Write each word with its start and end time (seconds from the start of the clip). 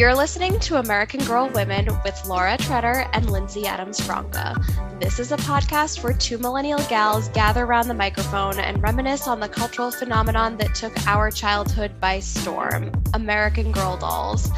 You're 0.00 0.14
listening 0.14 0.58
to 0.60 0.76
American 0.76 1.22
Girl 1.26 1.50
Women 1.50 1.86
with 2.06 2.24
Laura 2.26 2.56
Treader 2.56 3.06
and 3.12 3.30
Lindsey 3.30 3.66
Adams 3.66 4.00
Franca. 4.00 4.58
This 4.98 5.18
is 5.18 5.30
a 5.30 5.36
podcast 5.36 6.02
where 6.02 6.14
two 6.14 6.38
millennial 6.38 6.78
gals 6.88 7.28
gather 7.28 7.66
around 7.66 7.86
the 7.86 7.92
microphone 7.92 8.58
and 8.58 8.82
reminisce 8.82 9.28
on 9.28 9.40
the 9.40 9.48
cultural 9.48 9.90
phenomenon 9.90 10.56
that 10.56 10.74
took 10.74 11.06
our 11.06 11.30
childhood 11.30 12.00
by 12.00 12.18
storm 12.18 12.90
American 13.12 13.72
Girl 13.72 13.98
dolls. 13.98 14.48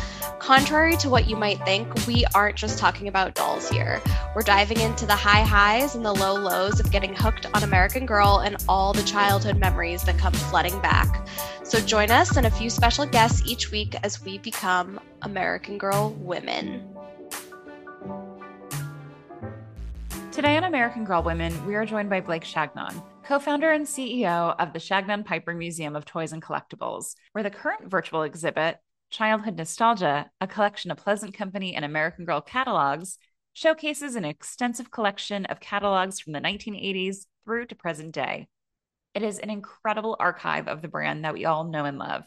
Contrary 0.43 0.97
to 0.97 1.09
what 1.09 1.29
you 1.29 1.37
might 1.37 1.65
think, 1.65 1.89
we 2.05 2.25
aren't 2.35 2.57
just 2.57 2.77
talking 2.77 3.07
about 3.07 3.33
dolls 3.33 3.69
here. 3.69 4.03
We're 4.35 4.43
diving 4.43 4.81
into 4.81 5.07
the 5.07 5.15
high 5.15 5.43
highs 5.45 5.95
and 5.95 6.05
the 6.05 6.13
low 6.13 6.35
lows 6.35 6.81
of 6.81 6.91
getting 6.91 7.15
hooked 7.15 7.47
on 7.55 7.63
American 7.63 8.07
Girl 8.07 8.39
and 8.45 8.57
all 8.69 8.93
the 8.93 9.05
childhood 9.05 9.57
memories 9.57 10.03
that 10.03 10.19
come 10.19 10.33
flooding 10.33 10.77
back. 10.81 11.29
So 11.63 11.79
join 11.79 12.11
us 12.11 12.37
and 12.37 12.45
a 12.45 12.51
few 12.51 12.71
special 12.71 13.07
guests 13.07 13.47
each 13.47 13.71
week 13.71 13.95
as 14.03 14.21
we 14.21 14.39
become 14.39 14.99
American 15.23 15.79
Girl 15.79 16.11
women. 16.19 16.93
Today 20.33 20.57
on 20.57 20.65
American 20.65 21.05
Girl 21.05 21.23
Women, 21.23 21.67
we 21.67 21.77
are 21.77 21.87
joined 21.87 22.11
by 22.11 22.21
Blake 22.21 22.43
Changnon, 22.43 23.01
co 23.25 23.39
founder 23.39 23.71
and 23.71 23.87
CEO 23.87 24.57
of 24.59 24.73
the 24.73 24.81
Changnon 24.81 25.23
Piper 25.23 25.55
Museum 25.55 25.95
of 25.95 26.05
Toys 26.05 26.33
and 26.33 26.43
Collectibles, 26.43 27.15
where 27.31 27.45
the 27.45 27.51
current 27.51 27.89
virtual 27.89 28.25
exhibit, 28.25 28.81
Childhood 29.13 29.59
Nostalgia, 29.59 30.31
a 30.41 30.47
collection 30.47 30.91
of 30.91 30.97
Pleasant 30.97 31.35
Company 31.35 31.75
and 31.75 31.85
American 31.85 32.25
Girl 32.25 32.41
catalogs, 32.41 33.19
showcases 33.53 34.17
an 34.17 34.25
extensive 34.25 34.91
collection 34.91 35.45
of 35.47 35.61
catalogs 35.61 36.19
from 36.19 36.33
the 36.33 36.41
1980s 36.41 37.27
through 37.45 37.67
to 37.67 37.75
present 37.75 38.13
day. 38.13 38.49
It 39.15 39.23
is 39.23 39.39
an 39.39 39.51
incredible 39.51 40.17
archive 40.19 40.67
of 40.67 40.81
the 40.81 40.89
brand 40.89 41.27
that 41.27 41.35
we 41.35 41.45
all 41.45 41.65
know 41.65 41.85
and 41.85 41.99
love. 41.99 42.25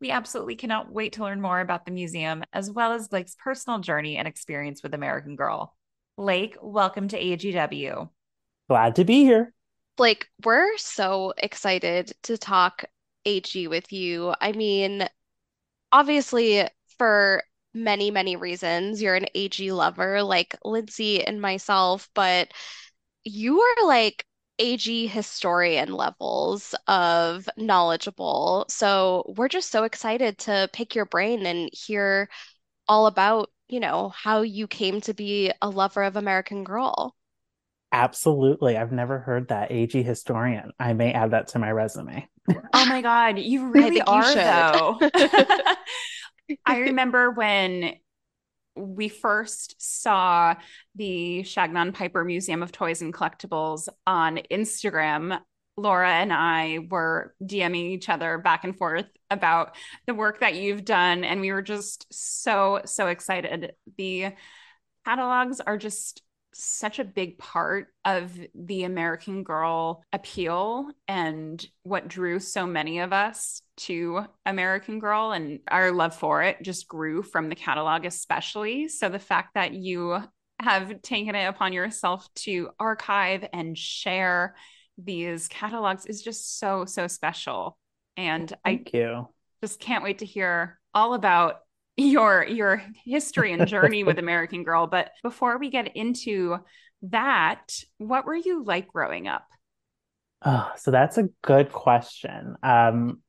We 0.00 0.12
absolutely 0.12 0.54
cannot 0.54 0.92
wait 0.92 1.14
to 1.14 1.24
learn 1.24 1.40
more 1.40 1.58
about 1.58 1.84
the 1.84 1.90
museum, 1.90 2.44
as 2.52 2.70
well 2.70 2.92
as 2.92 3.08
Blake's 3.08 3.34
personal 3.34 3.80
journey 3.80 4.16
and 4.16 4.28
experience 4.28 4.80
with 4.80 4.94
American 4.94 5.34
Girl. 5.34 5.74
Blake, 6.16 6.56
welcome 6.62 7.08
to 7.08 7.20
AGW. 7.20 8.08
Glad 8.68 8.94
to 8.94 9.04
be 9.04 9.24
here. 9.24 9.52
Blake, 9.96 10.28
we're 10.44 10.78
so 10.78 11.34
excited 11.36 12.12
to 12.22 12.38
talk 12.38 12.84
AG 13.24 13.66
with 13.66 13.92
you. 13.92 14.32
I 14.40 14.52
mean, 14.52 15.08
obviously, 15.92 16.68
for 16.98 17.42
many, 17.74 18.10
many 18.10 18.36
reasons, 18.36 19.02
you're 19.02 19.14
an 19.14 19.26
AG 19.34 19.72
lover 19.72 20.22
like 20.22 20.56
Lindsey 20.64 21.24
and 21.24 21.40
myself, 21.40 22.08
but 22.14 22.52
you 23.24 23.60
are 23.60 23.86
like 23.86 24.26
AG 24.58 25.06
historian 25.08 25.92
levels 25.92 26.74
of 26.88 27.48
knowledgeable. 27.56 28.66
So 28.68 29.24
we're 29.36 29.48
just 29.48 29.70
so 29.70 29.84
excited 29.84 30.38
to 30.40 30.70
pick 30.72 30.94
your 30.94 31.06
brain 31.06 31.46
and 31.46 31.70
hear 31.72 32.28
all 32.88 33.06
about, 33.08 33.50
you 33.68 33.80
know, 33.80 34.10
how 34.10 34.42
you 34.42 34.68
came 34.68 35.00
to 35.02 35.14
be 35.14 35.52
a 35.62 35.70
lover 35.70 36.04
of 36.04 36.16
American 36.16 36.64
Girl. 36.64 37.16
Absolutely. 37.92 38.76
I've 38.76 38.92
never 38.92 39.18
heard 39.18 39.48
that 39.48 39.72
AG 39.72 40.02
historian. 40.02 40.72
I 40.78 40.92
may 40.92 41.12
add 41.12 41.30
that 41.30 41.48
to 41.48 41.58
my 41.58 41.70
resume. 41.72 42.28
Oh 42.72 42.86
my 42.86 43.00
God. 43.00 43.38
You 43.38 43.68
really 43.70 44.02
are, 44.02 44.28
you 44.28 44.34
though. 44.34 44.98
I 46.66 46.78
remember 46.78 47.30
when 47.30 47.94
we 48.76 49.08
first 49.08 49.74
saw 49.78 50.54
the 50.94 51.42
Changnon 51.42 51.92
Piper 51.92 52.24
Museum 52.24 52.62
of 52.62 52.72
Toys 52.72 53.02
and 53.02 53.12
Collectibles 53.12 53.88
on 54.06 54.40
Instagram, 54.50 55.40
Laura 55.76 56.10
and 56.10 56.32
I 56.32 56.80
were 56.90 57.34
DMing 57.42 57.90
each 57.90 58.08
other 58.08 58.38
back 58.38 58.64
and 58.64 58.76
forth 58.76 59.06
about 59.30 59.76
the 60.06 60.14
work 60.14 60.40
that 60.40 60.56
you've 60.56 60.84
done. 60.84 61.24
And 61.24 61.40
we 61.40 61.52
were 61.52 61.62
just 61.62 62.06
so, 62.10 62.82
so 62.84 63.06
excited. 63.06 63.72
The 63.96 64.32
catalogs 65.04 65.60
are 65.60 65.78
just 65.78 66.22
such 66.58 66.98
a 66.98 67.04
big 67.04 67.38
part 67.38 67.88
of 68.04 68.32
the 68.54 68.84
American 68.84 69.42
Girl 69.42 70.02
appeal 70.12 70.88
and 71.06 71.64
what 71.82 72.08
drew 72.08 72.40
so 72.40 72.66
many 72.66 72.98
of 72.98 73.12
us 73.12 73.62
to 73.78 74.24
American 74.44 74.98
Girl 74.98 75.32
and 75.32 75.60
our 75.68 75.92
love 75.92 76.14
for 76.14 76.42
it 76.42 76.62
just 76.62 76.88
grew 76.88 77.22
from 77.22 77.48
the 77.48 77.54
catalog, 77.54 78.04
especially. 78.04 78.88
So 78.88 79.08
the 79.08 79.18
fact 79.18 79.54
that 79.54 79.72
you 79.74 80.18
have 80.60 81.00
taken 81.02 81.34
it 81.34 81.44
upon 81.44 81.72
yourself 81.72 82.28
to 82.34 82.70
archive 82.80 83.48
and 83.52 83.78
share 83.78 84.56
these 84.96 85.46
catalogs 85.48 86.06
is 86.06 86.22
just 86.22 86.58
so, 86.58 86.84
so 86.84 87.06
special. 87.06 87.78
And 88.16 88.52
Thank 88.64 88.90
I 88.94 88.98
you. 88.98 89.28
just 89.62 89.78
can't 89.78 90.02
wait 90.02 90.18
to 90.18 90.26
hear 90.26 90.80
all 90.92 91.14
about 91.14 91.60
your 91.98 92.46
your 92.46 92.82
history 93.04 93.52
and 93.52 93.66
journey 93.68 94.04
with 94.04 94.18
American 94.18 94.62
Girl. 94.64 94.86
But 94.86 95.10
before 95.22 95.58
we 95.58 95.70
get 95.70 95.96
into 95.96 96.58
that, 97.02 97.72
what 97.98 98.24
were 98.24 98.36
you 98.36 98.64
like 98.64 98.88
growing 98.88 99.28
up? 99.28 99.44
Oh, 100.44 100.70
so 100.76 100.90
that's 100.90 101.18
a 101.18 101.28
good 101.42 101.72
question. 101.72 102.54
Um, 102.62 103.20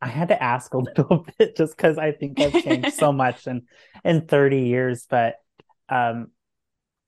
I 0.00 0.08
had 0.08 0.28
to 0.28 0.40
ask 0.42 0.72
a 0.72 0.78
little 0.96 1.26
bit 1.38 1.56
just 1.56 1.76
because 1.76 1.98
I 1.98 2.12
think 2.12 2.40
I've 2.40 2.62
changed 2.62 2.94
so 2.94 3.12
much 3.12 3.46
in 3.46 3.62
in 4.04 4.26
30 4.26 4.60
years. 4.60 5.06
But 5.10 5.36
um, 5.88 6.28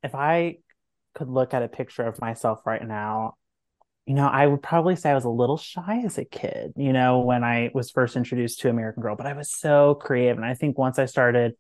if 0.03 0.15
I 0.15 0.59
could 1.15 1.29
look 1.29 1.55
at 1.55 1.63
a 1.63 1.69
picture 1.69 2.03
of 2.03 2.21
myself 2.21 2.67
right 2.67 2.87
now, 2.87 3.35
you 4.07 4.15
know, 4.15 4.27
I 4.29 4.47
would 4.47 4.63
probably 4.63 4.95
say 4.95 5.11
I 5.11 5.15
was 5.15 5.25
a 5.25 5.29
little 5.31 5.57
shy 5.57 6.03
as 6.05 6.17
a 6.17 6.25
kid, 6.25 6.75
you 6.77 6.93
know, 6.93 7.19
when 7.21 7.43
I 7.43 7.71
was 7.75 7.91
first 7.91 8.15
introduced 8.15 8.61
to 8.61 8.71
American 8.71 9.03
Girl, 9.03 9.17
but 9.17 9.27
I 9.27 9.33
was 9.33 9.51
so 9.51 9.97
creative. 9.97 10.37
And 10.37 10.47
I 10.47 10.55
think 10.55 10.79
once 10.79 11.01
I 11.01 11.07
started 11.07 11.55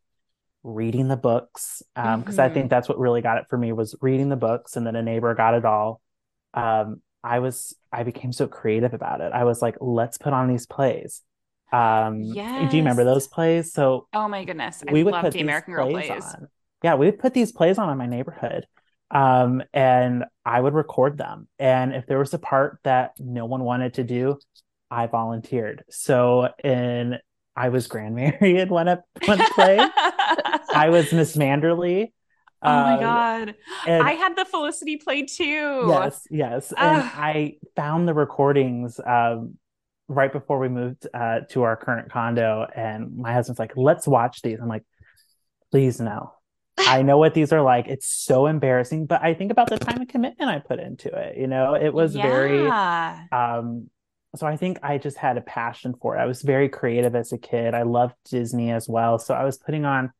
reading 0.62 1.08
the 1.08 1.16
books, 1.16 1.82
because 1.94 2.14
um, 2.14 2.22
mm-hmm. 2.22 2.40
I 2.40 2.48
think 2.48 2.70
that's 2.70 2.88
what 2.88 3.00
really 3.00 3.20
got 3.20 3.38
it 3.38 3.46
for 3.50 3.58
me 3.58 3.72
was 3.72 3.96
reading 4.00 4.28
the 4.28 4.36
books 4.36 4.76
and 4.76 4.86
then 4.86 4.94
a 4.94 5.02
neighbor 5.02 5.34
got 5.34 5.54
it 5.54 5.64
all. 5.64 6.00
Um, 6.54 7.02
I 7.24 7.40
was, 7.40 7.74
I 7.92 8.04
became 8.04 8.32
so 8.32 8.46
creative 8.46 8.94
about 8.94 9.20
it. 9.20 9.32
I 9.32 9.42
was 9.42 9.60
like, 9.60 9.76
let's 9.80 10.16
put 10.16 10.32
on 10.32 10.46
these 10.46 10.66
plays. 10.66 11.22
Um, 11.72 12.22
yes. 12.22 12.70
do 12.70 12.76
you 12.76 12.82
remember 12.82 13.02
those 13.02 13.26
plays? 13.26 13.72
So, 13.72 14.06
oh 14.12 14.28
my 14.28 14.44
goodness, 14.44 14.84
I 14.88 14.92
we 14.92 15.02
would 15.02 15.14
put 15.14 15.32
the 15.32 15.40
American 15.40 15.74
Girl 15.74 15.90
plays. 15.90 16.06
plays. 16.06 16.24
On. 16.24 16.46
Yeah, 16.84 16.94
we 16.94 17.06
would 17.06 17.18
put 17.18 17.34
these 17.34 17.50
plays 17.50 17.76
on 17.76 17.90
in 17.90 17.98
my 17.98 18.06
neighborhood 18.06 18.66
um, 19.10 19.62
and 19.72 20.24
I 20.44 20.60
would 20.60 20.74
record 20.74 21.18
them. 21.18 21.48
And 21.58 21.94
if 21.94 22.06
there 22.06 22.18
was 22.18 22.34
a 22.34 22.38
part 22.38 22.78
that 22.84 23.12
no 23.18 23.46
one 23.46 23.62
wanted 23.62 23.94
to 23.94 24.04
do, 24.04 24.38
I 24.90 25.06
volunteered. 25.06 25.84
So 25.90 26.48
in 26.62 27.18
I 27.56 27.70
was 27.70 27.86
Grandmary 27.86 28.58
in 28.58 28.68
one, 28.68 28.86
one 28.86 29.38
play. 29.54 29.78
I 29.80 30.88
was 30.90 31.12
Miss 31.12 31.36
Manderly. 31.36 32.12
Oh 32.62 32.68
my 32.68 32.94
um, 32.94 33.00
god! 33.00 33.54
I 33.86 34.12
had 34.12 34.34
the 34.36 34.44
Felicity 34.44 34.96
play 34.96 35.22
too. 35.22 35.84
Yes, 35.88 36.26
yes. 36.30 36.72
And 36.76 37.02
I 37.02 37.58
found 37.76 38.08
the 38.08 38.14
recordings 38.14 38.98
um, 39.06 39.58
right 40.08 40.32
before 40.32 40.58
we 40.58 40.68
moved 40.68 41.06
uh, 41.12 41.40
to 41.50 41.62
our 41.62 41.76
current 41.76 42.10
condo, 42.10 42.66
and 42.74 43.16
my 43.16 43.32
husband's 43.32 43.58
like, 43.58 43.72
"Let's 43.76 44.08
watch 44.08 44.42
these." 44.42 44.58
I'm 44.60 44.68
like, 44.68 44.84
"Please 45.70 46.00
no, 46.00 46.32
I 46.78 47.02
know 47.02 47.18
what 47.18 47.34
these 47.34 47.52
are 47.52 47.62
like. 47.62 47.88
It's 47.88 48.06
so 48.06 48.46
embarrassing, 48.46 49.06
but 49.06 49.22
I 49.22 49.34
think 49.34 49.50
about 49.50 49.70
the 49.70 49.78
time 49.78 49.98
and 49.98 50.08
commitment 50.08 50.50
I 50.50 50.58
put 50.58 50.78
into 50.78 51.08
it. 51.08 51.36
You 51.36 51.46
know, 51.46 51.74
it 51.74 51.92
was 51.92 52.14
yeah. 52.14 52.22
very 52.22 52.66
um 53.32 53.90
so 54.34 54.46
I 54.46 54.56
think 54.56 54.78
I 54.82 54.98
just 54.98 55.16
had 55.16 55.38
a 55.38 55.40
passion 55.40 55.94
for 56.00 56.16
it. 56.16 56.20
I 56.20 56.26
was 56.26 56.42
very 56.42 56.68
creative 56.68 57.14
as 57.14 57.32
a 57.32 57.38
kid. 57.38 57.74
I 57.74 57.82
loved 57.82 58.14
Disney 58.28 58.70
as 58.70 58.88
well. 58.88 59.18
So 59.18 59.34
I 59.34 59.44
was 59.44 59.56
putting 59.56 59.86
on 59.86 60.12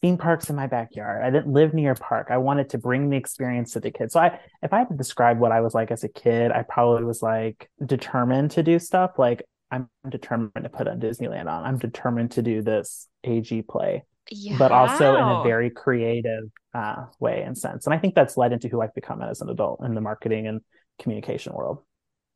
theme 0.00 0.18
parks 0.18 0.48
in 0.50 0.56
my 0.56 0.66
backyard. 0.66 1.24
I 1.24 1.30
didn't 1.30 1.52
live 1.52 1.74
near 1.74 1.92
a 1.92 1.96
park. 1.96 2.28
I 2.30 2.38
wanted 2.38 2.70
to 2.70 2.78
bring 2.78 3.10
the 3.10 3.16
experience 3.16 3.72
to 3.72 3.80
the 3.80 3.90
kids. 3.90 4.12
So 4.12 4.20
I 4.20 4.38
if 4.62 4.72
I 4.72 4.78
had 4.80 4.88
to 4.90 4.96
describe 4.96 5.38
what 5.38 5.52
I 5.52 5.60
was 5.60 5.74
like 5.74 5.90
as 5.90 6.04
a 6.04 6.08
kid, 6.08 6.52
I 6.52 6.62
probably 6.62 7.04
was 7.04 7.22
like 7.22 7.68
determined 7.84 8.52
to 8.52 8.62
do 8.62 8.78
stuff. 8.78 9.18
Like 9.18 9.42
I'm 9.70 9.88
determined 10.08 10.52
to 10.62 10.68
put 10.68 10.86
a 10.86 10.92
Disneyland 10.92 11.50
on. 11.50 11.64
I'm 11.64 11.78
determined 11.78 12.32
to 12.32 12.42
do 12.42 12.62
this 12.62 13.08
AG 13.24 13.62
play 13.62 14.04
yeah. 14.30 14.56
but 14.58 14.72
also 14.72 15.16
in 15.16 15.22
a 15.22 15.42
very 15.42 15.70
creative 15.70 16.44
uh, 16.74 17.06
way 17.20 17.42
and 17.42 17.56
sense. 17.56 17.86
And 17.86 17.94
I 17.94 17.98
think 17.98 18.14
that's 18.14 18.36
led 18.36 18.52
into 18.52 18.68
who 18.68 18.80
I've 18.80 18.94
become 18.94 19.22
as 19.22 19.40
an 19.40 19.48
adult 19.48 19.84
in 19.84 19.94
the 19.94 20.00
marketing 20.00 20.46
and 20.46 20.60
communication 20.98 21.52
world. 21.52 21.82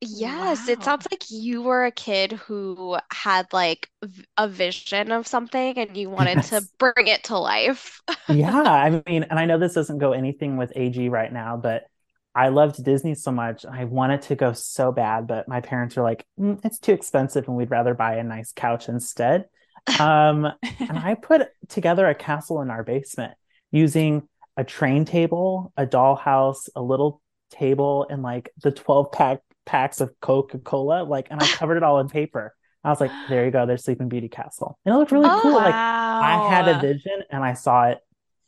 Yes, 0.02 0.66
wow. 0.66 0.72
it 0.72 0.82
sounds 0.82 1.06
like 1.10 1.24
you 1.30 1.60
were 1.60 1.84
a 1.84 1.90
kid 1.90 2.32
who 2.32 2.96
had 3.12 3.52
like 3.52 3.90
a 4.38 4.48
vision 4.48 5.12
of 5.12 5.26
something 5.26 5.78
and 5.78 5.94
you 5.94 6.08
wanted 6.08 6.36
yes. 6.36 6.50
to 6.50 6.62
bring 6.78 7.06
it 7.06 7.24
to 7.24 7.38
life. 7.38 8.00
yeah, 8.28 8.60
I 8.62 9.02
mean, 9.06 9.24
and 9.24 9.38
I 9.38 9.44
know 9.44 9.58
this 9.58 9.74
doesn't 9.74 9.98
go 9.98 10.12
anything 10.12 10.56
with 10.56 10.72
AG 10.74 11.06
right 11.10 11.30
now, 11.30 11.58
but 11.58 11.84
I 12.34 12.48
loved 12.48 12.82
Disney 12.82 13.14
so 13.14 13.30
much. 13.30 13.66
I 13.66 13.84
wanted 13.84 14.22
to 14.22 14.36
go 14.36 14.52
so 14.54 14.90
bad, 14.90 15.26
but 15.26 15.48
my 15.48 15.60
parents 15.60 15.96
were 15.96 16.02
like, 16.02 16.24
mm, 16.38 16.58
it's 16.64 16.78
too 16.78 16.92
expensive 16.92 17.46
and 17.46 17.56
we'd 17.56 17.70
rather 17.70 17.92
buy 17.92 18.16
a 18.16 18.24
nice 18.24 18.52
couch 18.52 18.88
instead. 18.88 19.46
Um, 19.98 20.46
and 20.78 20.98
I 20.98 21.14
put 21.14 21.48
together 21.68 22.08
a 22.08 22.14
castle 22.14 22.60
in 22.62 22.70
our 22.70 22.82
basement 22.82 23.34
using 23.70 24.28
a 24.56 24.64
train 24.64 25.04
table, 25.04 25.72
a 25.76 25.86
dollhouse, 25.86 26.68
a 26.74 26.82
little 26.82 27.22
table, 27.50 28.06
and 28.08 28.22
like 28.22 28.50
the 28.62 28.70
12 28.70 29.12
pack 29.12 29.40
packs 29.66 30.00
of 30.00 30.12
Coca 30.20 30.58
Cola. 30.58 31.04
Like, 31.04 31.28
and 31.30 31.42
I 31.42 31.46
covered 31.52 31.76
it 31.76 31.82
all 31.82 32.00
in 32.00 32.08
paper. 32.08 32.54
I 32.82 32.88
was 32.88 33.00
like, 33.00 33.10
there 33.28 33.44
you 33.44 33.50
go, 33.50 33.66
there's 33.66 33.84
Sleeping 33.84 34.08
Beauty 34.08 34.28
Castle. 34.28 34.78
And 34.84 34.94
it 34.94 34.98
looked 34.98 35.12
really 35.12 35.28
oh, 35.28 35.40
cool. 35.42 35.52
Wow. 35.52 35.64
Like 35.64 35.74
I 35.74 36.48
had 36.48 36.68
a 36.68 36.80
vision 36.80 37.22
and 37.30 37.44
I 37.44 37.52
saw 37.52 37.88
it, 37.88 37.98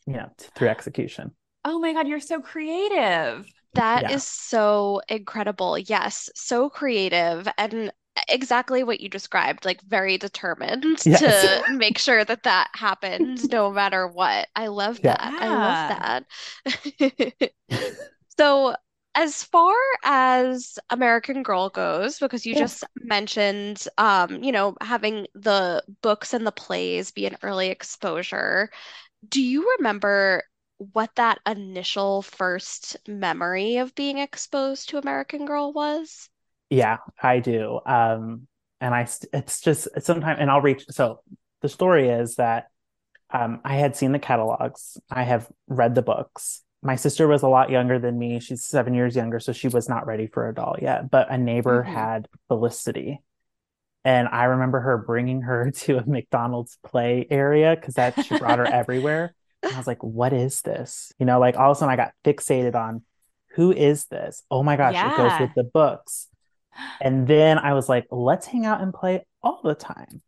you 0.06 0.14
know, 0.14 0.31
t- 0.38 0.46
through 0.55 0.69
execution. 0.69 1.32
Oh 1.64 1.79
my 1.79 1.93
God, 1.93 2.08
you're 2.08 2.19
so 2.19 2.40
creative. 2.40 3.46
That 3.75 4.02
yeah. 4.02 4.12
is 4.12 4.26
so 4.26 5.00
incredible. 5.08 5.79
Yes, 5.79 6.31
so 6.34 6.69
creative 6.69 7.46
and 7.56 7.93
exactly 8.29 8.85
what 8.85 9.00
you 9.00 9.09
described, 9.09 9.64
like 9.64 9.81
very 9.82 10.19
determined 10.19 10.85
yes. 11.05 11.20
to 11.20 11.75
make 11.75 11.99
sure 11.99 12.25
that 12.25 12.43
that 12.43 12.69
happens 12.75 13.49
no 13.49 13.70
matter 13.70 14.06
what. 14.06 14.49
I 14.55 14.67
love 14.69 15.00
yeah. 15.03 15.17
that. 15.17 15.43
I 15.43 16.17
love 16.64 17.29
that. 17.38 17.53
so, 18.38 18.75
as 19.14 19.44
far 19.44 19.75
as 20.05 20.79
American 20.88 21.43
Girl 21.43 21.69
goes, 21.69 22.19
because 22.19 22.47
you 22.47 22.55
yeah. 22.55 22.61
just 22.61 22.85
mentioned, 22.97 23.87
um, 23.99 24.43
you 24.43 24.53
know, 24.53 24.75
having 24.81 25.26
the 25.35 25.82
books 26.00 26.32
and 26.32 26.47
the 26.47 26.53
plays 26.53 27.11
be 27.11 27.26
an 27.26 27.37
early 27.43 27.69
exposure, 27.69 28.70
do 29.29 29.43
you 29.43 29.76
remember 29.76 30.44
what 30.79 31.15
that 31.17 31.38
initial 31.47 32.23
first 32.23 32.97
memory 33.06 33.76
of 33.76 33.94
being 33.94 34.19
exposed 34.19 34.88
to 34.88 34.99
American 34.99 35.44
Girl 35.44 35.73
was? 35.73 36.29
Yeah, 36.73 36.99
I 37.23 37.41
do. 37.41 37.81
Um, 37.85 38.47
and 38.81 38.95
I, 38.95 39.07
it's 39.35 39.61
just 39.61 39.89
sometimes, 40.01 40.39
and 40.41 40.51
I'll 40.51 40.63
reach. 40.63 40.87
So 40.89 41.21
the 41.61 41.69
story 41.69 42.09
is 42.09 42.37
that 42.37 42.69
um, 43.31 43.61
I 43.63 43.75
had 43.75 43.95
seen 43.95 44.13
the 44.13 44.19
catalogs, 44.19 44.97
I 45.11 45.25
have 45.25 45.51
read 45.69 45.95
the 45.95 46.01
books. 46.01 46.63
My 46.83 46.97
sister 46.97 47.29
was 47.29 47.43
a 47.43 47.49
lot 47.49 47.69
younger 47.69 47.99
than 47.99 48.19
me. 48.19 48.41
She's 48.41 48.65
seven 48.65 48.95
years 48.95 49.15
younger, 49.15 49.39
so 49.39 49.53
she 49.53 49.69
was 49.69 49.87
not 49.87 50.07
ready 50.07 50.27
for 50.27 50.49
a 50.49 50.55
doll 50.55 50.77
yet. 50.81 51.11
But 51.11 51.31
a 51.31 51.37
neighbor 51.37 51.83
mm-hmm. 51.83 51.93
had 51.93 52.29
Felicity, 52.49 53.21
and 54.03 54.27
I 54.29 54.45
remember 54.45 54.81
her 54.81 54.97
bringing 54.97 55.43
her 55.43 55.71
to 55.83 55.99
a 55.99 56.07
McDonald's 56.07 56.79
play 56.83 57.27
area 57.31 57.77
because 57.77 57.95
that 57.95 58.25
she 58.25 58.39
brought 58.39 58.59
her 58.59 58.67
everywhere. 58.67 59.35
And 59.65 59.73
I 59.73 59.79
was 59.79 59.87
like, 59.87 60.03
what 60.03 60.33
is 60.33 60.61
this? 60.63 61.13
You 61.21 61.27
know, 61.27 61.39
like 61.39 61.57
all 61.57 61.71
of 61.71 61.77
a 61.77 61.79
sudden 61.79 61.93
I 61.93 61.95
got 61.95 62.15
fixated 62.25 62.75
on 62.75 63.05
who 63.55 63.71
is 63.71 64.07
this? 64.07 64.43
Oh 64.51 64.65
my 64.65 64.77
gosh, 64.77 64.95
yeah. 64.95 65.15
it 65.15 65.17
goes 65.17 65.41
with 65.41 65.55
the 65.55 65.63
books. 65.63 66.27
And 67.01 67.27
then 67.27 67.59
I 67.59 67.75
was 67.75 67.89
like, 67.89 68.07
let's 68.11 68.47
hang 68.47 68.67
out 68.67 68.81
and 68.81 68.93
play 68.93 69.25
all 69.43 69.61
the 69.63 69.75
time. 69.75 70.23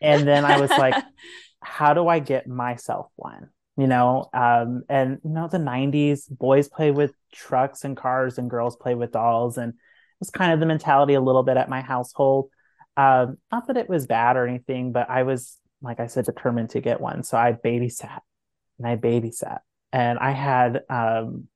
And 0.00 0.26
then 0.26 0.44
I 0.44 0.60
was 0.60 0.70
like, 0.70 0.94
how 1.62 1.94
do 1.94 2.08
I 2.08 2.18
get 2.18 2.46
myself 2.46 3.08
one? 3.16 3.50
You 3.76 3.86
know, 3.86 4.28
um, 4.32 4.82
and 4.88 5.18
you 5.24 5.30
know, 5.30 5.48
the 5.48 5.58
90s, 5.58 6.30
boys 6.30 6.68
play 6.68 6.90
with 6.90 7.12
trucks 7.32 7.84
and 7.84 7.96
cars 7.96 8.38
and 8.38 8.50
girls 8.50 8.76
play 8.76 8.94
with 8.94 9.12
dolls. 9.12 9.56
And 9.58 9.70
it 9.70 10.20
was 10.20 10.30
kind 10.30 10.52
of 10.52 10.60
the 10.60 10.66
mentality 10.66 11.14
a 11.14 11.20
little 11.20 11.42
bit 11.42 11.56
at 11.56 11.68
my 11.68 11.80
household. 11.80 12.50
Um, 12.96 13.38
not 13.50 13.66
that 13.68 13.76
it 13.76 13.88
was 13.88 14.06
bad 14.06 14.36
or 14.36 14.46
anything, 14.46 14.92
but 14.92 15.08
I 15.08 15.22
was, 15.22 15.56
like 15.80 16.00
I 16.00 16.08
said, 16.08 16.26
determined 16.26 16.70
to 16.70 16.80
get 16.80 17.00
one. 17.00 17.22
So 17.22 17.38
I 17.38 17.52
babysat 17.52 18.20
and 18.78 18.86
I 18.86 18.96
babysat. 18.96 19.60
And 19.92 20.18
I 20.18 20.32
had 20.32 20.82
um 20.88 21.48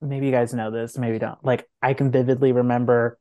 maybe 0.00 0.26
you 0.26 0.32
guys 0.32 0.52
know 0.52 0.70
this, 0.70 0.98
maybe 0.98 1.18
don't. 1.18 1.42
Like 1.44 1.68
I 1.80 1.94
can 1.94 2.10
vividly 2.10 2.52
remember 2.52 3.18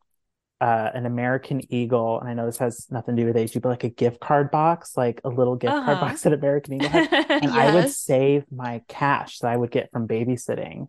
uh, 0.61 0.91
an 0.93 1.07
American 1.07 1.59
Eagle, 1.73 2.19
and 2.19 2.29
I 2.29 2.35
know 2.35 2.45
this 2.45 2.59
has 2.59 2.85
nothing 2.91 3.15
to 3.15 3.23
do 3.23 3.25
with 3.25 3.35
age, 3.35 3.53
but 3.53 3.65
like 3.65 3.83
a 3.83 3.89
gift 3.89 4.19
card 4.19 4.51
box, 4.51 4.95
like 4.95 5.19
a 5.23 5.29
little 5.29 5.55
gift 5.55 5.73
uh-huh. 5.73 5.85
card 5.85 5.99
box 5.99 6.21
that 6.21 6.33
American 6.33 6.75
Eagle 6.75 6.89
had. 6.89 7.11
And 7.31 7.43
yes. 7.45 7.53
I 7.55 7.73
would 7.73 7.89
save 7.89 8.45
my 8.51 8.83
cash 8.87 9.39
that 9.39 9.47
I 9.47 9.57
would 9.57 9.71
get 9.71 9.89
from 9.91 10.07
babysitting 10.07 10.87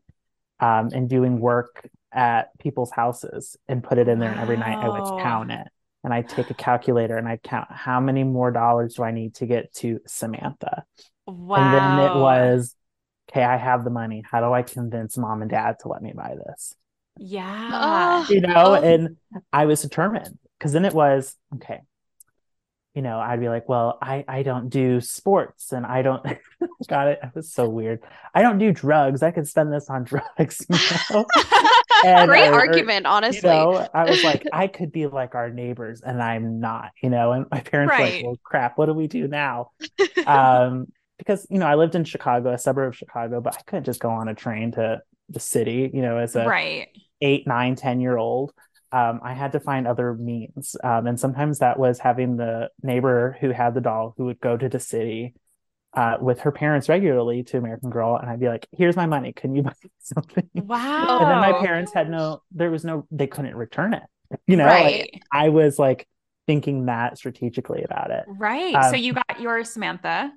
um, 0.61 0.91
and 0.93 1.09
doing 1.09 1.41
work 1.41 1.89
at 2.13 2.57
people's 2.59 2.91
houses 2.91 3.57
and 3.67 3.83
put 3.83 3.97
it 3.97 4.09
in 4.09 4.19
there. 4.19 4.31
And 4.31 4.41
every 4.41 4.59
night 4.59 4.77
I 4.77 4.89
would 4.89 5.23
count 5.23 5.51
it. 5.51 5.67
And 6.05 6.13
I'd 6.13 6.29
take 6.29 6.51
a 6.51 6.55
calculator 6.55 7.17
and 7.17 7.27
I'd 7.27 7.43
count 7.43 7.69
how 7.71 7.99
many 8.01 8.25
more 8.25 8.51
dollars 8.51 8.95
do 8.97 9.05
I 9.05 9.13
need 9.13 9.37
to 9.37 9.47
get 9.47 9.73
to 9.77 10.01
Samantha. 10.07 10.85
Wow. 11.27 11.57
And 11.57 11.75
then 11.75 12.11
it 12.11 12.21
was, 12.21 12.75
okay, 13.31 13.45
I 13.45 13.57
have 13.57 13.85
the 13.85 13.91
money. 13.91 14.23
How 14.29 14.41
do 14.41 14.53
I 14.53 14.63
convince 14.63 15.17
mom 15.17 15.41
and 15.41 15.51
dad 15.51 15.77
to 15.81 15.89
let 15.89 16.03
me 16.03 16.13
buy 16.15 16.35
this? 16.47 16.75
Yeah. 17.19 18.27
You 18.29 18.41
know, 18.41 18.55
oh. 18.57 18.75
and 18.75 19.17
I 19.53 19.67
was 19.67 19.83
determined 19.83 20.39
because 20.59 20.73
then 20.73 20.85
it 20.85 20.95
was 20.95 21.37
okay. 21.55 21.81
You 22.95 23.01
know, 23.01 23.19
I'd 23.19 23.41
be 23.41 23.49
like, 23.49 23.69
well, 23.69 23.99
I 24.03 24.25
I 24.29 24.43
don't 24.43 24.69
do 24.69 25.01
sports 25.01 25.73
and 25.73 25.87
I 25.87 26.03
don't 26.03 26.23
got 26.89 27.09
it. 27.09 27.21
It 27.23 27.35
was 27.35 27.51
so 27.51 27.69
weird. 27.69 28.01
I 28.35 28.43
don't 28.43 28.59
do 28.59 28.71
drugs. 28.71 29.23
I 29.23 29.31
could 29.31 29.49
spend 29.49 29.73
this 29.73 29.89
on 29.89 30.05
drugs. 30.05 30.67
You 30.69 30.77
know? 31.11 31.27
and, 32.05 32.29
Great 32.29 32.49
or, 32.49 32.61
argument, 32.61 33.07
honestly. 33.07 33.49
You 33.49 33.57
know, 33.57 33.89
I 33.95 34.05
was 34.05 34.23
like, 34.23 34.47
I 34.53 34.67
could 34.67 34.93
be 34.93 35.07
like 35.07 35.35
our 35.35 35.51
neighbors 35.51 36.03
and 36.03 36.23
I'm 36.23 36.61
not, 36.61 36.91
you 37.03 37.09
know, 37.09 37.33
and 37.33 37.47
my 37.51 37.61
parents 37.61 37.91
right. 37.91 38.17
like, 38.17 38.25
well, 38.25 38.39
crap, 38.43 38.77
what 38.77 38.87
do 38.87 38.93
we 38.93 39.07
do 39.07 39.27
now? 39.27 39.71
um, 40.27 40.87
because 41.19 41.47
you 41.51 41.59
know, 41.59 41.67
I 41.67 41.77
lived 41.77 41.95
in 41.95 42.05
Chicago, 42.05 42.53
a 42.53 42.59
suburb 42.59 42.89
of 42.89 42.97
Chicago, 42.97 43.41
but 43.41 43.57
I 43.57 43.63
couldn't 43.63 43.85
just 43.85 44.01
go 44.01 44.11
on 44.11 44.29
a 44.29 44.35
train 44.35 44.73
to 44.73 45.01
the 45.33 45.41
city, 45.41 45.91
you 45.93 46.03
know, 46.03 46.19
as 46.19 46.37
a 46.37 46.47
right 46.47 46.89
eight, 47.21 47.47
nine, 47.47 47.77
ten 47.77 48.01
year 48.01 48.17
old. 48.17 48.53
Um, 48.91 49.21
I 49.23 49.33
had 49.33 49.53
to 49.53 49.61
find 49.61 49.87
other 49.87 50.13
means. 50.15 50.77
Um, 50.85 51.07
and 51.07 51.19
sometimes 51.19 51.61
that 51.61 51.79
was 51.79 51.99
having 51.99 52.37
the 52.37 52.69
neighbor 52.83 53.39
who 53.41 53.51
had 53.51 53.75
the 53.75 53.81
doll 53.81 54.15
who 54.19 54.27
would 54.27 54.39
go 54.41 54.57
to 54.57 54.69
the 54.69 54.81
city 54.81 55.35
uh, 55.95 56.17
with 56.21 56.41
her 56.41 56.53
parents 56.53 56.91
regularly 56.91 57.43
to 57.45 57.57
American 57.57 57.89
Girl. 57.89 58.17
And 58.17 58.29
I'd 58.29 58.41
be 58.41 58.49
like, 58.49 58.67
here's 58.73 58.97
my 58.97 59.07
money. 59.07 59.33
Can 59.33 59.55
you 59.55 59.63
buy 59.63 59.73
something? 59.99 60.49
Wow. 60.55 61.21
And 61.21 61.31
then 61.31 61.39
my 61.39 61.65
parents 61.65 61.95
had 61.95 62.11
no, 62.11 62.43
there 62.51 62.71
was 62.71 62.85
no, 62.85 63.07
they 63.11 63.27
couldn't 63.27 63.57
return 63.57 63.95
it. 63.95 64.03
You 64.47 64.57
know, 64.57 64.65
right. 64.65 65.11
like, 65.13 65.23
I 65.31 65.51
was 65.51 65.79
like 65.79 66.09
thinking 66.47 66.87
that 66.87 67.19
strategically 67.19 67.83
about 67.83 68.11
it. 68.11 68.25
Right. 68.27 68.75
Um, 68.75 68.91
so 68.91 68.97
you 68.97 69.13
got 69.13 69.41
your 69.41 69.63
Samantha. 69.63 70.33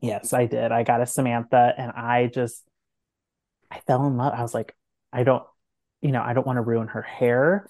Yes, 0.00 0.32
I 0.32 0.46
did. 0.46 0.72
I 0.72 0.82
got 0.82 1.00
a 1.00 1.06
Samantha 1.06 1.72
and 1.78 1.92
I 1.92 2.26
just, 2.26 2.64
I 3.70 3.80
fell 3.86 4.06
in 4.06 4.16
love. 4.16 4.32
I 4.34 4.42
was 4.42 4.54
like, 4.54 4.74
I 5.12 5.22
don't, 5.22 5.44
you 6.00 6.12
know, 6.12 6.22
I 6.22 6.32
don't 6.32 6.46
want 6.46 6.56
to 6.56 6.62
ruin 6.62 6.88
her 6.88 7.02
hair. 7.02 7.68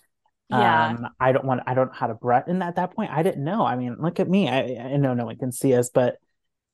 Yeah. 0.49 0.89
Um, 0.89 1.09
I 1.21 1.33
don't 1.33 1.45
want, 1.45 1.63
I 1.67 1.75
don't 1.75 1.89
know 1.89 1.95
how 1.95 2.09
to 2.09 2.15
brush. 2.15 2.45
And 2.47 2.63
at 2.63 2.77
that 2.77 2.95
point, 2.95 3.11
I 3.13 3.23
didn't 3.23 3.45
know. 3.45 3.65
I 3.65 3.77
mean, 3.77 3.97
look 4.01 4.19
at 4.19 4.29
me. 4.29 4.49
I, 4.49 4.93
I 4.95 4.97
know 4.97 5.15
no 5.15 5.27
one 5.27 5.37
can 5.37 5.53
see 5.53 5.75
us, 5.75 5.91
but 5.91 6.17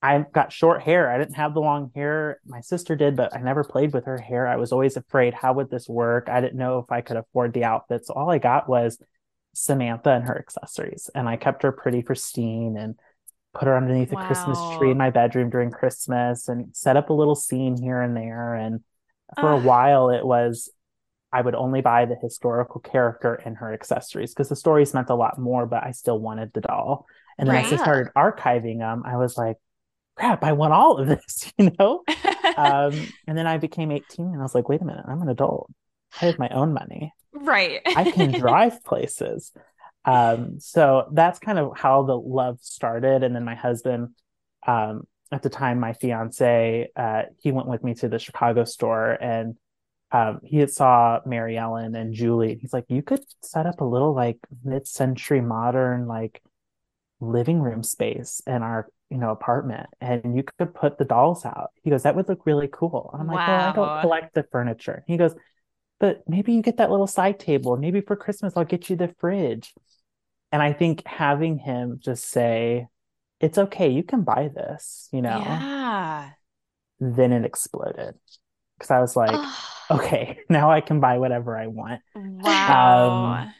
I've 0.02 0.32
got 0.32 0.52
short 0.52 0.82
hair. 0.82 1.10
I 1.10 1.18
didn't 1.18 1.34
have 1.34 1.54
the 1.54 1.60
long 1.60 1.90
hair. 1.94 2.40
My 2.46 2.60
sister 2.60 2.96
did, 2.96 3.16
but 3.16 3.34
I 3.34 3.40
never 3.40 3.64
played 3.64 3.92
with 3.92 4.04
her 4.04 4.18
hair. 4.18 4.46
I 4.46 4.56
was 4.56 4.72
always 4.72 4.96
afraid, 4.96 5.34
how 5.34 5.54
would 5.54 5.70
this 5.70 5.88
work? 5.88 6.28
I 6.28 6.40
didn't 6.40 6.58
know 6.58 6.78
if 6.78 6.90
I 6.90 7.00
could 7.00 7.16
afford 7.16 7.52
the 7.52 7.64
outfit. 7.64 8.06
So 8.06 8.14
all 8.14 8.30
I 8.30 8.38
got 8.38 8.68
was 8.68 8.98
Samantha 9.54 10.10
and 10.10 10.24
her 10.24 10.38
accessories. 10.38 11.10
And 11.14 11.28
I 11.28 11.36
kept 11.36 11.62
her 11.62 11.72
pretty 11.72 12.02
pristine 12.02 12.76
and 12.78 12.94
put 13.52 13.66
her 13.66 13.76
underneath 13.76 14.12
wow. 14.12 14.22
a 14.22 14.26
Christmas 14.26 14.58
tree 14.76 14.90
in 14.90 14.98
my 14.98 15.10
bedroom 15.10 15.50
during 15.50 15.70
Christmas 15.70 16.48
and 16.48 16.76
set 16.76 16.96
up 16.96 17.10
a 17.10 17.14
little 17.14 17.34
scene 17.34 17.76
here 17.80 18.00
and 18.00 18.16
there. 18.16 18.54
And 18.54 18.80
for 19.38 19.52
uh. 19.52 19.58
a 19.58 19.60
while, 19.60 20.10
it 20.10 20.24
was 20.24 20.70
I 21.32 21.42
would 21.42 21.54
only 21.54 21.80
buy 21.80 22.06
the 22.06 22.16
historical 22.16 22.80
character 22.80 23.34
and 23.34 23.56
her 23.58 23.72
accessories 23.72 24.32
because 24.32 24.48
the 24.48 24.56
stories 24.56 24.94
meant 24.94 25.10
a 25.10 25.14
lot 25.14 25.38
more, 25.38 25.66
but 25.66 25.84
I 25.84 25.90
still 25.90 26.18
wanted 26.18 26.52
the 26.52 26.62
doll. 26.62 27.06
And 27.36 27.48
then 27.48 27.56
right. 27.56 27.66
as 27.66 27.72
I 27.74 27.82
started 27.82 28.12
archiving 28.16 28.78
them, 28.78 29.02
I 29.04 29.16
was 29.16 29.36
like, 29.36 29.56
crap, 30.16 30.42
I 30.42 30.52
want 30.52 30.72
all 30.72 30.96
of 30.96 31.08
this, 31.08 31.52
you 31.58 31.72
know? 31.78 32.04
um, 32.56 32.94
and 33.26 33.36
then 33.36 33.46
I 33.46 33.58
became 33.58 33.90
18 33.90 34.26
and 34.26 34.38
I 34.38 34.42
was 34.42 34.54
like, 34.54 34.68
wait 34.68 34.80
a 34.80 34.84
minute, 34.84 35.04
I'm 35.06 35.20
an 35.20 35.28
adult. 35.28 35.70
I 36.20 36.26
have 36.26 36.38
my 36.38 36.48
own 36.48 36.72
money. 36.72 37.12
Right. 37.34 37.82
I 37.84 38.10
can 38.10 38.32
drive 38.32 38.82
places. 38.82 39.52
Um, 40.06 40.60
so 40.60 41.08
that's 41.12 41.38
kind 41.38 41.58
of 41.58 41.76
how 41.76 42.04
the 42.04 42.16
love 42.16 42.60
started. 42.62 43.22
And 43.22 43.34
then 43.34 43.44
my 43.44 43.56
husband, 43.56 44.10
um, 44.66 45.06
at 45.32 45.42
the 45.42 45.50
time, 45.50 45.80
my 45.80 45.92
fiance, 45.92 46.88
uh, 46.96 47.22
he 47.40 47.52
went 47.52 47.68
with 47.68 47.82
me 47.82 47.94
to 47.94 48.08
the 48.08 48.18
Chicago 48.18 48.64
store 48.64 49.12
and 49.20 49.56
um, 50.12 50.40
he 50.44 50.64
saw 50.68 51.20
Maryellen 51.26 51.98
and 51.98 52.14
Julie. 52.14 52.58
He's 52.60 52.72
like, 52.72 52.84
you 52.88 53.02
could 53.02 53.24
set 53.42 53.66
up 53.66 53.80
a 53.80 53.84
little 53.84 54.14
like 54.14 54.38
mid-century 54.64 55.40
modern 55.40 56.06
like 56.06 56.40
living 57.20 57.60
room 57.60 57.82
space 57.82 58.40
in 58.46 58.62
our 58.62 58.88
you 59.10 59.18
know 59.18 59.30
apartment, 59.30 59.88
and 60.00 60.36
you 60.36 60.44
could 60.58 60.74
put 60.74 60.98
the 60.98 61.04
dolls 61.04 61.44
out. 61.44 61.70
He 61.82 61.90
goes, 61.90 62.04
that 62.04 62.14
would 62.14 62.28
look 62.28 62.46
really 62.46 62.68
cool. 62.70 63.10
And 63.12 63.22
I'm 63.22 63.28
like, 63.28 63.36
wow. 63.36 63.58
well, 63.58 63.68
I 63.68 63.72
don't 63.72 64.00
collect 64.02 64.34
the 64.34 64.44
furniture. 64.50 65.04
He 65.06 65.16
goes, 65.16 65.34
but 65.98 66.22
maybe 66.28 66.52
you 66.52 66.62
get 66.62 66.76
that 66.76 66.90
little 66.90 67.06
side 67.06 67.40
table. 67.40 67.76
Maybe 67.76 68.00
for 68.00 68.16
Christmas 68.16 68.52
I'll 68.56 68.64
get 68.64 68.88
you 68.88 68.96
the 68.96 69.14
fridge. 69.18 69.74
And 70.52 70.62
I 70.62 70.72
think 70.72 71.04
having 71.06 71.58
him 71.58 71.98
just 72.00 72.28
say, 72.28 72.86
it's 73.40 73.58
okay, 73.58 73.88
you 73.88 74.02
can 74.02 74.22
buy 74.22 74.48
this, 74.48 75.08
you 75.12 75.22
know. 75.22 75.38
Yeah. 75.38 76.30
Then 77.00 77.32
it 77.32 77.44
exploded 77.44 78.14
because 78.78 78.90
I 78.90 79.00
was 79.00 79.16
like, 79.16 79.38
okay, 79.90 80.38
now 80.48 80.70
I 80.70 80.80
can 80.80 81.00
buy 81.00 81.18
whatever 81.18 81.56
I 81.56 81.66
want. 81.66 82.00
Wow. 82.14 83.44
Um, 83.44 83.54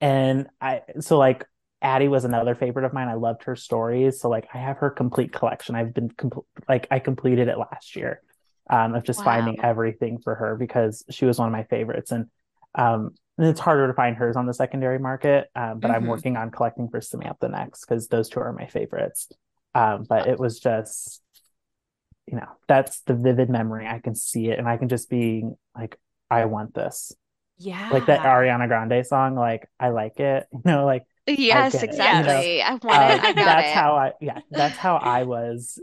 and 0.00 0.46
I, 0.60 0.82
so 1.00 1.18
like 1.18 1.46
Addy 1.82 2.08
was 2.08 2.24
another 2.24 2.54
favorite 2.54 2.86
of 2.86 2.92
mine. 2.92 3.08
I 3.08 3.14
loved 3.14 3.44
her 3.44 3.56
stories. 3.56 4.20
So 4.20 4.28
like 4.28 4.48
I 4.54 4.58
have 4.58 4.78
her 4.78 4.90
complete 4.90 5.32
collection. 5.32 5.74
I've 5.74 5.92
been 5.92 6.08
compl- 6.08 6.46
like 6.68 6.86
I 6.90 6.98
completed 6.98 7.48
it 7.48 7.58
last 7.58 7.94
year 7.94 8.22
um, 8.70 8.94
of 8.94 9.04
just 9.04 9.18
wow. 9.20 9.26
finding 9.26 9.60
everything 9.62 10.18
for 10.18 10.34
her 10.34 10.56
because 10.56 11.04
she 11.10 11.26
was 11.26 11.38
one 11.38 11.48
of 11.48 11.52
my 11.52 11.64
favorites. 11.64 12.10
And 12.10 12.26
um, 12.74 13.14
and 13.38 13.46
it's 13.46 13.60
harder 13.60 13.86
to 13.86 13.94
find 13.94 14.16
hers 14.16 14.36
on 14.36 14.46
the 14.46 14.54
secondary 14.54 14.98
market. 14.98 15.48
Um, 15.54 15.80
but 15.80 15.88
mm-hmm. 15.88 15.96
I'm 15.96 16.06
working 16.06 16.36
on 16.36 16.50
collecting 16.50 16.88
for 16.88 17.00
Samantha 17.00 17.48
next 17.48 17.84
because 17.84 18.08
those 18.08 18.28
two 18.28 18.40
are 18.40 18.52
my 18.52 18.66
favorites. 18.66 19.28
Um, 19.74 20.04
but 20.08 20.28
it 20.28 20.38
was 20.38 20.60
just, 20.60 21.20
you 22.26 22.36
know, 22.36 22.48
that's 22.68 23.00
the 23.00 23.14
vivid 23.14 23.50
memory. 23.50 23.86
I 23.86 23.98
can 23.98 24.14
see 24.14 24.48
it, 24.48 24.58
and 24.58 24.68
I 24.68 24.76
can 24.76 24.88
just 24.88 25.10
be 25.10 25.44
like, 25.76 25.98
I 26.30 26.44
want 26.44 26.74
this. 26.74 27.12
Yeah, 27.58 27.90
like 27.90 28.06
that 28.06 28.20
Ariana 28.20 28.66
Grande 28.66 29.06
song. 29.06 29.34
Like 29.34 29.68
I 29.78 29.90
like 29.90 30.18
it. 30.20 30.46
You 30.52 30.60
know, 30.64 30.84
like 30.84 31.04
yes, 31.26 31.82
exactly. 31.82 32.58
You 32.58 32.58
know? 32.60 32.64
I 32.64 32.70
want 32.70 32.84
uh, 32.84 33.14
it. 33.14 33.24
I 33.24 33.32
got 33.32 33.44
that's 33.44 33.68
it. 33.68 33.74
how 33.74 33.96
I. 33.96 34.12
Yeah, 34.20 34.40
that's 34.50 34.76
how 34.76 34.96
I 34.96 35.24
was 35.24 35.78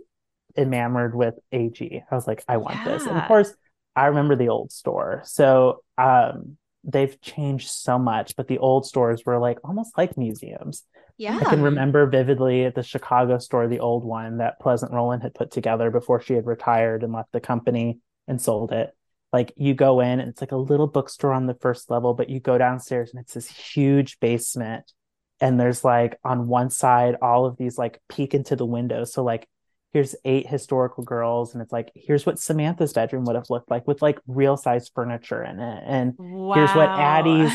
enamored 0.58 1.16
with 1.16 1.36
AG. 1.52 2.04
I 2.10 2.16
was 2.16 2.28
like, 2.28 2.44
I 2.48 2.58
want 2.58 2.76
yeah. 2.78 2.86
this, 2.86 3.06
and 3.06 3.18
of 3.18 3.28
course, 3.28 3.54
I 3.96 4.08
remember 4.08 4.36
the 4.36 4.50
old 4.50 4.72
store. 4.72 5.22
So 5.26 5.84
um, 5.98 6.58
they've 6.84 7.20
changed 7.22 7.70
so 7.70 8.00
much, 8.00 8.36
but 8.36 8.48
the 8.48 8.58
old 8.58 8.86
stores 8.86 9.24
were 9.26 9.40
like 9.40 9.60
almost 9.64 9.98
like 9.98 10.18
museums. 10.18 10.84
Yeah. 11.18 11.38
I 11.38 11.44
can 11.44 11.62
remember 11.62 12.08
vividly 12.08 12.66
at 12.66 12.74
the 12.74 12.84
Chicago 12.84 13.38
store, 13.38 13.68
the 13.68 13.80
old 13.80 14.04
one 14.04 14.38
that 14.38 14.60
Pleasant 14.60 14.92
Rowland 14.92 15.22
had 15.22 15.36
put 15.36 15.52
together 15.52 15.92
before 15.92 16.20
she 16.20 16.34
had 16.34 16.48
retired 16.48 17.04
and 17.04 17.14
left 17.14 17.32
the 17.32 17.40
company 17.40 18.00
and 18.28 18.42
sold 18.42 18.72
it. 18.72 18.90
Like 19.32 19.54
you 19.56 19.74
go 19.74 20.00
in 20.00 20.20
and 20.20 20.30
it's 20.30 20.42
like 20.42 20.52
a 20.52 20.58
little 20.58 20.88
bookstore 20.88 21.34
on 21.34 21.46
the 21.46 21.54
first 21.54 21.90
level, 21.90 22.14
but 22.14 22.30
you 22.30 22.40
go 22.40 22.58
downstairs 22.58 23.12
and 23.14 23.22
it's 23.22 23.36
this 23.36 23.48
huge 23.48 24.20
basement. 24.20 24.92
And 25.40 25.60
there's 25.60 25.84
like 25.84 26.18
on 26.24 26.48
one 26.48 26.70
side, 26.70 27.16
all 27.22 27.46
of 27.46 27.58
these 27.58 27.78
like 27.78 28.02
peek 28.10 28.34
into 28.34 28.56
the 28.56 28.66
window. 28.66 29.04
So 29.04 29.24
like 29.24 29.48
here's 29.94 30.16
eight 30.24 30.48
historical 30.48 31.04
girls 31.04 31.54
and 31.54 31.62
it's 31.62 31.72
like 31.72 31.92
here's 31.96 32.26
what 32.26 32.40
samantha's 32.40 32.94
bedroom 32.94 33.26
would 33.26 33.36
have 33.36 33.50
looked 33.50 33.70
like 33.70 33.88
with 33.88 34.02
like 34.02 34.20
real 34.26 34.58
size 34.58 34.90
furniture 34.94 35.44
in 35.44 35.60
it. 35.60 35.84
And 35.86 36.14
wow. 36.18 36.54
here's 36.54 36.72
what 36.72 36.90
addy's 36.90 37.52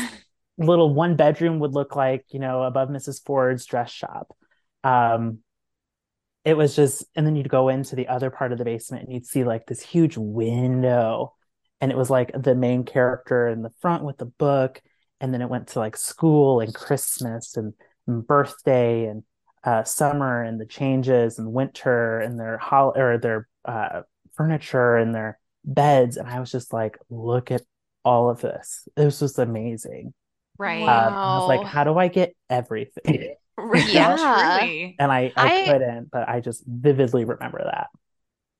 little 0.57 0.93
one 0.93 1.15
bedroom 1.15 1.59
would 1.59 1.73
look 1.73 1.95
like 1.95 2.25
you 2.29 2.39
know 2.39 2.63
above 2.63 2.89
mrs 2.89 3.23
ford's 3.25 3.65
dress 3.65 3.91
shop. 3.91 4.35
Um 4.83 5.39
it 6.45 6.55
was 6.55 6.75
just 6.75 7.03
and 7.15 7.25
then 7.25 7.35
you'd 7.35 7.49
go 7.49 7.69
into 7.69 7.95
the 7.95 8.07
other 8.07 8.29
part 8.29 8.51
of 8.51 8.57
the 8.57 8.65
basement 8.65 9.05
and 9.05 9.13
you'd 9.13 9.25
see 9.25 9.43
like 9.43 9.65
this 9.65 9.81
huge 9.81 10.15
window. 10.17 11.33
And 11.81 11.91
it 11.91 11.97
was 11.97 12.09
like 12.09 12.31
the 12.33 12.55
main 12.55 12.85
character 12.85 13.47
in 13.47 13.61
the 13.61 13.73
front 13.81 14.03
with 14.03 14.17
the 14.17 14.25
book. 14.25 14.81
And 15.19 15.33
then 15.33 15.41
it 15.41 15.49
went 15.49 15.67
to 15.69 15.79
like 15.79 15.97
school 15.97 16.59
and 16.59 16.73
christmas 16.73 17.57
and, 17.57 17.73
and 18.07 18.25
birthday 18.25 19.05
and 19.05 19.23
uh, 19.63 19.83
summer 19.83 20.43
and 20.43 20.59
the 20.59 20.65
changes 20.65 21.39
and 21.39 21.53
winter 21.53 22.19
and 22.19 22.39
their 22.39 22.57
hol- 22.57 22.93
or 22.95 23.17
their 23.17 23.47
uh, 23.65 24.01
furniture 24.35 24.95
and 24.97 25.13
their 25.13 25.39
beds. 25.65 26.17
And 26.17 26.27
i 26.27 26.39
was 26.39 26.51
just 26.51 26.71
like 26.71 26.97
look 27.09 27.51
at 27.51 27.61
all 28.05 28.29
of 28.29 28.39
this. 28.41 28.87
This 28.95 29.05
was 29.05 29.19
just 29.19 29.39
amazing. 29.39 30.13
Right. 30.57 30.87
Um, 30.87 31.13
i 31.13 31.37
was 31.39 31.47
like 31.47 31.67
how 31.67 31.83
do 31.83 31.97
i 31.97 32.07
get 32.07 32.35
everything? 32.49 33.35
Yeah 33.89 34.15
and 34.99 35.11
I, 35.11 35.33
I, 35.35 35.45
I 35.47 35.63
couldn't 35.65 36.11
but 36.11 36.29
i 36.29 36.39
just 36.39 36.63
vividly 36.67 37.25
remember 37.25 37.61
that. 37.63 37.87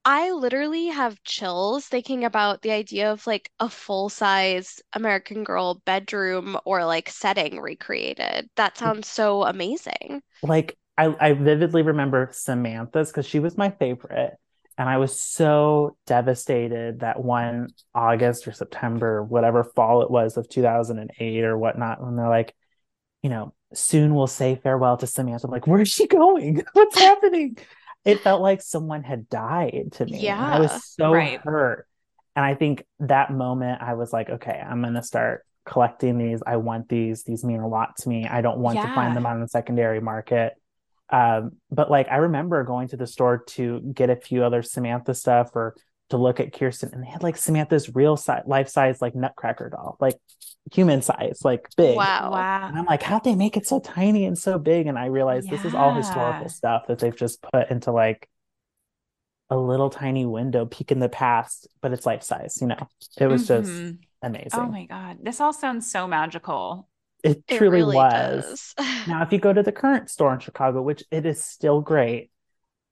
I 0.05 0.31
literally 0.31 0.87
have 0.87 1.21
chills 1.25 1.85
thinking 1.85 2.23
about 2.23 2.61
the 2.61 2.71
idea 2.71 3.11
of 3.11 3.27
like 3.27 3.51
a 3.59 3.69
full 3.69 4.07
size 4.07 4.81
American 4.93 5.43
Girl 5.43 5.81
bedroom 5.85 6.57
or 6.63 6.85
like 6.85 7.09
setting 7.09 7.59
recreated. 7.59 8.49
That 8.55 8.77
sounds 8.77 9.09
so 9.09 9.43
amazing. 9.43 10.23
Like 10.41 10.77
I, 10.97 11.15
I 11.19 11.33
vividly 11.33 11.83
remember 11.83 12.29
Samantha's 12.31 13.09
because 13.09 13.25
she 13.25 13.39
was 13.39 13.57
my 13.57 13.69
favorite. 13.69 14.35
And 14.79 14.87
I 14.87 14.97
was 14.97 15.19
so 15.19 15.97
devastated 16.05 16.99
that 16.99 17.23
one 17.23 17.69
August 17.95 18.47
or 18.47 18.51
September, 18.51 19.23
whatever 19.23 19.63
fall 19.63 20.03
it 20.03 20.11
was 20.11 20.37
of 20.37 20.47
2008 20.49 21.43
or 21.43 21.57
whatnot, 21.57 22.01
when 22.01 22.15
they're 22.15 22.29
like, 22.29 22.55
you 23.23 23.29
know, 23.29 23.53
soon 23.73 24.13
we'll 24.13 24.27
say 24.27 24.55
farewell 24.55 24.97
to 24.97 25.07
Samantha. 25.07 25.47
I'm 25.47 25.51
like, 25.51 25.65
where's 25.65 25.89
she 25.89 26.07
going? 26.07 26.63
What's 26.73 26.97
happening? 26.97 27.57
It 28.05 28.21
felt 28.21 28.41
like 28.41 28.61
someone 28.61 29.03
had 29.03 29.29
died 29.29 29.89
to 29.93 30.05
me. 30.05 30.19
Yeah. 30.19 30.39
I 30.39 30.59
was 30.59 30.93
so 30.93 31.11
right. 31.11 31.41
hurt. 31.43 31.87
And 32.35 32.45
I 32.45 32.53
think 32.53 32.85
that 32.99 33.31
moment 33.33 33.81
I 33.81 33.95
was 33.95 34.13
like, 34.13 34.29
okay, 34.29 34.63
I'm 34.63 34.81
going 34.81 34.93
to 34.93 35.01
start 35.01 35.43
collecting 35.65 36.19
these. 36.19 36.41
I 36.45 36.57
want 36.57 36.87
these. 36.87 37.23
These 37.23 37.43
mean 37.43 37.59
a 37.59 37.67
lot 37.67 37.97
to 37.97 38.09
me. 38.09 38.27
I 38.27 38.41
don't 38.41 38.59
want 38.59 38.77
yeah. 38.77 38.87
to 38.87 38.95
find 38.95 39.17
them 39.17 39.25
on 39.25 39.41
the 39.41 39.47
secondary 39.47 39.99
market. 39.99 40.53
Um, 41.09 41.53
but 41.71 41.89
like 41.89 42.07
I 42.09 42.17
remember 42.17 42.63
going 42.63 42.89
to 42.89 42.97
the 42.97 43.07
store 43.07 43.43
to 43.49 43.79
get 43.93 44.09
a 44.09 44.15
few 44.15 44.43
other 44.43 44.61
Samantha 44.61 45.13
stuff 45.13 45.51
or 45.55 45.75
to 46.09 46.17
look 46.17 46.39
at 46.39 46.53
Kirsten, 46.53 46.91
and 46.93 47.03
they 47.03 47.07
had 47.07 47.23
like 47.23 47.37
Samantha's 47.37 47.93
real 47.93 48.17
size, 48.17 48.43
life 48.45 48.69
size, 48.69 49.01
like 49.01 49.15
Nutcracker 49.15 49.69
doll, 49.69 49.97
like 49.99 50.15
human 50.71 51.01
size, 51.01 51.41
like 51.43 51.67
big. 51.75 51.95
Wow. 51.95 52.31
Wow. 52.31 52.67
And 52.67 52.77
I'm 52.77 52.85
like, 52.85 53.03
how'd 53.03 53.23
they 53.23 53.35
make 53.35 53.57
it 53.57 53.67
so 53.67 53.79
tiny 53.79 54.25
and 54.25 54.37
so 54.37 54.57
big? 54.57 54.87
And 54.87 54.97
I 54.97 55.05
realized 55.05 55.47
yeah. 55.47 55.55
this 55.55 55.65
is 55.65 55.73
all 55.73 55.93
historical 55.93 56.49
stuff 56.49 56.87
that 56.87 56.99
they've 56.99 57.15
just 57.15 57.41
put 57.41 57.69
into 57.69 57.91
like 57.91 58.29
a 59.49 59.57
little 59.57 59.89
tiny 59.89 60.25
window 60.25 60.65
peek 60.65 60.91
in 60.91 60.99
the 60.99 61.09
past, 61.09 61.67
but 61.81 61.93
it's 61.93 62.05
life 62.05 62.23
size, 62.23 62.57
you 62.59 62.67
know. 62.67 62.87
It 63.17 63.27
was 63.27 63.47
mm-hmm. 63.47 63.63
just 63.63 63.95
amazing. 64.21 64.59
Oh 64.59 64.67
my 64.67 64.85
God. 64.85 65.17
This 65.21 65.39
all 65.39 65.53
sounds 65.53 65.89
so 65.89 66.07
magical. 66.07 66.87
It, 67.31 67.43
it 67.47 67.57
truly 67.57 67.77
really 67.77 67.95
was. 67.95 68.73
now, 69.07 69.23
if 69.23 69.31
you 69.31 69.39
go 69.39 69.53
to 69.53 69.63
the 69.63 69.71
current 69.71 70.09
store 70.09 70.33
in 70.33 70.39
Chicago, 70.39 70.81
which 70.81 71.03
it 71.11 71.25
is 71.25 71.43
still 71.43 71.81
great, 71.81 72.31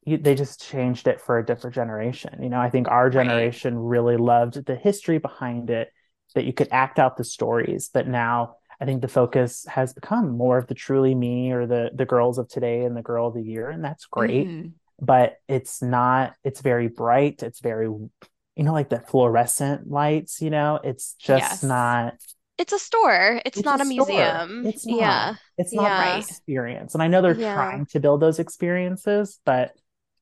you, 0.05 0.17
they 0.17 0.35
just 0.35 0.67
changed 0.67 1.07
it 1.07 1.19
for 1.19 1.37
a 1.37 1.45
different 1.45 1.75
generation. 1.75 2.41
You 2.41 2.49
know, 2.49 2.59
I 2.59 2.69
think 2.69 2.87
our 2.87 3.09
generation 3.09 3.75
right. 3.75 3.89
really 3.89 4.17
loved 4.17 4.65
the 4.65 4.75
history 4.75 5.17
behind 5.17 5.69
it, 5.69 5.89
that 6.35 6.45
you 6.45 6.53
could 6.53 6.69
act 6.71 6.99
out 6.99 7.17
the 7.17 7.23
stories. 7.23 7.89
But 7.93 8.07
now 8.07 8.57
I 8.79 8.85
think 8.85 9.01
the 9.01 9.07
focus 9.07 9.65
has 9.67 9.93
become 9.93 10.37
more 10.37 10.57
of 10.57 10.67
the 10.67 10.75
truly 10.75 11.15
me 11.15 11.51
or 11.51 11.65
the 11.65 11.91
the 11.93 12.05
girls 12.05 12.37
of 12.37 12.47
today 12.47 12.83
and 12.83 12.95
the 12.95 13.01
girl 13.01 13.27
of 13.27 13.33
the 13.33 13.43
year, 13.43 13.69
and 13.69 13.83
that's 13.83 14.05
great. 14.05 14.47
Mm-hmm. 14.47 14.69
But 14.99 15.37
it's 15.47 15.81
not. 15.81 16.35
It's 16.43 16.61
very 16.61 16.87
bright. 16.87 17.43
It's 17.43 17.59
very, 17.59 17.87
you 17.87 18.09
know, 18.57 18.73
like 18.73 18.89
the 18.89 18.99
fluorescent 18.99 19.89
lights. 19.89 20.41
You 20.41 20.49
know, 20.49 20.79
it's 20.83 21.13
just 21.13 21.41
yes. 21.41 21.63
not 21.63 22.15
it's 22.57 22.73
a 22.73 22.79
store. 22.79 23.41
It's, 23.45 23.57
it's 23.57 23.65
not 23.65 23.79
a, 23.79 23.83
a 23.83 23.85
museum. 23.85 24.65
It's 24.65 24.85
not. 24.85 24.99
Yeah. 24.99 25.35
It's 25.57 25.73
not 25.73 25.83
yeah. 25.83 26.17
experience. 26.17 26.93
And 26.93 27.03
I 27.03 27.07
know 27.07 27.21
they're 27.21 27.35
yeah. 27.35 27.53
trying 27.53 27.85
to 27.87 27.99
build 27.99 28.21
those 28.21 28.39
experiences, 28.39 29.39
but 29.45 29.73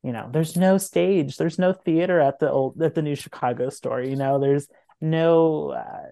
you 0.04 0.12
know, 0.12 0.30
there's 0.32 0.58
no 0.58 0.78
stage, 0.78 1.38
there's 1.38 1.58
no 1.58 1.72
theater 1.72 2.20
at 2.20 2.40
the 2.40 2.52
old 2.52 2.82
at 2.82 2.94
the 2.96 3.02
new 3.02 3.16
Chicago 3.16 3.70
store. 3.70 4.02
You 4.02 4.18
know, 4.18 4.40
there's 4.40 4.68
no 5.00 5.70
uh, 5.70 6.08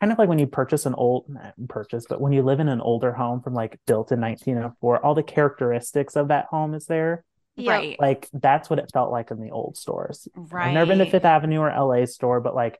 kind 0.00 0.12
of 0.12 0.18
like 0.18 0.28
when 0.28 0.38
you 0.38 0.46
purchase 0.46 0.86
an 0.86 0.94
old 0.94 1.30
purchase, 1.68 2.06
but 2.08 2.20
when 2.20 2.32
you 2.32 2.42
live 2.42 2.60
in 2.60 2.68
an 2.68 2.80
older 2.80 3.12
home 3.12 3.40
from 3.40 3.54
like 3.54 3.78
built 3.86 4.10
in 4.10 4.20
1904, 4.20 5.04
all 5.04 5.14
the 5.14 5.22
characteristics 5.22 6.16
of 6.16 6.28
that 6.28 6.46
home 6.46 6.74
is 6.74 6.86
there. 6.86 7.24
Right. 7.56 8.00
Like 8.00 8.28
that's 8.32 8.70
what 8.70 8.78
it 8.78 8.90
felt 8.92 9.12
like 9.12 9.30
in 9.30 9.40
the 9.40 9.50
old 9.50 9.76
stores. 9.76 10.26
Right. 10.34 10.68
I've 10.68 10.74
never 10.74 10.86
been 10.88 10.98
to 10.98 11.10
Fifth 11.10 11.24
Avenue 11.24 11.60
or 11.60 11.70
LA 11.70 12.06
store, 12.06 12.40
but 12.40 12.54
like 12.54 12.78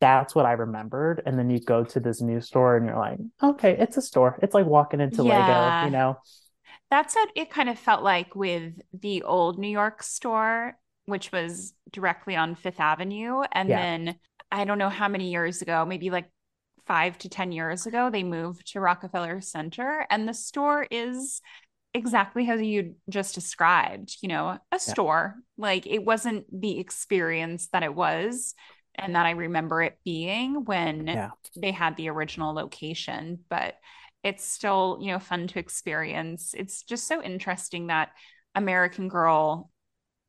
that's 0.00 0.34
what 0.34 0.46
I 0.46 0.52
remembered. 0.52 1.22
And 1.26 1.38
then 1.38 1.50
you 1.50 1.60
go 1.60 1.84
to 1.84 2.00
this 2.00 2.20
new 2.20 2.40
store 2.40 2.76
and 2.76 2.86
you're 2.86 2.98
like, 2.98 3.18
okay, 3.42 3.76
it's 3.78 3.96
a 3.96 4.02
store. 4.02 4.38
It's 4.42 4.54
like 4.54 4.66
walking 4.66 5.00
into 5.00 5.24
yeah. 5.24 5.46
Lego, 5.46 5.86
you 5.86 5.92
know? 5.92 6.18
That's 6.90 7.14
what 7.14 7.30
it 7.36 7.50
kind 7.50 7.68
of 7.68 7.78
felt 7.78 8.02
like 8.02 8.34
with 8.34 8.74
the 8.92 9.22
old 9.22 9.58
New 9.58 9.68
York 9.68 10.02
store, 10.02 10.76
which 11.04 11.30
was 11.30 11.74
directly 11.92 12.34
on 12.34 12.54
Fifth 12.54 12.80
Avenue. 12.80 13.42
And 13.52 13.68
yeah. 13.68 13.76
then 13.76 14.16
I 14.50 14.64
don't 14.64 14.78
know 14.78 14.88
how 14.88 15.08
many 15.08 15.30
years 15.30 15.62
ago, 15.62 15.84
maybe 15.84 16.10
like 16.10 16.30
five 16.86 17.18
to 17.18 17.28
10 17.28 17.52
years 17.52 17.86
ago, 17.86 18.10
they 18.10 18.24
moved 18.24 18.72
to 18.72 18.80
Rockefeller 18.80 19.40
Center. 19.40 20.06
And 20.10 20.28
the 20.28 20.34
store 20.34 20.86
is 20.90 21.40
exactly 21.94 22.44
how 22.44 22.54
you 22.54 22.94
just 23.08 23.34
described, 23.34 24.16
you 24.22 24.28
know, 24.28 24.48
a 24.48 24.60
yeah. 24.72 24.78
store. 24.78 25.36
Like 25.58 25.86
it 25.86 26.04
wasn't 26.04 26.46
the 26.52 26.78
experience 26.78 27.68
that 27.72 27.82
it 27.82 27.94
was 27.94 28.54
and 28.94 29.14
that 29.14 29.26
I 29.26 29.30
remember 29.30 29.82
it 29.82 29.98
being 30.04 30.64
when 30.64 31.06
yeah. 31.06 31.30
they 31.56 31.70
had 31.70 31.96
the 31.96 32.08
original 32.08 32.54
location. 32.54 33.40
But 33.48 33.76
it's 34.22 34.44
still, 34.44 34.98
you 35.00 35.12
know, 35.12 35.18
fun 35.18 35.46
to 35.48 35.58
experience. 35.58 36.54
It's 36.56 36.82
just 36.82 37.06
so 37.06 37.22
interesting 37.22 37.86
that 37.86 38.10
American 38.54 39.08
Girl 39.08 39.70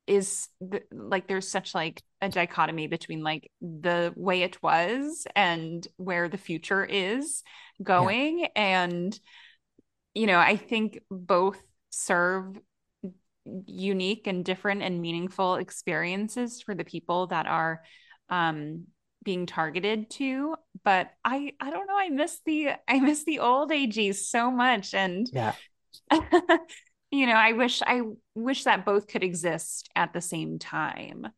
is 0.06 0.48
the, 0.60 0.82
like 0.90 1.28
there's 1.28 1.48
such 1.48 1.74
like 1.74 2.02
a 2.20 2.28
dichotomy 2.28 2.86
between 2.86 3.22
like 3.22 3.50
the 3.60 4.12
way 4.16 4.42
it 4.42 4.60
was 4.62 5.26
and 5.36 5.86
where 5.96 6.28
the 6.28 6.38
future 6.38 6.84
is 6.84 7.42
going 7.82 8.40
yeah. 8.40 8.48
and 8.56 9.18
you 10.12 10.26
know 10.26 10.38
i 10.38 10.56
think 10.56 10.98
both 11.08 11.62
serve 11.90 12.58
unique 13.66 14.26
and 14.26 14.44
different 14.44 14.82
and 14.82 15.00
meaningful 15.00 15.56
experiences 15.56 16.62
for 16.62 16.74
the 16.74 16.84
people 16.84 17.28
that 17.28 17.46
are 17.46 17.82
um 18.32 18.84
being 19.22 19.46
targeted 19.46 20.10
to 20.10 20.56
but 20.82 21.10
i 21.24 21.52
i 21.60 21.70
don't 21.70 21.86
know 21.86 21.96
i 21.96 22.08
miss 22.08 22.40
the 22.44 22.70
i 22.88 22.98
miss 22.98 23.24
the 23.24 23.38
old 23.38 23.70
ags 23.70 24.16
so 24.16 24.50
much 24.50 24.94
and 24.94 25.28
yeah 25.32 25.54
you 27.12 27.26
know 27.26 27.34
i 27.34 27.52
wish 27.52 27.82
i 27.82 28.00
wish 28.34 28.64
that 28.64 28.84
both 28.84 29.06
could 29.06 29.22
exist 29.22 29.88
at 29.94 30.12
the 30.12 30.20
same 30.20 30.58
time 30.58 31.28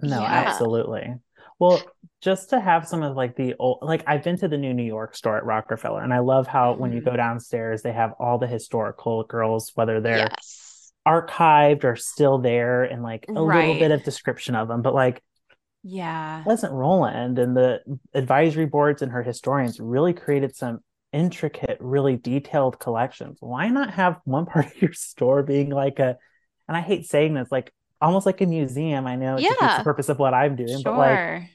no 0.00 0.20
yeah. 0.20 0.26
absolutely 0.26 1.14
Well, 1.62 1.80
just 2.20 2.50
to 2.50 2.58
have 2.58 2.88
some 2.88 3.04
of 3.04 3.16
like 3.16 3.36
the 3.36 3.54
old, 3.56 3.78
like 3.82 4.02
I've 4.08 4.24
been 4.24 4.36
to 4.38 4.48
the 4.48 4.58
new 4.58 4.74
New 4.74 4.82
York 4.82 5.14
store 5.14 5.36
at 5.36 5.44
Rockefeller, 5.44 6.02
and 6.02 6.12
I 6.12 6.18
love 6.18 6.48
how 6.48 6.74
when 6.74 6.92
you 6.92 6.98
mm-hmm. 6.98 7.10
go 7.10 7.16
downstairs, 7.16 7.82
they 7.82 7.92
have 7.92 8.14
all 8.18 8.38
the 8.38 8.48
historical 8.48 9.22
girls, 9.22 9.70
whether 9.76 10.00
they're 10.00 10.28
yes. 10.28 10.92
archived 11.06 11.84
or 11.84 11.94
still 11.94 12.38
there, 12.38 12.82
and 12.82 13.04
like 13.04 13.26
a 13.28 13.34
right. 13.34 13.60
little 13.60 13.80
bit 13.80 13.92
of 13.92 14.02
description 14.02 14.56
of 14.56 14.66
them. 14.66 14.82
But 14.82 14.92
like, 14.92 15.22
yeah, 15.82 16.42
Pleasant 16.44 16.72
Rowland 16.72 17.38
and 17.38 17.56
the 17.56 17.80
advisory 18.14 18.66
boards 18.66 19.02
and 19.02 19.12
her 19.12 19.22
historians 19.22 19.80
really 19.80 20.12
created 20.12 20.56
some 20.56 20.80
intricate, 21.12 21.78
really 21.80 22.16
detailed 22.16 22.78
collections. 22.78 23.38
Why 23.40 23.68
not 23.68 23.90
have 23.94 24.20
one 24.24 24.46
part 24.46 24.66
of 24.66 24.80
your 24.80 24.92
store 24.92 25.42
being 25.42 25.70
like 25.70 25.98
a, 25.98 26.16
and 26.68 26.76
I 26.76 26.80
hate 26.80 27.06
saying 27.06 27.34
this, 27.34 27.50
like 27.50 27.72
almost 28.00 28.26
like 28.26 28.40
a 28.40 28.46
museum. 28.46 29.06
I 29.06 29.16
know 29.16 29.36
it's 29.36 29.44
yeah. 29.44 29.78
the 29.78 29.84
purpose 29.84 30.08
of 30.08 30.18
what 30.18 30.34
I'm 30.34 30.56
doing, 30.56 30.82
sure. 30.82 30.92
but 30.92 30.98
like 30.98 31.50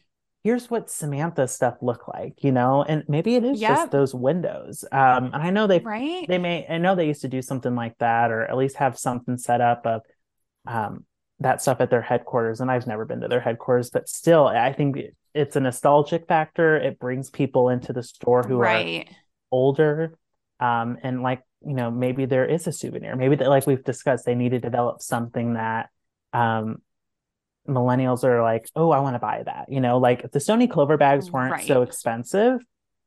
here's 0.47 0.69
what 0.69 0.89
Samantha 0.89 1.45
stuff 1.45 1.75
look 1.81 2.07
like, 2.07 2.41
you 2.41 2.53
know, 2.53 2.81
and 2.81 3.03
maybe 3.09 3.35
it 3.35 3.43
is 3.43 3.59
yep. 3.59 3.71
just 3.71 3.91
those 3.91 4.15
windows. 4.15 4.85
Um, 4.93 5.25
and 5.25 5.35
I 5.35 5.49
know 5.49 5.67
they 5.67 5.79
right? 5.79 6.25
they 6.25 6.37
may 6.37 6.65
I 6.67 6.77
know 6.77 6.95
they 6.95 7.07
used 7.07 7.21
to 7.21 7.27
do 7.27 7.41
something 7.41 7.75
like 7.75 7.97
that, 7.97 8.31
or 8.31 8.43
at 8.43 8.55
least 8.55 8.77
have 8.77 8.97
something 8.97 9.37
set 9.37 9.59
up 9.59 9.85
of 9.85 10.01
um, 10.65 11.05
that 11.39 11.61
stuff 11.61 11.81
at 11.81 11.89
their 11.89 12.01
headquarters. 12.01 12.61
And 12.61 12.71
I've 12.71 12.87
never 12.87 13.05
been 13.05 13.21
to 13.21 13.27
their 13.27 13.39
headquarters, 13.39 13.89
but 13.89 14.09
still, 14.09 14.47
I 14.47 14.73
think 14.73 14.97
it's 15.33 15.55
a 15.55 15.59
nostalgic 15.59 16.27
factor. 16.27 16.77
It 16.77 16.99
brings 16.99 17.29
people 17.29 17.69
into 17.69 17.93
the 17.93 18.03
store 18.03 18.43
who 18.43 18.57
right. 18.57 19.07
are 19.07 19.15
older, 19.51 20.17
um, 20.59 20.97
and 21.03 21.21
like 21.21 21.43
you 21.65 21.73
know 21.73 21.91
maybe 21.91 22.25
there 22.25 22.45
is 22.45 22.67
a 22.67 22.71
souvenir. 22.71 23.15
Maybe 23.15 23.35
that 23.35 23.49
like 23.49 23.67
we've 23.67 23.83
discussed, 23.83 24.25
they 24.25 24.35
need 24.35 24.49
to 24.49 24.59
develop 24.59 25.01
something 25.01 25.53
that 25.53 25.89
um, 26.33 26.81
millennials 27.67 28.23
are 28.23 28.41
like, 28.41 28.69
oh, 28.75 28.91
I 28.91 28.99
want 28.99 29.15
to 29.15 29.19
buy 29.19 29.43
that. 29.45 29.67
You 29.69 29.81
know, 29.81 29.97
like 29.97 30.21
if 30.23 30.31
the 30.31 30.39
Stoney 30.39 30.67
Clover 30.67 30.97
bags 30.97 31.31
weren't 31.31 31.51
right. 31.51 31.67
so 31.67 31.81
expensive, 31.83 32.61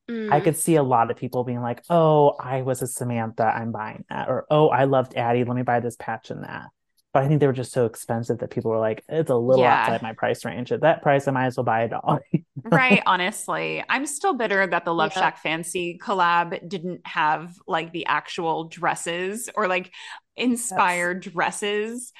mm. 0.08 0.32
I 0.32 0.40
could 0.40 0.56
see 0.56 0.76
a 0.76 0.82
lot 0.82 1.10
of 1.10 1.16
people 1.16 1.44
being 1.44 1.62
like, 1.62 1.82
oh, 1.90 2.36
I 2.40 2.62
was 2.62 2.82
a 2.82 2.86
Samantha, 2.86 3.44
I'm 3.44 3.72
buying 3.72 4.04
that. 4.08 4.28
Or, 4.28 4.46
oh, 4.50 4.68
I 4.68 4.84
loved 4.84 5.16
Addy, 5.16 5.44
let 5.44 5.56
me 5.56 5.62
buy 5.62 5.80
this 5.80 5.96
patch 5.96 6.30
and 6.30 6.44
that. 6.44 6.66
But 7.12 7.24
I 7.24 7.28
think 7.28 7.40
they 7.40 7.46
were 7.48 7.52
just 7.52 7.72
so 7.72 7.86
expensive 7.86 8.38
that 8.38 8.50
people 8.50 8.70
were 8.70 8.78
like, 8.78 9.02
it's 9.08 9.30
a 9.30 9.36
little 9.36 9.64
yeah. 9.64 9.82
outside 9.82 10.02
my 10.02 10.12
price 10.12 10.44
range. 10.44 10.70
At 10.70 10.82
that 10.82 11.02
price, 11.02 11.26
I 11.26 11.32
might 11.32 11.46
as 11.46 11.56
well 11.56 11.64
buy 11.64 11.82
it 11.82 11.92
all. 11.92 12.20
right. 12.64 13.02
Honestly, 13.06 13.82
I'm 13.88 14.06
still 14.06 14.34
bitter 14.34 14.64
that 14.64 14.84
the 14.84 14.94
Love 14.94 15.12
yeah. 15.16 15.22
Shack 15.22 15.38
Fancy 15.38 15.98
collab 16.00 16.68
didn't 16.68 17.00
have 17.04 17.54
like 17.66 17.92
the 17.92 18.06
actual 18.06 18.64
dresses 18.64 19.50
or 19.56 19.66
like 19.66 19.92
inspired 20.36 21.20
dresses 21.20 22.12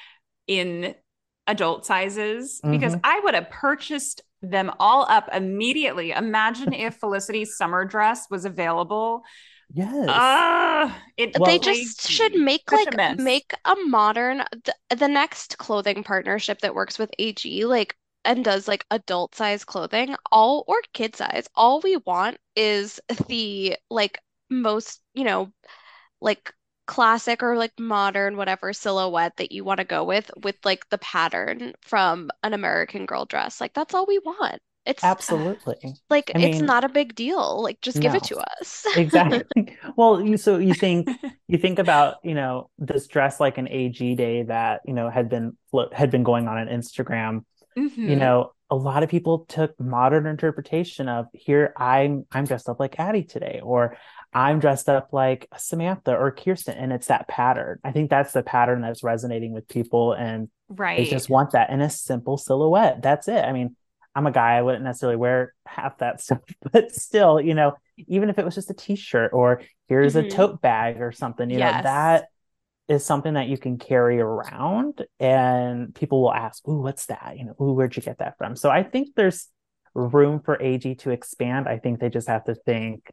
in 0.45 0.93
adult 1.47 1.85
sizes 1.85 2.59
mm-hmm. 2.61 2.71
because 2.71 2.95
I 3.03 3.21
would 3.23 3.33
have 3.33 3.49
purchased 3.49 4.21
them 4.41 4.71
all 4.79 5.05
up 5.09 5.29
immediately. 5.33 6.11
Imagine 6.11 6.73
if 6.73 6.95
Felicity's 6.95 7.55
summer 7.55 7.85
dress 7.85 8.27
was 8.29 8.45
available. 8.45 9.23
Yes. 9.73 10.23
Uh, 10.31 10.91
it, 11.17 11.37
well, 11.37 11.45
they 11.45 11.59
just 11.59 12.07
should 12.09 12.35
make 12.35 12.71
like 12.71 12.95
a 12.95 12.99
make 13.21 13.53
a 13.65 13.75
modern 13.87 14.43
the, 14.51 14.75
the 14.95 15.07
next 15.07 15.57
clothing 15.57 16.03
partnership 16.03 16.59
that 16.61 16.75
works 16.75 16.99
with 16.99 17.11
AG 17.19 17.65
like 17.65 17.95
and 18.25 18.43
does 18.43 18.67
like 18.67 18.85
adult 18.91 19.35
size 19.35 19.63
clothing 19.63 20.15
all 20.31 20.63
or 20.67 20.77
kid 20.93 21.15
size. 21.15 21.47
All 21.55 21.79
we 21.81 21.97
want 21.97 22.37
is 22.55 22.99
the 23.27 23.77
like 23.89 24.19
most, 24.49 25.01
you 25.13 25.23
know, 25.23 25.51
like 26.21 26.53
classic 26.87 27.43
or 27.43 27.57
like 27.57 27.73
modern 27.79 28.37
whatever 28.37 28.73
silhouette 28.73 29.37
that 29.37 29.51
you 29.51 29.63
want 29.65 29.79
to 29.79 29.85
go 29.85 30.03
with 30.05 30.31
with 30.43 30.57
like 30.65 30.89
the 30.89 30.97
pattern 30.99 31.73
from 31.81 32.31
an 32.43 32.53
American 32.53 33.05
girl 33.05 33.25
dress. 33.25 33.61
Like 33.61 33.73
that's 33.73 33.93
all 33.93 34.05
we 34.07 34.19
want. 34.19 34.61
It's 34.85 35.03
absolutely 35.03 35.93
like 36.09 36.31
I 36.33 36.39
it's 36.39 36.57
mean, 36.57 36.65
not 36.65 36.83
a 36.83 36.89
big 36.89 37.13
deal. 37.13 37.61
Like 37.61 37.81
just 37.81 37.99
give 37.99 38.13
no. 38.13 38.17
it 38.17 38.23
to 38.23 38.37
us. 38.59 38.85
exactly. 38.95 39.77
Well, 39.95 40.21
you 40.21 40.37
so 40.37 40.57
you 40.57 40.73
think 40.73 41.07
you 41.47 41.59
think 41.59 41.77
about, 41.77 42.15
you 42.23 42.33
know, 42.33 42.69
this 42.79 43.07
dress 43.07 43.39
like 43.39 43.59
an 43.59 43.67
AG 43.67 44.15
day 44.15 44.43
that, 44.43 44.81
you 44.85 44.93
know, 44.93 45.09
had 45.09 45.29
been 45.29 45.55
had 45.93 46.09
been 46.09 46.23
going 46.23 46.47
on 46.47 46.57
on 46.57 46.67
Instagram. 46.67 47.45
Mm-hmm. 47.77 48.09
You 48.09 48.15
know, 48.15 48.53
a 48.71 48.75
lot 48.75 49.03
of 49.03 49.09
people 49.09 49.45
took 49.47 49.79
modern 49.79 50.25
interpretation 50.25 51.07
of 51.07 51.27
here 51.33 51.73
I'm 51.77 52.25
I'm 52.31 52.45
dressed 52.45 52.67
up 52.67 52.79
like 52.79 52.99
Addy 52.99 53.23
today 53.23 53.59
or 53.63 53.97
I'm 54.33 54.59
dressed 54.59 54.87
up 54.87 55.09
like 55.11 55.47
Samantha 55.57 56.15
or 56.15 56.31
Kirsten, 56.31 56.77
and 56.77 56.93
it's 56.93 57.07
that 57.07 57.27
pattern. 57.27 57.79
I 57.83 57.91
think 57.91 58.09
that's 58.09 58.31
the 58.31 58.43
pattern 58.43 58.81
that's 58.81 59.03
resonating 59.03 59.51
with 59.51 59.67
people, 59.67 60.13
and 60.13 60.49
right, 60.69 60.97
they 60.97 61.05
just 61.05 61.29
want 61.29 61.51
that 61.51 61.69
in 61.69 61.81
a 61.81 61.89
simple 61.89 62.37
silhouette. 62.37 63.01
That's 63.01 63.27
it. 63.27 63.43
I 63.43 63.51
mean, 63.51 63.75
I'm 64.15 64.27
a 64.27 64.31
guy; 64.31 64.57
I 64.57 64.61
wouldn't 64.61 64.83
necessarily 64.83 65.17
wear 65.17 65.53
half 65.65 65.97
that 65.99 66.21
stuff, 66.21 66.39
but 66.71 66.91
still, 66.91 67.39
you 67.39 67.53
know, 67.53 67.73
even 68.07 68.29
if 68.29 68.39
it 68.39 68.45
was 68.45 68.55
just 68.55 68.69
a 68.69 68.73
T-shirt 68.73 69.31
or 69.33 69.61
here's 69.87 70.15
mm-hmm. 70.15 70.27
a 70.27 70.29
tote 70.29 70.61
bag 70.61 71.01
or 71.01 71.11
something, 71.11 71.49
you 71.49 71.59
yes. 71.59 71.75
know, 71.75 71.83
that 71.83 72.25
is 72.87 73.05
something 73.05 73.35
that 73.35 73.47
you 73.47 73.57
can 73.57 73.77
carry 73.77 74.19
around, 74.19 75.05
and 75.19 75.93
people 75.95 76.21
will 76.21 76.33
ask, 76.33 76.67
"Ooh, 76.67 76.81
what's 76.81 77.05
that?" 77.07 77.35
You 77.37 77.45
know, 77.45 77.55
"Ooh, 77.61 77.73
where'd 77.73 77.95
you 77.95 78.01
get 78.01 78.19
that 78.19 78.37
from?" 78.37 78.55
So 78.55 78.69
I 78.69 78.83
think 78.83 79.09
there's 79.15 79.47
room 79.93 80.41
for 80.41 80.61
AG 80.61 80.95
to 80.95 81.11
expand. 81.11 81.67
I 81.67 81.77
think 81.77 81.99
they 81.99 82.09
just 82.09 82.27
have 82.27 82.45
to 82.45 82.55
think 82.55 83.11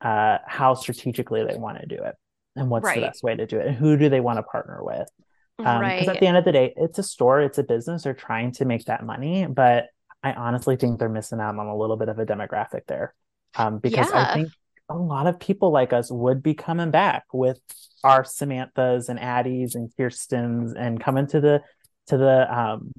uh, 0.00 0.38
how 0.46 0.74
strategically 0.74 1.44
they 1.44 1.56
want 1.56 1.78
to 1.80 1.86
do 1.86 2.02
it 2.02 2.14
and 2.56 2.70
what's 2.70 2.84
right. 2.84 2.96
the 2.96 3.06
best 3.06 3.22
way 3.22 3.36
to 3.36 3.46
do 3.46 3.58
it 3.58 3.66
and 3.66 3.76
who 3.76 3.96
do 3.96 4.08
they 4.08 4.20
want 4.20 4.38
to 4.38 4.42
partner 4.42 4.82
with 4.82 5.08
because 5.56 5.76
um, 5.76 5.80
right. 5.80 6.08
at 6.08 6.20
the 6.20 6.26
end 6.26 6.36
of 6.36 6.44
the 6.44 6.52
day 6.52 6.72
it's 6.76 6.98
a 6.98 7.02
store 7.02 7.40
it's 7.40 7.58
a 7.58 7.62
business 7.62 8.02
they're 8.02 8.14
trying 8.14 8.50
to 8.50 8.64
make 8.64 8.84
that 8.86 9.04
money 9.04 9.46
but 9.46 9.86
i 10.22 10.32
honestly 10.32 10.76
think 10.76 10.98
they're 10.98 11.08
missing 11.08 11.40
out 11.40 11.56
on 11.56 11.66
a 11.66 11.76
little 11.76 11.96
bit 11.96 12.08
of 12.08 12.18
a 12.18 12.26
demographic 12.26 12.82
there 12.86 13.14
um, 13.56 13.78
because 13.78 14.08
yeah. 14.12 14.30
i 14.30 14.34
think 14.34 14.48
a 14.88 14.96
lot 14.96 15.26
of 15.26 15.38
people 15.38 15.70
like 15.70 15.92
us 15.92 16.10
would 16.10 16.42
be 16.42 16.54
coming 16.54 16.90
back 16.90 17.24
with 17.32 17.60
our 18.02 18.22
samanthas 18.22 19.08
and 19.08 19.18
addys 19.18 19.74
and 19.74 19.90
kirstens 19.98 20.72
and 20.76 21.00
coming 21.00 21.26
to 21.26 21.40
the 21.40 21.62
to 22.06 22.16
the 22.16 22.58
um 22.58 22.92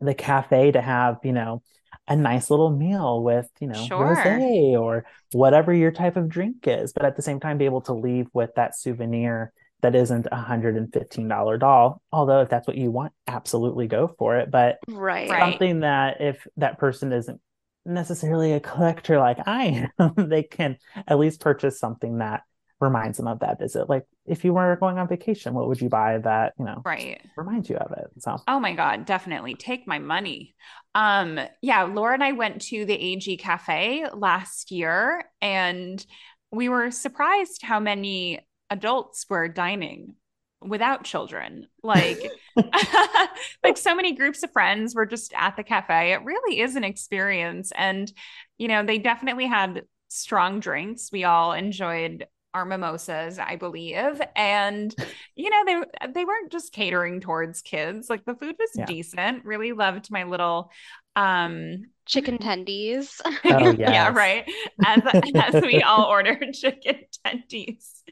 the 0.00 0.14
cafe 0.14 0.70
to 0.70 0.80
have 0.80 1.18
you 1.24 1.32
know 1.32 1.62
a 2.06 2.16
nice 2.16 2.50
little 2.50 2.70
meal 2.70 3.22
with, 3.22 3.48
you 3.60 3.66
know, 3.66 3.86
sure. 3.86 4.14
rosé 4.14 4.78
or 4.78 5.06
whatever 5.32 5.72
your 5.72 5.90
type 5.90 6.16
of 6.16 6.28
drink 6.28 6.66
is, 6.66 6.92
but 6.92 7.04
at 7.04 7.16
the 7.16 7.22
same 7.22 7.40
time 7.40 7.58
be 7.58 7.64
able 7.64 7.80
to 7.82 7.94
leave 7.94 8.26
with 8.32 8.50
that 8.56 8.76
souvenir 8.76 9.52
that 9.84 9.94
isn't 9.94 10.26
a 10.32 10.36
hundred 10.36 10.76
and 10.76 10.90
fifteen 10.90 11.28
dollar 11.28 11.58
doll. 11.58 12.00
Although 12.10 12.40
if 12.40 12.48
that's 12.48 12.66
what 12.66 12.78
you 12.78 12.90
want, 12.90 13.12
absolutely 13.26 13.86
go 13.86 14.14
for 14.18 14.38
it. 14.38 14.50
But 14.50 14.78
right. 14.88 15.28
something 15.28 15.80
that 15.80 16.22
if 16.22 16.46
that 16.56 16.78
person 16.78 17.12
isn't 17.12 17.38
necessarily 17.84 18.54
a 18.54 18.60
collector 18.60 19.18
like 19.18 19.46
I 19.46 19.90
am, 19.98 20.14
they 20.16 20.42
can 20.42 20.78
at 21.06 21.18
least 21.18 21.40
purchase 21.40 21.78
something 21.78 22.18
that 22.18 22.44
reminds 22.80 23.18
them 23.18 23.28
of 23.28 23.40
that 23.40 23.58
visit. 23.58 23.90
Like 23.90 24.04
if 24.24 24.42
you 24.42 24.54
were 24.54 24.76
going 24.76 24.96
on 24.96 25.06
vacation, 25.06 25.52
what 25.52 25.68
would 25.68 25.82
you 25.82 25.90
buy 25.90 26.16
that, 26.16 26.54
you 26.58 26.64
know, 26.64 26.80
right 26.82 27.20
reminds 27.36 27.68
you 27.68 27.76
of 27.76 27.92
it? 27.92 28.06
So 28.20 28.38
Oh 28.48 28.60
my 28.60 28.72
God, 28.72 29.04
definitely. 29.04 29.54
Take 29.54 29.86
my 29.86 29.98
money. 29.98 30.54
Um, 30.94 31.38
yeah, 31.60 31.82
Laura 31.82 32.14
and 32.14 32.24
I 32.24 32.32
went 32.32 32.62
to 32.62 32.86
the 32.86 32.94
AG 32.94 33.36
Cafe 33.36 34.06
last 34.14 34.70
year 34.70 35.24
and 35.42 36.04
we 36.50 36.70
were 36.70 36.90
surprised 36.90 37.60
how 37.62 37.80
many 37.80 38.40
adults 38.74 39.24
were 39.30 39.46
dining 39.48 40.16
without 40.60 41.04
children. 41.04 41.68
Like 41.82 42.30
like 43.64 43.76
so 43.76 43.94
many 43.94 44.14
groups 44.14 44.42
of 44.42 44.52
friends 44.52 44.94
were 44.94 45.06
just 45.06 45.32
at 45.34 45.56
the 45.56 45.62
cafe. 45.62 46.12
It 46.12 46.24
really 46.24 46.60
is 46.60 46.74
an 46.74 46.84
experience. 46.84 47.72
And, 47.76 48.12
you 48.58 48.68
know, 48.68 48.84
they 48.84 48.98
definitely 48.98 49.46
had 49.46 49.84
strong 50.08 50.58
drinks. 50.60 51.10
We 51.12 51.24
all 51.24 51.52
enjoyed 51.52 52.26
our 52.54 52.64
mimosas, 52.64 53.38
I 53.38 53.56
believe. 53.56 54.20
And 54.36 54.94
you 55.34 55.50
know, 55.50 55.64
they 55.66 56.08
they 56.12 56.24
weren't 56.24 56.52
just 56.52 56.72
catering 56.72 57.20
towards 57.20 57.60
kids. 57.60 58.08
Like 58.08 58.24
the 58.24 58.34
food 58.34 58.54
was 58.58 58.70
yeah. 58.74 58.86
decent. 58.86 59.44
Really 59.44 59.72
loved 59.72 60.10
my 60.10 60.22
little 60.22 60.70
um 61.16 61.82
chicken 62.06 62.38
tendies. 62.38 63.20
Oh, 63.24 63.32
yes. 63.44 63.76
yeah, 63.78 64.12
right. 64.12 64.48
As 64.84 65.02
as 65.34 65.62
we 65.62 65.82
all 65.82 66.04
ordered 66.08 66.52
chicken 66.54 67.00
tendies. 67.26 68.02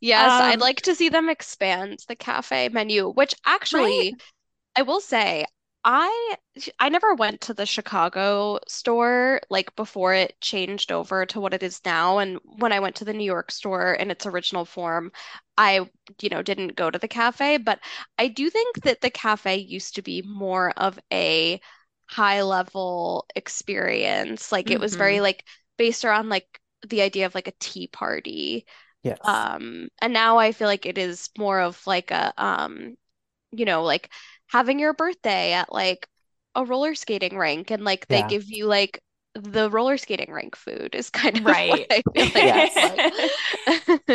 Yes, 0.00 0.30
um, 0.30 0.42
I'd 0.50 0.60
like 0.60 0.82
to 0.82 0.94
see 0.94 1.08
them 1.08 1.28
expand 1.28 2.00
the 2.06 2.16
cafe 2.16 2.68
menu, 2.68 3.10
which 3.10 3.34
actually 3.44 4.12
right? 4.12 4.22
I 4.76 4.82
will 4.82 5.00
say 5.00 5.44
I 5.90 6.36
I 6.78 6.90
never 6.90 7.14
went 7.14 7.40
to 7.42 7.54
the 7.54 7.64
Chicago 7.64 8.58
store 8.68 9.40
like 9.48 9.74
before 9.74 10.12
it 10.12 10.38
changed 10.38 10.92
over 10.92 11.24
to 11.24 11.40
what 11.40 11.54
it 11.54 11.62
is 11.62 11.80
now. 11.82 12.18
And 12.18 12.38
when 12.44 12.74
I 12.74 12.80
went 12.80 12.96
to 12.96 13.06
the 13.06 13.14
New 13.14 13.24
York 13.24 13.50
store 13.50 13.94
in 13.94 14.10
its 14.10 14.26
original 14.26 14.66
form, 14.66 15.12
I, 15.56 15.88
you 16.20 16.28
know, 16.28 16.42
didn't 16.42 16.76
go 16.76 16.90
to 16.90 16.98
the 16.98 17.08
cafe. 17.08 17.56
But 17.56 17.80
I 18.18 18.28
do 18.28 18.50
think 18.50 18.82
that 18.82 19.00
the 19.00 19.08
cafe 19.08 19.56
used 19.56 19.94
to 19.94 20.02
be 20.02 20.20
more 20.20 20.72
of 20.76 20.98
a 21.10 21.58
high 22.04 22.42
level 22.42 23.24
experience. 23.34 24.52
Like 24.52 24.70
it 24.70 24.80
was 24.80 24.94
very 24.94 25.14
mm-hmm. 25.14 25.22
like 25.22 25.44
based 25.78 26.04
around 26.04 26.28
like 26.28 26.60
the 26.86 27.00
idea 27.00 27.24
of 27.24 27.34
like 27.34 27.48
a 27.48 27.54
tea 27.60 27.86
party. 27.86 28.66
Yes. 29.02 29.20
Um, 29.24 29.88
and 30.02 30.12
now 30.12 30.36
I 30.36 30.52
feel 30.52 30.68
like 30.68 30.84
it 30.84 30.98
is 30.98 31.30
more 31.38 31.60
of 31.60 31.80
like 31.86 32.10
a 32.10 32.34
um, 32.36 32.96
you 33.52 33.64
know, 33.64 33.82
like 33.84 34.10
having 34.48 34.78
your 34.78 34.94
birthday 34.94 35.52
at 35.52 35.72
like 35.72 36.08
a 36.54 36.64
roller 36.64 36.94
skating 36.94 37.36
rink 37.36 37.70
and 37.70 37.84
like 37.84 38.06
they 38.08 38.18
yeah. 38.18 38.28
give 38.28 38.50
you 38.50 38.66
like 38.66 39.02
the 39.34 39.70
roller 39.70 39.96
skating 39.96 40.32
rink 40.32 40.56
food 40.56 40.94
is 40.94 41.10
kind 41.10 41.38
of 41.38 41.44
right. 41.46 41.86
Like 41.90 42.04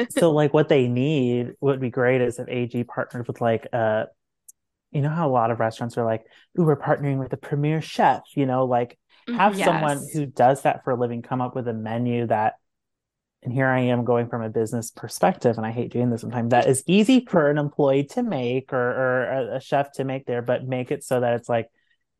so 0.11 0.31
like 0.31 0.53
what 0.53 0.69
they 0.69 0.87
need 0.87 1.53
would 1.61 1.79
be 1.79 1.89
great 1.89 2.21
is 2.21 2.39
if 2.39 2.47
AG 2.49 2.83
partnered 2.85 3.27
with 3.27 3.39
like 3.39 3.67
uh 3.71 4.05
you 4.91 5.01
know 5.01 5.09
how 5.09 5.27
a 5.27 5.31
lot 5.31 5.49
of 5.49 5.59
restaurants 5.59 5.97
are 5.97 6.05
like, 6.05 6.23
ooh, 6.59 6.63
we're 6.63 6.77
partnering 6.77 7.17
with 7.17 7.33
a 7.33 7.37
premier 7.37 7.81
chef, 7.81 8.21
you 8.35 8.45
know, 8.45 8.65
like 8.65 8.97
have 9.27 9.57
yes. 9.57 9.65
someone 9.65 10.05
who 10.13 10.25
does 10.25 10.61
that 10.63 10.83
for 10.83 10.91
a 10.91 10.95
living 10.95 11.21
come 11.21 11.41
up 11.41 11.55
with 11.55 11.67
a 11.67 11.73
menu 11.73 12.27
that 12.27 12.55
and 13.43 13.53
here 13.53 13.67
I 13.67 13.81
am 13.81 14.05
going 14.05 14.27
from 14.27 14.41
a 14.41 14.49
business 14.49 14.91
perspective, 14.91 15.57
and 15.57 15.65
I 15.65 15.71
hate 15.71 15.91
doing 15.91 16.09
this 16.09 16.21
sometimes. 16.21 16.51
That 16.51 16.67
is 16.67 16.83
easy 16.87 17.25
for 17.25 17.49
an 17.49 17.57
employee 17.57 18.05
to 18.11 18.23
make 18.23 18.71
or, 18.73 18.77
or 18.77 19.55
a 19.55 19.61
chef 19.61 19.91
to 19.93 20.03
make 20.03 20.25
there, 20.25 20.41
but 20.41 20.65
make 20.65 20.91
it 20.91 21.03
so 21.03 21.19
that 21.19 21.33
it's 21.33 21.49
like 21.49 21.69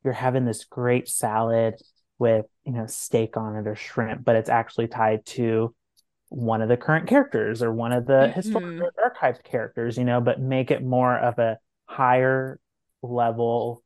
you're 0.04 0.14
having 0.14 0.46
this 0.46 0.66
great 0.66 1.08
salad 1.08 1.76
with 2.20 2.46
you 2.66 2.74
know 2.74 2.86
steak 2.88 3.38
on 3.38 3.56
it 3.56 3.68
or 3.68 3.76
shrimp, 3.76 4.24
but 4.24 4.36
it's 4.36 4.50
actually 4.50 4.88
tied 4.88 5.26
to 5.26 5.74
one 6.30 6.62
of 6.62 6.70
the 6.70 6.78
current 6.78 7.08
characters 7.08 7.62
or 7.62 7.72
one 7.72 7.92
of 7.92 8.06
the 8.06 8.14
mm-hmm. 8.14 8.34
historical 8.34 8.90
archived 9.04 9.44
characters, 9.44 9.98
you 9.98 10.04
know, 10.04 10.20
but 10.20 10.42
make 10.42 10.72
it 10.72 10.84
more 10.84 11.18
of 11.18 11.40
a 11.40 11.58
higher 11.86 12.60
level 13.02 13.84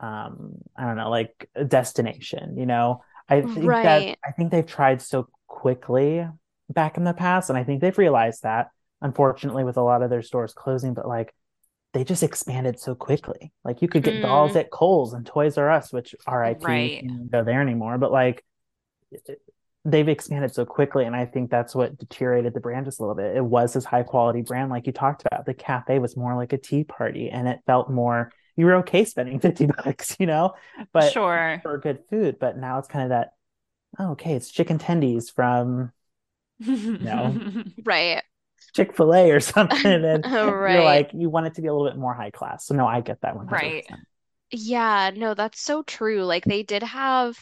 um 0.00 0.52
i 0.76 0.84
don't 0.84 0.96
know 0.96 1.08
like 1.08 1.48
destination 1.68 2.58
you 2.58 2.66
know 2.66 3.02
i 3.30 3.40
think 3.40 3.64
right. 3.64 3.82
that 3.84 4.18
i 4.28 4.32
think 4.32 4.50
they've 4.50 4.66
tried 4.66 5.00
so 5.00 5.26
quickly 5.66 6.24
back 6.70 6.96
in 6.96 7.02
the 7.02 7.12
past 7.12 7.50
and 7.50 7.58
i 7.58 7.64
think 7.64 7.80
they've 7.80 7.98
realized 7.98 8.44
that 8.44 8.68
unfortunately 9.00 9.64
with 9.64 9.76
a 9.76 9.82
lot 9.82 10.00
of 10.00 10.10
their 10.10 10.22
stores 10.22 10.52
closing 10.52 10.94
but 10.94 11.08
like 11.08 11.34
they 11.92 12.04
just 12.04 12.22
expanded 12.22 12.78
so 12.78 12.94
quickly 12.94 13.52
like 13.64 13.82
you 13.82 13.88
could 13.88 14.04
get 14.04 14.14
mm. 14.14 14.22
dolls 14.22 14.54
at 14.54 14.70
Kohl's 14.70 15.12
and 15.12 15.26
Toys 15.26 15.58
R 15.58 15.68
Us 15.68 15.92
which 15.92 16.14
RIP 16.30 16.62
right. 16.62 17.04
go 17.28 17.42
there 17.42 17.60
anymore 17.60 17.98
but 17.98 18.12
like 18.12 18.44
they've 19.84 20.08
expanded 20.08 20.54
so 20.54 20.64
quickly 20.64 21.04
and 21.04 21.16
I 21.16 21.26
think 21.26 21.50
that's 21.50 21.74
what 21.74 21.98
deteriorated 21.98 22.54
the 22.54 22.60
brand 22.60 22.84
just 22.84 23.00
a 23.00 23.02
little 23.02 23.16
bit 23.16 23.34
it 23.34 23.44
was 23.44 23.72
this 23.72 23.84
high 23.84 24.04
quality 24.04 24.42
brand 24.42 24.70
like 24.70 24.86
you 24.86 24.92
talked 24.92 25.24
about 25.26 25.46
the 25.46 25.54
cafe 25.54 25.98
was 25.98 26.16
more 26.16 26.36
like 26.36 26.52
a 26.52 26.58
tea 26.58 26.84
party 26.84 27.28
and 27.28 27.48
it 27.48 27.58
felt 27.66 27.90
more 27.90 28.30
you 28.56 28.66
were 28.66 28.76
okay 28.76 29.04
spending 29.04 29.38
50 29.40 29.66
bucks, 29.66 30.16
you 30.18 30.26
know, 30.26 30.54
but 30.92 31.12
sure 31.12 31.60
for 31.62 31.78
good 31.78 32.00
food. 32.10 32.38
But 32.38 32.56
now 32.56 32.78
it's 32.78 32.88
kind 32.88 33.04
of 33.04 33.08
that, 33.10 33.32
oh, 33.98 34.12
okay, 34.12 34.34
it's 34.34 34.50
chicken 34.50 34.78
tendies 34.78 35.32
from, 35.32 35.92
you 36.58 36.98
know, 36.98 37.36
right. 37.84 38.22
Chick 38.74 38.96
fil 38.96 39.14
A 39.14 39.30
or 39.30 39.40
something. 39.40 40.04
And 40.04 40.24
oh, 40.26 40.50
right. 40.50 40.74
you're 40.74 40.84
like, 40.84 41.10
you 41.14 41.30
want 41.30 41.46
it 41.46 41.54
to 41.54 41.62
be 41.62 41.68
a 41.68 41.74
little 41.74 41.88
bit 41.88 41.98
more 41.98 42.14
high 42.14 42.30
class. 42.30 42.66
So, 42.66 42.74
no, 42.74 42.86
I 42.86 43.00
get 43.00 43.20
that 43.22 43.36
one. 43.36 43.46
Right. 43.46 43.86
Yeah, 44.50 45.10
no, 45.14 45.34
that's 45.34 45.60
so 45.60 45.82
true. 45.82 46.24
Like, 46.24 46.44
they 46.44 46.62
did 46.62 46.82
have, 46.82 47.36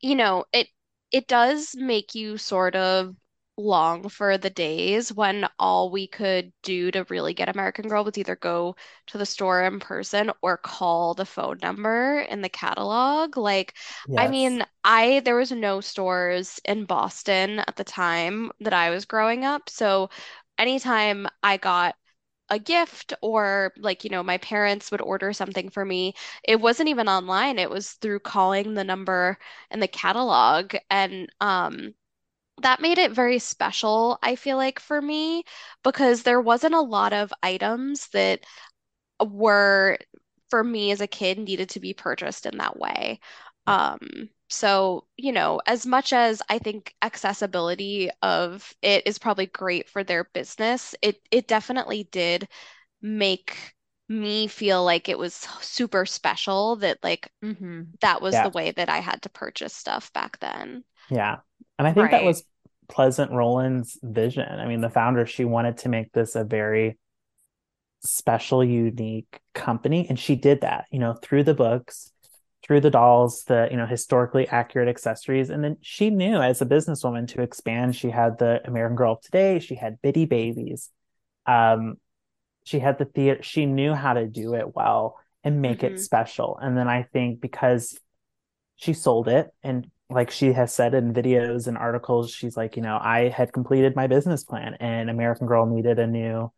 you 0.00 0.14
know, 0.14 0.44
it, 0.52 0.68
it 1.10 1.26
does 1.26 1.74
make 1.76 2.14
you 2.14 2.38
sort 2.38 2.76
of 2.76 3.14
long 3.58 4.08
for 4.08 4.38
the 4.38 4.50
days 4.50 5.12
when 5.12 5.46
all 5.58 5.90
we 5.90 6.06
could 6.06 6.52
do 6.62 6.90
to 6.92 7.04
really 7.10 7.34
get 7.34 7.48
American 7.48 7.88
Girl 7.88 8.04
was 8.04 8.16
either 8.18 8.36
go 8.36 8.76
to 9.08 9.18
the 9.18 9.26
store 9.26 9.64
in 9.64 9.80
person 9.80 10.30
or 10.42 10.56
call 10.56 11.14
the 11.14 11.26
phone 11.26 11.58
number 11.62 12.20
in 12.20 12.40
the 12.42 12.48
catalog. 12.48 13.36
Like, 13.36 13.74
yes. 14.06 14.16
I 14.16 14.28
mean, 14.28 14.64
I 14.84 15.20
there 15.20 15.36
was 15.36 15.52
no 15.52 15.80
stores 15.80 16.60
in 16.64 16.84
Boston 16.86 17.58
at 17.60 17.76
the 17.76 17.84
time 17.84 18.52
that 18.60 18.72
I 18.74 18.90
was 18.90 19.04
growing 19.04 19.44
up. 19.44 19.68
So 19.68 20.10
anytime 20.58 21.26
I 21.42 21.56
got 21.56 21.96
a 22.50 22.58
gift 22.58 23.12
or 23.22 23.72
like 23.78 24.04
you 24.04 24.10
know 24.10 24.22
my 24.22 24.38
parents 24.38 24.90
would 24.90 25.02
order 25.02 25.32
something 25.34 25.68
for 25.68 25.84
me 25.84 26.14
it 26.44 26.60
wasn't 26.60 26.88
even 26.88 27.08
online 27.08 27.58
it 27.58 27.68
was 27.70 27.92
through 27.92 28.18
calling 28.20 28.74
the 28.74 28.84
number 28.84 29.38
in 29.70 29.80
the 29.80 29.88
catalog 29.88 30.74
and 30.90 31.28
um 31.40 31.94
that 32.62 32.80
made 32.80 32.98
it 32.98 33.12
very 33.12 33.38
special, 33.38 34.18
I 34.22 34.36
feel 34.36 34.56
like, 34.56 34.80
for 34.80 35.00
me, 35.00 35.44
because 35.84 36.22
there 36.22 36.40
wasn't 36.40 36.74
a 36.74 36.80
lot 36.80 37.12
of 37.12 37.32
items 37.42 38.08
that 38.08 38.40
were, 39.24 39.98
for 40.50 40.62
me 40.64 40.90
as 40.90 41.00
a 41.00 41.06
kid, 41.06 41.38
needed 41.38 41.70
to 41.70 41.80
be 41.80 41.94
purchased 41.94 42.46
in 42.46 42.58
that 42.58 42.78
way. 42.78 43.20
Um, 43.66 44.30
so, 44.48 45.04
you 45.16 45.32
know, 45.32 45.60
as 45.66 45.84
much 45.84 46.12
as 46.12 46.40
I 46.48 46.58
think 46.58 46.94
accessibility 47.02 48.10
of 48.22 48.74
it 48.80 49.06
is 49.06 49.18
probably 49.18 49.46
great 49.46 49.88
for 49.88 50.02
their 50.02 50.24
business, 50.24 50.94
it 51.02 51.20
it 51.30 51.46
definitely 51.48 52.08
did 52.10 52.48
make 53.02 53.74
me 54.08 54.46
feel 54.46 54.84
like 54.84 55.08
it 55.08 55.18
was 55.18 55.34
super 55.60 56.06
special 56.06 56.76
that 56.76 56.98
like 57.02 57.30
mm-hmm. 57.44 57.82
that 58.00 58.22
was 58.22 58.32
yeah. 58.32 58.44
the 58.44 58.48
way 58.50 58.70
that 58.70 58.88
I 58.88 58.98
had 59.00 59.20
to 59.22 59.28
purchase 59.28 59.74
stuff 59.74 60.10
back 60.14 60.38
then. 60.40 60.82
Yeah. 61.10 61.40
And 61.78 61.86
I 61.86 61.92
think 61.92 62.04
right. 62.04 62.12
that 62.12 62.24
was 62.24 62.44
Pleasant 62.88 63.30
Rowland's 63.30 63.98
vision. 64.02 64.48
I 64.48 64.66
mean, 64.66 64.80
the 64.80 64.90
founder, 64.90 65.26
she 65.26 65.44
wanted 65.44 65.78
to 65.78 65.88
make 65.88 66.12
this 66.12 66.34
a 66.34 66.44
very 66.44 66.98
special, 68.00 68.64
unique 68.64 69.40
company. 69.54 70.06
And 70.08 70.18
she 70.18 70.36
did 70.36 70.62
that, 70.62 70.86
you 70.90 70.98
know, 70.98 71.14
through 71.14 71.44
the 71.44 71.54
books, 71.54 72.12
through 72.64 72.80
the 72.80 72.90
dolls, 72.90 73.44
the, 73.44 73.68
you 73.70 73.76
know, 73.76 73.86
historically 73.86 74.48
accurate 74.48 74.88
accessories. 74.88 75.50
And 75.50 75.62
then 75.62 75.76
she 75.80 76.10
knew 76.10 76.38
as 76.38 76.60
a 76.62 76.66
businesswoman 76.66 77.28
to 77.28 77.42
expand. 77.42 77.94
She 77.96 78.10
had 78.10 78.38
the 78.38 78.60
American 78.64 78.96
Girl 78.96 79.12
of 79.12 79.20
Today, 79.20 79.58
she 79.58 79.74
had 79.74 80.00
Bitty 80.02 80.24
Babies. 80.24 80.90
Um, 81.46 81.96
she 82.64 82.78
had 82.78 82.98
the 82.98 83.06
theater, 83.06 83.42
she 83.42 83.64
knew 83.66 83.94
how 83.94 84.12
to 84.12 84.26
do 84.26 84.54
it 84.54 84.74
well 84.74 85.16
and 85.42 85.62
make 85.62 85.78
mm-hmm. 85.78 85.94
it 85.94 86.00
special. 86.00 86.58
And 86.60 86.76
then 86.76 86.88
I 86.88 87.04
think 87.04 87.40
because 87.40 87.98
she 88.76 88.92
sold 88.92 89.28
it 89.28 89.48
and 89.62 89.90
like 90.10 90.30
she 90.30 90.52
has 90.52 90.72
said 90.72 90.94
in 90.94 91.12
videos 91.12 91.66
and 91.66 91.76
articles, 91.76 92.30
she's 92.30 92.56
like, 92.56 92.76
you 92.76 92.82
know, 92.82 92.98
I 93.00 93.28
had 93.28 93.52
completed 93.52 93.94
my 93.94 94.06
business 94.06 94.42
plan 94.42 94.74
and 94.80 95.10
American 95.10 95.46
Girl 95.46 95.66
needed 95.66 95.98
a 95.98 96.06
new, 96.06 96.50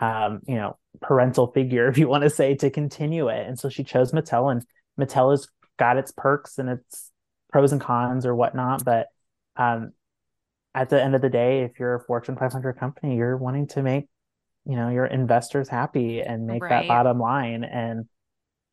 um, 0.00 0.40
you 0.46 0.56
know, 0.56 0.76
parental 1.00 1.46
figure, 1.52 1.88
if 1.88 1.98
you 1.98 2.08
want 2.08 2.24
to 2.24 2.30
say, 2.30 2.54
to 2.56 2.70
continue 2.70 3.28
it. 3.28 3.46
And 3.46 3.58
so 3.58 3.68
she 3.68 3.82
chose 3.82 4.12
Mattel, 4.12 4.52
and 4.52 4.64
Mattel 5.00 5.30
has 5.30 5.48
got 5.78 5.96
its 5.96 6.12
perks 6.12 6.58
and 6.58 6.68
its 6.68 7.10
pros 7.50 7.72
and 7.72 7.80
cons 7.80 8.26
or 8.26 8.34
whatnot. 8.34 8.84
But 8.84 9.06
um, 9.56 9.92
at 10.74 10.90
the 10.90 11.02
end 11.02 11.14
of 11.14 11.22
the 11.22 11.30
day, 11.30 11.62
if 11.62 11.78
you're 11.78 11.94
a 11.94 12.00
Fortune 12.00 12.36
500 12.36 12.74
company, 12.74 13.16
you're 13.16 13.38
wanting 13.38 13.68
to 13.68 13.82
make, 13.82 14.06
you 14.66 14.76
know, 14.76 14.90
your 14.90 15.06
investors 15.06 15.68
happy 15.68 16.20
and 16.20 16.46
make 16.46 16.62
right. 16.62 16.82
that 16.82 16.88
bottom 16.88 17.18
line. 17.18 17.64
And 17.64 18.06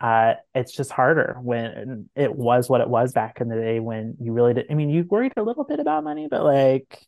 uh, 0.03 0.33
it's 0.53 0.73
just 0.73 0.91
harder 0.91 1.37
when 1.41 2.09
it 2.13 2.35
was 2.35 2.69
what 2.69 2.81
it 2.81 2.89
was 2.89 3.13
back 3.13 3.39
in 3.39 3.47
the 3.47 3.55
day 3.55 3.79
when 3.79 4.17
you 4.19 4.33
really 4.33 4.53
did. 4.53 4.65
I 4.69 4.73
mean, 4.73 4.89
you 4.89 5.05
worried 5.05 5.31
a 5.37 5.41
little 5.41 5.63
bit 5.63 5.79
about 5.79 6.03
money, 6.03 6.27
but 6.29 6.43
like 6.43 7.07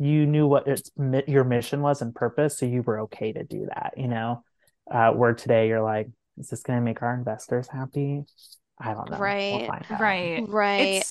you 0.00 0.26
knew 0.26 0.48
what 0.48 0.66
its 0.66 0.90
your 1.28 1.44
mission 1.44 1.82
was 1.82 2.02
and 2.02 2.12
purpose, 2.12 2.58
so 2.58 2.66
you 2.66 2.82
were 2.82 3.02
okay 3.02 3.32
to 3.32 3.44
do 3.44 3.68
that. 3.72 3.94
You 3.96 4.08
know, 4.08 4.42
uh, 4.90 5.12
where 5.12 5.34
today 5.34 5.68
you're 5.68 5.84
like, 5.84 6.08
is 6.36 6.48
this 6.48 6.64
going 6.64 6.80
to 6.80 6.84
make 6.84 7.00
our 7.00 7.14
investors 7.14 7.68
happy? 7.68 8.24
I 8.76 8.92
don't 8.92 9.08
know. 9.08 9.18
Right, 9.18 9.70
we'll 9.88 9.98
right, 10.00 10.44
right. 10.48 11.04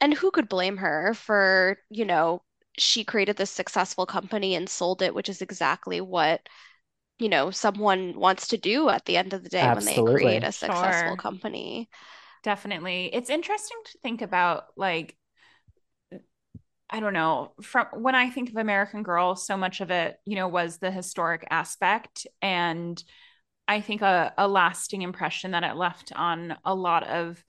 And 0.00 0.14
who 0.14 0.30
could 0.30 0.48
blame 0.48 0.76
her 0.76 1.14
for 1.14 1.78
you 1.90 2.04
know 2.04 2.42
she 2.78 3.02
created 3.02 3.36
this 3.36 3.50
successful 3.50 4.06
company 4.06 4.54
and 4.54 4.68
sold 4.68 5.02
it, 5.02 5.16
which 5.16 5.28
is 5.28 5.42
exactly 5.42 6.00
what 6.00 6.48
you 7.18 7.28
know 7.28 7.50
someone 7.50 8.18
wants 8.18 8.48
to 8.48 8.58
do 8.58 8.88
at 8.88 9.04
the 9.04 9.16
end 9.16 9.32
of 9.32 9.42
the 9.42 9.48
day 9.48 9.62
Absolutely. 9.62 10.04
when 10.04 10.14
they 10.14 10.18
create 10.18 10.44
a 10.44 10.52
successful 10.52 11.10
sure. 11.10 11.16
company 11.16 11.88
definitely 12.42 13.06
it's 13.12 13.30
interesting 13.30 13.78
to 13.86 13.98
think 13.98 14.22
about 14.22 14.64
like 14.76 15.16
I 16.90 17.00
don't 17.00 17.12
know. 17.14 17.52
From 17.62 17.86
when 17.94 18.14
I 18.14 18.30
think 18.30 18.50
of 18.50 18.56
American 18.56 19.02
Girl, 19.02 19.34
so 19.36 19.56
much 19.56 19.80
of 19.80 19.90
it, 19.90 20.16
you 20.26 20.36
know, 20.36 20.48
was 20.48 20.78
the 20.78 20.90
historic 20.90 21.46
aspect. 21.50 22.26
And 22.42 23.02
I 23.66 23.80
think 23.80 24.02
a, 24.02 24.32
a 24.36 24.46
lasting 24.46 25.02
impression 25.02 25.52
that 25.52 25.64
it 25.64 25.76
left 25.76 26.12
on 26.14 26.56
a 26.64 26.74
lot 26.74 27.04
of 27.08 27.42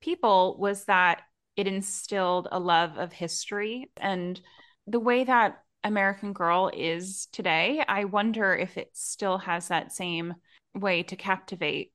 people 0.00 0.56
was 0.58 0.84
that 0.86 1.22
it 1.56 1.66
instilled 1.66 2.48
a 2.50 2.58
love 2.58 2.96
of 2.98 3.12
history 3.12 3.90
and 3.98 4.40
the 4.86 5.00
way 5.00 5.24
that 5.24 5.62
American 5.84 6.32
Girl 6.32 6.70
is 6.74 7.28
today, 7.32 7.82
I 7.86 8.04
wonder 8.04 8.54
if 8.54 8.76
it 8.76 8.90
still 8.92 9.38
has 9.38 9.68
that 9.68 9.92
same 9.92 10.34
way 10.74 11.02
to 11.04 11.16
captivate 11.16 11.92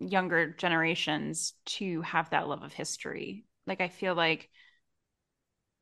younger 0.00 0.50
generations 0.50 1.54
to 1.66 2.02
have 2.02 2.30
that 2.30 2.48
love 2.48 2.62
of 2.62 2.72
history. 2.72 3.44
Like, 3.66 3.80
I 3.80 3.88
feel 3.88 4.14
like 4.14 4.48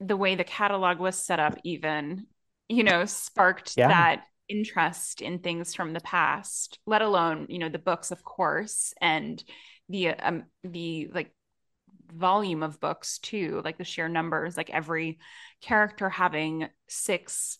the 0.00 0.16
way 0.16 0.34
the 0.34 0.44
catalog 0.44 0.98
was 0.98 1.16
set 1.16 1.40
up, 1.40 1.58
even, 1.64 2.26
you 2.68 2.84
know, 2.84 3.04
sparked 3.04 3.76
yeah. 3.76 3.88
that 3.88 4.24
interest 4.48 5.20
in 5.20 5.38
things 5.38 5.74
from 5.74 5.92
the 5.92 6.00
past, 6.00 6.78
let 6.86 7.02
alone, 7.02 7.46
you 7.48 7.58
know, 7.58 7.68
the 7.68 7.78
books, 7.78 8.10
of 8.10 8.24
course, 8.24 8.94
and 9.00 9.42
the, 9.88 10.08
um, 10.10 10.44
the 10.64 11.10
like 11.12 11.32
volume 12.14 12.62
of 12.62 12.80
books 12.80 13.18
too, 13.18 13.60
like 13.64 13.78
the 13.78 13.84
sheer 13.84 14.08
numbers, 14.08 14.56
like 14.56 14.70
every 14.70 15.18
character 15.60 16.08
having 16.08 16.68
6 16.88 17.58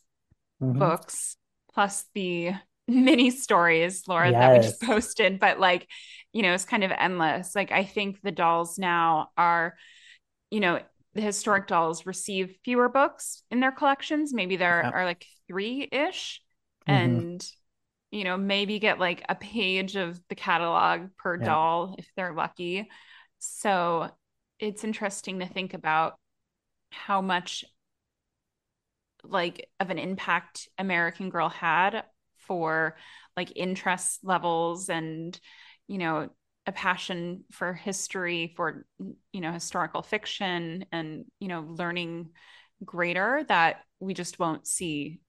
mm-hmm. 0.63 0.79
books 0.79 1.37
plus 1.73 2.05
the 2.15 2.53
mini 2.89 3.31
stories, 3.31 4.07
Laura, 4.09 4.31
yes. 4.31 4.41
that 4.41 4.53
we 4.53 4.59
just 4.59 4.83
posted, 4.83 5.39
but 5.39 5.59
like, 5.59 5.89
you 6.33 6.43
know, 6.43 6.53
it's 6.53 6.65
kind 6.65 6.85
of 6.85 6.91
endless. 6.91 7.55
Like, 7.55 7.73
I 7.73 7.85
think 7.85 8.21
the 8.23 8.33
dolls 8.33 8.79
now 8.79 9.31
are, 9.37 9.77
you 10.51 10.61
know, 10.61 10.81
the 11.15 11.21
historic 11.21 11.67
dolls 11.67 12.07
receive 12.07 12.57
fewer 12.65 12.89
books 12.89 13.43
in 13.51 13.61
their 13.61 13.73
collections. 13.73 14.33
Maybe 14.33 14.57
there 14.57 14.83
are 14.95 15.05
like 15.05 15.27
three 15.47 15.89
ish. 15.91 16.41
Mm-hmm. 16.89 16.93
And, 16.93 17.47
you 18.11 18.25
know, 18.25 18.37
maybe 18.37 18.79
get 18.79 18.99
like 18.99 19.23
a 19.29 19.35
page 19.35 19.97
of 19.97 20.21
the 20.29 20.35
catalog 20.35 21.09
per 21.19 21.37
doll 21.37 21.95
if 21.99 22.09
they're 22.17 22.35
lucky. 22.35 22.89
So 23.39 24.11
it's 24.63 24.85
interesting 24.85 25.41
to 25.41 25.47
think 25.47 25.75
about 25.75 26.15
how 26.91 27.21
much 27.21 27.65
like 29.25 29.69
of 29.81 29.91
an 29.91 29.99
impact 29.99 30.69
American 30.79 31.31
Girl 31.31 31.49
had 31.49 32.05
for 32.47 32.97
like 33.37 33.53
interest 33.57 34.21
levels 34.23 34.89
and 34.89 35.39
you 35.89 35.99
know 35.99 36.31
a 36.67 36.73
passion 36.73 37.45
for 37.51 37.73
history 37.73 38.53
for 38.57 38.87
you 39.33 39.41
know 39.41 39.53
historical 39.53 40.03
fiction 40.03 40.85
and 40.93 41.25
you 41.41 41.49
know 41.49 41.63
learning 41.63 42.31
greater 42.85 43.45
that 43.49 43.81
we 43.99 44.15
just 44.15 44.39
won't 44.39 44.67
see 44.67 45.21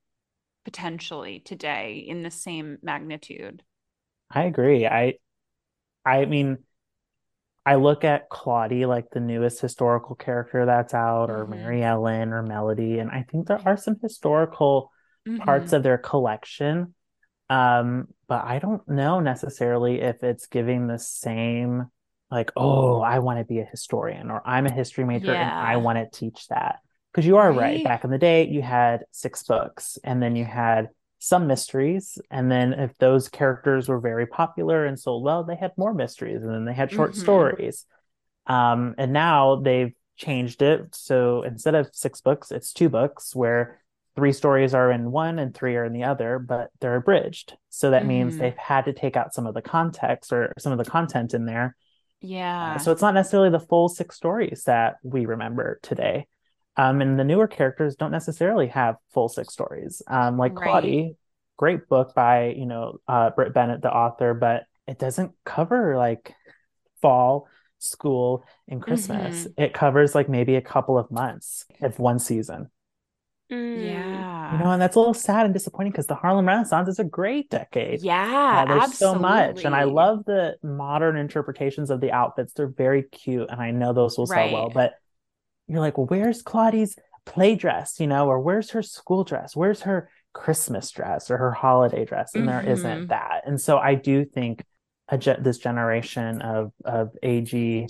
potentially 0.63 1.39
today 1.39 2.05
in 2.07 2.23
the 2.23 2.31
same 2.31 2.77
magnitude. 2.83 3.63
I 4.29 4.43
agree. 4.43 4.85
I 4.85 5.15
i 6.05 6.25
mean 6.25 6.57
i 7.65 7.75
look 7.75 8.03
at 8.03 8.29
claudie 8.29 8.85
like 8.85 9.09
the 9.11 9.19
newest 9.19 9.61
historical 9.61 10.15
character 10.15 10.65
that's 10.65 10.93
out 10.93 11.29
or 11.29 11.45
mm-hmm. 11.45 11.53
maryellen 11.53 12.31
or 12.31 12.43
melody 12.43 12.99
and 12.99 13.11
i 13.11 13.25
think 13.29 13.47
there 13.47 13.61
are 13.65 13.77
some 13.77 13.95
historical 14.01 14.91
mm-hmm. 15.27 15.43
parts 15.43 15.73
of 15.73 15.83
their 15.83 15.97
collection 15.97 16.93
um, 17.49 18.07
but 18.27 18.45
I 18.45 18.59
don't 18.59 18.87
know 18.87 19.19
necessarily 19.19 20.01
if 20.01 20.23
it's 20.23 20.47
giving 20.47 20.87
the 20.87 20.97
same 20.97 21.85
like, 22.31 22.51
oh, 22.55 22.99
I 22.99 23.19
want 23.19 23.39
to 23.39 23.45
be 23.45 23.59
a 23.59 23.65
historian 23.65 24.31
or 24.31 24.41
I'm 24.43 24.65
a 24.65 24.73
history 24.73 25.03
major 25.05 25.33
yeah. 25.33 25.41
and 25.41 25.51
I 25.51 25.77
want 25.77 25.99
to 25.99 26.19
teach 26.19 26.47
that. 26.47 26.79
Because 27.11 27.27
you 27.27 27.37
are 27.37 27.51
right. 27.51 27.75
right. 27.75 27.83
Back 27.83 28.05
in 28.05 28.09
the 28.09 28.17
day, 28.17 28.47
you 28.47 28.63
had 28.63 29.03
six 29.11 29.43
books 29.43 29.99
and 30.03 30.21
then 30.21 30.35
you 30.35 30.45
had 30.45 30.89
some 31.23 31.47
mysteries. 31.47 32.17
And 32.29 32.51
then 32.51 32.73
if 32.73 32.97
those 32.97 33.29
characters 33.29 33.87
were 33.87 33.99
very 33.99 34.27
popular 34.27 34.85
and 34.85 34.99
sold 34.99 35.23
well, 35.23 35.45
they 35.45 35.55
had 35.55 35.71
more 35.77 35.93
mysteries 35.93 36.43
and 36.43 36.53
then 36.53 36.65
they 36.65 36.73
had 36.73 36.91
short 36.91 37.11
mm-hmm. 37.11 37.21
stories. 37.21 37.85
Um, 38.45 38.95
and 38.97 39.13
now 39.13 39.55
they've 39.55 39.93
changed 40.17 40.61
it. 40.61 40.93
So 40.93 41.43
instead 41.43 41.75
of 41.75 41.89
six 41.93 42.19
books, 42.19 42.51
it's 42.51 42.73
two 42.73 42.89
books 42.89 43.33
where 43.33 43.81
three 44.17 44.33
stories 44.33 44.73
are 44.73 44.91
in 44.91 45.11
one 45.11 45.39
and 45.39 45.55
three 45.55 45.77
are 45.77 45.85
in 45.85 45.93
the 45.93 46.03
other, 46.03 46.39
but 46.39 46.71
they're 46.81 46.97
abridged. 46.97 47.55
So 47.69 47.91
that 47.91 48.03
mm. 48.03 48.07
means 48.07 48.37
they've 48.37 48.57
had 48.57 48.85
to 48.85 48.93
take 48.93 49.15
out 49.15 49.33
some 49.33 49.47
of 49.47 49.53
the 49.53 49.61
context 49.61 50.33
or 50.33 50.51
some 50.59 50.73
of 50.73 50.77
the 50.77 50.91
content 50.91 51.33
in 51.33 51.45
there. 51.45 51.77
Yeah. 52.19 52.73
Uh, 52.75 52.79
so 52.79 52.91
it's 52.91 53.01
not 53.01 53.13
necessarily 53.13 53.49
the 53.49 53.61
full 53.61 53.87
six 53.87 54.17
stories 54.17 54.63
that 54.65 54.97
we 55.03 55.25
remember 55.25 55.79
today. 55.83 56.27
Um, 56.75 57.01
and 57.01 57.19
the 57.19 57.23
newer 57.23 57.47
characters 57.47 57.95
don't 57.95 58.11
necessarily 58.11 58.67
have 58.67 58.95
full 59.13 59.29
six 59.29 59.53
stories. 59.53 60.01
Um, 60.07 60.37
like 60.37 60.57
right. 60.57 60.67
Claudie, 60.67 61.15
great 61.57 61.87
book 61.87 62.15
by, 62.15 62.49
you 62.49 62.65
know, 62.65 62.99
uh, 63.07 63.29
Brit 63.29 63.53
Bennett, 63.53 63.81
the 63.81 63.91
author, 63.93 64.33
but 64.33 64.63
it 64.87 64.97
doesn't 64.99 65.33
cover 65.45 65.95
like 65.97 66.33
fall, 67.01 67.47
school, 67.77 68.43
and 68.67 68.81
Christmas. 68.81 69.43
Mm-hmm. 69.43 69.61
It 69.61 69.73
covers 69.73 70.15
like 70.15 70.29
maybe 70.29 70.55
a 70.55 70.61
couple 70.61 70.97
of 70.97 71.11
months 71.11 71.65
of 71.81 71.99
one 71.99 72.17
season. 72.19 72.69
Mm. 73.51 73.85
Yeah. 73.85 74.53
You 74.53 74.63
know, 74.63 74.71
and 74.71 74.81
that's 74.81 74.95
a 74.95 74.99
little 74.99 75.13
sad 75.13 75.45
and 75.45 75.53
disappointing 75.53 75.91
because 75.91 76.07
the 76.07 76.15
Harlem 76.15 76.47
Renaissance 76.47 76.89
is 76.89 76.99
a 76.99 77.03
great 77.03 77.49
decade. 77.49 78.01
Yeah. 78.01 78.63
Uh, 78.63 78.65
there's 78.65 78.83
absolutely. 78.83 79.15
so 79.15 79.21
much. 79.21 79.65
And 79.65 79.75
I 79.75 79.83
love 79.83 80.25
the 80.25 80.57
modern 80.63 81.17
interpretations 81.17 81.89
of 81.89 82.01
the 82.01 82.11
outfits. 82.11 82.53
They're 82.53 82.67
very 82.67 83.03
cute. 83.03 83.49
And 83.49 83.61
I 83.61 83.71
know 83.71 83.93
those 83.93 84.17
will 84.17 84.25
right. 84.25 84.49
sell 84.49 84.59
well. 84.59 84.69
But 84.69 84.93
you're 85.67 85.79
like, 85.79 85.97
well, 85.97 86.07
where's 86.07 86.41
Claudie's 86.41 86.97
play 87.25 87.55
dress? 87.55 87.99
You 87.99 88.07
know, 88.07 88.27
or 88.27 88.39
where's 88.39 88.71
her 88.71 88.81
school 88.81 89.23
dress? 89.23 89.55
Where's 89.55 89.81
her 89.81 90.09
Christmas 90.33 90.91
dress 90.91 91.29
or 91.31 91.37
her 91.37 91.51
holiday 91.51 92.05
dress? 92.05 92.35
And 92.35 92.47
mm-hmm. 92.47 92.65
there 92.65 92.73
isn't 92.73 93.07
that. 93.07 93.43
And 93.45 93.59
so 93.59 93.77
I 93.77 93.95
do 93.95 94.25
think 94.25 94.63
ge- 95.17 95.39
this 95.39 95.57
generation 95.57 96.41
of, 96.41 96.71
of 96.85 97.11
AG 97.21 97.87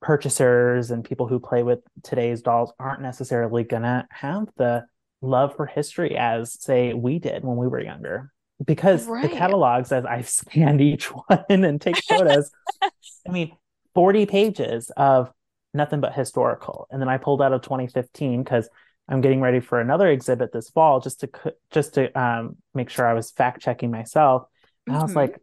purchasers 0.00 0.90
and 0.90 1.04
people 1.04 1.26
who 1.26 1.40
play 1.40 1.62
with 1.62 1.80
today's 2.02 2.42
dolls 2.42 2.72
aren't 2.78 3.02
necessarily 3.02 3.64
going 3.64 3.82
to 3.82 4.06
have 4.10 4.46
the 4.56 4.84
love 5.22 5.56
for 5.56 5.66
history 5.66 6.16
as 6.16 6.60
say 6.62 6.92
we 6.92 7.18
did 7.18 7.42
when 7.42 7.56
we 7.56 7.66
were 7.66 7.82
younger 7.82 8.30
because 8.64 9.06
right. 9.06 9.22
the 9.22 9.36
catalogs 9.36 9.90
as 9.90 10.04
i 10.04 10.20
scanned 10.22 10.80
each 10.80 11.06
one 11.06 11.44
and 11.48 11.80
take 11.80 11.96
photos 12.04 12.50
i 12.82 13.30
mean 13.30 13.50
40 13.94 14.26
pages 14.26 14.90
of 14.96 15.32
nothing 15.76 16.00
but 16.00 16.14
historical 16.14 16.86
and 16.90 17.00
then 17.00 17.08
i 17.08 17.16
pulled 17.16 17.42
out 17.42 17.52
of 17.52 17.62
2015 17.62 18.42
because 18.42 18.68
i'm 19.08 19.20
getting 19.20 19.40
ready 19.40 19.60
for 19.60 19.80
another 19.80 20.08
exhibit 20.08 20.52
this 20.52 20.70
fall 20.70 21.00
just 21.00 21.20
to 21.20 21.30
just 21.70 21.94
to 21.94 22.20
um, 22.20 22.56
make 22.74 22.90
sure 22.90 23.06
i 23.06 23.14
was 23.14 23.30
fact 23.30 23.60
checking 23.60 23.90
myself 23.90 24.44
and 24.86 24.94
mm-hmm. 24.94 25.00
i 25.00 25.02
was 25.02 25.10
mm-hmm. 25.10 25.20
like 25.20 25.40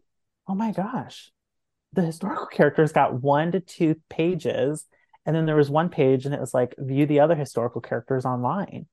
oh 0.47 0.55
my 0.55 0.71
gosh 0.71 1.31
the 1.93 2.01
historical 2.01 2.47
characters 2.47 2.91
got 2.91 3.21
one 3.21 3.51
to 3.51 3.59
two 3.59 3.95
pages 4.09 4.85
and 5.25 5.35
then 5.35 5.45
there 5.45 5.55
was 5.55 5.69
one 5.69 5.89
page 5.89 6.25
and 6.25 6.33
it 6.33 6.41
was 6.41 6.53
like 6.53 6.75
view 6.77 7.05
the 7.05 7.19
other 7.19 7.35
historical 7.35 7.81
characters 7.81 8.25
online 8.25 8.87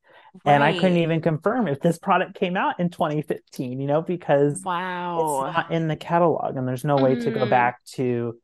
Right. 0.45 0.55
And 0.55 0.63
I 0.63 0.75
couldn't 0.75 0.99
even 0.99 1.21
confirm 1.21 1.67
if 1.67 1.81
this 1.81 1.99
product 1.99 2.39
came 2.39 2.57
out 2.57 2.79
in 2.79 2.89
2015, 2.89 3.81
you 3.81 3.87
know, 3.87 4.01
because 4.01 4.63
wow, 4.65 5.47
it's 5.47 5.57
not 5.57 5.73
in 5.73 5.89
the 5.89 5.97
catalog 5.97 6.57
and 6.57 6.69
there's 6.69 6.85
no 6.85 6.97
way 6.97 7.17
mm. 7.17 7.25
to 7.25 7.31
go 7.31 7.47
mm. 7.47 7.51
back 7.51 7.85
to. 7.95 8.39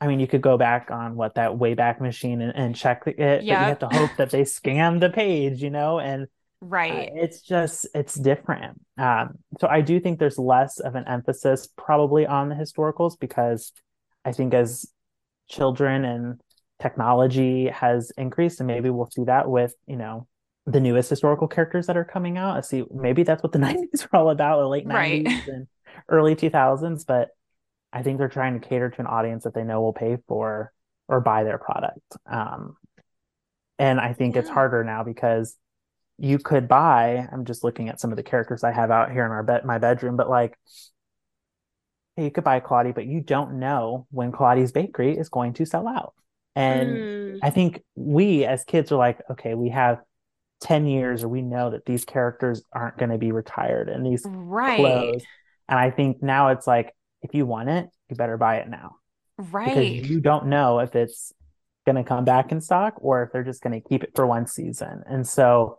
I 0.00 0.06
mean, 0.06 0.20
you 0.20 0.26
could 0.26 0.42
go 0.42 0.56
back 0.56 0.90
on 0.90 1.16
what 1.16 1.34
that 1.34 1.52
Wayback 1.52 2.00
Machine 2.00 2.40
and, 2.40 2.54
and 2.54 2.76
check 2.76 3.02
it, 3.06 3.18
yep. 3.18 3.38
but 3.38 3.44
you 3.44 3.54
have 3.54 3.78
to 3.80 3.88
hope 3.88 4.10
that 4.16 4.30
they 4.30 4.44
scan 4.44 5.00
the 5.00 5.10
page, 5.10 5.62
you 5.62 5.70
know, 5.70 5.98
and 5.98 6.28
right. 6.60 7.10
Uh, 7.10 7.22
it's 7.22 7.42
just 7.42 7.86
it's 7.94 8.14
different. 8.14 8.80
Um, 8.96 9.38
so 9.60 9.66
I 9.66 9.80
do 9.80 9.98
think 9.98 10.18
there's 10.18 10.38
less 10.38 10.78
of 10.78 10.94
an 10.94 11.04
emphasis 11.08 11.68
probably 11.76 12.26
on 12.26 12.48
the 12.48 12.54
historicals 12.54 13.18
because 13.18 13.72
I 14.24 14.32
think 14.32 14.54
as 14.54 14.86
children 15.48 16.04
and 16.04 16.40
technology 16.80 17.66
has 17.68 18.12
increased, 18.16 18.60
and 18.60 18.66
maybe 18.66 18.90
we'll 18.90 19.10
see 19.10 19.24
that 19.24 19.50
with 19.50 19.74
you 19.86 19.96
know 19.96 20.28
the 20.66 20.80
newest 20.80 21.10
historical 21.10 21.48
characters 21.48 21.86
that 21.86 21.96
are 21.96 22.04
coming 22.04 22.38
out. 22.38 22.56
I 22.56 22.60
see 22.60 22.84
maybe 22.92 23.24
that's 23.24 23.42
what 23.42 23.52
the 23.52 23.58
90s 23.58 24.02
were 24.02 24.18
all 24.18 24.30
about, 24.30 24.60
the 24.60 24.68
late 24.68 24.86
90s 24.86 24.92
right. 24.92 25.48
and 25.48 25.66
early 26.08 26.36
2000s, 26.36 27.04
but 27.06 27.30
I 27.92 28.02
think 28.02 28.18
they're 28.18 28.28
trying 28.28 28.60
to 28.60 28.66
cater 28.66 28.90
to 28.90 29.00
an 29.00 29.06
audience 29.06 29.44
that 29.44 29.54
they 29.54 29.64
know 29.64 29.80
will 29.80 29.92
pay 29.92 30.18
for 30.26 30.72
or 31.08 31.20
buy 31.20 31.44
their 31.44 31.58
product. 31.58 32.16
Um, 32.30 32.76
and 33.78 34.00
I 34.00 34.12
think 34.12 34.34
yeah. 34.34 34.42
it's 34.42 34.50
harder 34.50 34.84
now 34.84 35.04
because 35.04 35.56
you 36.18 36.38
could 36.38 36.68
buy, 36.68 37.28
I'm 37.32 37.44
just 37.44 37.64
looking 37.64 37.88
at 37.88 38.00
some 38.00 38.10
of 38.10 38.16
the 38.16 38.22
characters 38.22 38.64
I 38.64 38.72
have 38.72 38.90
out 38.90 39.12
here 39.12 39.24
in 39.24 39.30
our 39.30 39.42
bed, 39.42 39.64
my 39.64 39.78
bedroom, 39.78 40.16
but 40.16 40.28
like, 40.28 40.58
hey, 42.16 42.24
you 42.24 42.30
could 42.30 42.44
buy 42.44 42.60
Claudie, 42.60 42.92
but 42.92 43.06
you 43.06 43.20
don't 43.20 43.60
know 43.60 44.06
when 44.10 44.32
Claudie's 44.32 44.72
bakery 44.72 45.16
is 45.16 45.28
going 45.28 45.54
to 45.54 45.64
sell 45.64 45.86
out. 45.86 46.14
And 46.56 46.88
mm. 46.90 47.38
I 47.42 47.50
think 47.50 47.82
we 47.94 48.44
as 48.44 48.64
kids 48.64 48.90
are 48.90 48.96
like, 48.96 49.20
okay, 49.30 49.54
we 49.54 49.68
have 49.70 50.00
10 50.62 50.86
years 50.86 51.22
or 51.22 51.28
we 51.28 51.40
know 51.40 51.70
that 51.70 51.86
these 51.86 52.04
characters 52.04 52.64
aren't 52.72 52.98
going 52.98 53.10
to 53.10 53.18
be 53.18 53.30
retired 53.30 53.88
and 53.88 54.04
these 54.04 54.24
right. 54.26 54.76
clothes. 54.76 55.22
And 55.68 55.78
I 55.78 55.90
think 55.90 56.20
now 56.20 56.48
it's 56.48 56.66
like, 56.66 56.92
if 57.22 57.34
you 57.34 57.46
want 57.46 57.68
it, 57.68 57.88
you 58.08 58.16
better 58.16 58.36
buy 58.36 58.56
it 58.56 58.68
now. 58.68 58.96
Right. 59.36 59.68
Because 59.68 60.10
you 60.10 60.20
don't 60.20 60.46
know 60.46 60.80
if 60.80 60.96
it's 60.96 61.32
going 61.86 61.96
to 61.96 62.04
come 62.04 62.24
back 62.24 62.52
in 62.52 62.60
stock 62.60 62.94
or 62.98 63.22
if 63.22 63.32
they're 63.32 63.44
just 63.44 63.62
going 63.62 63.80
to 63.80 63.88
keep 63.88 64.02
it 64.02 64.12
for 64.14 64.26
one 64.26 64.46
season. 64.46 65.02
And 65.06 65.26
so 65.26 65.78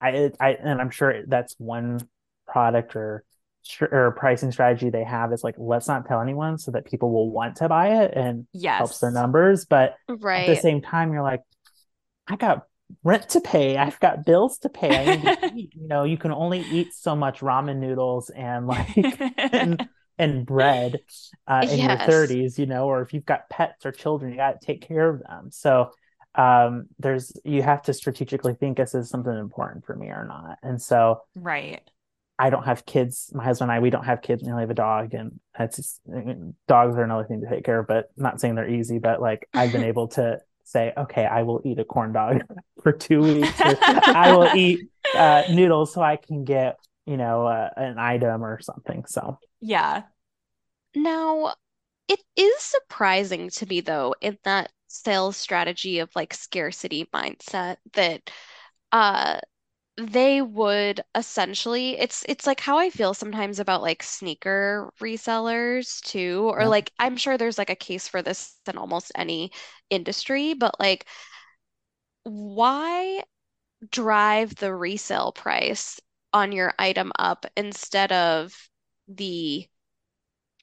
I, 0.00 0.30
I, 0.38 0.50
and 0.50 0.80
I'm 0.80 0.90
sure 0.90 1.24
that's 1.26 1.54
one 1.58 2.06
product 2.46 2.94
or, 2.94 3.24
or 3.80 4.12
pricing 4.12 4.52
strategy 4.52 4.90
they 4.90 5.04
have 5.04 5.32
is 5.32 5.42
like, 5.42 5.54
let's 5.58 5.88
not 5.88 6.06
tell 6.06 6.20
anyone 6.20 6.58
so 6.58 6.70
that 6.72 6.84
people 6.84 7.10
will 7.10 7.30
want 7.30 7.56
to 7.56 7.68
buy 7.68 8.02
it 8.02 8.12
and 8.14 8.46
yes. 8.52 8.78
helps 8.78 8.98
their 8.98 9.10
numbers. 9.10 9.64
But 9.64 9.96
right. 10.08 10.48
at 10.48 10.54
the 10.54 10.60
same 10.60 10.82
time, 10.82 11.12
you're 11.12 11.22
like, 11.22 11.40
I 12.26 12.36
got 12.36 12.64
rent 13.02 13.30
to 13.30 13.40
pay. 13.40 13.76
I've 13.76 13.98
got 14.00 14.24
bills 14.24 14.58
to 14.58 14.68
pay. 14.68 15.16
To. 15.16 15.52
You 15.54 15.88
know, 15.88 16.04
you 16.04 16.18
can 16.18 16.32
only 16.32 16.60
eat 16.60 16.94
so 16.94 17.14
much 17.14 17.40
ramen 17.40 17.76
noodles 17.76 18.28
and 18.30 18.66
like 18.66 18.96
and, 19.38 19.88
and 20.18 20.46
bread 20.46 21.00
uh, 21.46 21.66
in 21.70 21.78
yes. 21.78 22.08
your 22.08 22.26
30s, 22.26 22.58
you 22.58 22.66
know, 22.66 22.86
or 22.86 23.02
if 23.02 23.12
you've 23.12 23.24
got 23.24 23.48
pets 23.48 23.84
or 23.84 23.92
children, 23.92 24.30
you 24.30 24.36
got 24.36 24.60
to 24.60 24.66
take 24.66 24.86
care 24.86 25.08
of 25.08 25.20
them. 25.22 25.50
So 25.50 25.90
um 26.36 26.86
there's 26.98 27.32
you 27.44 27.62
have 27.62 27.80
to 27.80 27.94
strategically 27.94 28.54
think 28.54 28.76
this 28.76 28.92
is 28.92 29.08
something 29.08 29.36
important 29.38 29.84
for 29.84 29.94
me 29.94 30.08
or 30.08 30.26
not. 30.26 30.58
And 30.64 30.82
so 30.82 31.20
right. 31.36 31.80
I 32.38 32.50
don't 32.50 32.64
have 32.64 32.84
kids. 32.84 33.30
My 33.32 33.44
husband 33.44 33.70
and 33.70 33.76
I, 33.76 33.80
we 33.80 33.90
don't 33.90 34.04
have 34.04 34.20
kids. 34.20 34.42
We 34.42 34.50
only 34.50 34.62
have 34.62 34.70
a 34.70 34.74
dog, 34.74 35.14
and 35.14 35.38
that's 35.56 35.76
just, 35.76 36.00
I 36.12 36.18
mean, 36.18 36.56
dogs 36.66 36.96
are 36.96 37.04
another 37.04 37.22
thing 37.24 37.42
to 37.42 37.48
take 37.48 37.64
care 37.64 37.78
of. 37.78 37.86
But 37.86 38.06
not 38.16 38.40
saying 38.40 38.56
they're 38.56 38.68
easy, 38.68 38.98
but 38.98 39.22
like 39.22 39.48
I've 39.54 39.70
been 39.70 39.84
able 39.84 40.08
to 40.08 40.40
say, 40.64 40.92
okay, 40.96 41.24
I 41.26 41.44
will 41.44 41.62
eat 41.64 41.78
a 41.78 41.84
corn 41.84 42.12
dog 42.12 42.40
for 42.82 42.90
two 42.90 43.20
weeks. 43.20 43.52
I 43.60 44.34
will 44.36 44.50
eat 44.56 44.80
uh, 45.14 45.44
noodles 45.50 45.94
so 45.94 46.02
I 46.02 46.16
can 46.16 46.44
get 46.44 46.76
you 47.06 47.16
know, 47.16 47.46
uh, 47.46 47.68
an 47.76 47.98
item 47.98 48.44
or 48.44 48.60
something. 48.60 49.04
So, 49.06 49.38
yeah. 49.64 50.02
Now, 50.94 51.54
it 52.08 52.20
is 52.36 52.60
surprising 52.62 53.50
to 53.50 53.66
me 53.66 53.80
though 53.82 54.14
in 54.20 54.38
that 54.44 54.72
sales 54.88 55.36
strategy 55.36 56.00
of 56.00 56.10
like 56.16 56.34
scarcity 56.34 57.06
mindset 57.14 57.78
that 57.94 58.30
uh 58.92 59.40
they 59.98 60.42
would 60.42 61.02
essentially 61.14 61.98
it's 61.98 62.24
it's 62.28 62.46
like 62.46 62.60
how 62.60 62.78
I 62.78 62.90
feel 62.90 63.14
sometimes 63.14 63.60
about 63.60 63.82
like 63.82 64.02
sneaker 64.02 64.92
resellers 65.00 66.00
too 66.02 66.50
or 66.54 66.62
yeah. 66.62 66.68
like 66.68 66.92
I'm 66.98 67.16
sure 67.16 67.38
there's 67.38 67.58
like 67.58 67.70
a 67.70 67.76
case 67.76 68.08
for 68.08 68.22
this 68.22 68.56
in 68.68 68.78
almost 68.78 69.12
any 69.16 69.52
industry 69.90 70.54
but 70.54 70.80
like 70.80 71.06
why 72.24 73.22
drive 73.90 74.54
the 74.56 74.74
resale 74.74 75.32
price 75.32 76.00
on 76.32 76.52
your 76.52 76.74
item 76.78 77.12
up 77.18 77.46
instead 77.56 78.12
of 78.12 78.70
the 79.08 79.68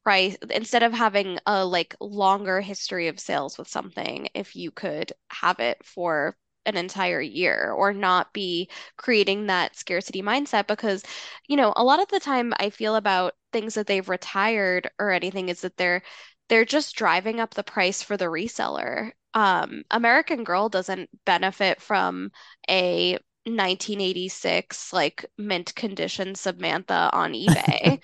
price 0.04 0.36
instead 0.50 0.84
of 0.84 0.94
having 0.94 1.38
a 1.46 1.64
like 1.66 1.96
longer 2.00 2.60
history 2.60 3.08
of 3.08 3.20
sales 3.20 3.58
with 3.58 3.68
something 3.68 4.28
if 4.34 4.56
you 4.56 4.72
could 4.72 5.14
have 5.30 5.60
it 5.60 5.84
for 5.86 6.36
an 6.66 6.76
entire 6.78 7.22
year 7.22 7.72
or 7.76 7.94
not 7.94 8.34
be 8.34 8.70
creating 8.98 9.48
that 9.48 9.76
scarcity 9.76 10.22
mindset 10.22 10.68
because 10.68 11.04
you 11.48 11.56
know 11.56 11.74
a 11.76 11.84
lot 11.84 12.00
of 12.02 12.08
the 12.10 12.20
time 12.20 12.54
I 12.58 12.70
feel 12.70 12.96
about 12.96 13.34
things 13.54 13.76
that 13.76 13.88
they've 13.88 14.08
retired 14.08 14.90
or 15.00 15.12
anything 15.12 15.50
is 15.50 15.62
that 15.62 15.78
they're 15.78 16.02
they're 16.50 16.66
just 16.66 16.96
driving 16.96 17.40
up 17.40 17.54
the 17.54 17.64
price 17.64 18.02
for 18.04 18.18
the 18.18 18.26
reseller. 18.26 19.12
Um, 19.34 19.84
American 19.90 20.44
Girl 20.44 20.68
doesn't 20.68 21.10
benefit 21.26 21.82
from 21.82 22.32
a 22.70 23.18
1986 23.46 24.92
like 24.92 25.26
mint 25.38 25.74
condition 25.76 26.36
Samantha 26.36 27.10
on 27.14 27.34
eBay. 27.34 28.02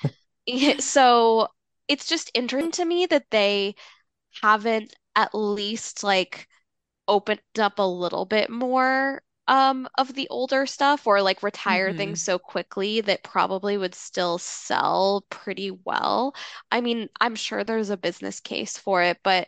so 0.80 1.48
it's 1.88 2.08
just 2.08 2.32
interesting 2.34 2.72
to 2.72 2.86
me 2.86 3.06
that 3.08 3.26
they 3.32 3.76
haven't 4.44 4.96
at 5.16 5.36
least 5.36 6.04
like 6.04 6.48
opened 7.08 7.42
up 7.60 7.80
a 7.80 7.84
little 7.88 8.26
bit 8.26 8.50
more 8.50 9.24
um 9.48 9.88
of 9.98 10.14
the 10.16 10.28
older 10.30 10.66
stuff 10.68 11.08
or 11.08 11.22
like 11.22 11.44
retire 11.44 11.92
Mhm. 11.92 11.94
things 11.94 12.22
so 12.22 12.40
quickly 12.40 13.02
that 13.02 13.24
probably 13.24 13.78
would 13.78 13.96
still 13.96 14.38
sell 14.40 15.26
pretty 15.30 15.72
well. 15.72 16.36
I 16.72 16.82
mean, 16.82 17.10
I'm 17.22 17.36
sure 17.36 17.64
there's 17.64 17.90
a 17.92 17.98
business 17.98 18.40
case 18.42 18.78
for 18.78 19.04
it, 19.04 19.20
but 19.24 19.48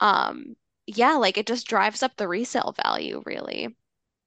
um 0.00 0.56
yeah, 0.86 1.14
like 1.14 1.38
it 1.38 1.46
just 1.48 1.68
drives 1.68 2.02
up 2.02 2.16
the 2.16 2.28
resale 2.28 2.74
value 2.84 3.22
really. 3.26 3.76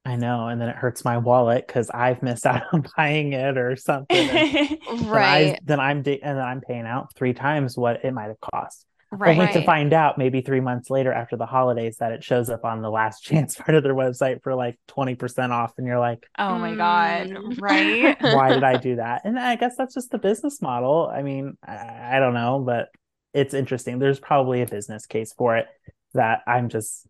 I 0.05 0.17
know, 0.17 0.47
and 0.49 0.59
then 0.59 0.67
it 0.67 0.75
hurts 0.75 1.05
my 1.05 1.17
wallet 1.17 1.65
because 1.65 1.89
I've 1.89 2.21
missed 2.21 2.45
out 2.45 2.63
on 2.73 2.85
buying 2.97 3.33
it 3.33 3.57
or 3.57 3.75
something. 3.77 4.17
And 4.29 4.29
then 4.29 4.77
I 4.89 5.07
Right. 5.09 5.59
then 5.63 5.79
I'm 5.79 6.01
da- 6.01 6.19
and 6.21 6.37
then 6.37 6.45
I'm 6.45 6.61
paying 6.61 6.85
out 6.85 7.13
three 7.15 7.33
times 7.33 7.77
what 7.77 8.03
it 8.03 8.11
might 8.13 8.27
have 8.27 8.39
cost. 8.39 8.85
Right. 9.11 9.37
Only 9.37 9.53
to 9.53 9.63
find 9.63 9.93
out 9.93 10.17
maybe 10.17 10.41
three 10.41 10.59
months 10.59 10.89
later 10.89 11.13
after 11.13 11.37
the 11.37 11.45
holidays 11.45 11.97
that 11.99 12.11
it 12.11 12.23
shows 12.23 12.49
up 12.49 12.65
on 12.65 12.81
the 12.81 12.89
last 12.89 13.21
chance 13.23 13.55
part 13.55 13.75
of 13.75 13.83
their 13.83 13.93
website 13.93 14.41
for 14.41 14.55
like 14.55 14.79
20% 14.89 15.51
off. 15.51 15.73
And 15.77 15.85
you're 15.85 15.99
like, 15.99 16.25
Oh 16.39 16.57
my 16.57 16.75
God. 16.75 17.27
Mm. 17.27 17.61
Right. 17.61 18.17
why 18.19 18.49
did 18.53 18.63
I 18.63 18.77
do 18.77 18.95
that? 18.95 19.21
And 19.23 19.39
I 19.39 19.55
guess 19.55 19.75
that's 19.77 19.93
just 19.93 20.09
the 20.09 20.17
business 20.17 20.63
model. 20.63 21.11
I 21.13 21.21
mean, 21.21 21.57
I, 21.63 22.17
I 22.17 22.19
don't 22.19 22.33
know, 22.33 22.59
but 22.65 22.89
it's 23.35 23.53
interesting. 23.53 23.99
There's 23.99 24.19
probably 24.19 24.63
a 24.63 24.67
business 24.67 25.05
case 25.05 25.31
for 25.31 25.57
it 25.57 25.67
that 26.15 26.41
I'm 26.47 26.69
just, 26.69 27.05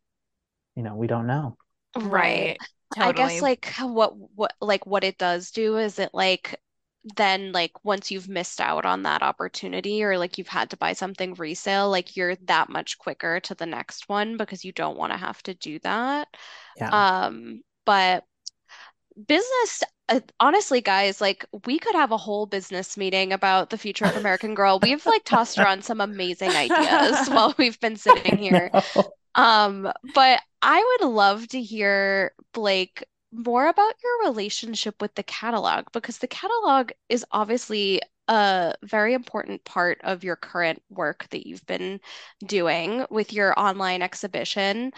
you 0.76 0.84
know, 0.84 0.96
we 0.96 1.08
don't 1.08 1.26
know. 1.28 1.56
Right. 1.98 2.58
Right. 2.98 3.08
I 3.08 3.12
guess 3.12 3.42
like 3.42 3.74
what 3.80 4.14
what 4.36 4.54
like 4.62 4.86
what 4.86 5.04
it 5.04 5.18
does 5.18 5.52
do 5.52 5.78
is 5.78 6.00
it 6.00 6.12
like 6.14 6.60
then 7.16 7.52
like 7.52 7.72
once 7.84 8.12
you've 8.12 8.30
missed 8.30 8.62
out 8.62 8.86
on 8.86 9.04
that 9.04 9.22
opportunity 9.22 10.04
or 10.04 10.18
like 10.18 10.38
you've 10.38 10.48
had 10.48 10.70
to 10.70 10.78
buy 10.78 10.94
something 10.94 11.34
resale, 11.34 11.90
like 11.90 12.16
you're 12.16 12.36
that 12.46 12.70
much 12.70 12.98
quicker 12.98 13.40
to 13.42 13.56
the 13.56 13.66
next 13.66 14.08
one 14.08 14.38
because 14.38 14.64
you 14.64 14.72
don't 14.72 14.98
want 14.98 15.12
to 15.12 15.18
have 15.18 15.42
to 15.44 15.54
do 15.54 15.80
that. 15.80 16.28
Yeah. 16.78 17.26
Um, 17.26 17.62
but 17.86 18.24
business 19.28 19.84
uh, 20.10 20.20
honestly 20.40 20.82
guys 20.82 21.22
like 21.22 21.46
we 21.66 21.78
could 21.78 21.94
have 21.94 22.12
a 22.12 22.18
whole 22.18 22.48
business 22.48 22.98
meeting 22.98 23.32
about 23.32 23.70
the 23.70 23.78
future 23.78 24.06
of 24.06 24.16
American 24.16 24.56
Girl. 24.56 24.80
We've 24.82 25.06
like 25.06 25.24
tossed 25.26 25.58
around 25.58 25.84
some 25.84 26.02
amazing 26.02 26.52
ideas 26.52 27.28
while 27.30 27.54
we've 27.58 27.80
been 27.80 27.98
sitting 27.98 28.38
here. 28.38 28.72
Um, 29.36 29.91
but 30.13 30.41
I 30.62 30.98
would 31.02 31.10
love 31.10 31.48
to 31.50 31.62
hear, 31.62 32.34
Blake, 32.54 33.04
more 33.32 33.67
about 33.67 33.96
your 34.04 34.30
relationship 34.30 35.02
with 35.02 35.15
the 35.15 35.24
catalog 35.24 35.86
because 35.91 36.19
the 36.19 36.28
catalog 36.28 36.91
is 37.10 37.26
obviously 37.32 38.02
a 38.28 38.74
very 38.84 39.13
important 39.13 39.63
part 39.65 40.00
of 40.04 40.24
your 40.24 40.36
current 40.36 40.82
work 40.89 41.28
that 41.32 41.48
you've 41.48 41.65
been 41.65 42.00
doing 42.46 43.06
with 43.10 43.34
your 43.34 43.60
online 43.60 44.02
exhibition. 44.02 44.91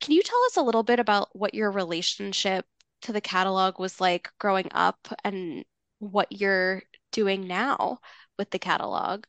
Can 0.00 0.14
you 0.14 0.22
tell 0.22 0.42
us 0.46 0.56
a 0.56 0.62
little 0.62 0.82
bit 0.82 1.00
about 1.00 1.28
what 1.32 1.54
your 1.54 1.70
relationship 1.70 2.66
to 3.02 3.12
the 3.12 3.20
catalog 3.20 3.78
was 3.78 4.00
like 4.00 4.30
growing 4.38 4.68
up 4.72 5.08
and 5.24 5.64
what 5.98 6.30
you're 6.30 6.82
doing 7.10 7.48
now 7.48 7.98
with 8.38 8.50
the 8.50 8.58
catalog? 8.58 9.24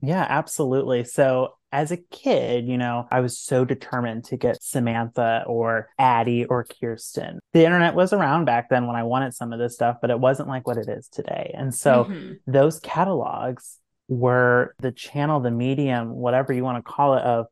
Yeah, 0.00 0.24
absolutely. 0.28 1.04
So 1.04 1.54
as 1.74 1.90
a 1.90 1.96
kid, 1.96 2.68
you 2.68 2.78
know, 2.78 3.08
I 3.10 3.18
was 3.18 3.36
so 3.36 3.64
determined 3.64 4.24
to 4.26 4.36
get 4.36 4.62
Samantha 4.62 5.42
or 5.44 5.88
Addy 5.98 6.44
or 6.44 6.64
Kirsten. 6.64 7.40
The 7.52 7.64
internet 7.64 7.96
was 7.96 8.12
around 8.12 8.44
back 8.44 8.68
then 8.68 8.86
when 8.86 8.94
I 8.94 9.02
wanted 9.02 9.34
some 9.34 9.52
of 9.52 9.58
this 9.58 9.74
stuff, 9.74 9.96
but 10.00 10.10
it 10.10 10.20
wasn't 10.20 10.48
like 10.48 10.68
what 10.68 10.78
it 10.78 10.88
is 10.88 11.08
today. 11.08 11.52
And 11.52 11.74
so 11.74 12.04
Mhm. 12.10 12.38
those 12.46 12.78
catalogs 12.78 13.80
were 14.06 14.76
the 14.78 14.92
channel, 14.92 15.40
the 15.40 15.50
medium, 15.50 16.10
whatever 16.14 16.52
you 16.52 16.62
want 16.62 16.78
to 16.78 16.92
call 16.92 17.14
it, 17.14 17.24
of 17.24 17.46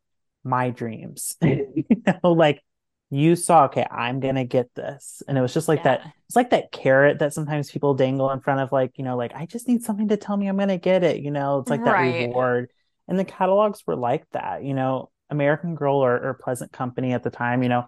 my 0.45 0.71
dreams. 0.71 1.35
you 1.43 1.85
know, 2.07 2.31
like 2.33 2.63
you 3.11 3.35
saw, 3.35 3.65
okay, 3.65 3.87
I'm 3.91 4.21
gonna 4.21 4.45
get 4.45 4.73
this. 4.77 5.21
And 5.27 5.37
it 5.37 5.41
was 5.41 5.53
just 5.53 5.67
like 5.67 5.83
that 5.83 6.07
it's 6.29 6.37
like 6.37 6.51
that 6.51 6.71
carrot 6.71 7.19
that 7.19 7.35
sometimes 7.35 7.73
people 7.73 7.95
dangle 7.95 8.31
in 8.31 8.41
front 8.41 8.61
of 8.61 8.73
like 8.73 8.97
you 8.97 9.05
know 9.05 9.19
like 9.19 9.33
i 9.35 9.45
just 9.45 9.69
need 9.69 9.83
something 9.83 10.09
to 10.09 10.17
tell 10.17 10.35
me 10.35 10.47
i'm 10.47 10.57
gonna 10.57 10.79
get 10.79 11.03
it 11.05 11.21
you 11.21 11.31
know 11.31 11.59
it's 11.59 11.69
like 11.69 11.85
that 11.85 11.99
reward 11.99 12.71
and 13.09 13.19
the 13.19 13.25
catalogs 13.25 13.83
were 13.87 13.97
like 13.97 14.25
that 14.33 14.65
you 14.65 14.75
know 14.75 15.11
american 15.31 15.75
girl 15.75 15.97
or, 15.97 16.15
or 16.19 16.35
pleasant 16.35 16.73
company 16.73 17.13
at 17.13 17.23
the 17.23 17.31
time 17.31 17.63
you 17.63 17.69
know 17.69 17.85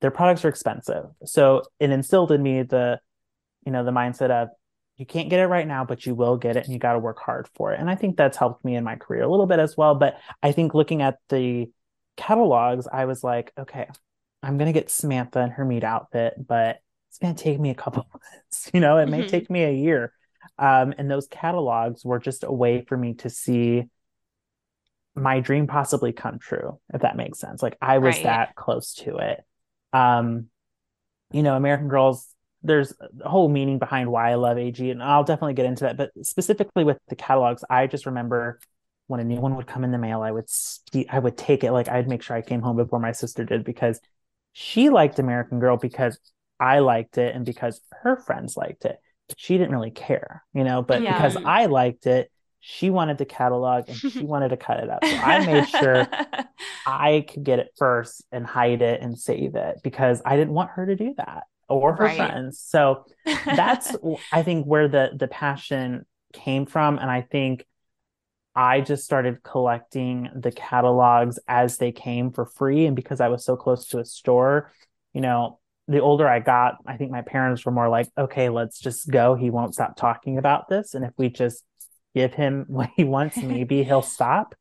their 0.00 0.10
products 0.10 0.44
are 0.44 0.48
expensive. 0.48 1.04
So 1.26 1.62
it 1.78 1.90
instilled 1.90 2.32
in 2.32 2.42
me 2.42 2.62
the 2.62 3.00
you 3.66 3.72
know 3.72 3.84
the 3.84 3.90
mindset 3.90 4.30
of 4.30 4.48
you 4.96 5.06
can't 5.06 5.30
get 5.30 5.40
it 5.40 5.46
right 5.46 5.66
now 5.66 5.84
but 5.84 6.04
you 6.06 6.14
will 6.14 6.36
get 6.36 6.56
it 6.56 6.64
and 6.64 6.72
you 6.72 6.78
got 6.78 6.94
to 6.94 6.98
work 6.98 7.18
hard 7.18 7.48
for 7.54 7.72
it. 7.72 7.80
And 7.80 7.90
i 7.90 7.94
think 7.94 8.16
that's 8.16 8.36
helped 8.36 8.64
me 8.64 8.76
in 8.76 8.84
my 8.84 8.96
career 8.96 9.22
a 9.22 9.28
little 9.30 9.46
bit 9.46 9.58
as 9.58 9.76
well. 9.76 9.94
But 9.94 10.18
i 10.42 10.52
think 10.52 10.74
looking 10.74 11.02
at 11.02 11.18
the 11.28 11.70
catalogs 12.16 12.86
i 12.92 13.06
was 13.06 13.24
like 13.24 13.50
okay 13.58 13.88
i'm 14.42 14.58
gonna 14.58 14.72
get 14.72 14.90
samantha 14.90 15.38
and 15.40 15.52
her 15.52 15.64
Meet 15.64 15.84
outfit 15.84 16.34
but 16.46 16.80
it's 17.08 17.18
going 17.18 17.34
to 17.34 17.42
take 17.42 17.58
me 17.58 17.70
a 17.70 17.74
couple 17.74 18.06
months 18.14 18.70
you 18.74 18.80
know? 18.80 18.98
It 18.98 19.08
may 19.08 19.22
Mhm. 19.22 19.28
take 19.30 19.50
me 19.50 19.64
a 19.64 19.72
year. 19.72 20.12
Um, 20.58 20.94
and 20.98 21.10
those 21.10 21.26
catalogs 21.28 22.04
were 22.04 22.18
just 22.18 22.44
a 22.44 22.52
way 22.52 22.84
for 22.86 22.96
me 22.96 23.14
to 23.14 23.30
see 23.30 23.84
my 25.20 25.40
dream 25.40 25.66
possibly 25.66 26.12
come 26.12 26.38
true 26.38 26.78
if 26.94 27.02
that 27.02 27.16
makes 27.16 27.38
sense 27.38 27.62
like 27.62 27.76
i 27.80 27.98
was 27.98 28.16
Right. 28.16 28.22
that 28.22 28.54
close 28.54 28.94
to 28.94 29.16
it 29.18 29.40
um 29.92 30.46
you 31.32 31.42
know 31.42 31.56
american 31.56 31.88
girls 31.88 32.26
there's 32.62 32.92
a 33.22 33.28
whole 33.28 33.48
meaning 33.48 33.78
behind 33.78 34.10
why 34.10 34.30
i 34.30 34.34
love 34.34 34.58
ag 34.58 34.80
and 34.80 35.02
i'll 35.02 35.24
definitely 35.24 35.54
get 35.54 35.66
into 35.66 35.84
that 35.84 35.96
but 35.96 36.10
specifically 36.22 36.84
with 36.84 36.98
the 37.08 37.16
catalogs 37.16 37.64
i 37.70 37.86
just 37.86 38.06
remember 38.06 38.58
when 39.06 39.20
a 39.20 39.24
new 39.24 39.40
one 39.40 39.56
would 39.56 39.66
come 39.66 39.84
in 39.84 39.90
the 39.92 39.98
mail 39.98 40.22
i 40.22 40.30
would 40.30 40.48
st- 40.48 41.06
i 41.12 41.18
would 41.18 41.36
take 41.36 41.64
it 41.64 41.72
like 41.72 41.88
i'd 41.88 42.08
make 42.08 42.22
sure 42.22 42.36
i 42.36 42.42
came 42.42 42.62
home 42.62 42.76
before 42.76 42.98
my 43.00 43.12
sister 43.12 43.44
did 43.44 43.64
because 43.64 44.00
she 44.52 44.90
liked 44.90 45.18
american 45.18 45.58
girl 45.60 45.76
because 45.76 46.18
i 46.58 46.78
liked 46.80 47.18
it 47.18 47.34
and 47.34 47.44
because 47.46 47.80
her 48.02 48.16
friends 48.16 48.56
liked 48.56 48.84
it 48.84 48.98
she 49.36 49.56
didn't 49.56 49.72
really 49.72 49.90
care 49.90 50.44
you 50.54 50.64
know 50.64 50.82
but 50.82 51.02
Yeah. 51.02 51.16
because 51.16 51.36
i 51.44 51.66
liked 51.66 52.06
it 52.06 52.30
she 52.60 52.90
wanted 52.90 53.18
the 53.18 53.24
catalog 53.24 53.84
and 53.88 54.02
she 54.04 54.24
wanted 54.24 54.50
to 54.50 54.56
cut 54.56 54.80
it 54.80 54.90
up 54.90 55.06
so 55.06 55.16
i 55.18 55.40
made 55.40 55.68
sure 55.68 56.12
I 56.86 57.26
could 57.28 57.44
get 57.44 57.58
it 57.58 57.72
first 57.78 58.24
and 58.32 58.46
hide 58.46 58.82
it 58.82 59.02
and 59.02 59.18
save 59.18 59.54
it 59.54 59.78
because 59.82 60.22
I 60.24 60.36
didn't 60.36 60.54
want 60.54 60.70
her 60.72 60.86
to 60.86 60.96
do 60.96 61.14
that 61.18 61.44
or 61.68 61.94
her 61.94 62.08
Right. 62.08 62.10
friends. 62.10 62.58
So 62.58 63.04
that's 63.50 63.94
I 64.32 64.42
think 64.42 64.66
where 64.66 64.88
the 64.88 65.10
the 65.16 65.28
passion 65.28 66.06
came 66.32 66.66
from 66.66 66.98
and 66.98 67.10
I 67.10 67.22
think 67.22 67.66
I 68.54 68.80
just 68.80 69.04
started 69.04 69.42
collecting 69.42 70.28
the 70.34 70.50
catalogs 70.52 71.38
as 71.46 71.78
they 71.78 71.92
came 71.92 72.32
for 72.32 72.44
free 72.44 72.86
and 72.86 72.96
because 72.96 73.20
I 73.20 73.28
was 73.28 73.44
so 73.44 73.56
close 73.56 73.86
to 73.88 74.00
a 74.00 74.04
store, 74.04 74.72
you 75.14 75.20
know, 75.20 75.60
the 75.86 76.00
older 76.00 76.28
I 76.28 76.40
got, 76.40 76.76
I 76.86 76.96
think 76.96 77.10
my 77.12 77.22
parents 77.22 77.64
were 77.64 77.72
more 77.72 77.88
like, 77.88 78.08
okay, 78.18 78.48
let's 78.48 78.80
just 78.80 79.08
go. 79.08 79.34
He 79.34 79.50
won't 79.50 79.74
stop 79.74 79.96
talking 79.96 80.38
about 80.38 80.68
this 80.68 80.94
and 80.94 81.04
if 81.04 81.12
we 81.16 81.28
just 81.28 81.64
give 82.14 82.34
him 82.34 82.66
what 82.68 82.90
he 82.96 83.04
wants, 83.04 83.36
maybe 83.36 83.82
he'll 83.82 84.02
stop. 84.18 84.54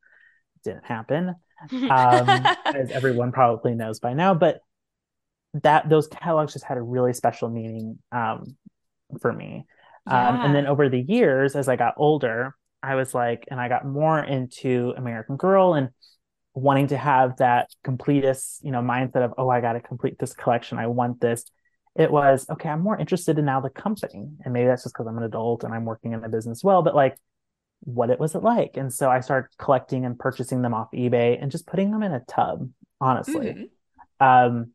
Didn't 0.64 0.86
happen 0.86 1.36
um, 1.72 2.30
as 2.66 2.92
everyone 2.92 3.32
probably 3.32 3.76
knows 3.76 4.00
by 4.00 4.14
now. 4.14 4.34
But 4.34 4.60
that 5.64 5.90
those 5.90 6.08
catalogs 6.08 6.54
just 6.54 6.66
had 6.66 6.78
a 6.78 6.82
really 6.82 7.14
special 7.14 7.50
meaning 7.50 8.00
um, 8.12 8.56
for 9.22 9.32
me. 9.32 9.66
Yeah. 10.08 10.30
Um, 10.30 10.42
and 10.42 10.56
then 10.56 10.68
over 10.68 10.90
the 10.90 11.00
years, 11.00 11.56
as 11.56 11.68
I 11.68 11.76
got 11.76 11.96
older, 11.98 12.56
I 12.82 12.96
was 12.96 13.14
like, 13.14 13.46
and 13.50 13.60
I 13.60 13.68
got 13.68 13.86
more 13.86 14.20
into 14.20 14.94
American 14.98 15.38
Girl 15.38 15.74
and 15.74 15.90
wanting 16.54 16.88
to 16.88 16.98
have 16.98 17.38
that 17.38 17.70
completist, 17.86 18.60
you 18.64 18.72
know, 18.72 18.82
mindset 18.82 19.24
of, 19.24 19.34
oh, 19.38 19.50
I 19.50 19.62
got 19.62 19.74
to 19.74 19.82
complete 19.82 20.18
this 20.20 20.34
collection. 20.34 20.78
I 20.78 20.88
want 20.88 21.20
this. 21.20 21.46
It 21.96 22.12
was, 22.12 22.46
okay, 22.50 22.70
I'm 22.70 22.82
more 22.82 22.98
interested 22.98 23.38
in 23.38 23.46
now 23.46 23.60
the 23.60 23.70
company. 23.70 24.30
And 24.44 24.54
maybe 24.54 24.68
that's 24.68 24.84
just 24.84 24.96
because 24.96 25.08
I'm 25.08 25.18
an 25.18 25.24
adult 25.24 25.64
and 25.64 25.74
I'm 25.74 25.86
working 25.86 26.14
in 26.14 26.24
a 26.24 26.30
business 26.30 26.64
well, 26.64 26.82
but 26.82 26.96
like, 26.96 27.18
what 27.94 28.10
it 28.10 28.20
was 28.20 28.36
it 28.36 28.44
like? 28.44 28.78
And 28.78 28.94
so 28.94 29.10
I 29.10 29.20
started 29.20 29.50
collecting 29.58 30.06
and 30.06 30.18
purchasing 30.18 30.62
them 30.62 30.74
off 30.74 30.90
eBay 30.94 31.42
and 31.42 31.52
just 31.52 31.68
putting 31.68 31.92
them 31.92 32.04
in 32.04 32.14
a 32.14 32.22
tub, 32.22 32.70
honestly. 33.02 33.70
Mm-hmm. 34.20 34.26
Um, 34.26 34.72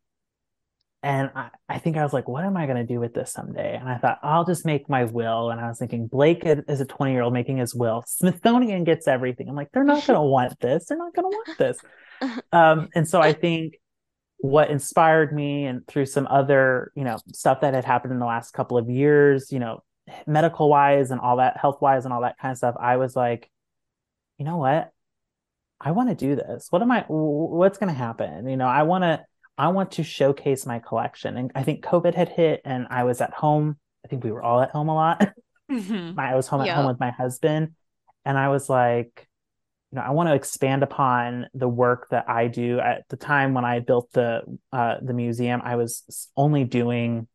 and 1.02 1.30
I, 1.34 1.50
I, 1.68 1.78
think 1.78 1.98
I 1.98 2.02
was 2.02 2.14
like, 2.14 2.28
what 2.28 2.44
am 2.44 2.56
I 2.56 2.64
going 2.64 2.78
to 2.78 2.92
do 2.92 2.98
with 2.98 3.12
this 3.12 3.30
someday? 3.30 3.76
And 3.78 3.88
I 3.88 3.98
thought, 3.98 4.20
I'll 4.22 4.46
just 4.46 4.64
make 4.64 4.88
my 4.88 5.04
will. 5.04 5.50
And 5.50 5.60
I 5.60 5.68
was 5.68 5.78
thinking, 5.78 6.06
Blake 6.06 6.42
is 6.44 6.80
a 6.80 6.86
20 6.86 7.12
year 7.12 7.20
old 7.20 7.34
making 7.34 7.58
his 7.58 7.74
will. 7.74 8.02
Smithsonian 8.06 8.84
gets 8.84 9.06
everything. 9.06 9.48
I'm 9.48 9.54
like, 9.54 9.70
they're 9.72 9.84
not 9.84 10.06
going 10.06 10.18
to 10.18 10.22
want 10.22 10.58
this. 10.60 10.86
They're 10.86 10.96
not 10.96 11.14
going 11.14 11.30
to 11.30 11.36
want 11.36 11.58
this. 11.58 11.78
Um, 12.52 12.88
and 12.94 13.06
so 13.06 13.20
I 13.20 13.34
think 13.34 13.74
what 14.38 14.70
inspired 14.70 15.34
me 15.34 15.66
and 15.66 15.86
through 15.86 16.06
some 16.06 16.26
other, 16.30 16.92
you 16.94 17.02
know, 17.02 17.18
stuff 17.34 17.60
that 17.62 17.74
had 17.74 17.84
happened 17.84 18.14
in 18.14 18.18
the 18.18 18.24
last 18.24 18.52
couple 18.52 18.78
of 18.78 18.88
years, 18.88 19.50
you 19.50 19.58
know, 19.58 19.82
medical 20.26 20.68
wise 20.68 21.10
and 21.10 21.20
all 21.20 21.36
that, 21.36 21.56
health 21.56 21.80
wise 21.80 22.04
and 22.04 22.12
all 22.12 22.22
that 22.22 22.38
kind 22.38 22.52
of 22.52 22.58
stuff, 22.58 22.76
I 22.78 22.96
was 22.96 23.16
like, 23.16 23.50
you 24.38 24.44
know 24.44 24.56
what? 24.56 24.90
I 25.80 25.90
want 25.92 26.08
to 26.08 26.14
do 26.14 26.36
this. 26.36 26.68
What 26.70 26.82
am 26.82 26.90
I, 26.90 27.04
what's 27.08 27.78
going 27.78 27.92
to 27.92 27.98
happen? 27.98 28.48
You 28.48 28.56
know, 28.56 28.66
I 28.66 28.84
want 28.84 29.02
to, 29.02 29.24
I 29.56 29.68
want 29.68 29.92
to 29.92 30.02
showcase 30.02 30.66
my 30.66 30.78
collection. 30.78 31.36
And 31.36 31.52
I 31.54 31.62
think 31.62 31.84
COVID 31.84 32.14
had 32.14 32.28
hit 32.28 32.62
and 32.64 32.86
I 32.90 33.04
was 33.04 33.20
at 33.20 33.32
home. 33.32 33.78
I 34.04 34.08
think 34.08 34.24
we 34.24 34.32
were 34.32 34.42
all 34.42 34.60
at 34.60 34.70
home 34.70 34.88
a 34.88 34.94
lot. 34.94 35.34
Mm-hmm. 35.70 36.20
I 36.20 36.34
was 36.34 36.46
home 36.46 36.60
at 36.60 36.68
home 36.68 36.86
with 36.86 37.00
my 37.00 37.10
husband. 37.10 37.72
And 38.26 38.36
I 38.36 38.48
was 38.48 38.68
like, 38.68 39.26
you 39.90 39.96
know, 39.96 40.02
I 40.02 40.10
want 40.10 40.28
to 40.28 40.34
expand 40.34 40.82
upon 40.82 41.46
the 41.54 41.68
work 41.68 42.08
that 42.10 42.28
I 42.28 42.48
do. 42.48 42.80
At 42.80 43.08
the 43.08 43.16
time 43.16 43.54
when 43.54 43.64
I 43.64 43.80
built 43.80 44.10
the 44.12 44.42
uh, 44.72 44.96
the 45.00 45.14
museum, 45.14 45.62
I 45.64 45.76
was 45.76 46.28
only 46.36 46.64
doing 46.64 47.28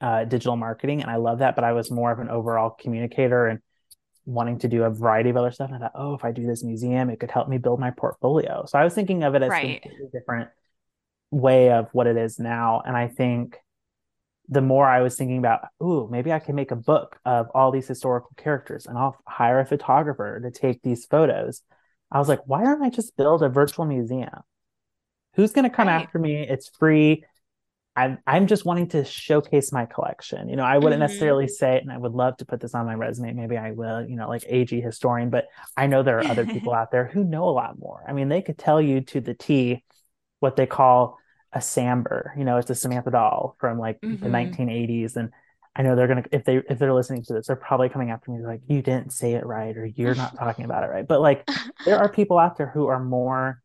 uh, 0.00 0.24
digital 0.24 0.56
marketing, 0.56 1.02
and 1.02 1.10
I 1.10 1.16
love 1.16 1.38
that. 1.38 1.54
But 1.54 1.64
I 1.64 1.72
was 1.72 1.90
more 1.90 2.10
of 2.12 2.18
an 2.18 2.28
overall 2.28 2.70
communicator 2.70 3.46
and 3.46 3.60
wanting 4.26 4.58
to 4.58 4.68
do 4.68 4.82
a 4.82 4.90
variety 4.90 5.30
of 5.30 5.36
other 5.36 5.52
stuff. 5.52 5.70
And 5.70 5.76
I 5.76 5.78
thought, 5.78 5.92
oh, 5.94 6.14
if 6.14 6.24
I 6.24 6.32
do 6.32 6.44
this 6.46 6.64
museum, 6.64 7.10
it 7.10 7.20
could 7.20 7.30
help 7.30 7.48
me 7.48 7.58
build 7.58 7.78
my 7.78 7.92
portfolio. 7.92 8.64
So 8.66 8.78
I 8.78 8.84
was 8.84 8.92
thinking 8.92 9.22
of 9.22 9.34
it 9.34 9.42
as 9.42 9.50
right. 9.50 9.86
different 10.12 10.50
way 11.30 11.70
of 11.70 11.88
what 11.92 12.06
it 12.06 12.16
is 12.16 12.38
now. 12.38 12.82
And 12.84 12.96
I 12.96 13.06
think 13.08 13.56
the 14.48 14.60
more 14.60 14.86
I 14.86 15.02
was 15.02 15.16
thinking 15.16 15.38
about, 15.38 15.60
ooh, 15.82 16.08
maybe 16.10 16.32
I 16.32 16.38
can 16.38 16.54
make 16.54 16.70
a 16.70 16.76
book 16.76 17.18
of 17.24 17.48
all 17.54 17.70
these 17.70 17.88
historical 17.88 18.30
characters 18.36 18.86
and 18.86 18.96
I'll 18.96 19.16
hire 19.26 19.60
a 19.60 19.66
photographer 19.66 20.40
to 20.40 20.50
take 20.50 20.82
these 20.82 21.06
photos. 21.06 21.62
I 22.10 22.18
was 22.18 22.28
like, 22.28 22.40
why 22.46 22.62
don't 22.62 22.82
I 22.82 22.90
just 22.90 23.16
build 23.16 23.42
a 23.42 23.48
virtual 23.48 23.84
museum? 23.84 24.42
Who's 25.34 25.52
going 25.52 25.68
to 25.68 25.74
come 25.74 25.88
right. 25.88 26.02
after 26.02 26.18
me? 26.18 26.46
It's 26.48 26.68
free. 26.68 27.24
I'm 27.96 28.18
I'm 28.26 28.46
just 28.46 28.64
wanting 28.64 28.88
to 28.88 29.04
showcase 29.04 29.72
my 29.72 29.86
collection. 29.86 30.48
You 30.48 30.56
know, 30.56 30.64
I 30.64 30.76
wouldn't 30.76 31.00
mm-hmm. 31.00 31.08
necessarily 31.08 31.48
say 31.48 31.76
it, 31.76 31.82
and 31.82 31.90
I 31.90 31.96
would 31.96 32.12
love 32.12 32.36
to 32.38 32.44
put 32.44 32.60
this 32.60 32.74
on 32.74 32.84
my 32.84 32.94
resume. 32.94 33.32
Maybe 33.32 33.56
I 33.56 33.70
will, 33.70 34.06
you 34.06 34.16
know, 34.16 34.28
like 34.28 34.44
AG 34.46 34.78
historian, 34.80 35.30
but 35.30 35.46
I 35.76 35.86
know 35.86 36.02
there 36.02 36.18
are 36.18 36.26
other 36.26 36.44
people 36.44 36.74
out 36.74 36.90
there 36.90 37.06
who 37.06 37.24
know 37.24 37.48
a 37.48 37.50
lot 37.50 37.78
more. 37.78 38.04
I 38.06 38.12
mean, 38.12 38.28
they 38.28 38.42
could 38.42 38.58
tell 38.58 38.82
you 38.82 39.00
to 39.02 39.20
the 39.20 39.34
T 39.34 39.82
what 40.40 40.56
they 40.56 40.66
call 40.66 41.18
a 41.52 41.58
Samber. 41.58 42.36
You 42.36 42.44
know, 42.44 42.58
it's 42.58 42.68
a 42.68 42.74
Samantha 42.74 43.10
doll 43.10 43.56
from 43.58 43.78
like 43.78 44.00
mm-hmm. 44.00 44.22
the 44.22 44.30
1980s, 44.30 45.16
and 45.16 45.30
I 45.74 45.82
know 45.82 45.96
they're 45.96 46.08
gonna 46.08 46.24
if 46.32 46.44
they 46.44 46.56
if 46.68 46.78
they're 46.78 46.94
listening 46.94 47.22
to 47.24 47.32
this, 47.32 47.46
they're 47.46 47.56
probably 47.56 47.88
coming 47.88 48.10
after 48.10 48.30
me 48.30 48.44
like 48.44 48.60
you 48.66 48.82
didn't 48.82 49.12
say 49.12 49.32
it 49.32 49.46
right 49.46 49.76
or 49.76 49.86
you're 49.86 50.14
not 50.14 50.36
talking 50.38 50.64
about 50.64 50.84
it 50.84 50.88
right. 50.88 51.06
But 51.06 51.22
like 51.22 51.48
there 51.84 51.98
are 51.98 52.08
people 52.12 52.38
out 52.38 52.58
there 52.58 52.68
who 52.68 52.86
are 52.88 53.02
more 53.02 53.62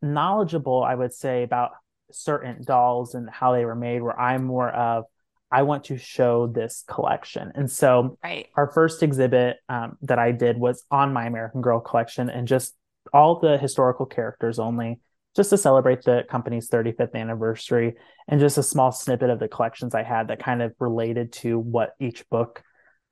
knowledgeable, 0.00 0.82
I 0.82 0.94
would 0.94 1.12
say, 1.12 1.42
about 1.42 1.72
certain 2.10 2.62
dolls 2.64 3.14
and 3.14 3.28
how 3.30 3.52
they 3.52 3.64
were 3.64 3.74
made. 3.74 4.02
Where 4.02 4.18
I'm 4.18 4.44
more 4.44 4.70
of 4.70 5.04
I 5.50 5.62
want 5.62 5.84
to 5.84 5.96
show 5.96 6.46
this 6.46 6.84
collection. 6.86 7.52
And 7.54 7.70
so 7.70 8.18
right. 8.22 8.48
our 8.54 8.70
first 8.70 9.02
exhibit 9.02 9.56
um, 9.68 9.96
that 10.02 10.18
I 10.18 10.32
did 10.32 10.58
was 10.58 10.84
on 10.90 11.12
my 11.12 11.26
American 11.26 11.62
Girl 11.62 11.80
collection 11.80 12.28
and 12.28 12.46
just 12.46 12.74
all 13.12 13.38
the 13.40 13.56
historical 13.56 14.04
characters 14.04 14.58
only 14.58 15.00
just 15.34 15.50
to 15.50 15.56
celebrate 15.56 16.02
the 16.02 16.24
company's 16.28 16.68
35th 16.68 17.14
anniversary 17.14 17.94
and 18.26 18.40
just 18.40 18.58
a 18.58 18.62
small 18.62 18.92
snippet 18.92 19.30
of 19.30 19.38
the 19.38 19.48
collections 19.48 19.94
I 19.94 20.02
had 20.02 20.28
that 20.28 20.42
kind 20.42 20.62
of 20.62 20.74
related 20.80 21.32
to 21.34 21.58
what 21.58 21.94
each 22.00 22.28
book 22.28 22.62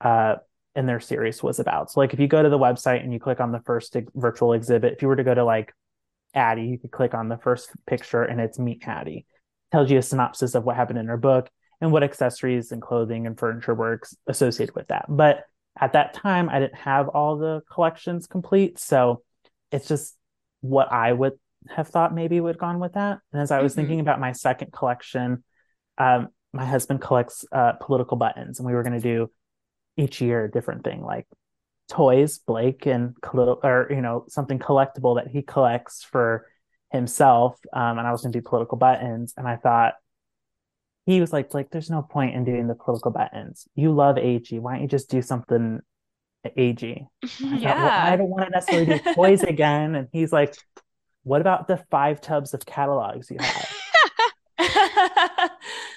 uh, 0.01 0.37
in 0.75 0.87
their 0.87 1.01
series 1.01 1.43
was 1.43 1.59
about. 1.59 1.91
So, 1.91 2.01
like, 2.01 2.13
if 2.13 2.21
you 2.21 2.27
go 2.27 2.43
to 2.43 2.49
the 2.49 2.59
website 2.59 3.03
and 3.03 3.13
you 3.13 3.21
click 3.21 3.41
on 3.41 3.53
the 3.53 3.61
first 3.61 3.97
virtual 4.15 4.53
exhibit, 4.53 4.95
if 4.95 5.03
you 5.03 5.09
were 5.09 5.17
to 5.17 5.25
go 5.25 5.35
to 5.35 5.45
like 5.45 5.73
Addy, 6.35 6.63
you 6.63 6.79
could 6.79 6.91
click 6.91 7.15
on 7.15 7.29
the 7.29 7.39
first 7.39 7.71
picture 7.87 8.23
and 8.23 8.41
it's 8.41 8.59
Meet 8.59 8.87
Addy. 8.87 9.19
It 9.19 9.73
tells 9.73 9.91
you 9.91 9.99
a 9.99 10.03
synopsis 10.03 10.55
of 10.55 10.65
what 10.65 10.77
happened 10.77 10.99
in 10.99 11.07
her 11.07 11.17
book 11.17 11.49
and 11.81 11.93
what 11.93 12.03
accessories 12.03 12.73
and 12.73 12.81
clothing 12.81 13.27
and 13.27 13.39
furniture 13.39 13.75
works 13.75 14.15
associated 14.27 14.75
with 14.75 14.89
that. 14.89 15.07
But 15.09 15.45
at 15.79 15.93
that 15.93 16.15
time, 16.15 16.49
I 16.49 16.59
didn't 16.59 16.77
have 16.77 17.09
all 17.09 17.37
the 17.37 17.63
collections 17.71 18.27
complete. 18.27 18.79
So 18.79 19.23
it's 19.71 19.89
just 19.89 20.17
what 20.61 20.91
I 20.91 21.13
would 21.13 21.35
have 21.69 21.89
thought 21.89 22.15
maybe 22.15 22.41
would 22.41 22.55
have 22.55 22.61
gone 22.61 22.81
with 22.81 22.95
that. 22.95 23.19
And 23.33 23.43
as 23.43 23.51
I 23.51 23.61
was 23.61 23.73
mm-hmm. 23.73 23.81
thinking 23.81 24.01
about 24.01 24.21
my 24.21 24.33
second 24.33 24.73
collection, 24.73 25.45
um, 25.99 26.29
my 26.53 26.65
husband 26.65 27.01
collects 27.01 27.45
uh, 27.53 27.73
political 27.73 28.17
buttons, 28.17 28.59
and 28.59 28.67
we 28.67 28.73
were 28.73 28.83
going 28.83 29.01
to 29.01 29.01
do 29.01 29.31
each 29.97 30.21
year 30.21 30.45
a 30.45 30.51
different 30.51 30.85
thing, 30.85 31.03
like 31.03 31.27
toys, 31.89 32.39
Blake, 32.39 32.87
and 32.87 33.15
or 33.35 33.87
you 33.91 34.01
know 34.01 34.25
something 34.29 34.59
collectible 34.59 35.17
that 35.17 35.29
he 35.29 35.43
collects 35.43 36.03
for 36.03 36.47
himself. 36.93 37.59
Um, 37.73 37.99
and 37.99 38.07
I 38.07 38.13
was 38.13 38.23
going 38.23 38.33
to 38.33 38.39
do 38.41 38.49
political 38.49 38.79
buttons, 38.79 39.35
and 39.37 39.47
I 39.47 39.57
thought 39.57 39.95
he 41.07 41.21
was 41.21 41.33
like, 41.33 41.55
like, 41.55 41.71
there's 41.71 41.89
no 41.89 42.03
point 42.03 42.35
in 42.35 42.45
doing 42.45 42.67
the 42.67 42.75
political 42.75 43.13
buttons. 43.13 43.69
You 43.77 43.93
love 43.93 44.19
AG. 44.19 44.59
Why 44.59 44.73
don't 44.73 44.83
you 44.83 44.89
just 44.89 45.09
do 45.09 45.23
something 45.23 45.81
AG? 46.57 46.83
yeah. 46.83 47.29
Thought, 47.39 47.63
well, 47.63 48.13
I 48.13 48.17
don't 48.17 48.29
want 48.29 48.47
to 48.47 48.51
necessarily 48.51 48.99
do 48.99 49.15
toys 49.15 49.43
again. 49.45 49.95
And 49.95 50.09
he's 50.13 50.33
like, 50.33 50.57
what 51.23 51.41
about 51.41 51.69
the 51.69 51.77
five 51.91 52.21
tubs 52.21 52.55
of 52.55 52.67
catalogs 52.67 53.31
you 53.31 53.39
have? 53.41 53.69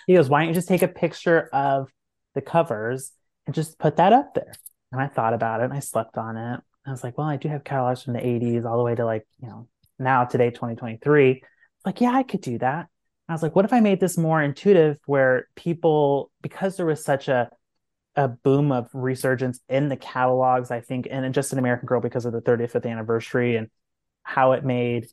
he 0.08 0.14
goes, 0.14 0.30
why 0.30 0.42
don't 0.42 0.50
you 0.50 0.54
just 0.54 0.68
take 0.68 0.84
a 0.84 0.88
picture 0.88 1.50
of 1.54 1.92
the 2.36 2.42
covers 2.42 3.12
and 3.48 3.56
just 3.56 3.80
put 3.80 3.98
that 3.98 4.14
up 4.14 4.36
there? 4.36 4.54
And 4.92 5.02
I 5.02 5.08
thought 5.08 5.34
about 5.34 5.62
it 5.62 5.66
and 5.66 5.74
I 5.74 5.80
slept 5.80 6.18
on 6.18 6.38
it. 6.38 6.60
I 6.86 6.92
was 6.92 7.04
like, 7.04 7.18
well, 7.18 7.28
I 7.28 7.38
do 7.38 7.50
have 7.50 7.64
catalogs 7.64 8.04
from 8.04 8.14
the 8.14 8.20
80s 8.20 8.66
all 8.66 8.78
the 8.78 8.84
way 8.84 8.96
to 8.96 9.06
like, 9.06 9.28
you 9.42 9.48
know, 9.48 9.68
now 10.00 10.26
today, 10.26 10.50
2023. 10.50 11.44
Like, 11.86 12.02
yeah, 12.02 12.12
I 12.12 12.24
could 12.24 12.42
do 12.42 12.58
that. 12.60 12.88
I 13.28 13.34
was 13.34 13.44
like, 13.44 13.56
what 13.56 13.66
if 13.66 13.74
I 13.74 13.80
made 13.80 14.00
this 14.00 14.18
more 14.18 14.42
intuitive 14.42 14.98
where 15.06 15.48
people, 15.56 16.32
because 16.42 16.78
there 16.78 16.86
was 16.86 17.04
such 17.04 17.28
a 17.28 17.50
a 18.16 18.28
boom 18.28 18.72
of 18.72 18.90
resurgence 18.92 19.60
in 19.70 19.88
the 19.88 19.96
catalogs, 19.96 20.72
I 20.72 20.82
think, 20.82 21.08
and 21.10 21.34
just 21.34 21.54
an 21.54 21.60
American 21.60 21.86
Girl 21.86 22.02
because 22.02 22.26
of 22.26 22.34
the 22.34 22.42
35th 22.42 22.90
anniversary 22.90 23.56
and 23.56 23.70
how 24.24 24.52
it 24.54 24.66
made 24.66 25.08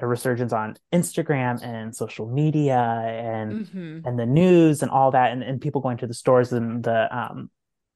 a 0.00 0.06
resurgence 0.06 0.52
on 0.52 0.76
Instagram 0.92 1.62
and 1.62 1.94
social 1.94 2.26
media 2.26 2.78
and 2.78 3.66
mm-hmm. 3.66 4.06
and 4.06 4.18
the 4.18 4.26
news 4.26 4.82
and 4.82 4.90
all 4.90 5.10
that 5.10 5.32
and, 5.32 5.42
and 5.42 5.60
people 5.60 5.80
going 5.80 5.98
to 5.98 6.06
the 6.06 6.14
stores 6.14 6.52
and 6.52 6.84
the 6.84 7.16
um 7.16 7.50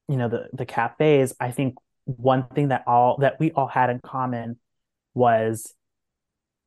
you 0.07 0.17
know 0.17 0.29
the 0.29 0.47
the 0.53 0.65
cafes 0.65 1.33
i 1.39 1.51
think 1.51 1.75
one 2.05 2.47
thing 2.47 2.69
that 2.69 2.83
all 2.87 3.17
that 3.19 3.39
we 3.39 3.51
all 3.51 3.67
had 3.67 3.89
in 3.89 3.99
common 3.99 4.57
was 5.13 5.73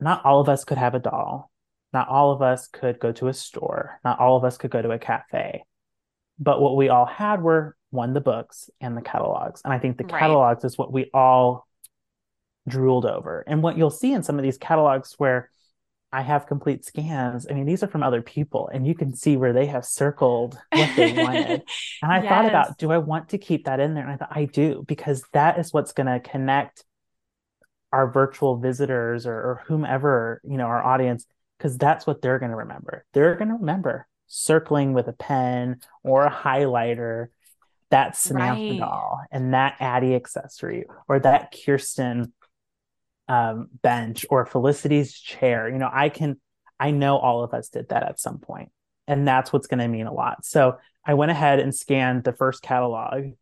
not 0.00 0.24
all 0.24 0.40
of 0.40 0.48
us 0.48 0.64
could 0.64 0.78
have 0.78 0.94
a 0.94 0.98
doll 0.98 1.50
not 1.92 2.08
all 2.08 2.32
of 2.32 2.42
us 2.42 2.68
could 2.68 2.98
go 2.98 3.12
to 3.12 3.28
a 3.28 3.34
store 3.34 4.00
not 4.04 4.18
all 4.18 4.36
of 4.36 4.44
us 4.44 4.56
could 4.56 4.70
go 4.70 4.82
to 4.82 4.90
a 4.90 4.98
cafe 4.98 5.62
but 6.38 6.60
what 6.60 6.76
we 6.76 6.88
all 6.88 7.06
had 7.06 7.42
were 7.42 7.76
one 7.90 8.12
the 8.12 8.20
books 8.20 8.70
and 8.80 8.96
the 8.96 9.02
catalogs 9.02 9.60
and 9.64 9.72
i 9.72 9.78
think 9.78 9.96
the 9.96 10.04
catalogs 10.04 10.64
right. 10.64 10.68
is 10.68 10.78
what 10.78 10.92
we 10.92 11.10
all 11.12 11.66
drooled 12.68 13.06
over. 13.06 13.44
And 13.46 13.62
what 13.62 13.76
you'll 13.76 13.90
see 13.90 14.12
in 14.12 14.22
some 14.22 14.38
of 14.38 14.42
these 14.42 14.58
catalogs 14.58 15.14
where 15.18 15.50
I 16.16 16.22
have 16.22 16.46
complete 16.46 16.82
scans, 16.82 17.46
I 17.46 17.52
mean, 17.52 17.66
these 17.66 17.82
are 17.82 17.88
from 17.88 18.02
other 18.02 18.22
people, 18.22 18.70
and 18.72 18.86
you 18.86 18.94
can 18.94 19.14
see 19.14 19.36
where 19.36 19.52
they 19.52 19.66
have 19.66 19.84
circled 19.84 20.58
what 20.72 20.96
they 20.96 21.12
wanted. 21.12 21.62
and 22.02 22.10
I 22.10 22.22
yes. 22.22 22.28
thought 22.30 22.46
about, 22.46 22.78
do 22.78 22.90
I 22.90 22.96
want 22.96 23.28
to 23.28 23.38
keep 23.38 23.66
that 23.66 23.80
in 23.80 23.92
there? 23.92 24.04
And 24.04 24.12
I 24.12 24.16
thought, 24.16 24.32
I 24.34 24.46
do, 24.46 24.82
because 24.88 25.22
that 25.34 25.58
is 25.58 25.74
what's 25.74 25.92
going 25.92 26.06
to 26.06 26.18
connect 26.18 26.84
our 27.92 28.10
virtual 28.10 28.56
visitors 28.56 29.26
or, 29.26 29.34
or 29.34 29.62
whomever, 29.66 30.40
you 30.42 30.56
know, 30.56 30.64
our 30.64 30.82
audience, 30.82 31.26
because 31.58 31.76
that's 31.76 32.06
what 32.06 32.22
they're 32.22 32.38
going 32.38 32.50
to 32.50 32.56
remember. 32.56 33.04
They're 33.12 33.34
going 33.34 33.48
to 33.48 33.56
remember 33.56 34.08
circling 34.26 34.94
with 34.94 35.08
a 35.08 35.12
pen 35.12 35.80
or 36.02 36.24
a 36.24 36.32
highlighter 36.32 37.26
that 37.90 38.16
Samantha 38.16 38.70
right. 38.70 38.78
doll 38.78 39.20
and 39.30 39.52
that 39.52 39.76
Addy 39.80 40.14
accessory 40.14 40.86
or 41.08 41.20
that 41.20 41.54
Kirsten 41.54 42.32
um, 43.28 43.68
bench 43.82 44.26
or 44.30 44.46
Felicity's 44.46 45.18
chair. 45.18 45.68
You 45.68 45.78
know, 45.78 45.90
I 45.92 46.08
can, 46.08 46.40
I 46.78 46.90
know 46.90 47.18
all 47.18 47.42
of 47.42 47.54
us 47.54 47.68
did 47.68 47.88
that 47.88 48.02
at 48.02 48.20
some 48.20 48.38
point, 48.38 48.70
and 49.06 49.26
that's 49.26 49.52
what's 49.52 49.66
going 49.66 49.80
to 49.80 49.88
mean 49.88 50.06
a 50.06 50.12
lot. 50.12 50.44
So 50.44 50.78
I 51.04 51.14
went 51.14 51.30
ahead 51.30 51.60
and 51.60 51.74
scanned 51.74 52.24
the 52.24 52.32
first 52.32 52.62
catalog 52.62 53.32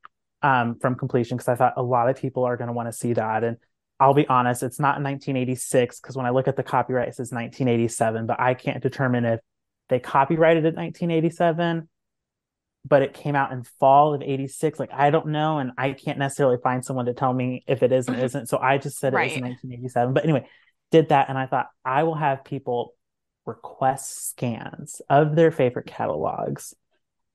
um, 0.43 0.79
from 0.79 0.95
completion 0.95 1.37
because 1.37 1.49
I 1.49 1.55
thought 1.55 1.75
a 1.77 1.83
lot 1.83 2.09
of 2.09 2.17
people 2.17 2.45
are 2.45 2.57
going 2.57 2.69
to 2.69 2.75
want 2.75 2.89
to 2.89 2.93
see 2.93 3.15
that. 3.15 3.45
And 3.45 3.57
I'll 3.99 4.15
be 4.15 4.27
honest, 4.27 4.63
it's 4.63 4.79
not 4.79 5.01
1986 5.03 6.01
because 6.01 6.17
when 6.17 6.27
I 6.27 6.31
look 6.31 6.49
at 6.49 6.57
the 6.57 6.63
copyright, 6.63 7.09
it 7.09 7.15
says 7.15 7.33
1987, 7.33 8.27
but 8.27 8.41
I 8.41 8.55
can't 8.55 8.83
determine 8.83 9.25
if 9.25 9.41
they 9.89 9.99
copyrighted 9.99 10.65
it 10.65 10.77
1987 10.77 11.89
but 12.87 13.03
it 13.03 13.15
came 13.15 13.35
out 13.35 13.53
in 13.53 13.63
fall 13.81 14.15
of 14.15 14.23
86 14.23 14.79
like 14.79 14.93
i 14.93 15.11
don't 15.11 15.27
know 15.27 15.59
and 15.59 15.73
i 15.79 15.93
can't 15.93 16.19
necessarily 16.19 16.59
find 16.63 16.85
someone 16.85 17.07
to 17.07 17.15
tell 17.15 17.33
me 17.33 17.65
if 17.67 17.83
it 17.83 17.93
is 17.93 18.07
and 18.07 18.17
mm-hmm. 18.17 18.27
isn't 18.27 18.49
so 18.49 18.59
i 18.59 18.79
just 18.79 18.99
said 18.99 19.13
right. 19.13 19.31
it 19.31 19.35
was 19.35 19.43
1987 19.43 20.15
but 20.15 20.25
anyway 20.25 20.47
did 20.91 21.09
that 21.09 21.29
and 21.29 21.39
i 21.39 21.47
thought 21.47 21.69
i 21.85 22.03
will 22.03 22.15
have 22.15 22.45
people 22.45 22.95
request 23.47 24.31
scans 24.31 25.01
of 25.09 25.35
their 25.37 25.51
favorite 25.51 25.87
catalogs 25.87 26.75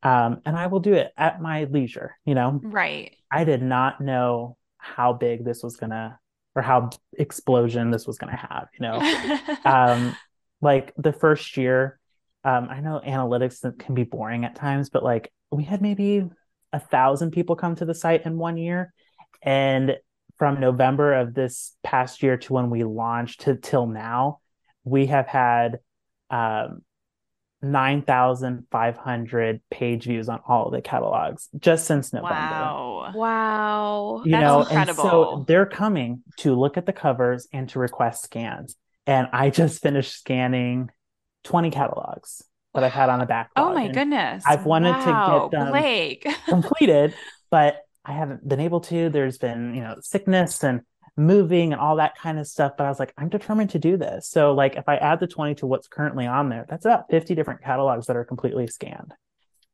um, 0.02 0.42
and 0.46 0.56
i 0.56 0.68
will 0.68 0.80
do 0.80 0.94
it 0.94 1.12
at 1.18 1.42
my 1.42 1.66
leisure 1.66 2.16
you 2.26 2.36
know 2.36 2.60
right 2.64 3.16
i 3.32 3.44
did 3.44 3.62
not 3.62 4.02
know 4.02 4.56
how 4.78 5.14
big 5.14 5.44
this 5.44 5.62
was 5.62 5.76
gonna 5.76 6.18
or 6.56 6.62
how 6.62 6.90
explosion 7.18 7.92
this 7.92 8.08
was 8.08 8.18
gonna 8.18 8.36
have 8.36 8.68
you 8.74 8.82
know 8.82 9.46
um, 9.66 10.16
like 10.62 10.94
the 10.98 11.14
first 11.14 11.58
year 11.58 11.99
um, 12.44 12.68
I 12.70 12.80
know 12.80 13.02
analytics 13.06 13.78
can 13.80 13.96
be 13.96 14.04
boring 14.04 14.46
at 14.46 14.56
times, 14.56 14.90
but 14.90 15.04
like 15.04 15.32
we 15.52 15.64
had 15.64 15.82
maybe 15.82 16.26
a 16.72 16.80
thousand 16.80 17.32
people 17.32 17.56
come 17.56 17.76
to 17.76 17.86
the 17.86 17.96
site 17.96 18.26
in 18.26 18.38
one 18.38 18.58
year. 18.58 18.94
And 19.42 19.98
from 20.38 20.60
November 20.60 21.14
of 21.14 21.34
this 21.34 21.76
past 21.84 22.24
year 22.24 22.38
to 22.38 22.54
when 22.54 22.70
we 22.70 22.84
launched 22.84 23.42
to 23.42 23.56
till 23.56 23.88
now, 23.88 24.40
we 24.84 25.08
have 25.08 25.28
had 25.28 25.80
um, 26.30 26.82
9,500 27.62 29.62
page 29.70 30.06
views 30.06 30.30
on 30.30 30.40
all 30.48 30.68
of 30.68 30.72
the 30.72 30.82
catalogs 30.82 31.50
just 31.60 31.86
since 31.86 32.14
November. 32.14 32.36
Wow. 32.36 33.12
Wow. 33.14 34.22
You 34.24 34.32
That's 34.32 34.42
know, 34.42 34.62
incredible. 34.62 35.02
and 35.02 35.12
so 35.12 35.44
they're 35.48 35.66
coming 35.66 36.24
to 36.38 36.56
look 36.56 36.78
at 36.78 36.86
the 36.86 36.94
covers 36.94 37.50
and 37.52 37.68
to 37.70 37.80
request 37.80 38.24
scans. 38.24 38.78
And 39.06 39.28
I 39.34 39.50
just 39.50 39.82
finished 39.82 40.14
scanning 40.14 40.90
20 41.44 41.72
catalogs 41.72 42.44
that 42.74 42.84
I've 42.84 42.92
had 42.92 43.10
on 43.10 43.20
the 43.20 43.26
backlog. 43.26 43.72
Oh 43.72 43.74
my 43.74 43.88
goodness. 43.88 44.44
I've 44.48 44.66
wanted 44.66 44.92
wow. 44.92 45.50
to 45.50 45.50
get 45.50 45.60
them 45.60 45.72
Blake. 45.72 46.28
completed, 46.48 47.14
but 47.50 47.82
I 48.06 48.14
haven't 48.14 48.48
been 48.48 48.60
able 48.60 48.82
to. 48.82 49.10
There's 49.10 49.38
been, 49.38 49.74
you 49.74 49.82
know, 49.82 49.96
sickness 50.02 50.64
and 50.64 50.82
moving 51.18 51.74
and 51.74 51.82
all 51.82 51.98
that 51.98 52.18
kind 52.18 52.40
of 52.40 52.48
stuff. 52.48 52.74
But 52.78 52.86
I 52.86 52.90
was 52.90 53.00
like, 53.00 53.14
I'm 53.18 53.30
determined 53.30 53.72
to 53.72 53.80
do 53.80 53.98
this. 53.98 54.30
So 54.30 54.54
like 54.54 54.76
if 54.76 54.88
I 54.88 54.96
add 54.96 55.20
the 55.20 55.28
20 55.28 55.56
to 55.56 55.68
what's 55.68 55.88
currently 55.88 56.26
on 56.26 56.50
there, 56.50 56.66
that's 56.70 56.86
about 56.86 57.10
50 57.10 57.36
different 57.36 57.62
catalogs 57.62 58.08
that 58.08 58.16
are 58.16 58.26
completely 58.26 58.68
scanned. 58.68 59.14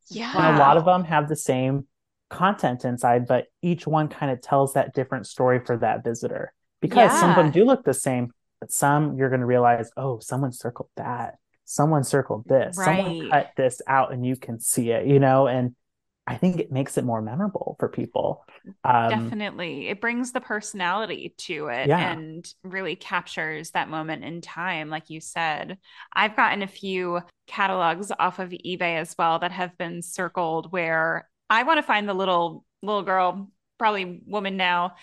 Yeah. 0.10 0.32
And 0.36 0.58
a 0.58 0.60
lot 0.60 0.78
of 0.78 0.86
them 0.86 1.04
have 1.04 1.30
the 1.30 1.36
same 1.36 1.88
content 2.30 2.86
inside, 2.86 3.28
but 3.28 3.46
each 3.62 3.86
one 3.86 4.08
kind 4.08 4.32
of 4.32 4.42
tells 4.42 4.74
that 4.74 4.94
different 4.94 5.28
story 5.28 5.60
for 5.64 5.78
that 5.78 6.04
visitor. 6.04 6.54
Because 6.82 7.12
yeah. 7.12 7.20
some 7.20 7.30
of 7.32 7.36
them 7.36 7.52
do 7.52 7.66
look 7.66 7.84
the 7.84 7.94
same, 7.94 8.32
but 8.60 8.72
some 8.72 9.18
you're 9.18 9.30
going 9.30 9.42
to 9.42 9.48
realize, 9.48 9.90
oh, 9.98 10.20
someone 10.20 10.52
circled 10.52 10.90
that 10.98 11.36
someone 11.66 12.04
circled 12.04 12.46
this, 12.48 12.78
right. 12.78 13.04
someone 13.04 13.30
cut 13.30 13.52
this 13.58 13.82
out 13.88 14.14
and 14.14 14.26
you 14.26 14.36
can 14.36 14.60
see 14.60 14.92
it, 14.92 15.08
you 15.08 15.20
know, 15.20 15.48
and 15.48 15.76
I 16.28 16.38
think 16.38 16.60
it 16.60 16.72
makes 16.72 16.98
it 16.98 17.06
more 17.06 17.22
memorable 17.22 17.76
for 17.80 17.88
people. 17.88 18.46
Um, 18.84 19.10
Definitely. 19.10 19.90
It 19.90 20.02
brings 20.02 20.32
the 20.32 20.42
personality 20.42 21.36
to 21.38 21.68
it 21.68 21.88
yeah. 21.88 22.14
and 22.14 22.48
really 22.64 22.96
captures 22.96 23.72
that 23.72 23.90
moment 23.90 24.24
in 24.24 24.42
time. 24.42 24.90
Like 24.90 25.12
you 25.12 25.22
said, 25.22 25.78
I've 26.14 26.36
gotten 26.36 26.64
a 26.64 26.68
few 26.68 27.22
catalogs 27.46 28.12
off 28.18 28.40
of 28.40 28.50
eBay 28.50 28.98
as 28.98 29.16
well 29.20 29.38
that 29.40 29.52
have 29.52 29.78
been 29.78 30.02
circled 30.02 30.72
where 30.72 31.30
I 31.50 31.62
want 31.62 31.78
to 31.78 31.84
find 31.84 32.10
the 32.10 32.16
little, 32.16 32.66
little 32.82 33.04
girl, 33.04 33.52
probably 33.78 34.22
woman 34.26 34.58
now, 34.58 34.96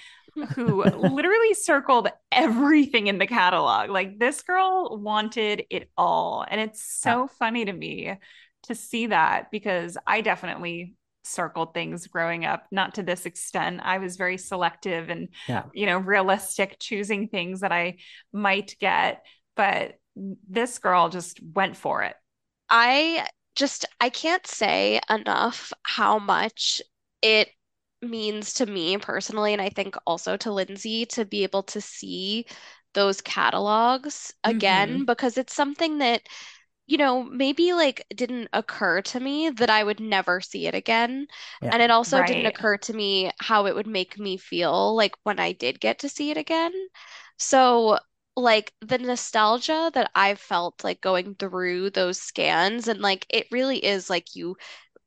who 0.55 0.83
literally 0.85 1.55
circled 1.55 2.09
everything 2.31 3.07
in 3.07 3.19
the 3.19 3.27
catalog. 3.27 3.91
Like 3.91 4.19
this 4.19 4.43
girl 4.43 4.99
wanted 5.01 5.65
it 5.71 5.91
all. 5.97 6.45
And 6.49 6.61
it's 6.61 6.83
so 6.83 7.23
yeah. 7.23 7.27
funny 7.39 7.65
to 7.65 7.73
me 7.73 8.19
to 8.65 8.75
see 8.75 9.07
that 9.07 9.51
because 9.51 9.99
I 10.07 10.21
definitely 10.21 10.95
circled 11.25 11.75
things 11.75 12.07
growing 12.07 12.45
up, 12.45 12.67
not 12.71 12.95
to 12.95 13.03
this 13.03 13.27
extent. 13.27 13.81
I 13.83 13.99
was 13.99 14.17
very 14.17 14.39
selective 14.39 15.09
and, 15.09 15.29
yeah. 15.49 15.65
you 15.73 15.87
know, 15.87 15.99
realistic, 15.99 16.79
choosing 16.81 17.29
things 17.29 17.61
that 17.61 17.73
I 17.73 17.99
might 18.33 18.77
get. 18.81 19.25
But 19.55 19.99
this 20.17 20.79
girl 20.79 21.09
just 21.09 21.41
went 21.55 21.77
for 21.77 22.03
it. 22.03 22.15
I 22.69 23.27
just, 23.55 23.85
I 24.01 24.09
can't 24.09 24.47
say 24.47 25.01
enough 25.11 25.73
how 25.83 26.19
much 26.19 26.81
it 27.21 27.49
means 28.03 28.55
to 28.55 28.67
me 28.67 28.97
personally, 28.99 29.53
and 29.53 29.63
I 29.63 29.69
think 29.69 29.97
also 30.07 30.37
to 30.39 30.53
Lindsey 30.53 31.07
to 31.07 31.25
be 31.25 31.43
able 31.43 31.63
to 31.65 31.81
see 31.81 32.47
those 32.95 33.21
catalogs 33.21 34.35
again 34.45 34.91
mm-hmm. 34.91 35.05
because 35.05 35.39
it's 35.39 35.55
something 35.55 35.99
that 35.99 36.23
you 36.87 36.99
know 36.99 37.23
maybe 37.23 37.73
like 37.73 38.05
didn't 38.15 38.49
occur 38.53 39.01
to 39.01 39.21
me 39.21 39.51
that 39.51 39.71
I 39.71 39.83
would 39.85 40.01
never 40.01 40.41
see 40.41 40.67
it 40.67 40.75
again 40.75 41.27
yeah. 41.63 41.71
and 41.73 41.83
it 41.83 41.91
also 41.91 42.19
right. 42.19 42.27
didn't 42.27 42.47
occur 42.47 42.77
to 42.79 42.93
me 42.93 43.31
how 43.41 43.67
it 43.67 43.75
would 43.75 43.87
make 43.87 44.19
me 44.19 44.37
feel 44.37 44.95
like 44.95 45.15
when 45.23 45.39
I 45.39 45.53
did 45.53 45.81
get 45.81 46.01
to 46.01 46.09
see 46.09 46.31
it 46.31 46.37
again 46.37 46.73
so 47.39 47.99
like 48.37 48.73
the 48.81 48.99
nostalgia 48.99 49.91
that 49.95 50.11
I've 50.15 50.41
felt 50.41 50.83
like 50.85 51.01
going 51.01 51.35
through 51.35 51.91
those 51.91 52.19
scans 52.19 52.89
and 52.89 53.01
like 53.01 53.27
it 53.31 53.47
really 53.51 53.79
is 53.85 54.11
like 54.11 54.35
you 54.35 54.57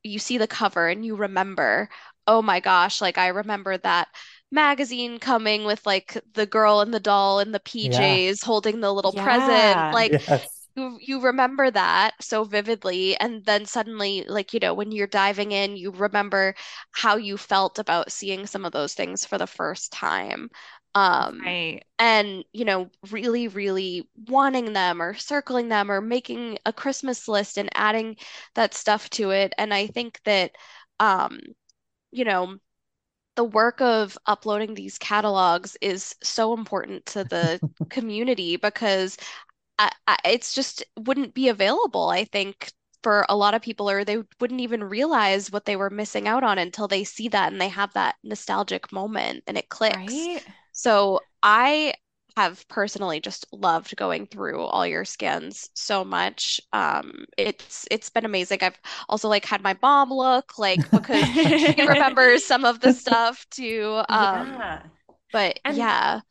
you 0.04 0.20
see 0.20 0.38
the 0.38 0.48
cover 0.48 0.88
and 0.88 1.04
you 1.04 1.16
remember 1.16 1.90
oh 2.28 2.42
my 2.42 2.60
gosh, 2.60 3.02
like 3.02 3.18
I 3.18 3.28
remember 3.28 3.78
that 3.78 4.08
magazine 4.52 5.20
coming 5.20 5.66
with 5.66 5.86
like 5.86 6.18
the 6.34 6.46
girl 6.46 6.80
and 6.82 6.94
the 6.94 7.00
doll 7.00 7.40
and 7.40 7.54
the 7.54 7.60
PJs 7.60 7.92
yeah. 7.92 8.34
holding 8.44 8.80
the 8.80 8.92
little 8.94 9.14
yeah. 9.16 9.24
present. 9.24 9.94
Like 9.94 10.12
yes. 10.28 10.48
you, 10.76 10.98
you 11.02 11.22
remember 11.22 11.70
that 11.72 12.12
so 12.22 12.44
vividly. 12.44 13.18
And 13.18 13.44
then 13.46 13.66
suddenly, 13.66 14.26
like, 14.28 14.54
you 14.54 14.60
know, 14.60 14.74
when 14.74 14.92
you're 14.92 15.08
diving 15.08 15.52
in, 15.52 15.78
you 15.78 15.92
remember 15.92 16.56
how 16.92 17.18
you 17.18 17.38
felt 17.38 17.80
about 17.80 18.12
seeing 18.12 18.48
some 18.48 18.66
of 18.66 18.72
those 18.72 18.94
things 18.94 19.26
for 19.26 19.38
the 19.38 19.48
first 19.48 19.92
time. 19.92 20.50
Um, 20.96 21.42
right. 21.42 21.84
and 22.00 22.46
you 22.54 22.64
know, 22.64 22.90
really, 23.12 23.50
really 23.50 24.08
wanting 24.30 24.72
them 24.72 25.02
or 25.02 25.14
circling 25.14 25.68
them 25.68 25.92
or 25.92 26.00
making 26.00 26.58
a 26.66 26.72
Christmas 26.72 27.28
list 27.28 27.58
and 27.58 27.70
adding 27.76 28.16
that 28.56 28.74
stuff 28.74 29.10
to 29.12 29.32
it. 29.32 29.54
And 29.58 29.74
I 29.74 29.88
think 29.88 30.22
that 30.24 30.52
um 31.02 31.40
you 32.16 32.24
know, 32.26 32.58
the 33.36 33.44
work 33.44 33.82
of 33.82 34.18
uploading 34.26 34.74
these 34.74 34.98
catalogs 34.98 35.78
is 35.82 36.16
so 36.24 36.54
important 36.54 37.06
to 37.08 37.26
the 37.26 37.60
community 37.90 38.56
because 38.56 39.18
I, 39.78 39.92
I, 40.08 40.18
it's 40.26 40.54
just 40.56 40.84
wouldn't 40.98 41.34
be 41.34 41.50
available, 41.50 42.10
I 42.10 42.24
think, 42.24 42.72
for 43.04 43.26
a 43.28 43.36
lot 43.36 43.54
of 43.54 43.62
people, 43.62 43.90
or 43.90 44.06
they 44.06 44.24
wouldn't 44.40 44.62
even 44.62 44.84
realize 44.84 45.52
what 45.52 45.66
they 45.66 45.76
were 45.76 45.90
missing 45.90 46.28
out 46.28 46.44
on 46.44 46.58
until 46.58 46.88
they 46.88 47.04
see 47.04 47.28
that 47.28 47.52
and 47.52 47.60
they 47.60 47.68
have 47.68 47.94
that 47.94 48.16
nostalgic 48.24 48.92
moment 48.92 49.44
and 49.48 49.58
it 49.58 49.70
clicks. 49.70 49.98
Right? 49.98 50.44
So 50.72 51.20
I 51.44 51.94
have 52.36 52.68
personally 52.68 53.20
just 53.20 53.46
loved 53.54 53.96
going 53.96 54.28
through 54.28 54.62
all 54.62 54.86
your 54.86 55.06
scans 55.06 55.70
so 55.74 56.04
much. 56.04 56.60
Um, 56.74 57.26
it's 57.38 57.88
it's 57.90 58.10
been 58.10 58.26
amazing. 58.26 58.60
I've 58.62 58.80
also 59.08 59.30
like 59.30 59.46
had 59.46 59.64
my 59.64 59.78
mom 59.82 60.12
look 60.12 60.58
like 60.58 60.90
because 60.92 61.26
she 61.26 61.76
remembers 61.88 62.44
some 62.44 62.66
of 62.66 62.82
the 62.82 62.94
stuff 62.94 63.46
too. 63.52 64.02
Um, 64.10 64.54
yeah. 64.54 64.82
But 65.32 65.60
and, 65.64 65.78
yeah. 65.78 66.22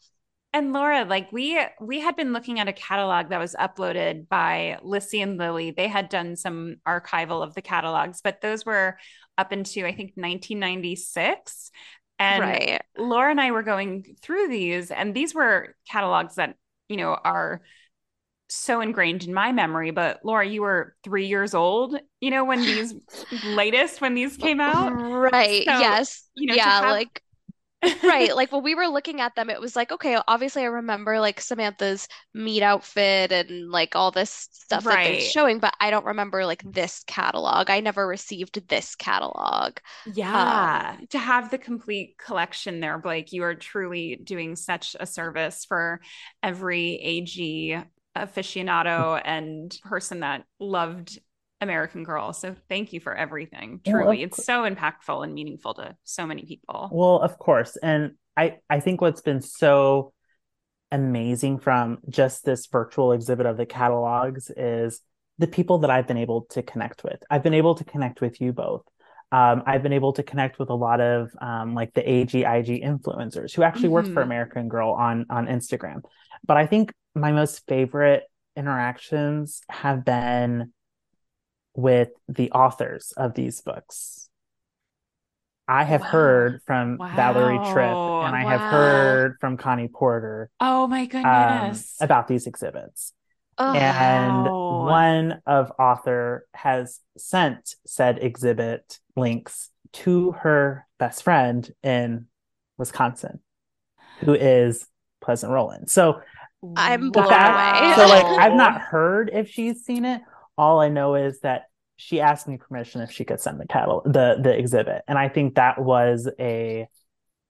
And 0.53 0.73
Laura, 0.73 1.05
like 1.05 1.33
we 1.33 1.59
we 1.81 2.01
had 2.01 2.17
been 2.17 2.33
looking 2.33 2.61
at 2.61 2.69
a 2.69 2.73
catalog 2.73 3.31
that 3.31 3.41
was 3.41 3.57
uploaded 3.59 4.29
by 4.29 4.79
Lissy 4.83 5.23
and 5.23 5.39
Lily. 5.39 5.71
They 5.71 5.89
had 5.89 6.11
done 6.11 6.37
some 6.37 6.77
archival 6.87 7.43
of 7.43 7.55
the 7.55 7.63
catalogs, 7.63 8.21
but 8.23 8.41
those 8.43 8.67
were 8.67 8.99
up 9.39 9.53
into 9.53 9.81
I 9.81 9.95
think 9.95 10.13
1996. 10.17 11.71
And 12.19 12.41
right. 12.43 12.83
Laura 12.97 13.31
and 13.31 13.41
I 13.41 13.51
were 13.51 13.63
going 13.63 14.17
through 14.23 14.49
these, 14.49 14.91
and 14.91 15.15
these 15.15 15.35
were 15.35 15.75
catalogs 15.91 16.37
that, 16.37 16.57
you 16.89 16.97
know, 16.97 17.19
are 17.25 17.63
so 18.49 18.81
ingrained 18.81 19.25
in 19.25 19.35
my 19.35 19.53
memory. 19.53 19.91
But 19.91 20.21
Laura, 20.25 20.47
you 20.47 20.63
were 20.63 20.95
three 21.03 21.27
years 21.27 21.55
old, 21.55 21.99
you 22.21 22.31
know, 22.31 22.45
when 22.45 22.61
these 22.63 22.95
latest, 23.45 24.01
when 24.01 24.15
these 24.15 24.37
came 24.37 24.61
out. 24.61 24.91
Right. 24.91 25.65
So, 25.65 25.79
yes. 25.79 26.29
You 26.35 26.49
know, 26.49 26.55
yeah. 26.55 26.81
Have, 26.81 26.91
like 26.91 27.23
right. 28.03 28.31
Like 28.35 28.51
when 28.53 28.63
we 28.63 28.75
were 28.75 28.89
looking 28.89 29.21
at 29.21 29.35
them, 29.37 29.49
it 29.51 29.61
was 29.61 29.77
like, 29.77 29.93
okay, 29.93 30.19
obviously 30.27 30.63
I 30.63 30.67
remember 30.67 31.21
like 31.21 31.41
Samantha's 31.41 32.09
Meet 32.33 32.63
outfit 32.63 33.31
and 33.31 33.71
like 33.71 33.95
all 33.95 34.11
this 34.11 34.49
stuff 34.51 34.85
right. 34.85 35.05
that 35.05 35.13
they're 35.13 35.21
showing, 35.21 35.61
but 35.61 35.75
I 35.81 35.91
don't 35.91 36.05
remember 36.05 36.45
like 36.47 36.63
this 36.71 37.05
catalog. 37.07 37.71
I 37.71 37.81
never 37.81 38.07
received 38.07 38.69
this 38.69 38.97
catalog. 38.97 39.79
Yeah. 40.13 40.97
Um, 40.99 41.07
to 41.09 41.19
have 41.19 41.51
the 41.51 41.59
complete 41.59 42.17
collection 42.19 42.81
there, 42.81 42.99
Blake, 42.99 43.33
you 43.33 43.45
are 43.45 43.55
truly 43.55 44.17
doing 44.17 44.57
such 44.57 44.97
a 44.99 45.07
service 45.07 45.65
for 45.65 46.01
every 46.43 46.95
AG 46.95 47.79
aficionado 48.17 49.21
and 49.25 49.77
person 49.85 50.21
that 50.21 50.45
loved 50.59 51.19
American 51.61 52.05
Girl. 52.05 52.33
So 52.33 52.55
thank 52.69 52.93
you 52.93 53.01
for 53.01 53.15
everything. 53.15 53.81
Truly, 53.85 54.05
well, 54.05 54.27
it's 54.27 54.45
so 54.45 54.69
impactful 54.69 55.25
and 55.25 55.35
meaningful 55.35 55.75
to 55.75 55.97
so 56.05 56.27
many 56.27 56.45
people. 56.45 56.91
Well, 56.93 57.21
of 57.21 57.39
course. 57.39 57.77
And 57.77 58.13
I 58.37 58.59
I 58.69 58.81
think 58.81 59.01
what's 59.01 59.23
been 59.23 59.41
so 59.41 60.13
amazing 60.93 61.59
from 61.59 61.99
just 62.09 62.45
this 62.45 62.67
virtual 62.67 63.13
exhibit 63.13 63.47
of 63.47 63.57
the 63.57 63.67
catalogs 63.67 64.51
is 64.57 65.01
the 65.39 65.47
people 65.49 65.79
that 65.79 65.91
I've 65.91 66.07
been 66.07 66.19
able 66.19 66.43
to 66.51 66.63
connect 66.63 67.03
with. 67.03 67.23
I've 67.29 67.43
been 67.43 67.55
able 67.55 67.75
to 67.77 67.85
connect 67.85 68.21
with 68.21 68.41
you 68.41 68.53
both. 68.53 68.83
Um, 69.33 69.65
I've 69.67 69.83
been 69.83 69.93
able 69.93 70.13
to 70.13 70.23
connect 70.23 70.61
with 70.61 70.71
a 70.71 70.75
lot 70.75 71.01
of 71.01 71.33
um, 71.41 71.75
like 71.75 71.93
the 71.95 72.09
AGIG 72.09 72.85
influencers 72.85 73.53
who 73.53 73.65
actually 73.65 73.85
mm-hmm. 73.85 73.93
work 73.93 74.05
for 74.05 74.11
mm-hmm. 74.11 74.19
American 74.21 74.69
Girl 74.69 74.93
on 74.93 75.27
on 75.31 75.47
Instagram. 75.47 76.03
But 76.47 76.57
I 76.57 76.67
think 76.67 76.93
my 77.15 77.33
most 77.33 77.67
favorite 77.67 78.25
interactions 78.57 79.63
have 79.69 80.05
been 80.05 80.73
with 81.75 82.11
the 82.29 82.51
authors 82.53 83.13
of 83.17 83.35
these 83.35 83.61
books. 83.61 84.29
I 85.67 85.85
have 85.85 86.03
wow. 86.03 86.07
heard 86.09 86.63
from 86.67 86.99
wow. 86.99 87.17
Valerie 87.17 87.73
Tripp 87.73 87.89
and 87.89 88.37
I 88.37 88.45
wow. 88.45 88.51
have 88.51 88.61
heard 88.61 89.37
from 89.41 89.57
Connie 89.57 89.89
Porter. 89.89 90.51
Oh 90.61 90.87
my 90.87 91.07
goodness. 91.07 91.97
Um, 92.01 92.05
about 92.05 92.29
these 92.29 92.47
exhibits. 92.47 93.13
Oh. 93.57 93.73
And 93.73 94.45
one 94.45 95.43
of 95.47 95.73
author 95.79 96.47
has 96.55 97.01
sent 97.17 97.77
said 97.87 98.19
exhibit 98.21 98.99
links 99.17 99.71
to 99.93 100.33
her 100.33 100.87
best 100.99 101.23
friend 101.23 101.71
in 101.83 102.27
Wisconsin, 102.77 103.41
who 104.21 104.35
is 104.35 104.87
Pleasant 105.23 105.53
Rowland. 105.53 105.89
So 105.89 106.21
I'm 106.77 107.11
blown 107.11 107.27
away. 107.27 107.93
So 107.97 108.07
like 108.07 108.25
I've 108.25 108.55
not 108.55 108.81
heard 108.81 109.31
if 109.33 109.49
she's 109.49 109.85
seen 109.85 110.05
it. 110.05 110.21
All 110.57 110.81
I 110.81 110.89
know 110.89 111.15
is 111.15 111.41
that 111.41 111.65
she 111.97 112.21
asked 112.21 112.49
me 112.49 112.57
permission 112.57 113.01
if 113.01 113.11
she 113.11 113.25
could 113.25 113.41
send 113.41 113.61
the 113.61 113.67
cattle 113.67 114.03
the 114.05 114.37
the 114.41 114.57
exhibit. 114.57 115.03
And 115.07 115.19
I 115.19 115.29
think 115.29 115.55
that 115.55 115.81
was 115.81 116.29
a 116.39 116.89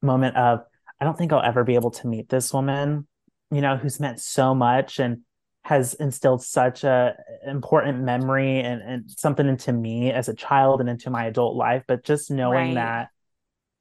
moment 0.03 0.37
of 0.37 0.61
I 1.01 1.05
don't 1.05 1.17
think 1.17 1.33
I'll 1.33 1.43
ever 1.43 1.65
be 1.65 1.75
able 1.75 1.91
to 1.93 2.07
meet 2.07 2.29
this 2.29 2.53
woman, 2.53 3.07
you 3.51 3.61
know, 3.61 3.77
who's 3.77 4.01
meant 4.01 4.21
so 4.21 4.55
much 4.55 4.99
and 4.99 5.23
has 5.65 5.95
instilled 5.95 6.43
such 6.43 6.85
a 6.85 7.17
important 7.47 8.03
memory 8.03 8.61
and, 8.61 8.83
and 8.83 9.11
something 9.11 9.49
into 9.49 9.73
me 9.73 10.13
as 10.13 10.29
a 10.29 10.35
child 10.35 10.81
and 10.81 10.91
into 10.91 11.11
my 11.11 11.25
adult 11.25 11.57
life. 11.57 11.85
But 11.89 12.05
just 12.05 12.31
knowing 12.31 12.75
right. 12.75 12.75
that 12.75 13.09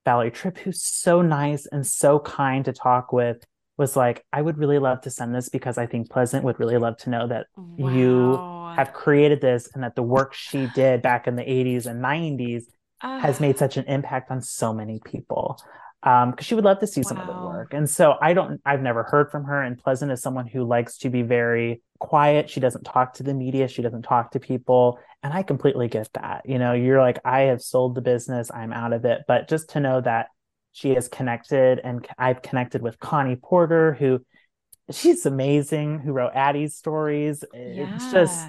Valerie 0.06 0.32
Tripp, 0.32 0.58
who's 0.58 0.82
so 0.82 1.22
nice 1.22 1.66
and 1.66 1.86
so 1.86 2.20
kind 2.20 2.66
to 2.66 2.74
talk 2.74 3.12
with, 3.12 3.46
was 3.78 3.96
like, 3.96 4.26
I 4.32 4.42
would 4.42 4.58
really 4.58 4.80
love 4.80 5.02
to 5.02 5.10
send 5.10 5.34
this 5.34 5.50
because 5.50 5.78
I 5.78 5.86
think 5.86 6.10
Pleasant 6.10 6.44
would 6.44 6.60
really 6.60 6.78
love 6.78 6.98
to 6.98 7.10
know 7.10 7.28
that 7.28 7.48
wow. 7.56 7.90
you 7.90 8.76
have 8.76 8.94
created 8.94 9.42
this 9.42 9.70
and 9.74 9.84
that 9.84 9.96
the 9.96 10.04
work 10.04 10.34
she 10.34 10.68
did 10.76 11.02
back 11.02 11.28
in 11.28 11.36
the 11.36 11.44
80s 11.44 11.86
and 11.86 12.04
90s 12.04 12.64
uh, 13.02 13.20
has 13.20 13.40
made 13.40 13.58
such 13.58 13.78
an 13.78 13.86
impact 13.86 14.32
on 14.32 14.42
so 14.42 14.74
many 14.74 15.00
people. 15.04 15.62
Um 16.04 16.32
because 16.32 16.46
she 16.46 16.56
would 16.56 16.66
love 16.66 16.80
to 16.80 16.88
see 16.88 17.02
wow. 17.02 17.10
some 17.10 17.18
of 17.20 17.28
the 17.28 17.34
work. 17.34 17.74
And 17.74 17.90
so 17.90 18.16
i 18.22 18.34
don't 18.34 18.62
i've 18.66 18.82
never 18.82 19.04
heard 19.04 19.32
from 19.32 19.46
her 19.46 19.62
and 19.62 19.78
pleasant 19.78 20.12
is 20.12 20.22
someone 20.22 20.48
who 20.48 20.66
likes 20.66 20.98
to 21.00 21.10
be 21.10 21.22
very 21.22 21.82
quiet. 22.00 22.50
She 22.50 22.60
doesn't 22.60 22.84
talk 22.84 23.14
to 23.16 23.24
the 23.24 23.34
media. 23.34 23.68
She 23.68 23.82
doesn't 23.82 24.02
talk 24.02 24.32
to 24.32 24.40
people. 24.40 25.00
And 25.22 25.34
i 25.34 25.44
completely 25.44 25.88
get 25.88 26.10
that. 26.14 26.42
You 26.46 26.60
know 26.60 26.74
you're 26.74 27.00
like 27.00 27.20
i 27.24 27.42
have 27.42 27.62
sold 27.62 27.96
the 27.96 28.02
business. 28.02 28.52
I'm 28.52 28.74
out 28.74 28.94
of 28.94 29.06
it. 29.06 29.22
But 29.28 29.48
just 29.48 29.70
to 29.72 29.80
know 29.80 30.02
that 30.02 30.28
she 30.74 30.90
has 30.90 31.08
connected 31.08 31.80
and 31.84 32.06
i've 32.18 32.42
connected 32.42 32.82
with 32.82 33.00
connie 33.00 33.38
porter 33.38 33.94
who 33.94 34.20
she's 34.92 35.26
amazing 35.26 36.00
who 36.00 36.12
wrote 36.12 36.32
addy's 36.36 36.76
stories 36.76 37.44
yeah. 37.54 37.96
it's 37.96 38.12
just 38.12 38.48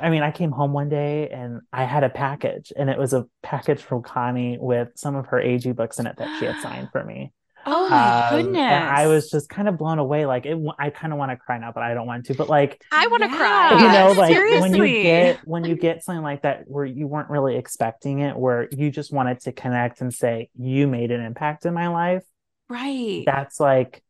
I 0.00 0.10
mean, 0.10 0.22
I 0.22 0.30
came 0.30 0.50
home 0.50 0.72
one 0.72 0.88
day 0.88 1.28
and 1.28 1.62
I 1.72 1.84
had 1.84 2.04
a 2.04 2.10
package, 2.10 2.72
and 2.76 2.90
it 2.90 2.98
was 2.98 3.12
a 3.12 3.26
package 3.42 3.80
from 3.80 4.02
Connie 4.02 4.58
with 4.58 4.90
some 4.94 5.16
of 5.16 5.26
her 5.26 5.40
AG 5.40 5.70
books 5.72 5.98
in 5.98 6.06
it 6.06 6.16
that 6.18 6.38
she 6.38 6.46
had 6.46 6.60
signed 6.60 6.88
for 6.92 7.04
me. 7.04 7.32
Oh 7.66 7.88
my 7.88 8.28
um, 8.28 8.36
goodness! 8.36 8.60
I 8.60 9.06
was 9.06 9.30
just 9.30 9.48
kind 9.48 9.68
of 9.68 9.76
blown 9.78 9.98
away. 9.98 10.26
Like, 10.26 10.46
it, 10.46 10.58
I 10.78 10.90
kind 10.90 11.12
of 11.12 11.18
want 11.18 11.30
to 11.30 11.36
cry 11.36 11.58
now, 11.58 11.72
but 11.72 11.82
I 11.82 11.94
don't 11.94 12.06
want 12.06 12.26
to. 12.26 12.34
But 12.34 12.48
like, 12.48 12.82
I 12.92 13.06
want 13.08 13.22
to 13.22 13.28
yeah. 13.28 13.36
cry. 13.36 13.80
You 13.80 13.88
know, 13.88 14.12
like 14.20 14.34
Seriously. 14.34 14.60
when 14.60 14.74
you 14.74 15.02
get 15.02 15.40
when 15.46 15.64
you 15.64 15.76
get 15.76 16.04
something 16.04 16.22
like 16.22 16.42
that 16.42 16.64
where 16.66 16.84
you 16.84 17.06
weren't 17.06 17.30
really 17.30 17.56
expecting 17.56 18.20
it, 18.20 18.36
where 18.36 18.68
you 18.70 18.90
just 18.90 19.12
wanted 19.12 19.40
to 19.40 19.52
connect 19.52 20.00
and 20.00 20.12
say 20.12 20.50
you 20.56 20.86
made 20.86 21.10
an 21.10 21.20
impact 21.20 21.66
in 21.66 21.74
my 21.74 21.88
life. 21.88 22.22
Right. 22.68 23.24
That's 23.26 23.60
like 23.60 24.02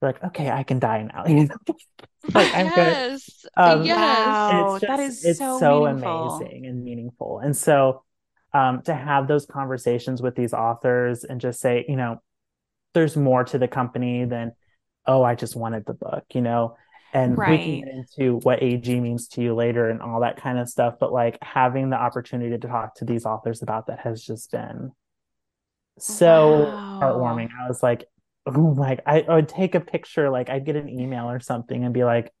like, 0.00 0.22
okay, 0.22 0.50
I 0.50 0.62
can 0.62 0.78
die 0.78 1.02
now. 1.02 1.24
like, 2.34 2.54
I'm 2.54 2.66
yes. 2.66 3.42
good. 3.42 3.50
Um, 3.56 3.84
yes. 3.84 3.98
Wow. 3.98 4.78
Just, 4.80 4.86
that 4.86 5.00
is 5.00 5.24
it's 5.24 5.38
so, 5.38 5.58
so 5.58 5.86
amazing 5.86 6.66
and 6.66 6.84
meaningful. 6.84 7.40
And 7.40 7.56
so 7.56 8.04
um, 8.52 8.82
to 8.82 8.94
have 8.94 9.28
those 9.28 9.46
conversations 9.46 10.22
with 10.22 10.34
these 10.34 10.52
authors 10.52 11.24
and 11.24 11.40
just 11.40 11.60
say, 11.60 11.84
you 11.88 11.96
know, 11.96 12.20
there's 12.98 13.16
more 13.16 13.44
to 13.44 13.58
the 13.58 13.68
company 13.68 14.24
than, 14.24 14.50
oh, 15.06 15.22
I 15.22 15.36
just 15.36 15.54
wanted 15.54 15.86
the 15.86 15.94
book, 15.94 16.24
you 16.34 16.40
know, 16.40 16.76
and 17.12 17.38
right. 17.38 17.50
we 17.50 17.58
can 17.58 17.80
get 17.80 17.94
into 17.94 18.38
what 18.42 18.60
AG 18.60 19.00
means 19.00 19.28
to 19.28 19.40
you 19.40 19.54
later 19.54 19.88
and 19.88 20.02
all 20.02 20.20
that 20.22 20.36
kind 20.36 20.58
of 20.58 20.68
stuff. 20.68 20.94
But 20.98 21.12
like 21.12 21.38
having 21.40 21.90
the 21.90 21.96
opportunity 21.96 22.50
to 22.58 22.68
talk 22.68 22.96
to 22.96 23.04
these 23.04 23.24
authors 23.24 23.62
about 23.62 23.86
that 23.86 24.00
has 24.00 24.20
just 24.20 24.50
been 24.50 24.90
so 26.00 26.64
wow. 26.64 27.00
heartwarming. 27.00 27.50
I 27.56 27.68
was 27.68 27.84
like, 27.84 28.04
oh, 28.46 28.74
like 28.76 29.00
I, 29.06 29.20
I 29.20 29.36
would 29.36 29.48
take 29.48 29.76
a 29.76 29.80
picture, 29.80 30.28
like 30.28 30.50
I'd 30.50 30.66
get 30.66 30.74
an 30.74 30.88
email 30.88 31.30
or 31.30 31.38
something 31.38 31.84
and 31.84 31.94
be 31.94 32.02
like, 32.02 32.32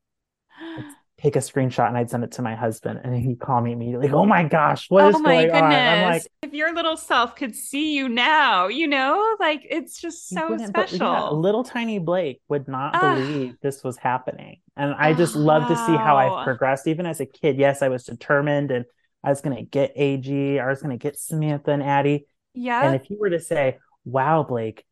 take 1.20 1.34
a 1.34 1.40
screenshot 1.40 1.88
and 1.88 1.96
I'd 1.96 2.10
send 2.10 2.22
it 2.22 2.32
to 2.32 2.42
my 2.42 2.54
husband 2.54 3.00
and 3.02 3.14
he'd 3.16 3.40
call 3.40 3.60
me 3.60 3.72
immediately. 3.72 4.08
Oh 4.10 4.24
my 4.24 4.44
gosh, 4.44 4.88
what 4.88 5.04
oh 5.04 5.08
is 5.08 5.16
going 5.16 5.46
goodness. 5.46 5.62
on? 5.62 5.72
I'm 5.72 6.12
like, 6.12 6.22
if 6.42 6.52
your 6.52 6.74
little 6.74 6.96
self 6.96 7.34
could 7.34 7.56
see 7.56 7.96
you 7.96 8.08
now, 8.08 8.68
you 8.68 8.86
know, 8.86 9.36
like 9.40 9.66
it's 9.68 10.00
just 10.00 10.28
so 10.28 10.56
special. 10.58 10.98
Yeah, 10.98 11.30
little 11.30 11.64
tiny 11.64 11.98
Blake 11.98 12.40
would 12.48 12.68
not 12.68 12.94
uh, 12.94 13.16
believe 13.16 13.56
this 13.60 13.82
was 13.82 13.96
happening. 13.96 14.60
And 14.76 14.94
I 14.94 15.12
just 15.12 15.34
oh, 15.34 15.40
love 15.40 15.66
to 15.68 15.76
see 15.76 15.96
how 15.96 16.16
I've 16.16 16.44
progressed. 16.44 16.86
Even 16.86 17.04
as 17.04 17.20
a 17.20 17.26
kid, 17.26 17.58
yes, 17.58 17.82
I 17.82 17.88
was 17.88 18.04
determined 18.04 18.70
and 18.70 18.84
I 19.24 19.30
was 19.30 19.40
going 19.40 19.56
to 19.56 19.62
get 19.62 19.92
AG, 19.96 20.60
I 20.60 20.68
was 20.68 20.80
going 20.80 20.96
to 20.96 21.02
get 21.02 21.18
Samantha 21.18 21.72
and 21.72 21.82
Addy. 21.82 22.26
Yeah. 22.54 22.86
And 22.86 22.94
if 22.94 23.10
you 23.10 23.18
were 23.18 23.30
to 23.30 23.40
say, 23.40 23.78
wow, 24.04 24.44
Blake, 24.44 24.84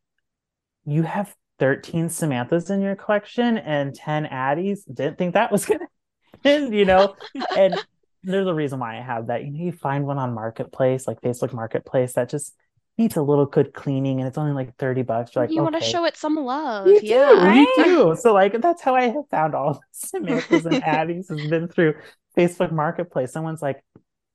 you 0.85 1.03
have 1.03 1.33
13 1.59 2.07
Samanthas 2.07 2.69
in 2.69 2.81
your 2.81 2.95
collection 2.95 3.57
and 3.57 3.95
10 3.95 4.25
Addys. 4.25 4.79
Didn't 4.85 5.17
think 5.17 5.33
that 5.33 5.51
was 5.51 5.65
gonna 5.65 5.79
end, 5.81 5.89
you 6.43 6.85
know? 6.85 7.15
and 7.57 7.75
there's 8.23 8.47
a 8.47 8.53
reason 8.53 8.79
why 8.79 8.97
I 8.97 9.01
have 9.01 9.27
that. 9.27 9.43
You 9.43 9.51
know, 9.51 9.63
you 9.65 9.71
find 9.71 10.05
one 10.05 10.17
on 10.17 10.33
Marketplace, 10.33 11.07
like 11.07 11.21
Facebook 11.21 11.53
Marketplace, 11.53 12.13
that 12.13 12.29
just 12.29 12.53
needs 12.97 13.15
a 13.15 13.21
little 13.21 13.45
good 13.45 13.73
cleaning 13.73 14.19
and 14.19 14.27
it's 14.27 14.37
only 14.37 14.53
like 14.53 14.75
30 14.77 15.03
bucks. 15.03 15.35
You're 15.35 15.43
like, 15.43 15.51
you 15.51 15.61
okay. 15.61 15.71
want 15.71 15.83
to 15.83 15.89
show 15.89 16.05
it 16.05 16.17
some 16.17 16.35
love. 16.35 16.87
You 16.87 16.99
yeah. 17.03 17.29
Do, 17.29 17.37
right? 17.37 17.67
You 17.77 17.83
do. 17.83 18.15
So 18.19 18.33
like 18.33 18.59
that's 18.59 18.81
how 18.81 18.95
I 18.95 19.03
have 19.03 19.29
found 19.29 19.53
all 19.53 19.79
Samanthas 19.93 20.65
and 20.65 20.83
Addys 20.83 21.29
has 21.29 21.49
been 21.49 21.67
through 21.67 21.93
Facebook 22.35 22.71
Marketplace. 22.71 23.31
Someone's 23.31 23.61
like, 23.61 23.83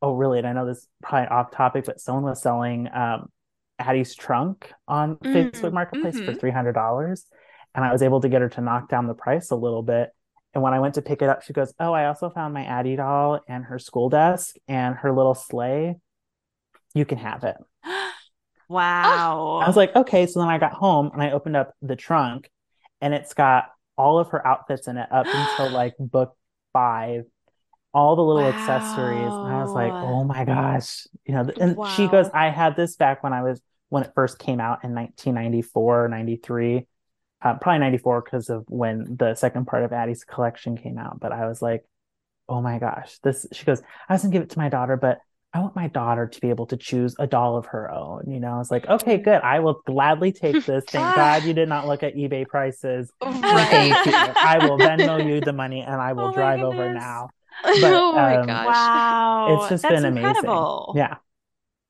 oh 0.00 0.12
really? 0.12 0.38
And 0.38 0.46
I 0.46 0.52
know 0.52 0.66
this 0.66 0.78
is 0.78 0.88
probably 1.02 1.28
off 1.28 1.50
topic, 1.50 1.84
but 1.86 2.00
someone 2.00 2.24
was 2.24 2.40
selling 2.40 2.88
um 2.94 3.28
Addy's 3.78 4.14
trunk 4.14 4.72
on 4.86 5.16
mm, 5.16 5.32
Facebook 5.32 5.72
Marketplace 5.72 6.16
mm-hmm. 6.16 6.26
for 6.26 6.34
three 6.34 6.50
hundred 6.50 6.74
dollars, 6.74 7.26
and 7.74 7.84
I 7.84 7.92
was 7.92 8.02
able 8.02 8.20
to 8.20 8.28
get 8.28 8.42
her 8.42 8.48
to 8.50 8.60
knock 8.60 8.88
down 8.88 9.06
the 9.06 9.14
price 9.14 9.50
a 9.50 9.56
little 9.56 9.82
bit. 9.82 10.10
And 10.54 10.62
when 10.62 10.74
I 10.74 10.80
went 10.80 10.94
to 10.94 11.02
pick 11.02 11.22
it 11.22 11.28
up, 11.28 11.42
she 11.42 11.52
goes, 11.52 11.72
"Oh, 11.78 11.92
I 11.92 12.06
also 12.06 12.30
found 12.30 12.54
my 12.54 12.64
Addy 12.64 12.96
doll 12.96 13.40
and 13.48 13.64
her 13.64 13.78
school 13.78 14.08
desk 14.08 14.56
and 14.68 14.94
her 14.96 15.12
little 15.12 15.34
sleigh. 15.34 15.96
You 16.94 17.04
can 17.04 17.18
have 17.18 17.44
it." 17.44 17.56
wow! 18.68 19.60
I 19.62 19.66
was 19.66 19.76
like, 19.76 19.94
"Okay." 19.96 20.26
So 20.26 20.40
then 20.40 20.48
I 20.48 20.58
got 20.58 20.72
home 20.72 21.10
and 21.12 21.22
I 21.22 21.32
opened 21.32 21.56
up 21.56 21.74
the 21.80 21.96
trunk, 21.96 22.50
and 23.00 23.14
it's 23.14 23.34
got 23.34 23.70
all 23.96 24.18
of 24.18 24.28
her 24.30 24.46
outfits 24.46 24.88
in 24.88 24.96
it 24.96 25.08
up 25.10 25.26
until 25.26 25.70
like 25.72 25.94
book 25.98 26.36
five 26.72 27.24
all 27.94 28.16
the 28.16 28.22
little 28.22 28.42
wow. 28.42 28.48
accessories. 28.50 29.32
And 29.32 29.52
I 29.52 29.62
was 29.62 29.72
like, 29.72 29.92
oh 29.92 30.24
my 30.24 30.44
gosh. 30.44 31.06
You 31.26 31.34
know, 31.34 31.50
and 31.60 31.76
wow. 31.76 31.86
she 31.88 32.08
goes, 32.08 32.28
I 32.32 32.48
had 32.48 32.76
this 32.76 32.96
back 32.96 33.22
when 33.22 33.32
I 33.32 33.42
was, 33.42 33.60
when 33.90 34.02
it 34.02 34.12
first 34.14 34.38
came 34.38 34.60
out 34.60 34.84
in 34.84 34.94
1994, 34.94 36.08
93, 36.08 36.86
uh, 37.42 37.54
probably 37.54 37.80
94 37.80 38.22
because 38.22 38.50
of 38.50 38.64
when 38.68 39.16
the 39.18 39.34
second 39.34 39.66
part 39.66 39.84
of 39.84 39.92
Addy's 39.92 40.24
collection 40.24 40.76
came 40.76 40.98
out. 40.98 41.20
But 41.20 41.32
I 41.32 41.46
was 41.46 41.60
like, 41.60 41.84
oh 42.48 42.60
my 42.60 42.78
gosh, 42.78 43.18
this, 43.22 43.46
she 43.52 43.64
goes, 43.64 43.82
I 44.08 44.14
was 44.14 44.22
gonna 44.22 44.32
give 44.32 44.42
it 44.42 44.50
to 44.50 44.58
my 44.58 44.68
daughter, 44.68 44.96
but 44.96 45.18
I 45.54 45.60
want 45.60 45.76
my 45.76 45.88
daughter 45.88 46.26
to 46.26 46.40
be 46.40 46.48
able 46.48 46.66
to 46.66 46.78
choose 46.78 47.14
a 47.18 47.26
doll 47.26 47.58
of 47.58 47.66
her 47.66 47.90
own. 47.92 48.24
You 48.26 48.40
know, 48.40 48.54
I 48.54 48.58
was 48.58 48.70
like, 48.70 48.86
okay, 48.86 49.18
good. 49.18 49.42
I 49.42 49.60
will 49.60 49.82
gladly 49.84 50.32
take 50.32 50.64
this. 50.66 50.84
Thank 50.88 51.14
God 51.14 51.44
you 51.44 51.52
did 51.52 51.68
not 51.68 51.86
look 51.86 52.02
at 52.02 52.14
eBay 52.14 52.46
prices. 52.46 53.12
Right. 53.22 53.92
I 53.94 54.66
will 54.66 54.78
Venmo 54.78 55.24
you 55.26 55.40
the 55.40 55.52
money 55.52 55.82
and 55.82 56.00
I 56.00 56.12
will 56.14 56.28
oh 56.28 56.32
drive 56.32 56.60
over 56.60 56.92
now. 56.92 57.28
But, 57.62 57.92
oh 57.92 58.12
my 58.12 58.36
um, 58.36 58.46
gosh. 58.46 58.66
Wow. 58.66 59.58
It's 59.60 59.68
just 59.68 59.82
That's 59.82 60.02
been 60.02 60.16
incredible. 60.16 60.94
amazing. 60.94 61.10
Yeah. 61.10 61.16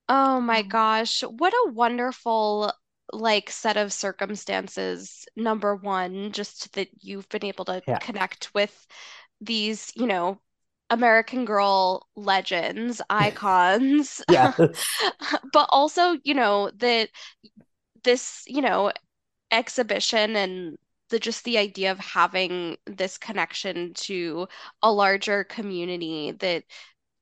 Oh 0.09 0.41
my 0.41 0.63
gosh. 0.63 1.23
What 1.23 1.55
a 1.55 1.71
wonderful 1.71 2.73
like 3.13 3.51
set 3.51 3.77
of 3.77 3.93
circumstances. 3.93 5.27
Number 5.37 5.75
one, 5.77 6.33
just 6.33 6.73
that 6.75 6.89
you've 7.01 7.29
been 7.29 7.45
able 7.45 7.65
to 7.67 7.83
yeah. 7.87 7.99
connect 7.99 8.53
with 8.55 8.87
these, 9.41 9.93
you 9.97 10.07
know, 10.07 10.41
American 10.91 11.45
Girl 11.45 12.07
legends, 12.17 13.01
icons. 13.11 14.23
yeah. 14.31 14.53
but 15.53 15.67
also, 15.71 16.19
you 16.25 16.35
know, 16.35 16.71
that 16.77 17.09
this, 18.05 18.43
you 18.47 18.63
know, 18.63 18.93
exhibition 19.51 20.37
and 20.37 20.79
the 21.11 21.19
just 21.19 21.45
the 21.45 21.59
idea 21.59 21.93
of 21.93 21.99
having 21.99 22.77
this 22.87 23.19
connection 23.19 23.93
to 23.95 24.49
a 24.83 24.91
larger 24.91 25.45
community 25.45 26.33
that 26.33 26.65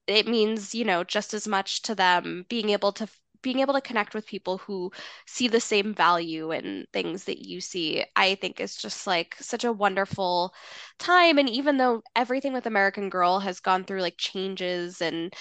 it 0.07 0.26
means, 0.26 0.74
you 0.74 0.85
know, 0.85 1.05
just 1.05 1.35
as 1.35 1.47
much 1.47 1.83
to 1.83 1.95
them 1.95 2.45
being 2.49 2.70
able 2.70 2.93
to 2.93 3.09
being 3.43 3.61
able 3.61 3.74
to 3.74 3.80
connect 3.80 4.14
with 4.14 4.26
people 4.26 4.59
who 4.59 4.91
see 5.26 5.49
the 5.49 5.61
same 5.61 5.95
value 5.95 6.53
in 6.53 6.86
things 6.93 7.24
that 7.24 7.47
you 7.47 7.61
see, 7.61 8.05
I 8.16 8.34
think 8.36 8.61
is 8.61 8.76
just 8.76 9.07
like 9.07 9.36
such 9.41 9.64
a 9.64 9.72
wonderful 9.72 10.55
time. 10.99 11.38
And 11.38 11.49
even 11.49 11.76
though 11.76 12.03
everything 12.16 12.53
with 12.53 12.66
American 12.66 13.09
Girl 13.11 13.41
has 13.41 13.61
gone 13.61 13.84
through 13.84 14.03
like 14.03 14.16
changes 14.18 15.01
and 15.01 15.32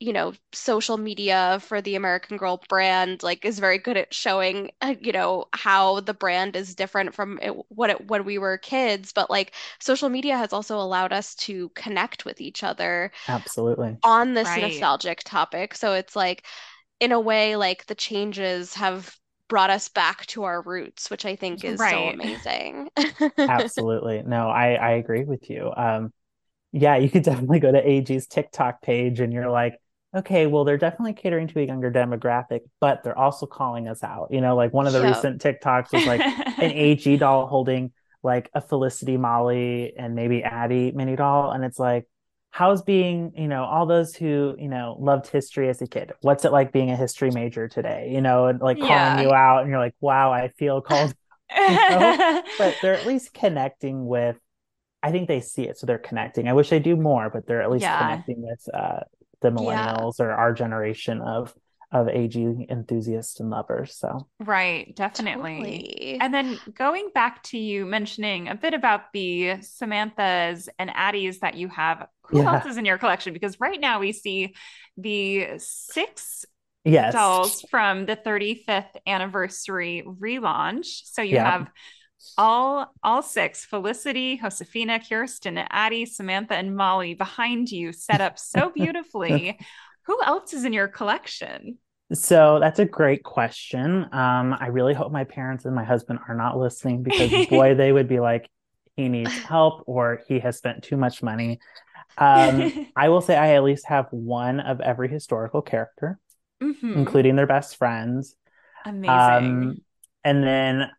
you 0.00 0.12
know 0.12 0.32
social 0.52 0.96
media 0.98 1.58
for 1.62 1.80
the 1.80 1.94
American 1.94 2.36
Girl 2.36 2.62
brand 2.68 3.22
like 3.22 3.44
is 3.44 3.58
very 3.58 3.78
good 3.78 3.96
at 3.96 4.12
showing 4.12 4.70
uh, 4.82 4.94
you 5.00 5.12
know 5.12 5.46
how 5.52 6.00
the 6.00 6.14
brand 6.14 6.56
is 6.56 6.74
different 6.74 7.14
from 7.14 7.38
it, 7.40 7.54
what 7.68 7.90
it 7.90 8.08
when 8.08 8.24
we 8.24 8.38
were 8.38 8.58
kids 8.58 9.12
but 9.12 9.30
like 9.30 9.54
social 9.80 10.08
media 10.08 10.36
has 10.36 10.52
also 10.52 10.78
allowed 10.78 11.12
us 11.12 11.34
to 11.36 11.70
connect 11.70 12.24
with 12.24 12.40
each 12.40 12.62
other 12.64 13.12
absolutely 13.28 13.96
on 14.02 14.34
this 14.34 14.46
right. 14.46 14.60
nostalgic 14.60 15.22
topic 15.24 15.74
so 15.74 15.94
it's 15.94 16.14
like 16.14 16.44
in 17.00 17.12
a 17.12 17.20
way 17.20 17.56
like 17.56 17.86
the 17.86 17.94
changes 17.94 18.74
have 18.74 19.16
brought 19.48 19.70
us 19.70 19.88
back 19.88 20.24
to 20.26 20.44
our 20.44 20.62
roots 20.62 21.10
which 21.10 21.26
I 21.26 21.36
think 21.36 21.64
is 21.64 21.78
right. 21.78 21.90
so 21.90 22.08
amazing 22.08 22.90
absolutely 23.38 24.22
no 24.24 24.48
I 24.48 24.74
I 24.74 24.90
agree 24.92 25.24
with 25.24 25.50
you 25.50 25.72
um 25.76 26.12
yeah, 26.74 26.96
you 26.96 27.08
could 27.08 27.22
definitely 27.22 27.60
go 27.60 27.70
to 27.70 27.88
AG's 27.88 28.26
TikTok 28.26 28.82
page 28.82 29.20
and 29.20 29.32
you're 29.32 29.48
like, 29.48 29.78
okay, 30.14 30.48
well, 30.48 30.64
they're 30.64 30.76
definitely 30.76 31.12
catering 31.12 31.46
to 31.46 31.60
a 31.60 31.64
younger 31.64 31.90
demographic, 31.90 32.62
but 32.80 33.04
they're 33.04 33.16
also 33.16 33.46
calling 33.46 33.86
us 33.86 34.02
out. 34.02 34.28
You 34.32 34.40
know, 34.40 34.56
like 34.56 34.72
one 34.72 34.88
of 34.88 34.92
the 34.92 35.00
yep. 35.00 35.14
recent 35.14 35.40
TikToks 35.40 35.92
was 35.92 36.04
like 36.04 36.20
an 36.20 36.72
AG 36.72 37.16
doll 37.18 37.46
holding 37.46 37.92
like 38.24 38.50
a 38.54 38.60
Felicity 38.60 39.16
Molly 39.16 39.94
and 39.96 40.16
maybe 40.16 40.42
Addy 40.42 40.90
mini 40.90 41.14
doll. 41.14 41.52
And 41.52 41.64
it's 41.64 41.78
like, 41.78 42.08
how's 42.54 42.82
being, 42.82 43.32
you 43.36 43.48
know, 43.48 43.64
all 43.64 43.84
those 43.84 44.14
who, 44.14 44.54
you 44.60 44.68
know, 44.68 44.96
loved 45.00 45.26
history 45.26 45.68
as 45.68 45.82
a 45.82 45.88
kid, 45.88 46.12
what's 46.20 46.44
it 46.44 46.52
like 46.52 46.70
being 46.70 46.88
a 46.88 46.96
history 46.96 47.32
major 47.32 47.66
today? 47.66 48.10
You 48.12 48.20
know, 48.20 48.46
and 48.46 48.60
like 48.60 48.78
calling 48.78 48.92
yeah. 48.92 49.20
you 49.22 49.32
out 49.32 49.62
and 49.62 49.70
you're 49.70 49.80
like, 49.80 49.96
wow, 50.00 50.30
I 50.32 50.46
feel 50.56 50.80
called. 50.80 51.12
you 51.52 51.68
know? 51.68 52.42
but 52.56 52.76
they're 52.80 52.94
at 52.94 53.06
least 53.06 53.34
connecting 53.34 54.06
with 54.06 54.36
I 55.02 55.10
think 55.10 55.26
they 55.26 55.40
see 55.40 55.64
it, 55.64 55.78
so 55.78 55.86
they're 55.86 55.98
connecting. 55.98 56.46
I 56.46 56.52
wish 56.52 56.70
they 56.70 56.78
do 56.78 56.94
more, 56.96 57.28
but 57.28 57.44
they're 57.44 57.60
at 57.60 57.72
least 57.72 57.82
yeah. 57.82 57.98
connecting 57.98 58.40
with 58.40 58.66
uh, 58.72 59.00
the 59.42 59.50
millennials 59.50 60.20
yeah. 60.20 60.26
or 60.26 60.32
our 60.32 60.54
generation 60.54 61.20
of 61.20 61.52
of 61.94 62.08
AG 62.08 62.66
enthusiasts 62.68 63.38
and 63.38 63.50
lovers. 63.50 63.96
So 63.96 64.26
right, 64.40 64.94
definitely. 64.96 65.54
Totally. 65.54 66.18
And 66.20 66.34
then 66.34 66.58
going 66.74 67.10
back 67.14 67.44
to 67.44 67.58
you 67.58 67.86
mentioning 67.86 68.48
a 68.48 68.56
bit 68.56 68.74
about 68.74 69.12
the 69.12 69.58
Samanthas 69.60 70.68
and 70.78 70.90
Addys 70.90 71.38
that 71.38 71.54
you 71.54 71.68
have, 71.68 72.08
who 72.24 72.38
yeah. 72.38 72.54
else 72.54 72.66
is 72.66 72.76
in 72.76 72.84
your 72.84 72.98
collection? 72.98 73.32
Because 73.32 73.60
right 73.60 73.80
now 73.80 74.00
we 74.00 74.12
see 74.12 74.56
the 74.96 75.50
six 75.58 76.44
yes. 76.84 77.12
dolls 77.12 77.64
from 77.70 78.06
the 78.06 78.16
35th 78.16 78.96
anniversary 79.06 80.02
relaunch. 80.04 81.02
So 81.04 81.22
you 81.22 81.36
yeah. 81.36 81.48
have 81.48 81.70
all 82.38 82.90
all 83.02 83.20
six 83.20 83.66
felicity 83.66 84.38
josefina 84.38 84.98
kirsten 84.98 85.58
addy 85.58 86.06
samantha 86.06 86.54
and 86.54 86.74
molly 86.74 87.12
behind 87.12 87.70
you 87.70 87.92
set 87.92 88.22
up 88.22 88.38
so 88.38 88.70
beautifully 88.74 89.58
who 90.06 90.22
else 90.22 90.54
is 90.54 90.64
in 90.64 90.72
your 90.72 90.88
collection 90.88 91.76
so 92.12 92.58
that's 92.60 92.78
a 92.78 92.84
great 92.84 93.22
question 93.22 94.04
um, 94.12 94.54
i 94.60 94.66
really 94.68 94.94
hope 94.94 95.10
my 95.10 95.24
parents 95.24 95.64
and 95.64 95.74
my 95.74 95.84
husband 95.84 96.18
are 96.28 96.34
not 96.34 96.58
listening 96.58 97.02
because 97.02 97.46
boy 97.46 97.74
they 97.74 97.92
would 97.92 98.08
be 98.08 98.20
like 98.20 98.48
he 98.96 99.08
needs 99.08 99.32
help 99.48 99.82
or 99.86 100.20
he 100.28 100.38
has 100.38 100.56
spent 100.56 100.82
too 100.82 100.96
much 100.96 101.22
money 101.22 101.58
um, 102.18 102.88
i 102.96 103.08
will 103.08 103.20
say 103.20 103.36
i 103.36 103.54
at 103.54 103.64
least 103.64 103.86
have 103.86 104.06
one 104.10 104.60
of 104.60 104.80
every 104.80 105.08
historical 105.08 105.62
character 105.62 106.18
mm-hmm. 106.62 106.92
including 106.92 107.36
their 107.36 107.46
best 107.46 107.76
friends 107.76 108.36
amazing 108.84 109.08
um, 109.10 109.76
and 110.24 110.42
then 110.42 110.90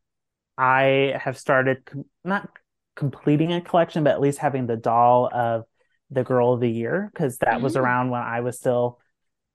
I 0.57 1.19
have 1.19 1.37
started 1.37 1.85
com- 1.85 2.05
not 2.23 2.49
completing 2.95 3.51
a 3.51 3.61
collection, 3.61 4.03
but 4.03 4.11
at 4.11 4.21
least 4.21 4.39
having 4.39 4.67
the 4.67 4.77
doll 4.77 5.29
of 5.33 5.65
the 6.11 6.23
girl 6.23 6.53
of 6.53 6.61
the 6.61 6.69
year 6.69 7.09
because 7.11 7.39
that 7.39 7.55
mm-hmm. 7.55 7.63
was 7.63 7.75
around 7.75 8.11
when 8.11 8.21
I 8.21 8.41
was 8.41 8.57
still 8.57 8.99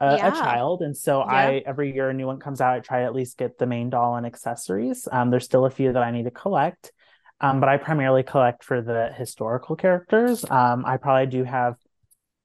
a, 0.01 0.17
yeah. 0.17 0.29
a 0.29 0.31
child, 0.33 0.83
and 0.83 0.97
so 0.97 1.21
yeah. 1.21 1.33
I 1.33 1.63
every 1.67 1.95
year 1.95 2.11
a 2.11 2.15
new 2.15 2.27
one 2.27 2.39
comes 2.39 2.61
out, 2.61 2.75
I 2.75 2.81
try 2.81 3.01
to 3.01 3.05
at 3.05 3.15
least 3.15 3.39
get 3.39 3.59
the 3.59 3.67
main 3.67 3.91
doll 3.91 4.17
and 4.17 4.27
accessories. 4.27 5.07
Um, 5.11 5.31
there's 5.31 5.45
still 5.45 5.67
a 5.67 5.71
few 5.71 5.93
that 5.93 6.03
I 6.03 6.11
need 6.11 6.25
to 6.25 6.31
collect, 6.31 6.93
um, 7.41 7.61
but 7.61 7.69
I 7.69 7.77
primarily 7.77 8.23
collect 8.23 8.65
for 8.65 8.83
the 8.83 9.13
historical 9.17 9.77
characters. 9.77 10.45
Um, 10.51 10.85
I 10.87 10.97
probably 10.97 11.27
do 11.27 11.45
have 11.45 11.77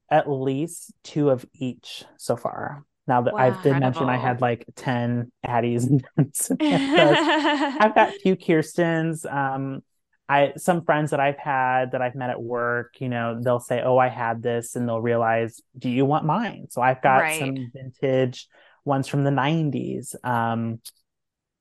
at 0.10 0.30
least 0.30 0.94
two 1.04 1.30
of 1.30 1.46
each 1.54 2.04
so 2.18 2.36
far. 2.36 2.86
Now 3.08 3.22
that 3.22 3.34
wow, 3.34 3.40
I 3.40 3.62
did 3.62 3.80
mention 3.80 4.10
I 4.10 4.18
had 4.18 4.42
like 4.42 4.66
10 4.76 5.32
Addys 5.46 5.88
and 5.88 6.04
I've 7.82 7.96
got 7.96 8.10
a 8.16 8.20
few 8.20 8.36
Kirstens. 8.36 9.32
Um, 9.32 9.84
I 10.28 10.54
some 10.58 10.84
friends 10.84 11.12
that 11.12 11.20
I've 11.20 11.38
had 11.38 11.92
that 11.92 12.02
I've 12.02 12.16
met 12.16 12.30
at 12.30 12.42
work, 12.42 12.96
you 13.00 13.10
know, 13.10 13.40
they'll 13.42 13.60
say, 13.60 13.82
"Oh, 13.82 13.98
I 13.98 14.08
had 14.10 14.42
this," 14.42 14.76
and 14.76 14.88
they'll 14.88 15.02
realize, 15.02 15.62
"Do 15.78 15.90
you 15.90 16.06
want 16.06 16.26
mine?" 16.26 16.68
So 16.70 16.82
I've 16.82 17.02
got 17.02 17.18
right. 17.18 17.40
some 17.40 17.56
vintage 17.74 18.48
ones 18.84 19.08
from 19.08 19.24
the 19.24 19.32
'90s. 19.32 20.16
Um, 20.24 20.80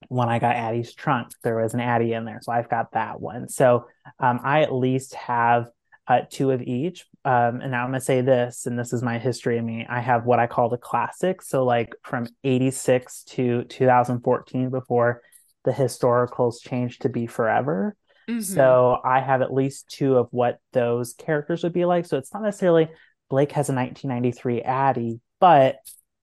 when 0.08 0.28
I 0.28 0.38
got 0.38 0.56
Addy's 0.56 0.94
trunk, 0.94 1.32
there 1.42 1.56
was 1.56 1.74
an 1.74 1.80
Addy 1.80 2.12
in 2.12 2.24
there, 2.24 2.40
so 2.42 2.52
I've 2.52 2.68
got 2.68 2.92
that 2.92 3.20
one. 3.20 3.48
So 3.48 3.86
um, 4.18 4.40
I 4.42 4.62
at 4.62 4.72
least 4.72 5.14
have 5.14 5.68
uh, 6.06 6.20
two 6.30 6.50
of 6.50 6.62
each. 6.62 7.06
Um, 7.24 7.60
and 7.60 7.70
now 7.70 7.82
I'm 7.82 7.90
going 7.90 8.00
to 8.00 8.04
say 8.04 8.20
this, 8.20 8.66
and 8.66 8.78
this 8.78 8.92
is 8.92 9.02
my 9.02 9.18
history 9.18 9.58
of 9.58 9.64
me. 9.64 9.86
I 9.88 10.00
have 10.00 10.26
what 10.26 10.38
I 10.38 10.46
call 10.46 10.68
the 10.68 10.76
classics. 10.76 11.48
So, 11.48 11.64
like 11.64 11.94
from 12.02 12.26
86 12.44 13.24
to 13.24 13.64
2014, 13.64 14.70
before 14.70 15.22
the 15.64 15.72
historicals 15.72 16.60
changed 16.60 17.02
to 17.02 17.08
be 17.08 17.26
forever. 17.26 17.96
Mm-hmm. 18.28 18.40
So, 18.40 19.00
I 19.04 19.20
have 19.20 19.42
at 19.42 19.52
least 19.52 19.88
two 19.88 20.16
of 20.16 20.28
what 20.30 20.58
those 20.72 21.14
characters 21.14 21.62
would 21.62 21.72
be 21.72 21.84
like. 21.84 22.06
So, 22.06 22.18
it's 22.18 22.32
not 22.32 22.42
necessarily 22.42 22.88
Blake 23.30 23.52
has 23.52 23.68
a 23.68 23.74
1993 23.74 24.62
Addy, 24.62 25.20
but 25.40 25.76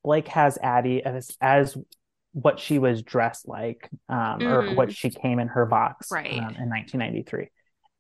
Blake 0.04 0.28
has 0.30 0.58
Addy 0.62 1.04
as, 1.04 1.36
as 1.42 1.78
what 2.34 2.60
she 2.60 2.80
was 2.80 3.02
dressed 3.02 3.48
like 3.48 3.90
um, 4.08 4.40
mm. 4.40 4.46
or 4.46 4.74
what 4.76 4.94
she 4.94 5.10
came 5.10 5.40
in 5.40 5.50
her 5.50 5.66
box 5.66 6.10
right. 6.12 6.32
um, 6.32 6.56
in 6.56 6.70
1993 6.70 7.50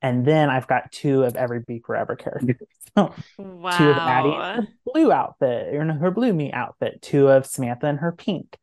and 0.01 0.25
then 0.25 0.49
I've 0.49 0.67
got 0.67 0.91
two 0.91 1.23
of 1.23 1.35
every 1.35 1.59
Be 1.59 1.79
Forever 1.79 2.15
character. 2.15 2.57
So 2.97 3.13
wow. 3.37 3.77
two 3.77 3.89
of 3.89 3.95
Addy 3.95 4.67
blue 4.85 5.13
outfit 5.13 5.73
or 5.73 5.93
her 5.93 6.11
blue 6.11 6.33
me 6.33 6.51
outfit, 6.51 7.01
two 7.01 7.29
of 7.29 7.45
Samantha 7.45 7.85
and 7.85 7.99
her 7.99 8.11
pink, 8.11 8.57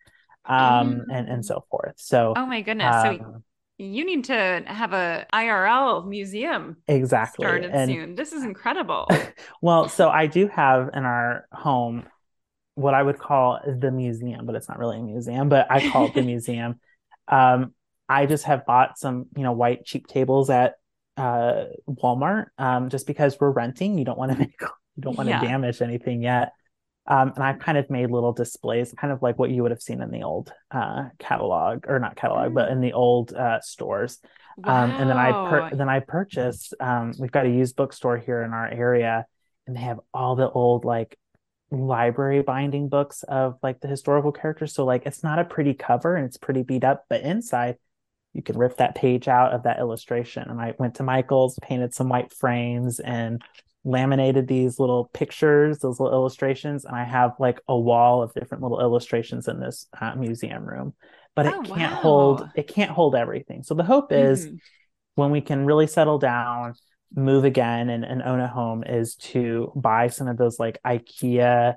um, 0.44 0.96
mm. 0.96 1.04
and 1.10 1.30
and 1.30 1.42
so 1.42 1.64
forth. 1.70 1.94
So 1.96 2.34
oh 2.36 2.44
my 2.44 2.60
goodness, 2.60 2.94
um, 2.94 3.16
so 3.16 3.42
you 3.78 4.04
need 4.04 4.24
to 4.24 4.62
have 4.66 4.92
a 4.92 5.24
IRL 5.32 6.06
museum 6.06 6.76
exactly 6.88 7.44
started 7.44 7.70
and, 7.70 7.90
soon. 7.90 8.14
This 8.16 8.32
is 8.32 8.42
incredible. 8.42 9.08
well, 9.62 9.88
so 9.88 10.08
I 10.08 10.26
do 10.26 10.48
have 10.48 10.90
in 10.94 11.04
our 11.04 11.46
home 11.52 12.04
what 12.74 12.94
I 12.94 13.02
would 13.02 13.18
call 13.18 13.60
the 13.64 13.90
museum, 13.90 14.46
but 14.46 14.54
it's 14.56 14.68
not 14.68 14.78
really 14.78 14.98
a 14.98 15.02
museum, 15.02 15.48
but 15.48 15.70
I 15.70 15.88
call 15.90 16.06
it 16.06 16.14
the 16.14 16.22
museum. 16.34 16.80
Um, 17.28 17.74
I 18.08 18.26
just 18.26 18.44
have 18.44 18.66
bought 18.66 18.98
some, 18.98 19.26
you 19.36 19.42
know, 19.42 19.52
white 19.52 19.84
cheap 19.84 20.06
tables 20.06 20.50
at 20.50 20.74
uh, 21.16 21.64
Walmart 21.88 22.46
um, 22.58 22.88
just 22.88 23.06
because 23.06 23.36
we're 23.38 23.50
renting. 23.50 23.98
You 23.98 24.04
don't 24.04 24.18
want 24.18 24.32
to 24.32 24.38
make 24.38 24.54
you 24.60 25.02
don't 25.02 25.16
want 25.16 25.28
to 25.28 25.34
yeah. 25.34 25.40
damage 25.40 25.82
anything 25.82 26.22
yet. 26.22 26.52
Um, 27.10 27.32
and 27.34 27.42
I've 27.42 27.58
kind 27.58 27.78
of 27.78 27.88
made 27.88 28.10
little 28.10 28.32
displays, 28.32 28.92
kind 28.96 29.12
of 29.12 29.22
like 29.22 29.38
what 29.38 29.50
you 29.50 29.62
would 29.62 29.70
have 29.70 29.80
seen 29.80 30.02
in 30.02 30.10
the 30.10 30.22
old 30.22 30.52
uh, 30.70 31.08
catalog, 31.18 31.86
or 31.88 31.98
not 31.98 32.16
catalog, 32.16 32.52
mm. 32.52 32.54
but 32.54 32.70
in 32.70 32.80
the 32.80 32.92
old 32.92 33.32
uh, 33.32 33.60
stores. 33.60 34.18
Wow. 34.58 34.84
Um, 34.84 34.90
and 34.90 35.10
then 35.10 35.16
I 35.16 35.32
per- 35.48 35.76
then 35.76 35.88
I 35.88 36.00
purchased. 36.00 36.74
Um, 36.78 37.14
we've 37.18 37.32
got 37.32 37.46
a 37.46 37.50
used 37.50 37.76
bookstore 37.76 38.18
here 38.18 38.42
in 38.42 38.52
our 38.52 38.68
area, 38.68 39.24
and 39.66 39.74
they 39.74 39.80
have 39.80 40.00
all 40.12 40.36
the 40.36 40.50
old 40.50 40.84
like 40.84 41.16
library 41.70 42.42
binding 42.42 42.88
books 42.88 43.22
of 43.24 43.58
like 43.62 43.80
the 43.80 43.88
historical 43.88 44.32
characters. 44.32 44.74
So 44.74 44.84
like 44.84 45.06
it's 45.06 45.22
not 45.22 45.38
a 45.38 45.44
pretty 45.44 45.74
cover 45.74 46.16
and 46.16 46.26
it's 46.26 46.38
pretty 46.38 46.62
beat 46.62 46.84
up, 46.84 47.04
but 47.08 47.22
inside 47.22 47.76
you 48.32 48.42
can 48.42 48.56
rip 48.56 48.76
that 48.76 48.94
page 48.94 49.28
out 49.28 49.52
of 49.52 49.64
that 49.64 49.78
illustration. 49.78 50.48
And 50.48 50.60
I 50.60 50.74
went 50.78 50.96
to 50.96 51.02
Michael's, 51.02 51.58
painted 51.60 51.94
some 51.94 52.08
white 52.08 52.32
frames, 52.32 53.00
and 53.00 53.42
laminated 53.84 54.48
these 54.48 54.78
little 54.78 55.10
pictures, 55.12 55.78
those 55.78 56.00
little 56.00 56.16
illustrations. 56.16 56.84
And 56.84 56.96
I 56.96 57.04
have 57.04 57.32
like 57.38 57.60
a 57.68 57.78
wall 57.78 58.22
of 58.22 58.34
different 58.34 58.62
little 58.62 58.80
illustrations 58.80 59.48
in 59.48 59.60
this 59.60 59.86
uh, 60.00 60.14
museum 60.14 60.64
room. 60.64 60.94
But 61.34 61.46
it 61.46 61.54
oh, 61.54 61.62
can't 61.62 61.94
wow. 61.94 62.00
hold 62.00 62.50
it 62.56 62.66
can't 62.66 62.90
hold 62.90 63.14
everything. 63.14 63.62
So 63.62 63.74
the 63.74 63.84
hope 63.84 64.12
is 64.12 64.46
mm-hmm. 64.46 64.56
when 65.14 65.30
we 65.30 65.40
can 65.40 65.66
really 65.66 65.86
settle 65.86 66.18
down, 66.18 66.74
move 67.14 67.44
again 67.44 67.88
and, 67.88 68.04
and 68.04 68.22
own 68.22 68.40
a 68.40 68.48
home 68.48 68.82
is 68.84 69.14
to 69.16 69.72
buy 69.76 70.08
some 70.08 70.28
of 70.28 70.36
those 70.36 70.58
like 70.58 70.78
IKEA 70.84 71.76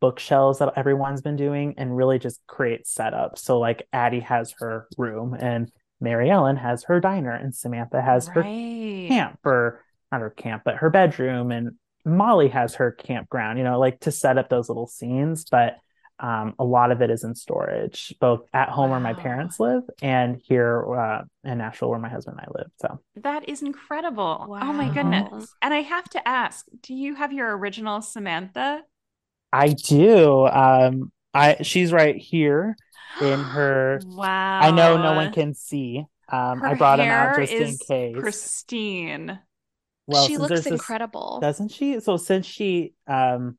bookshelves 0.00 0.58
that 0.58 0.72
everyone's 0.76 1.22
been 1.22 1.36
doing 1.36 1.74
and 1.78 1.96
really 1.96 2.18
just 2.18 2.40
create 2.46 2.84
setups. 2.84 3.38
So 3.38 3.58
like 3.58 3.86
Addy 3.92 4.20
has 4.20 4.54
her 4.58 4.86
room 4.96 5.34
and 5.38 5.70
Maryellen 6.02 6.58
has 6.58 6.84
her 6.84 7.00
diner 7.00 7.32
and 7.32 7.54
Samantha 7.54 8.00
has 8.00 8.28
right. 8.28 8.36
her 8.36 8.42
camp 9.08 9.38
or 9.44 9.84
not 10.10 10.20
her 10.20 10.30
camp, 10.30 10.62
but 10.64 10.76
her 10.76 10.90
bedroom 10.90 11.50
and 11.50 11.72
Molly 12.04 12.48
has 12.48 12.76
her 12.76 12.92
campground, 12.92 13.58
you 13.58 13.64
know, 13.64 13.78
like 13.78 14.00
to 14.00 14.12
set 14.12 14.38
up 14.38 14.48
those 14.48 14.68
little 14.68 14.86
scenes. 14.86 15.44
But 15.50 15.76
um, 16.20 16.54
a 16.58 16.64
lot 16.64 16.90
of 16.90 17.00
it 17.00 17.10
is 17.10 17.22
in 17.22 17.34
storage, 17.34 18.14
both 18.20 18.42
at 18.52 18.68
home 18.68 18.90
wow. 18.90 18.96
where 18.96 19.00
my 19.00 19.14
parents 19.14 19.60
live 19.60 19.84
and 20.02 20.40
here 20.44 20.84
uh, 20.94 21.22
in 21.44 21.58
Nashville 21.58 21.90
where 21.90 21.98
my 21.98 22.08
husband 22.08 22.38
and 22.40 22.48
I 22.48 22.58
live. 22.58 22.70
So 22.80 23.00
that 23.22 23.48
is 23.48 23.62
incredible. 23.62 24.46
Wow. 24.48 24.60
Oh 24.62 24.72
my 24.72 24.92
goodness. 24.92 25.54
And 25.62 25.72
I 25.72 25.82
have 25.82 26.08
to 26.10 26.28
ask, 26.28 26.66
do 26.82 26.94
you 26.94 27.14
have 27.14 27.32
your 27.32 27.56
original 27.56 28.02
Samantha? 28.02 28.82
I 29.52 29.68
do. 29.68 30.46
Um, 30.46 31.12
I 31.32 31.58
she's 31.62 31.92
right 31.92 32.16
here 32.16 32.76
in 33.20 33.40
her. 33.40 34.00
wow. 34.04 34.60
I 34.60 34.70
know 34.72 35.00
no 35.00 35.12
one 35.12 35.32
can 35.32 35.54
see. 35.54 36.04
Um, 36.30 36.62
I 36.62 36.74
brought 36.74 37.00
him 37.00 37.08
out 37.08 37.38
just 37.38 37.52
in 37.52 37.78
case. 37.78 38.16
Pristine. 38.18 39.38
Well, 40.08 40.26
she 40.26 40.38
looks 40.38 40.66
incredible, 40.66 41.38
this, 41.40 41.48
doesn't 41.48 41.68
she? 41.70 42.00
So 42.00 42.16
since 42.16 42.46
she, 42.46 42.94
um, 43.06 43.58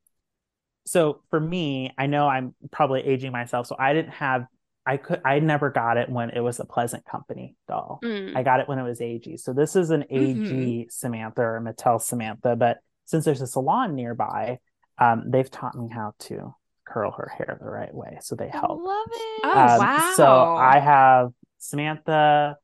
so 0.86 1.22
for 1.30 1.39
me, 1.39 1.93
I 1.97 2.08
know 2.08 2.28
I'm 2.28 2.56
probably 2.72 3.02
aging 3.02 3.32
myself, 3.32 3.68
so 3.68 3.76
I 3.78 3.93
didn't 3.93 4.14
have. 4.14 4.45
I 4.86 4.97
could. 4.97 5.22
I 5.24 5.39
never 5.39 5.70
got 5.70 5.97
it 5.97 6.10
when 6.10 6.32
it 6.32 6.39
was 6.39 6.60
a 6.60 6.66
Pleasant 6.66 7.06
Company 7.06 7.56
doll. 7.68 8.00
Mm. 8.04 8.36
I 8.36 8.41
got 8.41 8.60
it 8.60 8.68
when 8.68 8.80
it 8.80 8.84
was 8.84 9.00
AG. 9.00 9.38
So 9.38 9.54
this 9.54 9.76
is 9.76 9.91
an 9.91 10.06
AG 10.10 10.36
mm-hmm. 10.36 10.89
Samantha 10.89 11.41
or 11.41 11.62
Mattel 11.62 12.02
Samantha, 12.02 12.56
but 12.56 12.80
since 13.06 13.26
there's 13.26 13.41
a 13.41 13.47
salon 13.47 13.93
nearby, 13.95 14.58
um, 14.97 15.26
they've 15.28 15.50
taught 15.50 15.76
me 15.76 15.89
how 15.89 16.14
to 16.20 16.56
curl 16.88 17.12
her 17.12 17.32
hair 17.38 17.58
the 17.62 17.70
right 17.70 17.93
way. 17.93 18.18
So 18.22 18.36
they 18.36 18.50
help. 18.50 18.82
I 18.82 18.84
love 18.84 19.08
it. 19.12 19.41
Oh, 19.43 19.50
um, 19.52 19.80
wow. 19.80 20.14
So 20.16 20.56
I 20.56 20.80
have 20.80 21.32
Samantha, 21.60 22.58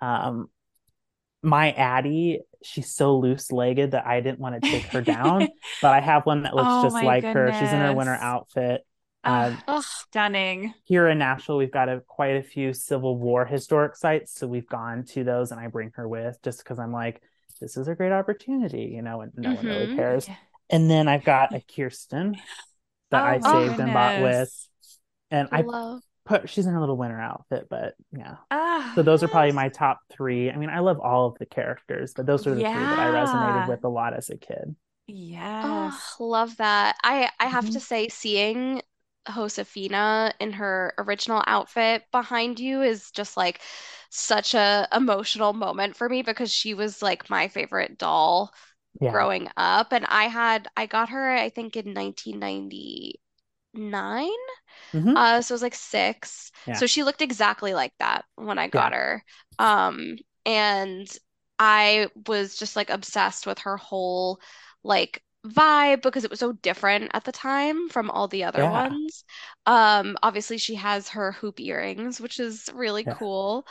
um, 0.00 0.48
my 1.42 1.72
Addy, 1.72 2.40
she's 2.62 2.92
so 2.94 3.18
loose 3.18 3.50
legged 3.50 3.92
that 3.92 4.06
I 4.06 4.20
didn't 4.20 4.40
want 4.40 4.62
to 4.62 4.70
take 4.70 4.84
her 4.84 5.00
down, 5.00 5.48
but 5.82 5.92
I 5.92 6.00
have 6.00 6.26
one 6.26 6.42
that 6.42 6.54
looks 6.54 6.68
oh, 6.68 6.82
just 6.82 6.94
like 6.94 7.22
goodness. 7.22 7.56
her. 7.56 7.60
She's 7.60 7.72
in 7.72 7.80
her 7.80 7.94
winter 7.94 8.14
outfit. 8.14 8.86
Uh, 9.22 9.54
oh, 9.68 9.82
stunning. 9.84 10.72
Here 10.84 11.08
in 11.08 11.18
Nashville, 11.18 11.58
we've 11.58 11.70
got 11.70 11.88
a, 11.88 12.00
quite 12.06 12.36
a 12.36 12.42
few 12.42 12.72
Civil 12.72 13.18
War 13.18 13.44
historic 13.44 13.96
sites. 13.96 14.34
So 14.34 14.46
we've 14.46 14.66
gone 14.66 15.04
to 15.10 15.24
those 15.24 15.50
and 15.50 15.60
I 15.60 15.66
bring 15.66 15.92
her 15.96 16.08
with 16.08 16.38
just 16.42 16.64
because 16.64 16.78
I'm 16.78 16.92
like, 16.92 17.20
this 17.60 17.76
is 17.76 17.88
a 17.88 17.94
great 17.94 18.12
opportunity, 18.12 18.90
you 18.94 19.02
know, 19.02 19.20
and 19.20 19.32
no 19.36 19.50
mm-hmm. 19.50 19.56
one 19.56 19.66
really 19.66 19.86
mm-hmm. 19.88 19.96
cares. 19.96 20.28
And 20.70 20.90
then 20.90 21.08
I've 21.08 21.24
got 21.24 21.54
a 21.54 21.60
Kirsten 21.60 22.36
that 23.10 23.22
oh, 23.22 23.26
I 23.26 23.32
saved 23.34 23.76
goodness. 23.76 23.80
and 23.80 23.92
bought 23.92 24.22
with. 24.22 24.68
And 25.30 25.48
I, 25.52 25.58
I 25.60 25.98
put 26.30 26.48
she's 26.48 26.66
in 26.66 26.74
a 26.74 26.80
little 26.80 26.96
winter 26.96 27.20
outfit, 27.20 27.66
but 27.68 27.94
yeah. 28.16 28.36
Ah, 28.50 28.92
so 28.94 29.02
those 29.02 29.20
yes. 29.20 29.28
are 29.28 29.32
probably 29.32 29.52
my 29.52 29.68
top 29.68 30.00
three. 30.10 30.50
I 30.50 30.56
mean, 30.56 30.70
I 30.70 30.78
love 30.78 31.00
all 31.00 31.26
of 31.26 31.36
the 31.38 31.46
characters, 31.46 32.14
but 32.14 32.24
those 32.24 32.46
are 32.46 32.54
the 32.54 32.62
yeah. 32.62 32.72
three 32.72 32.84
that 32.84 32.98
I 32.98 33.06
resonated 33.06 33.68
with 33.68 33.84
a 33.84 33.88
lot 33.88 34.14
as 34.14 34.30
a 34.30 34.36
kid. 34.36 34.76
Yeah, 35.08 35.90
oh, 35.90 36.24
love 36.24 36.56
that. 36.58 36.96
I 37.02 37.30
I 37.40 37.46
have 37.46 37.64
mm-hmm. 37.64 37.74
to 37.74 37.80
say, 37.80 38.08
seeing 38.08 38.80
Josefina 39.28 40.32
in 40.38 40.52
her 40.52 40.94
original 40.98 41.42
outfit 41.46 42.04
behind 42.12 42.60
you 42.60 42.82
is 42.82 43.10
just 43.10 43.36
like 43.36 43.60
such 44.10 44.54
a 44.54 44.86
emotional 44.94 45.52
moment 45.52 45.96
for 45.96 46.08
me 46.08 46.22
because 46.22 46.52
she 46.52 46.74
was 46.74 47.02
like 47.02 47.28
my 47.28 47.48
favorite 47.48 47.98
doll 47.98 48.52
yeah. 49.00 49.10
growing 49.10 49.48
up 49.56 49.92
and 49.92 50.04
I 50.06 50.24
had 50.24 50.68
I 50.76 50.86
got 50.86 51.10
her 51.10 51.32
I 51.32 51.48
think 51.48 51.76
in 51.76 51.94
1999 51.94 54.30
mm-hmm. 54.92 55.16
uh 55.16 55.40
so 55.42 55.52
it 55.52 55.56
was 55.56 55.62
like 55.62 55.74
6 55.74 56.52
yeah. 56.66 56.74
so 56.74 56.86
she 56.86 57.02
looked 57.02 57.22
exactly 57.22 57.74
like 57.74 57.92
that 57.98 58.24
when 58.36 58.58
I 58.58 58.68
got 58.68 58.92
yeah. 58.92 58.98
her 58.98 59.24
um 59.58 60.16
and 60.46 61.08
I 61.58 62.08
was 62.26 62.56
just 62.56 62.74
like 62.74 62.90
obsessed 62.90 63.46
with 63.46 63.58
her 63.60 63.76
whole 63.76 64.40
like 64.82 65.22
vibe 65.46 66.02
because 66.02 66.24
it 66.24 66.30
was 66.30 66.40
so 66.40 66.52
different 66.52 67.10
at 67.14 67.24
the 67.24 67.32
time 67.32 67.88
from 67.88 68.10
all 68.10 68.28
the 68.28 68.44
other 68.44 68.62
yeah. 68.62 68.88
ones. 68.88 69.24
Um, 69.66 70.16
obviously 70.22 70.58
she 70.58 70.74
has 70.76 71.08
her 71.10 71.32
hoop 71.32 71.60
earrings, 71.60 72.20
which 72.20 72.40
is 72.40 72.68
really 72.74 73.04
yeah. 73.06 73.14
cool. 73.14 73.66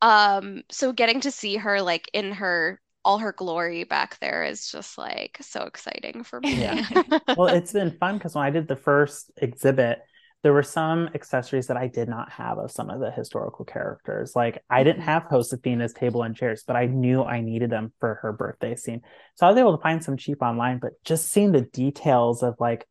Um, 0.00 0.62
so 0.70 0.92
getting 0.92 1.20
to 1.20 1.30
see 1.30 1.56
her 1.56 1.82
like 1.82 2.08
in 2.12 2.32
her 2.32 2.80
all 3.04 3.18
her 3.18 3.32
glory 3.32 3.82
back 3.82 4.16
there 4.20 4.44
is 4.44 4.70
just 4.70 4.96
like 4.96 5.36
so 5.40 5.64
exciting 5.64 6.22
for 6.22 6.40
me. 6.40 6.60
Yeah. 6.60 6.86
well, 7.36 7.48
it's 7.48 7.72
been 7.72 7.96
fun 7.98 8.18
because 8.18 8.34
when 8.34 8.44
I 8.44 8.50
did 8.50 8.68
the 8.68 8.76
first 8.76 9.32
exhibit, 9.36 10.00
there 10.42 10.52
were 10.52 10.62
some 10.62 11.08
accessories 11.14 11.68
that 11.68 11.76
I 11.76 11.86
did 11.86 12.08
not 12.08 12.30
have 12.32 12.58
of 12.58 12.70
some 12.70 12.90
of 12.90 13.00
the 13.00 13.10
historical 13.10 13.64
characters. 13.64 14.34
Like 14.34 14.62
I 14.68 14.82
didn't 14.82 15.02
mm-hmm. 15.02 15.10
have 15.10 15.28
Josefina's 15.28 15.92
table 15.92 16.22
and 16.22 16.36
chairs, 16.36 16.64
but 16.66 16.74
I 16.74 16.86
knew 16.86 17.22
I 17.22 17.40
needed 17.40 17.70
them 17.70 17.92
for 18.00 18.16
her 18.22 18.32
birthday 18.32 18.74
scene. 18.74 19.02
So 19.36 19.46
I 19.46 19.50
was 19.50 19.58
able 19.58 19.76
to 19.76 19.82
find 19.82 20.02
some 20.02 20.16
cheap 20.16 20.42
online, 20.42 20.78
but 20.78 20.92
just 21.04 21.30
seeing 21.30 21.52
the 21.52 21.62
details 21.62 22.42
of 22.42 22.56
like 22.58 22.86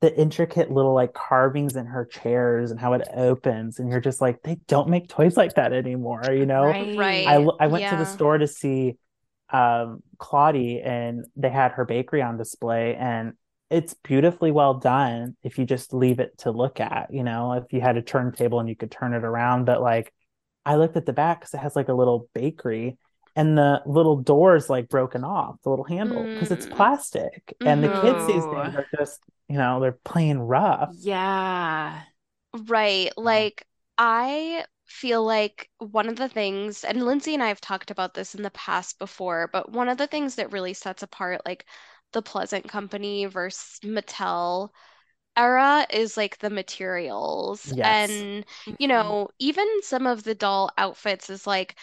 the 0.00 0.16
intricate 0.16 0.70
little 0.70 0.94
like 0.94 1.12
carvings 1.12 1.74
in 1.74 1.86
her 1.86 2.04
chairs 2.04 2.70
and 2.70 2.78
how 2.78 2.92
it 2.92 3.02
opens 3.14 3.80
and 3.80 3.90
you're 3.90 4.00
just 4.00 4.20
like 4.20 4.40
they 4.42 4.54
don't 4.68 4.88
make 4.88 5.08
toys 5.08 5.36
like 5.36 5.54
that 5.54 5.72
anymore 5.72 6.22
you 6.30 6.46
know 6.46 6.66
right, 6.66 6.96
right. 6.96 7.26
i, 7.26 7.34
I 7.58 7.66
went 7.66 7.82
yeah. 7.82 7.90
to 7.90 7.96
the 7.96 8.04
store 8.04 8.38
to 8.38 8.46
see 8.46 8.96
um, 9.50 10.02
Claudie 10.18 10.80
and 10.80 11.24
they 11.34 11.48
had 11.48 11.72
her 11.72 11.84
bakery 11.84 12.22
on 12.22 12.36
display 12.36 12.94
and 12.94 13.32
it's 13.70 13.94
beautifully 13.94 14.50
well 14.50 14.74
done 14.74 15.36
if 15.42 15.58
you 15.58 15.66
just 15.66 15.92
leave 15.92 16.20
it 16.20 16.38
to 16.38 16.50
look 16.50 16.80
at, 16.80 17.12
you 17.12 17.22
know, 17.22 17.52
if 17.52 17.72
you 17.72 17.80
had 17.80 17.96
a 17.96 18.02
turntable 18.02 18.60
and 18.60 18.68
you 18.68 18.76
could 18.76 18.90
turn 18.90 19.12
it 19.14 19.24
around. 19.24 19.66
But 19.66 19.82
like 19.82 20.12
I 20.64 20.76
looked 20.76 20.96
at 20.96 21.06
the 21.06 21.12
back 21.12 21.40
because 21.40 21.54
it 21.54 21.58
has 21.58 21.76
like 21.76 21.88
a 21.88 21.94
little 21.94 22.28
bakery 22.34 22.96
and 23.36 23.56
the 23.56 23.82
little 23.86 24.16
doors 24.16 24.68
like 24.70 24.88
broken 24.88 25.22
off, 25.22 25.56
the 25.62 25.70
little 25.70 25.84
handle, 25.84 26.24
because 26.24 26.48
mm. 26.48 26.52
it's 26.52 26.66
plastic. 26.66 27.54
And 27.60 27.84
the 27.84 27.88
kids 28.00 28.26
these 28.26 28.44
days 28.44 28.74
are 28.74 28.86
just, 28.96 29.20
you 29.48 29.56
know, 29.56 29.80
they're 29.80 29.98
playing 30.04 30.40
rough. 30.40 30.94
Yeah. 30.98 32.02
Right. 32.66 33.12
Like 33.16 33.64
I 33.96 34.64
feel 34.86 35.22
like 35.24 35.68
one 35.78 36.08
of 36.08 36.16
the 36.16 36.28
things, 36.28 36.84
and 36.84 37.04
Lindsey 37.04 37.34
and 37.34 37.42
I 37.42 37.48
have 37.48 37.60
talked 37.60 37.90
about 37.90 38.14
this 38.14 38.34
in 38.34 38.42
the 38.42 38.50
past 38.50 38.98
before, 38.98 39.50
but 39.52 39.70
one 39.70 39.88
of 39.88 39.98
the 39.98 40.06
things 40.06 40.36
that 40.36 40.52
really 40.52 40.72
sets 40.72 41.02
apart 41.02 41.42
like 41.44 41.66
the 42.12 42.22
Pleasant 42.22 42.68
Company 42.68 43.26
versus 43.26 43.78
Mattel 43.84 44.70
era 45.36 45.86
is 45.90 46.16
like 46.16 46.38
the 46.38 46.50
materials. 46.50 47.72
Yes. 47.74 48.10
And, 48.10 48.44
you 48.66 48.72
mm-hmm. 48.72 48.88
know, 48.88 49.28
even 49.38 49.66
some 49.82 50.06
of 50.06 50.24
the 50.24 50.34
doll 50.34 50.70
outfits 50.78 51.30
is 51.30 51.46
like, 51.46 51.76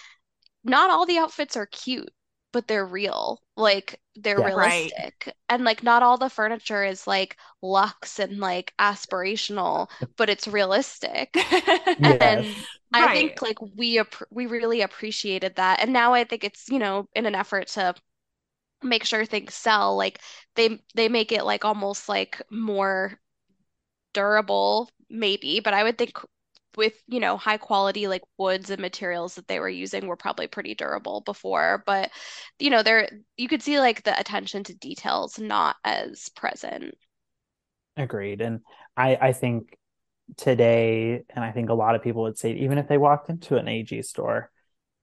not 0.64 0.90
all 0.90 1.06
the 1.06 1.20
outfits 1.20 1.56
are 1.56 1.68
cute 1.68 2.12
but 2.56 2.70
they're 2.70 2.86
real. 2.86 3.42
Like 3.58 4.00
they're 4.16 4.40
yeah, 4.40 4.46
realistic. 4.46 5.24
Right. 5.26 5.36
And 5.50 5.66
like 5.66 5.84
not 5.84 6.04
all 6.04 6.18
the 6.18 6.30
furniture 6.30 6.86
is 6.86 7.06
like 7.06 7.36
luxe 7.62 8.18
and 8.18 8.40
like 8.40 8.72
aspirational, 8.80 9.90
but 10.16 10.30
it's 10.30 10.48
realistic. 10.48 11.32
yes. 11.36 11.98
And 12.00 12.56
I 12.94 13.08
right. 13.08 13.14
think 13.14 13.42
like 13.42 13.58
we 13.76 14.02
we 14.32 14.46
really 14.46 14.84
appreciated 14.84 15.58
that. 15.58 15.82
And 15.82 15.92
now 15.92 16.14
I 16.14 16.24
think 16.24 16.46
it's, 16.46 16.70
you 16.70 16.80
know, 16.80 17.10
in 17.14 17.26
an 17.26 17.36
effort 17.36 17.68
to 17.74 17.94
make 18.84 19.04
sure 19.06 19.26
things 19.26 19.54
sell, 19.54 19.96
like 19.98 20.20
they 20.56 20.80
they 20.96 21.10
make 21.10 21.32
it 21.32 21.46
like 21.46 21.66
almost 21.66 22.10
like 22.10 22.42
more 22.50 23.20
durable 24.14 24.90
maybe, 25.10 25.60
but 25.60 25.74
I 25.74 25.84
would 25.84 25.98
think 25.98 26.18
with 26.78 27.02
you 27.08 27.20
know 27.20 27.38
high 27.38 27.58
quality 27.58 28.08
like 28.08 28.24
woods 28.38 28.70
and 28.70 28.82
materials 28.82 29.36
that 29.36 29.48
they 29.48 29.60
were 29.60 29.70
using 29.70 30.08
were 30.08 30.16
probably 30.16 30.48
pretty 30.48 30.76
durable 30.76 31.22
before 31.22 31.84
but 31.86 32.12
you 32.60 32.70
know 32.70 32.84
there 32.84 33.10
you 33.38 33.48
could 33.48 33.62
see 33.62 33.80
like 33.80 34.04
the 34.04 34.20
attention 34.20 34.64
to 34.64 34.76
details 34.76 35.40
not 35.40 35.76
as 35.84 36.30
present. 36.36 36.96
Agreed 37.98 38.42
and 38.42 38.60
i 38.98 39.16
i 39.16 39.32
think 39.32 39.78
today 40.38 41.24
and 41.30 41.46
i 41.46 41.52
think 41.52 41.70
a 41.70 41.74
lot 41.74 41.96
of 41.96 42.04
people 42.04 42.24
would 42.24 42.38
say 42.38 42.54
even 42.54 42.78
if 42.78 42.88
they 42.88 42.98
walked 42.98 43.30
into 43.30 43.56
an 43.56 43.68
ag 43.68 44.04
store 44.04 44.52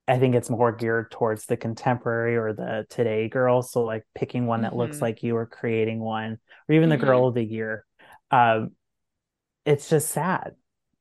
i 0.08 0.18
think 0.18 0.34
it's 0.34 0.50
more 0.50 0.72
geared 0.72 1.10
towards 1.10 1.46
the 1.46 1.56
contemporary 1.56 2.36
or 2.36 2.52
the 2.52 2.86
today 2.90 3.28
girl 3.28 3.62
so 3.62 3.82
like 3.82 4.04
picking 4.14 4.46
one 4.46 4.62
that 4.62 4.70
mm-hmm. 4.70 4.78
looks 4.78 5.00
like 5.00 5.22
you 5.22 5.36
or 5.36 5.46
creating 5.46 6.00
one 6.00 6.38
or 6.68 6.74
even 6.74 6.88
mm-hmm. 6.88 7.00
the 7.00 7.06
girl 7.06 7.26
of 7.26 7.34
the 7.34 7.44
year 7.44 7.84
um 8.30 8.70
it's 9.64 9.88
just 9.88 10.10
sad 10.10 10.52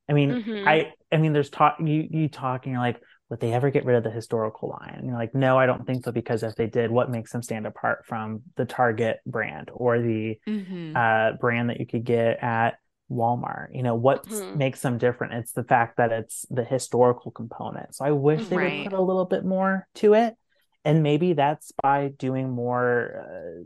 I 0.08 0.14
mean, 0.14 0.30
mm-hmm. 0.30 0.68
I 0.68 0.92
I 1.10 1.16
mean, 1.16 1.32
there's 1.32 1.50
talk 1.50 1.76
you 1.78 1.86
talk 1.88 2.10
and 2.10 2.22
you 2.22 2.28
talking 2.28 2.74
like, 2.74 3.00
would 3.30 3.40
they 3.40 3.52
ever 3.52 3.70
get 3.70 3.86
rid 3.86 3.96
of 3.96 4.04
the 4.04 4.10
historical 4.10 4.68
line? 4.68 4.94
And 4.96 5.06
you're 5.06 5.16
like, 5.16 5.34
no, 5.34 5.58
I 5.58 5.64
don't 5.64 5.86
think 5.86 6.04
so 6.04 6.12
because 6.12 6.42
if 6.42 6.54
they 6.54 6.66
did, 6.66 6.90
what 6.90 7.10
makes 7.10 7.32
them 7.32 7.42
stand 7.42 7.66
apart 7.66 8.04
from 8.06 8.42
the 8.56 8.66
Target 8.66 9.20
brand 9.24 9.70
or 9.72 10.00
the 10.00 10.38
mm-hmm. 10.46 10.94
uh, 10.94 11.38
brand 11.38 11.70
that 11.70 11.80
you 11.80 11.86
could 11.86 12.04
get 12.04 12.42
at 12.42 12.74
Walmart? 13.12 13.68
You 13.74 13.82
know, 13.82 13.94
what 13.94 14.26
mm-hmm. 14.26 14.58
makes 14.58 14.80
them 14.80 14.98
different? 14.98 15.34
It's 15.34 15.52
the 15.52 15.64
fact 15.64 15.98
that 15.98 16.12
it's 16.12 16.46
the 16.50 16.64
historical 16.64 17.30
component. 17.30 17.94
So 17.94 18.04
I 18.04 18.12
wish 18.12 18.46
they 18.46 18.56
right. 18.56 18.78
would 18.78 18.90
put 18.90 18.98
a 18.98 19.02
little 19.02 19.26
bit 19.26 19.44
more 19.44 19.86
to 19.96 20.14
it. 20.14 20.34
and 20.84 21.02
maybe 21.02 21.34
that's 21.34 21.72
by 21.82 22.08
doing 22.18 22.50
more 22.50 23.24
uh, 23.24 23.62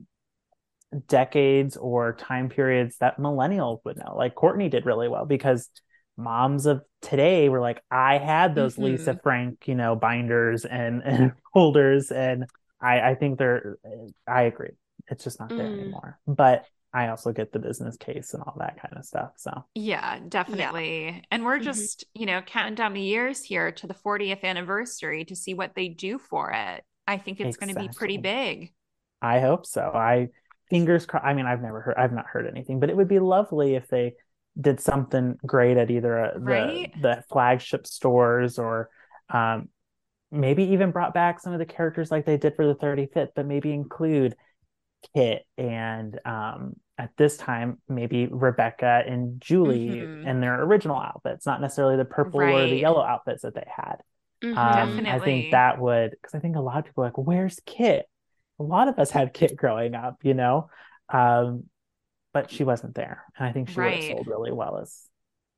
decades 1.08 1.76
or 1.76 2.14
time 2.14 2.48
periods 2.48 2.98
that 2.98 3.18
millennials 3.18 3.80
would 3.84 3.98
know 3.98 4.14
like 4.16 4.34
courtney 4.34 4.68
did 4.68 4.86
really 4.86 5.08
well 5.08 5.26
because 5.26 5.68
moms 6.16 6.64
of 6.64 6.80
today 7.02 7.48
were 7.48 7.60
like 7.60 7.82
i 7.90 8.18
had 8.18 8.54
those 8.54 8.74
mm-hmm. 8.74 8.84
lisa 8.84 9.18
frank 9.22 9.66
you 9.66 9.74
know 9.74 9.96
binders 9.96 10.64
and, 10.64 11.02
and 11.02 11.32
holders 11.52 12.10
and 12.10 12.46
i 12.80 13.00
i 13.10 13.14
think 13.14 13.38
they're 13.38 13.78
i 14.26 14.42
agree 14.42 14.70
it's 15.08 15.24
just 15.24 15.40
not 15.40 15.48
there 15.48 15.58
mm. 15.58 15.80
anymore 15.80 16.18
but 16.26 16.64
I 16.96 17.08
also 17.08 17.30
get 17.30 17.52
the 17.52 17.58
business 17.58 17.98
case 17.98 18.32
and 18.32 18.42
all 18.42 18.56
that 18.58 18.80
kind 18.80 18.94
of 18.96 19.04
stuff. 19.04 19.32
So, 19.36 19.66
yeah, 19.74 20.18
definitely. 20.26 21.04
Yeah. 21.04 21.20
And 21.30 21.44
we're 21.44 21.56
mm-hmm. 21.56 21.64
just, 21.64 22.00
mm-hmm. 22.00 22.20
you 22.20 22.26
know, 22.26 22.40
counting 22.40 22.74
down 22.74 22.94
the 22.94 23.02
years 23.02 23.42
here 23.42 23.70
to 23.70 23.86
the 23.86 23.92
40th 23.92 24.42
anniversary 24.44 25.26
to 25.26 25.36
see 25.36 25.52
what 25.52 25.74
they 25.74 25.88
do 25.88 26.18
for 26.18 26.52
it. 26.52 26.84
I 27.06 27.18
think 27.18 27.38
it's 27.38 27.56
exactly. 27.56 27.74
going 27.74 27.86
to 27.86 27.92
be 27.92 27.98
pretty 27.98 28.16
big. 28.16 28.72
I 29.20 29.40
hope 29.40 29.66
so. 29.66 29.82
I 29.82 30.28
fingers 30.70 31.04
crossed. 31.04 31.26
I 31.26 31.34
mean, 31.34 31.44
I've 31.44 31.60
never 31.60 31.82
heard, 31.82 31.96
I've 31.98 32.14
not 32.14 32.26
heard 32.26 32.46
anything, 32.46 32.80
but 32.80 32.88
it 32.88 32.96
would 32.96 33.08
be 33.08 33.18
lovely 33.18 33.74
if 33.74 33.88
they 33.88 34.14
did 34.58 34.80
something 34.80 35.38
great 35.44 35.76
at 35.76 35.90
either 35.90 36.16
a, 36.16 36.38
right? 36.38 36.94
the, 36.94 37.00
the 37.00 37.24
flagship 37.30 37.86
stores 37.86 38.58
or 38.58 38.88
um, 39.28 39.68
maybe 40.32 40.64
even 40.64 40.92
brought 40.92 41.12
back 41.12 41.40
some 41.40 41.52
of 41.52 41.58
the 41.58 41.66
characters 41.66 42.10
like 42.10 42.24
they 42.24 42.38
did 42.38 42.56
for 42.56 42.66
the 42.66 42.74
35th, 42.74 43.32
but 43.36 43.44
maybe 43.44 43.70
include 43.70 44.34
Kit 45.14 45.44
and 45.58 46.18
um, 46.24 46.76
at 46.98 47.10
this 47.16 47.36
time 47.36 47.78
maybe 47.88 48.26
Rebecca 48.26 49.02
and 49.06 49.40
Julie 49.40 49.88
mm-hmm. 49.88 50.26
in 50.26 50.40
their 50.40 50.62
original 50.62 50.98
outfits, 50.98 51.46
not 51.46 51.60
necessarily 51.60 51.96
the 51.96 52.04
purple 52.04 52.40
right. 52.40 52.54
or 52.54 52.68
the 52.68 52.76
yellow 52.76 53.02
outfits 53.02 53.42
that 53.42 53.54
they 53.54 53.66
had. 53.74 53.96
Mm-hmm, 54.42 54.58
um, 54.58 55.06
I 55.06 55.18
think 55.18 55.52
that 55.52 55.80
would 55.80 56.10
because 56.10 56.34
I 56.34 56.40
think 56.40 56.56
a 56.56 56.60
lot 56.60 56.78
of 56.78 56.84
people 56.84 57.04
like, 57.04 57.18
where's 57.18 57.60
Kit? 57.64 58.06
A 58.58 58.62
lot 58.62 58.88
of 58.88 58.98
us 58.98 59.10
had 59.10 59.34
Kit 59.34 59.56
growing 59.56 59.94
up, 59.94 60.18
you 60.22 60.34
know, 60.34 60.70
um, 61.12 61.64
but 62.32 62.50
she 62.50 62.64
wasn't 62.64 62.94
there, 62.94 63.24
and 63.38 63.46
I 63.48 63.52
think 63.52 63.70
she 63.70 63.80
right. 63.80 63.94
would 63.94 64.04
have 64.04 64.16
sold 64.16 64.26
really 64.26 64.52
well 64.52 64.78
as 64.78 65.02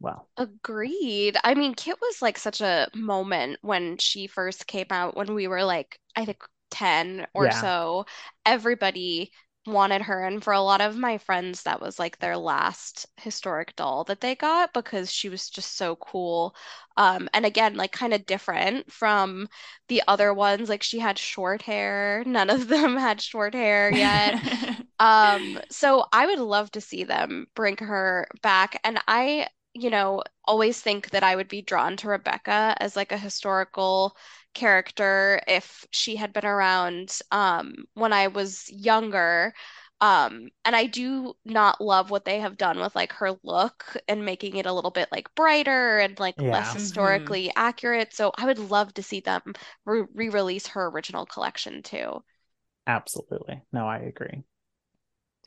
well. 0.01 0.29
Agreed. 0.37 1.37
I 1.43 1.55
mean, 1.55 1.75
Kit 1.75 1.97
was 2.01 2.23
like 2.23 2.39
such 2.39 2.61
a 2.61 2.89
moment 2.95 3.59
when 3.63 3.99
she 3.99 4.27
first 4.27 4.67
came 4.67 4.87
out 4.91 5.17
when 5.17 5.35
we 5.35 5.49
were 5.49 5.65
like, 5.65 5.99
I 6.15 6.25
think 6.25 6.39
10 6.71 7.27
or 7.35 7.47
yeah. 7.47 7.61
so, 7.61 8.07
everybody 8.45 9.33
wanted 9.69 10.03
her. 10.03 10.25
And 10.25 10.43
for 10.43 10.53
a 10.53 10.61
lot 10.61 10.81
of 10.81 10.97
my 10.97 11.19
friends, 11.19 11.63
that 11.63 11.81
was 11.81 11.99
like 11.99 12.19
their 12.19 12.37
last 12.37 13.07
historic 13.17 13.77
doll 13.77 14.05
that 14.05 14.21
they 14.21 14.35
got 14.35 14.73
because 14.73 15.13
she 15.13 15.29
was 15.29 15.49
just 15.51 15.77
so 15.77 15.97
cool. 15.97 16.55
Um, 16.97 17.29
and 17.33 17.47
again, 17.47 17.77
like 17.77 17.93
kind 17.93 18.13
of 18.13 18.27
different 18.27 18.91
from 18.93 19.49
the 19.89 20.03
other 20.09 20.35
ones. 20.35 20.69
Like 20.69 20.83
she 20.83 20.99
had 20.99 21.19
short 21.19 21.63
hair. 21.63 22.23
None 22.27 22.51
of 22.51 22.69
them 22.69 22.97
had 22.99 23.21
short 23.21 23.55
hair 23.55 23.91
yet. 23.93 24.37
um, 24.99 25.59
so 25.71 26.07
I 26.13 26.27
would 26.27 26.39
love 26.41 26.71
to 26.73 26.81
see 26.81 27.05
them 27.05 27.47
bring 27.55 27.77
her 27.79 28.27
back. 28.43 28.81
And 28.85 28.99
I, 29.07 29.49
you 29.81 29.91
know, 29.91 30.23
always 30.45 30.81
think 30.81 31.11
that 31.11 31.23
I 31.23 31.37
would 31.37 31.49
be 31.49 31.63
drawn 31.63 31.97
to 31.99 32.09
Rebecca 32.09 32.77
as 32.81 32.97
like 32.97 33.13
a 33.13 33.19
historical 33.19 34.17
character 34.55 35.41
if 35.47 35.87
she 35.91 36.17
had 36.17 36.33
been 36.33 36.47
around 36.47 37.19
um, 37.31 37.85
when 37.95 38.13
I 38.13 38.29
was 38.29 38.69
younger. 38.71 39.55
Um, 40.01 40.49
and 40.65 40.77
I 40.77 40.87
do 40.87 41.35
not 41.45 41.81
love 41.81 42.11
what 42.11 42.25
they 42.25 42.39
have 42.39 42.57
done 42.57 42.79
with 42.79 42.95
like 42.95 43.13
her 43.15 43.33
look 43.43 43.97
and 44.07 44.25
making 44.25 44.57
it 44.57 44.67
a 44.67 44.73
little 44.73 44.93
bit 44.93 45.09
like 45.11 45.35
brighter 45.35 45.99
and 45.99 46.19
like 46.21 46.37
yeah. 46.39 46.53
less 46.53 46.69
mm-hmm. 46.69 46.79
historically 46.79 47.49
mm-hmm. 47.49 47.59
accurate. 47.59 48.15
So 48.15 48.31
I 48.37 48.47
would 48.47 48.59
love 48.59 48.95
to 48.95 49.03
see 49.03 49.21
them 49.21 49.55
re 49.85 50.05
release 50.13 50.69
her 50.69 50.87
original 50.87 51.27
collection 51.27 51.83
too. 51.83 52.23
Absolutely. 52.87 53.63
No, 53.73 53.87
I 53.87 53.99
agree. 53.99 54.45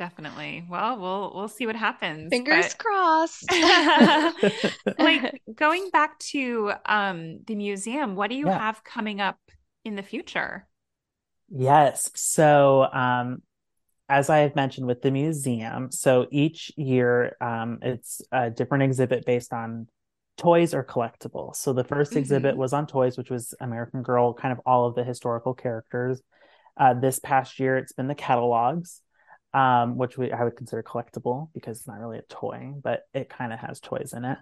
Definitely. 0.02 0.66
Well, 0.68 0.98
we'll 0.98 1.32
we'll 1.36 1.48
see 1.48 1.68
what 1.68 1.76
happens. 1.76 2.30
Fingers 2.32 2.74
but... 2.74 2.78
crossed. 2.80 3.46
like 4.98 5.40
going 5.56 5.92
back 5.92 6.18
to 6.32 6.74
um 6.88 7.42
the 7.46 7.54
museum, 7.54 8.16
what 8.16 8.32
do 8.32 8.36
you 8.36 8.48
yeah. 8.48 8.58
have 8.58 8.84
coming 8.84 9.22
up 9.22 9.38
in 9.86 9.96
the 9.96 10.02
future? 10.02 10.68
Yes. 11.50 12.10
So 12.16 12.88
um 12.92 13.44
as 14.10 14.32
I 14.32 14.40
have 14.40 14.56
mentioned 14.56 14.88
with 14.88 15.04
the 15.04 15.12
museum, 15.12 15.92
so 15.92 16.26
each 16.32 16.72
year 16.76 17.38
um, 17.40 17.78
it's 17.84 18.24
a 18.32 18.50
different 18.50 18.86
exhibit 18.86 19.24
based 19.28 19.54
on 19.54 19.88
toys 20.36 20.74
or 20.74 20.84
collectibles. 20.84 21.58
So 21.58 21.74
the 21.74 21.84
1st 21.84 22.08
mm-hmm. 22.08 22.18
exhibit 22.18 22.58
was 22.58 22.74
on 22.74 22.88
toys, 22.88 23.20
which 23.20 23.30
was 23.30 23.54
American 23.62 24.02
Girl, 24.02 24.34
kind 24.34 24.52
of 24.52 24.60
all 24.66 24.88
of 24.88 24.96
the 24.96 25.04
historical 25.04 25.54
characters. 25.54 26.24
Uh, 26.76 26.96
this 26.96 27.20
past 27.20 27.60
year, 27.60 27.78
it's 27.78 27.94
been 27.94 28.08
the 28.08 28.16
catalogs 28.16 29.02
um, 29.54 29.98
which 29.98 30.18
we 30.18 30.32
I 30.32 30.44
would 30.44 30.56
consider 30.56 30.84
collectible 30.84 31.50
because 31.54 31.80
it's 31.80 31.88
not 31.88 32.00
really 32.00 32.20
a 32.20 32.24
toy, 32.24 32.74
but 32.82 33.02
it 33.14 33.30
kind 33.30 33.54
of 33.54 33.60
has 33.60 33.80
toys 33.80 34.14
in 34.16 34.26
it. 34.26 34.38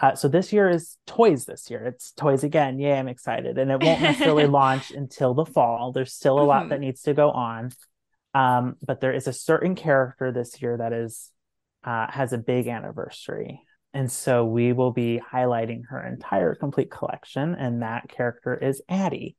Uh, 0.00 0.14
so 0.14 0.26
this 0.26 0.52
year 0.52 0.68
is 0.68 0.96
toys. 1.06 1.44
This 1.44 1.70
year 1.70 1.84
it's 1.86 2.12
toys 2.12 2.42
again. 2.42 2.78
Yay, 2.78 2.98
I'm 2.98 3.08
excited, 3.08 3.58
and 3.58 3.70
it 3.70 3.82
won't 3.82 4.00
necessarily 4.00 4.46
launch 4.48 4.90
until 4.90 5.34
the 5.34 5.44
fall. 5.44 5.92
There's 5.92 6.12
still 6.12 6.38
a 6.38 6.40
mm-hmm. 6.40 6.48
lot 6.48 6.68
that 6.70 6.80
needs 6.80 7.02
to 7.02 7.14
go 7.14 7.30
on, 7.30 7.70
um, 8.32 8.76
but 8.84 9.00
there 9.00 9.12
is 9.12 9.28
a 9.28 9.32
certain 9.32 9.74
character 9.74 10.32
this 10.32 10.60
year 10.60 10.78
that 10.78 10.92
is 10.92 11.30
uh, 11.84 12.10
has 12.10 12.32
a 12.32 12.38
big 12.38 12.66
anniversary, 12.66 13.60
and 13.92 14.10
so 14.10 14.44
we 14.44 14.72
will 14.72 14.92
be 14.92 15.20
highlighting 15.32 15.82
her 15.90 16.04
entire 16.04 16.54
complete 16.54 16.90
collection, 16.90 17.54
and 17.54 17.82
that 17.82 18.08
character 18.08 18.54
is 18.54 18.82
Addy. 18.88 19.36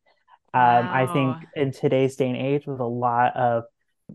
Um, 0.53 0.61
wow. 0.61 0.91
I 0.93 1.13
think 1.13 1.35
in 1.57 1.71
today's 1.73 2.15
day 2.15 2.29
and 2.29 2.37
age, 2.37 2.65
with 2.65 2.79
a 2.79 2.85
lot 2.85 3.35
of 3.35 3.65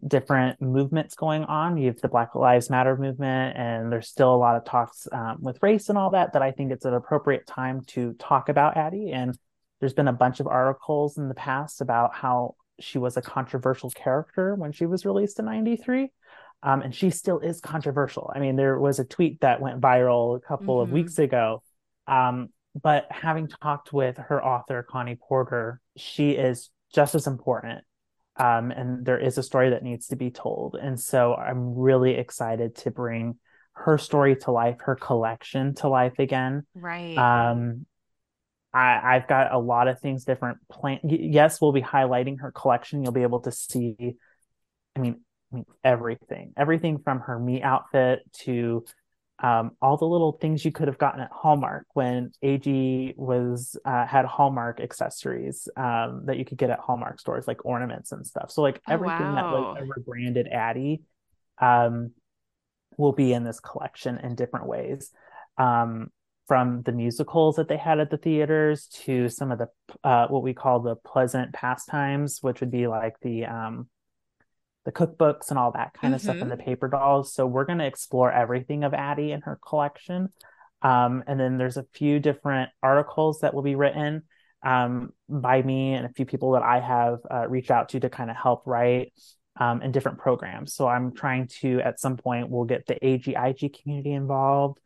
different 0.06 0.60
movements 0.60 1.14
going 1.14 1.44
on. 1.44 1.76
You 1.76 1.88
have 1.88 2.00
the 2.00 2.08
Black 2.08 2.34
Lives 2.34 2.70
Matter 2.70 2.96
movement, 2.96 3.56
and 3.56 3.92
there's 3.92 4.08
still 4.08 4.34
a 4.34 4.36
lot 4.36 4.56
of 4.56 4.64
talks 4.64 5.08
um, 5.12 5.38
with 5.40 5.62
race 5.62 5.88
and 5.88 5.98
all 5.98 6.10
that. 6.10 6.32
That 6.32 6.42
I 6.42 6.52
think 6.52 6.72
it's 6.72 6.84
an 6.84 6.94
appropriate 6.94 7.46
time 7.46 7.82
to 7.88 8.14
talk 8.14 8.48
about 8.48 8.76
Addy. 8.76 9.10
And 9.10 9.36
there's 9.80 9.94
been 9.94 10.08
a 10.08 10.12
bunch 10.12 10.40
of 10.40 10.46
articles 10.46 11.18
in 11.18 11.28
the 11.28 11.34
past 11.34 11.80
about 11.80 12.14
how 12.14 12.54
she 12.78 12.98
was 12.98 13.16
a 13.16 13.22
controversial 13.22 13.90
character 13.90 14.54
when 14.54 14.72
she 14.72 14.86
was 14.86 15.04
released 15.04 15.38
in 15.38 15.46
'93. 15.46 16.10
Um, 16.62 16.82
and 16.82 16.94
she 16.94 17.08
still 17.10 17.38
is 17.38 17.60
controversial. 17.60 18.30
I 18.34 18.38
mean, 18.38 18.56
there 18.56 18.78
was 18.78 18.98
a 18.98 19.04
tweet 19.04 19.40
that 19.40 19.62
went 19.62 19.80
viral 19.80 20.36
a 20.36 20.40
couple 20.40 20.76
mm-hmm. 20.76 20.82
of 20.82 20.92
weeks 20.92 21.18
ago. 21.18 21.62
Um, 22.06 22.50
but 22.80 23.06
having 23.10 23.48
talked 23.48 23.92
with 23.92 24.18
her 24.18 24.44
author, 24.44 24.86
Connie 24.88 25.16
Porter, 25.16 25.80
she 25.96 26.32
is 26.32 26.70
just 26.92 27.14
as 27.14 27.26
important 27.26 27.82
um, 28.40 28.70
and 28.70 29.04
there 29.04 29.18
is 29.18 29.36
a 29.36 29.42
story 29.42 29.70
that 29.70 29.82
needs 29.82 30.08
to 30.08 30.16
be 30.16 30.30
told. 30.30 30.74
And 30.74 30.98
so 30.98 31.34
I'm 31.34 31.74
really 31.74 32.14
excited 32.14 32.74
to 32.76 32.90
bring 32.90 33.36
her 33.72 33.98
story 33.98 34.36
to 34.36 34.50
life, 34.50 34.78
her 34.80 34.96
collection 34.96 35.74
to 35.76 35.88
life 35.88 36.18
again. 36.18 36.66
Right. 36.74 37.16
Um, 37.16 37.84
I, 38.72 39.16
I've 39.16 39.28
got 39.28 39.52
a 39.52 39.58
lot 39.58 39.88
of 39.88 40.00
things 40.00 40.24
different 40.24 40.58
plan. 40.70 41.00
Yes, 41.04 41.60
we'll 41.60 41.72
be 41.72 41.82
highlighting 41.82 42.40
her 42.40 42.50
collection. 42.50 43.02
You'll 43.02 43.12
be 43.12 43.22
able 43.22 43.40
to 43.40 43.52
see, 43.52 44.16
I 44.96 45.00
mean, 45.00 45.20
I 45.52 45.56
mean 45.56 45.66
everything, 45.84 46.54
everything 46.56 46.98
from 46.98 47.20
her 47.20 47.38
Meet 47.38 47.62
outfit 47.62 48.20
to 48.44 48.84
um, 49.42 49.72
all 49.80 49.96
the 49.96 50.06
little 50.06 50.32
things 50.32 50.64
you 50.64 50.72
could 50.72 50.88
have 50.88 50.98
gotten 50.98 51.20
at 51.20 51.30
Hallmark 51.32 51.86
when 51.94 52.30
AG 52.42 53.14
was 53.16 53.76
uh, 53.84 54.06
had 54.06 54.26
Hallmark 54.26 54.80
accessories 54.80 55.66
um, 55.76 56.22
that 56.26 56.36
you 56.36 56.44
could 56.44 56.58
get 56.58 56.70
at 56.70 56.78
Hallmark 56.78 57.18
stores, 57.18 57.48
like 57.48 57.64
ornaments 57.64 58.12
and 58.12 58.26
stuff. 58.26 58.50
So 58.50 58.60
like 58.60 58.80
oh, 58.86 58.92
everything 58.92 59.34
wow. 59.34 59.34
that 59.34 59.80
like 59.80 59.82
ever 59.82 60.02
branded 60.06 60.46
Addy 60.46 61.02
um, 61.58 62.12
will 62.98 63.12
be 63.12 63.32
in 63.32 63.44
this 63.44 63.60
collection 63.60 64.18
in 64.18 64.34
different 64.34 64.66
ways. 64.66 65.10
Um, 65.56 66.10
from 66.46 66.82
the 66.82 66.90
musicals 66.90 67.54
that 67.56 67.68
they 67.68 67.76
had 67.76 68.00
at 68.00 68.10
the 68.10 68.16
theaters 68.16 68.88
to 68.88 69.28
some 69.28 69.52
of 69.52 69.58
the 69.60 69.68
uh, 70.02 70.26
what 70.26 70.42
we 70.42 70.52
call 70.52 70.80
the 70.80 70.96
pleasant 70.96 71.52
pastimes, 71.52 72.40
which 72.42 72.58
would 72.58 72.72
be 72.72 72.88
like 72.88 73.14
the 73.22 73.44
um, 73.44 73.88
the 74.84 74.92
cookbooks 74.92 75.50
and 75.50 75.58
all 75.58 75.72
that 75.72 75.92
kind 75.94 76.14
of 76.14 76.20
mm-hmm. 76.20 76.30
stuff 76.30 76.42
and 76.42 76.50
the 76.50 76.56
paper 76.56 76.88
dolls. 76.88 77.34
So 77.34 77.46
we're 77.46 77.64
going 77.64 77.78
to 77.78 77.86
explore 77.86 78.32
everything 78.32 78.84
of 78.84 78.94
Addy 78.94 79.32
and 79.32 79.42
her 79.44 79.58
collection. 79.66 80.28
Um, 80.82 81.22
and 81.26 81.38
then 81.38 81.58
there's 81.58 81.76
a 81.76 81.86
few 81.92 82.18
different 82.18 82.70
articles 82.82 83.40
that 83.40 83.52
will 83.52 83.62
be 83.62 83.74
written 83.74 84.22
um, 84.62 85.12
by 85.28 85.62
me 85.62 85.94
and 85.94 86.06
a 86.06 86.12
few 86.12 86.24
people 86.24 86.52
that 86.52 86.62
I 86.62 86.80
have 86.80 87.18
uh, 87.30 87.48
reached 87.48 87.70
out 87.70 87.90
to 87.90 88.00
to 88.00 88.10
kind 88.10 88.30
of 88.30 88.36
help 88.36 88.62
write 88.66 89.12
um, 89.58 89.82
in 89.82 89.92
different 89.92 90.18
programs. 90.18 90.74
So 90.74 90.88
I'm 90.88 91.14
trying 91.14 91.48
to, 91.60 91.80
at 91.80 92.00
some 92.00 92.16
point, 92.16 92.48
we'll 92.48 92.64
get 92.64 92.86
the 92.86 93.04
AGIG 93.04 93.76
community 93.82 94.12
involved. 94.12 94.78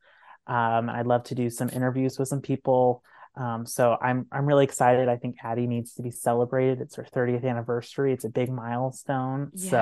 Um, 0.46 0.90
I'd 0.90 1.06
love 1.06 1.24
to 1.24 1.34
do 1.34 1.48
some 1.48 1.70
interviews 1.70 2.18
with 2.18 2.28
some 2.28 2.40
people 2.40 3.02
um, 3.36 3.66
so 3.66 3.96
I'm 4.00 4.26
I'm 4.30 4.46
really 4.46 4.64
excited. 4.64 5.08
I 5.08 5.16
think 5.16 5.36
Addy 5.42 5.66
needs 5.66 5.94
to 5.94 6.02
be 6.02 6.10
celebrated. 6.10 6.80
It's 6.80 6.94
her 6.96 7.04
30th 7.04 7.44
anniversary. 7.44 8.12
It's 8.12 8.24
a 8.24 8.28
big 8.28 8.50
milestone. 8.50 9.50
Yeah. 9.54 9.70
So 9.70 9.78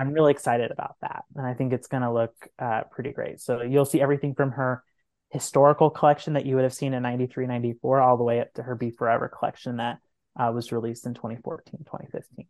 I'm 0.00 0.12
really 0.12 0.32
excited 0.32 0.70
about 0.70 0.96
that, 1.00 1.24
and 1.36 1.46
I 1.46 1.54
think 1.54 1.72
it's 1.72 1.86
going 1.86 2.02
to 2.02 2.12
look 2.12 2.34
uh, 2.58 2.82
pretty 2.90 3.12
great. 3.12 3.40
So 3.40 3.62
you'll 3.62 3.84
see 3.84 4.00
everything 4.00 4.34
from 4.34 4.52
her 4.52 4.82
historical 5.30 5.90
collection 5.90 6.34
that 6.34 6.46
you 6.46 6.56
would 6.56 6.64
have 6.64 6.74
seen 6.74 6.94
in 6.94 7.02
93, 7.02 7.46
94, 7.46 8.00
all 8.00 8.16
the 8.16 8.24
way 8.24 8.40
up 8.40 8.52
to 8.54 8.62
her 8.62 8.74
Be 8.74 8.90
Forever 8.90 9.28
collection 9.28 9.76
that 9.76 9.98
uh, 10.38 10.50
was 10.52 10.72
released 10.72 11.06
in 11.06 11.14
2014, 11.14 11.80
2015. 11.84 12.46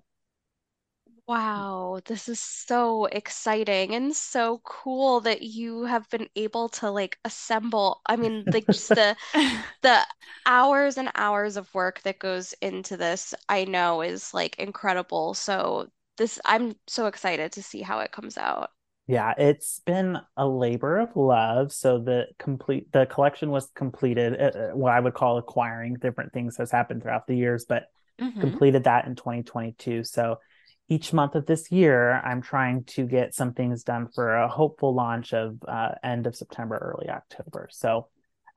Wow, 1.27 2.01
this 2.05 2.29
is 2.29 2.39
so 2.39 3.07
exciting 3.07 3.95
and 3.95 4.15
so 4.15 4.61
cool 4.63 5.21
that 5.21 5.41
you 5.43 5.85
have 5.85 6.09
been 6.11 6.29
able 6.37 6.69
to 6.71 6.91
like 6.91 7.19
assemble. 7.25 8.03
I 8.05 8.17
mean, 8.17 8.45
like 8.47 8.67
just 8.67 8.89
the 8.91 9.17
the 9.81 10.01
hours 10.45 10.99
and 10.99 11.11
hours 11.15 11.57
of 11.57 11.73
work 11.75 12.03
that 12.03 12.19
goes 12.19 12.53
into 12.61 12.99
this, 12.99 13.35
I 13.49 13.65
know 13.65 14.03
is 14.03 14.35
like 14.35 14.59
incredible. 14.59 15.33
So 15.33 15.89
this, 16.19 16.39
I'm 16.45 16.75
so 16.87 17.07
excited 17.07 17.53
to 17.53 17.63
see 17.63 17.81
how 17.81 18.01
it 18.01 18.13
comes 18.13 18.37
out. 18.37 18.71
Yeah, 19.07 19.33
it's 19.39 19.81
been 19.81 20.19
a 20.37 20.47
labor 20.47 20.99
of 20.99 21.17
love. 21.17 21.73
So 21.73 21.99
the 22.01 22.27
complete 22.39 22.93
the 22.93 23.07
collection 23.07 23.51
was 23.51 23.71
completed. 23.75 24.39
Uh, 24.39 24.59
uh 24.59 24.71
what 24.77 24.93
I 24.93 25.01
would 25.01 25.15
call 25.15 25.39
acquiring 25.39 25.95
different 25.95 26.35
things 26.35 26.59
has 26.59 26.71
happened 26.71 27.03
throughout 27.03 27.27
the 27.27 27.37
years, 27.37 27.65
but 27.67 27.85
mm-hmm. 28.21 28.41
completed 28.41 28.85
that 28.85 29.07
in 29.07 29.15
2022. 29.15 30.05
So 30.05 30.39
each 30.89 31.13
month 31.13 31.35
of 31.35 31.47
this 31.47 31.73
year, 31.73 32.21
I'm 32.21 32.43
trying 32.43 32.85
to 32.85 33.07
get 33.07 33.35
some 33.35 33.55
things 33.55 33.85
done 33.85 34.09
for 34.15 34.35
a 34.35 34.49
hopeful 34.49 34.95
launch 34.95 35.33
of 35.33 35.57
uh, 35.67 35.93
end 36.03 36.27
of 36.27 36.37
September, 36.37 36.77
early 36.77 37.09
October. 37.09 37.69
So 37.71 38.09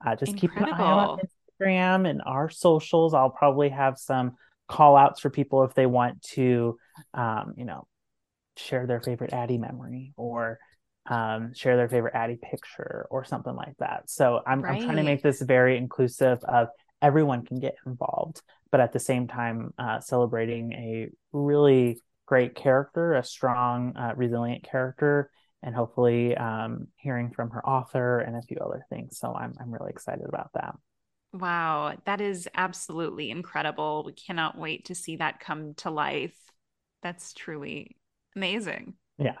uh, 0.04 0.14
just 0.14 0.32
Incredible. 0.32 0.66
keep 0.66 0.74
an 0.74 0.80
eye 0.80 0.92
on 0.92 1.18
Instagram 1.60 2.08
and 2.08 2.22
our 2.26 2.50
socials. 2.50 3.14
I'll 3.14 3.30
probably 3.30 3.70
have 3.70 3.98
some 3.98 4.36
call 4.68 4.96
outs 4.96 5.20
for 5.20 5.30
people 5.30 5.64
if 5.64 5.74
they 5.74 5.86
want 5.86 6.22
to, 6.34 6.78
um, 7.14 7.54
you 7.56 7.64
know, 7.64 7.86
share 8.56 8.86
their 8.86 9.00
favorite 9.00 9.32
Addy 9.32 9.56
memory 9.56 10.12
or 10.16 10.58
um, 11.06 11.54
share 11.54 11.76
their 11.76 11.88
favorite 11.88 12.14
Addy 12.14 12.36
picture 12.36 13.06
or 13.10 13.24
something 13.24 13.54
like 13.54 13.76
that. 13.78 14.10
So 14.10 14.40
I'm, 14.46 14.60
right. 14.60 14.76
I'm 14.76 14.84
trying 14.84 14.96
to 14.96 15.02
make 15.02 15.22
this 15.22 15.40
very 15.40 15.78
inclusive 15.78 16.44
of 16.44 16.68
everyone 17.00 17.46
can 17.46 17.58
get 17.58 17.76
involved, 17.86 18.42
but 18.70 18.80
at 18.80 18.92
the 18.92 19.00
same 19.00 19.26
time, 19.26 19.72
uh, 19.78 20.00
celebrating 20.00 20.72
a 20.72 21.08
really 21.32 22.02
great 22.28 22.54
character, 22.54 23.14
a 23.14 23.24
strong, 23.24 23.96
uh, 23.96 24.12
resilient 24.14 24.62
character, 24.62 25.30
and 25.62 25.74
hopefully 25.74 26.36
um, 26.36 26.86
hearing 26.96 27.30
from 27.30 27.48
her 27.50 27.66
author 27.66 28.20
and 28.20 28.36
a 28.36 28.42
few 28.42 28.58
other 28.58 28.84
things. 28.90 29.18
So 29.18 29.34
I'm 29.34 29.54
I'm 29.58 29.72
really 29.72 29.90
excited 29.90 30.26
about 30.28 30.50
that. 30.52 30.74
Wow, 31.32 31.96
that 32.04 32.20
is 32.20 32.46
absolutely 32.54 33.30
incredible. 33.30 34.02
We 34.04 34.12
cannot 34.12 34.58
wait 34.58 34.86
to 34.86 34.94
see 34.94 35.16
that 35.16 35.40
come 35.40 35.74
to 35.76 35.90
life. 35.90 36.36
That's 37.02 37.32
truly 37.32 37.96
amazing. 38.36 38.94
Yeah, 39.18 39.38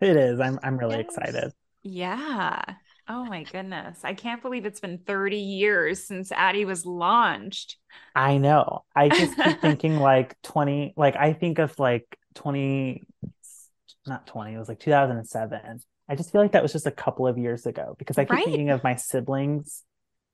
it 0.00 0.16
is. 0.16 0.38
I'm 0.38 0.60
I'm 0.62 0.78
really 0.78 0.96
yes. 0.96 1.00
excited. 1.00 1.52
Yeah. 1.82 2.62
Oh 3.08 3.24
my 3.24 3.44
goodness. 3.44 4.00
I 4.04 4.14
can't 4.14 4.42
believe 4.42 4.64
it's 4.66 4.80
been 4.80 4.98
30 4.98 5.38
years 5.38 6.06
since 6.06 6.30
Addy 6.30 6.64
was 6.64 6.86
launched. 6.86 7.76
I 8.14 8.38
know. 8.38 8.84
I 8.94 9.08
just 9.10 9.38
keep 9.38 9.60
thinking 9.60 9.98
like 9.98 10.40
20, 10.42 10.94
like 10.96 11.16
I 11.16 11.32
think 11.32 11.58
of 11.58 11.78
like 11.78 12.18
20 12.38 13.04
not 14.06 14.26
20 14.26 14.54
it 14.54 14.58
was 14.58 14.68
like 14.68 14.80
2007 14.80 15.80
i 16.08 16.14
just 16.14 16.32
feel 16.32 16.40
like 16.40 16.52
that 16.52 16.62
was 16.62 16.72
just 16.72 16.86
a 16.86 16.90
couple 16.90 17.26
of 17.26 17.36
years 17.36 17.66
ago 17.66 17.94
because 17.98 18.16
i 18.16 18.24
keep 18.24 18.30
right? 18.30 18.44
thinking 18.44 18.70
of 18.70 18.82
my 18.82 18.96
siblings. 18.96 19.82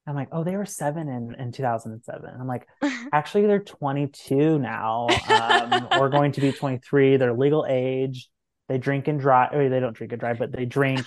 I'm 0.07 0.15
like 0.15 0.29
oh 0.33 0.45
they 0.45 0.55
were 0.55 0.67
seven 0.67 1.09
in, 1.09 1.35
in 1.39 1.51
2007 1.51 2.31
i'm 2.39 2.47
like 2.47 2.69
actually 3.13 3.47
they're 3.47 3.59
22 3.59 4.59
now. 4.59 5.09
Um, 5.31 5.89
or 5.99 6.11
going 6.11 6.33
to 6.33 6.43
be 6.43 6.53
23 6.53 7.17
they're 7.17 7.33
legal 7.33 7.65
age. 7.67 8.29
They 8.69 8.77
drink 8.77 9.09
and 9.09 9.19
drive 9.19 9.55
or 9.55 9.69
they 9.71 9.81
don't 9.81 9.95
drink 9.95 10.13
and 10.13 10.21
drive 10.21 10.39
but 10.39 10.53
they 10.53 10.67
drink 10.67 11.07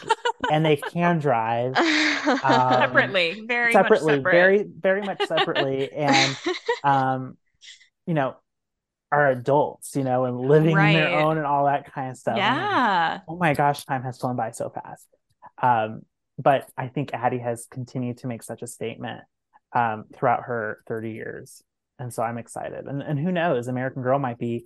and 0.51 0.65
they 0.65 0.77
can 0.77 1.19
drive. 1.27 1.77
Um, 1.77 2.73
separately. 2.73 3.43
Very 3.47 3.71
separately 3.71 4.15
separate. 4.15 4.31
very 4.31 4.65
very 4.67 5.01
much 5.03 5.21
separately. 5.27 5.91
And 5.91 6.37
um 6.83 7.37
you 8.07 8.15
know 8.15 8.35
are 9.11 9.29
adults, 9.29 9.95
you 9.95 10.03
know, 10.03 10.25
and 10.25 10.39
living 10.39 10.75
right. 10.75 10.93
their 10.93 11.19
own 11.19 11.37
and 11.37 11.45
all 11.45 11.65
that 11.65 11.91
kind 11.93 12.11
of 12.11 12.17
stuff. 12.17 12.37
Yeah. 12.37 13.11
Like, 13.13 13.21
oh 13.27 13.37
my 13.37 13.53
gosh, 13.53 13.85
time 13.85 14.03
has 14.03 14.17
flown 14.17 14.35
by 14.35 14.51
so 14.51 14.69
fast. 14.69 15.07
Um, 15.61 16.01
but 16.37 16.69
I 16.77 16.87
think 16.87 17.13
Addy 17.13 17.39
has 17.39 17.67
continued 17.71 18.17
to 18.19 18.27
make 18.27 18.43
such 18.43 18.61
a 18.61 18.67
statement 18.67 19.21
um, 19.73 20.05
throughout 20.13 20.43
her 20.43 20.83
30 20.87 21.11
years. 21.11 21.63
And 21.99 22.13
so 22.13 22.21
I'm 22.21 22.37
excited. 22.37 22.85
And, 22.85 23.01
and 23.01 23.17
who 23.17 23.31
knows, 23.31 23.67
American 23.67 24.03
Girl 24.03 24.19
might 24.19 24.37
be 24.37 24.65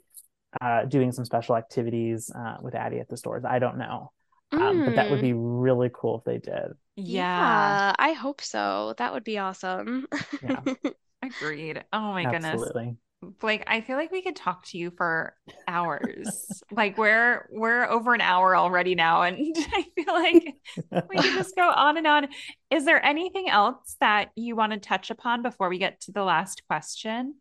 uh, 0.60 0.86
doing 0.86 1.12
some 1.12 1.24
special 1.24 1.56
activities 1.56 2.30
uh, 2.36 2.58
with 2.62 2.76
Addy 2.76 3.00
at 3.00 3.08
the 3.08 3.18
stores. 3.18 3.46
I 3.46 3.60
don't 3.60 3.78
know. 3.78 4.12
Um, 4.52 4.60
mm. 4.60 4.86
But 4.86 4.96
that 4.96 5.12
would 5.12 5.22
be 5.22 5.32
mm. 5.32 5.64
really 5.64 5.90
cool 5.94 6.18
if 6.18 6.24
they 6.26 6.40
did. 6.40 6.74
Yeah. 6.98 7.06
yeah 7.06 7.96
I 7.98 8.14
hope 8.14 8.42
so. 8.42 8.96
That 8.98 9.14
would 9.14 9.24
be 9.24 9.38
awesome. 9.38 10.08
yeah. 10.44 10.62
Agreed. 11.24 11.84
Oh 11.94 12.12
my 12.12 12.26
Absolutely. 12.26 12.84
goodness. 12.84 12.98
Blake, 13.40 13.64
I 13.68 13.82
feel 13.82 13.98
like 13.98 14.12
we 14.12 14.24
could 14.24 14.36
talk 14.36 14.66
to 14.68 14.78
you 14.78 14.90
for 14.92 15.36
hours. 15.68 16.64
like 16.72 16.98
we're 16.98 17.48
we're 17.52 17.86
over 17.86 18.14
an 18.16 18.22
hour 18.22 18.56
already 18.56 18.96
now, 18.96 19.22
and 19.22 19.38
I 19.74 19.86
feel 19.96 20.14
like 20.14 20.56
we 21.10 21.18
can 21.18 21.38
just 21.38 21.56
go 21.56 21.70
on 21.70 21.98
and 21.98 22.08
on. 22.08 22.28
Is 22.72 22.86
there 22.86 23.04
anything 23.06 23.48
else 23.48 23.96
that 24.00 24.32
you 24.36 24.56
want 24.56 24.74
to 24.74 24.80
touch 24.80 25.12
upon 25.12 25.44
before 25.44 25.70
we 25.70 25.78
get 25.78 26.02
to 26.02 26.12
the 26.12 26.24
last 26.24 26.64
question? 26.68 27.36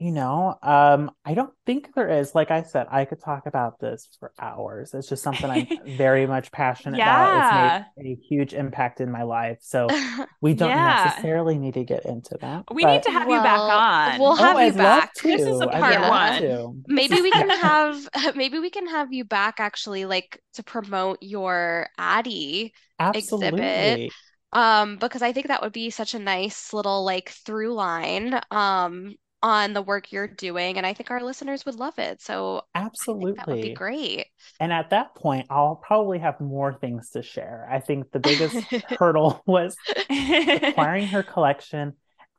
You 0.00 0.12
know, 0.12 0.56
um, 0.62 1.10
I 1.24 1.34
don't 1.34 1.52
think 1.66 1.92
there 1.96 2.08
is. 2.08 2.32
Like 2.32 2.52
I 2.52 2.62
said, 2.62 2.86
I 2.88 3.04
could 3.04 3.20
talk 3.20 3.46
about 3.46 3.80
this 3.80 4.16
for 4.20 4.32
hours. 4.38 4.94
It's 4.94 5.08
just 5.08 5.24
something 5.24 5.50
I'm 5.50 5.66
very 5.96 6.24
much 6.24 6.52
passionate 6.52 6.98
yeah. 6.98 7.16
about. 7.16 7.80
It's 7.80 7.90
made 7.96 8.16
a 8.16 8.20
huge 8.28 8.54
impact 8.54 9.00
in 9.00 9.10
my 9.10 9.24
life. 9.24 9.58
So 9.60 9.88
we 10.40 10.54
don't 10.54 10.68
yeah. 10.68 11.06
necessarily 11.06 11.58
need 11.58 11.74
to 11.74 11.82
get 11.82 12.04
into 12.06 12.38
that. 12.40 12.66
We 12.72 12.84
but... 12.84 12.92
need 12.92 13.02
to 13.02 13.10
have 13.10 13.26
well, 13.26 13.38
you 13.38 13.42
back 13.42 13.58
on. 13.58 14.20
We'll 14.20 14.36
have 14.36 14.56
oh, 14.56 14.60
you 14.60 14.66
I'd 14.66 14.76
back. 14.76 15.14
This 15.14 15.40
is 15.40 15.60
a 15.60 15.66
part 15.66 16.00
one. 16.00 16.84
Maybe 16.86 17.20
we 17.20 17.32
can 17.32 17.50
have 17.50 18.08
maybe 18.36 18.60
we 18.60 18.70
can 18.70 18.86
have 18.86 19.12
you 19.12 19.24
back 19.24 19.58
actually 19.58 20.04
like 20.04 20.40
to 20.54 20.62
promote 20.62 21.18
your 21.22 21.88
Addy 21.98 22.72
Absolutely. 23.00 23.48
exhibit 23.48 24.12
um 24.54 24.96
because 24.96 25.20
i 25.20 25.30
think 25.30 25.48
that 25.48 25.60
would 25.60 25.74
be 25.74 25.90
such 25.90 26.14
a 26.14 26.18
nice 26.18 26.72
little 26.72 27.04
like 27.04 27.28
through 27.28 27.74
line 27.74 28.40
um 28.50 29.14
on 29.42 29.72
the 29.72 29.82
work 29.82 30.10
you're 30.10 30.26
doing 30.26 30.76
and 30.76 30.86
i 30.86 30.92
think 30.92 31.10
our 31.10 31.22
listeners 31.22 31.64
would 31.64 31.76
love 31.76 31.98
it. 31.98 32.20
So 32.20 32.62
absolutely 32.74 33.32
that 33.32 33.46
would 33.46 33.62
be 33.62 33.74
great. 33.74 34.26
And 34.58 34.72
at 34.72 34.90
that 34.90 35.14
point 35.14 35.46
i'll 35.50 35.76
probably 35.76 36.18
have 36.18 36.40
more 36.40 36.74
things 36.74 37.10
to 37.10 37.22
share. 37.22 37.68
I 37.70 37.80
think 37.80 38.10
the 38.10 38.18
biggest 38.20 38.56
hurdle 38.98 39.42
was 39.46 39.76
acquiring 40.10 41.08
her 41.08 41.22
collection 41.22 41.94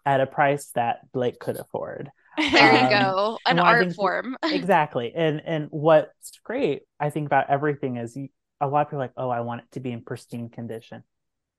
at 0.06 0.22
a 0.22 0.26
price 0.26 0.72
that 0.76 1.12
blake 1.12 1.40
could 1.40 1.58
afford. 1.58 2.10
There 2.38 2.74
um, 2.74 2.84
you 2.84 2.90
go. 2.90 3.38
An 3.46 3.60
art 3.60 3.94
form. 3.94 4.38
Exactly. 4.44 5.14
And 5.16 5.42
and 5.46 5.68
what's 5.70 6.40
great 6.44 6.82
i 7.00 7.10
think 7.10 7.28
about 7.28 7.50
everything 7.50 7.98
is 7.98 8.18
a 8.62 8.68
lot 8.68 8.82
of 8.82 8.88
people 8.88 9.00
are 9.00 9.04
like 9.04 9.14
oh 9.16 9.30
i 9.30 9.40
want 9.42 9.62
it 9.62 9.72
to 9.74 9.80
be 9.80 9.92
in 9.92 10.04
pristine 10.04 10.50
condition. 10.50 11.04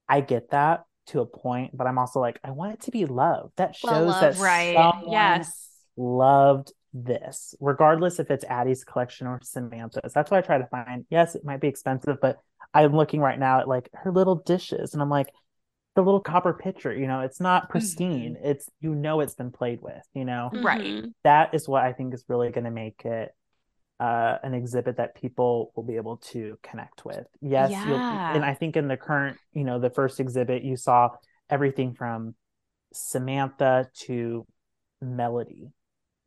I 0.08 0.20
get 0.20 0.50
that 0.50 0.84
to 1.06 1.20
a 1.20 1.26
point, 1.26 1.76
but 1.76 1.86
I'm 1.86 1.98
also 1.98 2.20
like, 2.20 2.38
I 2.44 2.50
want 2.50 2.74
it 2.74 2.80
to 2.82 2.90
be 2.90 3.06
loved. 3.06 3.52
That 3.56 3.74
shows 3.74 3.90
well 3.90 4.20
that 4.20 4.36
right. 4.38 4.74
someone 4.74 5.12
yes. 5.12 5.68
loved 5.96 6.72
this, 6.92 7.54
regardless 7.60 8.18
if 8.18 8.30
it's 8.30 8.44
Addy's 8.44 8.84
collection 8.84 9.26
or 9.26 9.40
Samantha's. 9.42 10.12
That's 10.12 10.30
what 10.30 10.38
I 10.38 10.46
try 10.46 10.58
to 10.58 10.66
find. 10.66 11.04
Yes, 11.10 11.34
it 11.34 11.44
might 11.44 11.60
be 11.60 11.68
expensive, 11.68 12.18
but 12.20 12.38
I'm 12.74 12.94
looking 12.94 13.20
right 13.20 13.38
now 13.38 13.60
at 13.60 13.68
like 13.68 13.88
her 13.94 14.12
little 14.12 14.36
dishes, 14.36 14.92
and 14.92 15.02
I'm 15.02 15.10
like, 15.10 15.28
the 15.96 16.02
little 16.02 16.20
copper 16.20 16.54
pitcher, 16.54 16.94
you 16.94 17.08
know, 17.08 17.20
it's 17.20 17.40
not 17.40 17.68
pristine. 17.68 18.34
Mm-hmm. 18.34 18.46
It's 18.46 18.68
you 18.80 18.94
know 18.94 19.20
it's 19.20 19.34
been 19.34 19.50
played 19.50 19.80
with, 19.82 20.02
you 20.14 20.24
know. 20.24 20.50
Right. 20.52 20.80
Mm-hmm. 20.80 21.08
That 21.24 21.54
is 21.54 21.68
what 21.68 21.84
I 21.84 21.92
think 21.92 22.14
is 22.14 22.24
really 22.28 22.50
going 22.50 22.64
to 22.64 22.70
make 22.70 23.04
it 23.04 23.32
uh, 24.00 24.38
an 24.42 24.54
exhibit 24.54 24.96
that 24.96 25.14
people 25.14 25.72
will 25.76 25.82
be 25.82 25.96
able 25.96 26.16
to 26.16 26.58
connect 26.62 27.04
with. 27.04 27.26
Yes, 27.42 27.70
yeah. 27.70 28.34
and 28.34 28.44
I 28.44 28.54
think 28.54 28.76
in 28.76 28.88
the 28.88 28.96
current, 28.96 29.36
you 29.52 29.62
know, 29.62 29.78
the 29.78 29.90
first 29.90 30.18
exhibit, 30.18 30.62
you 30.62 30.76
saw 30.76 31.10
everything 31.50 31.92
from 31.92 32.34
Samantha 32.94 33.90
to 34.06 34.46
Melody, 35.02 35.68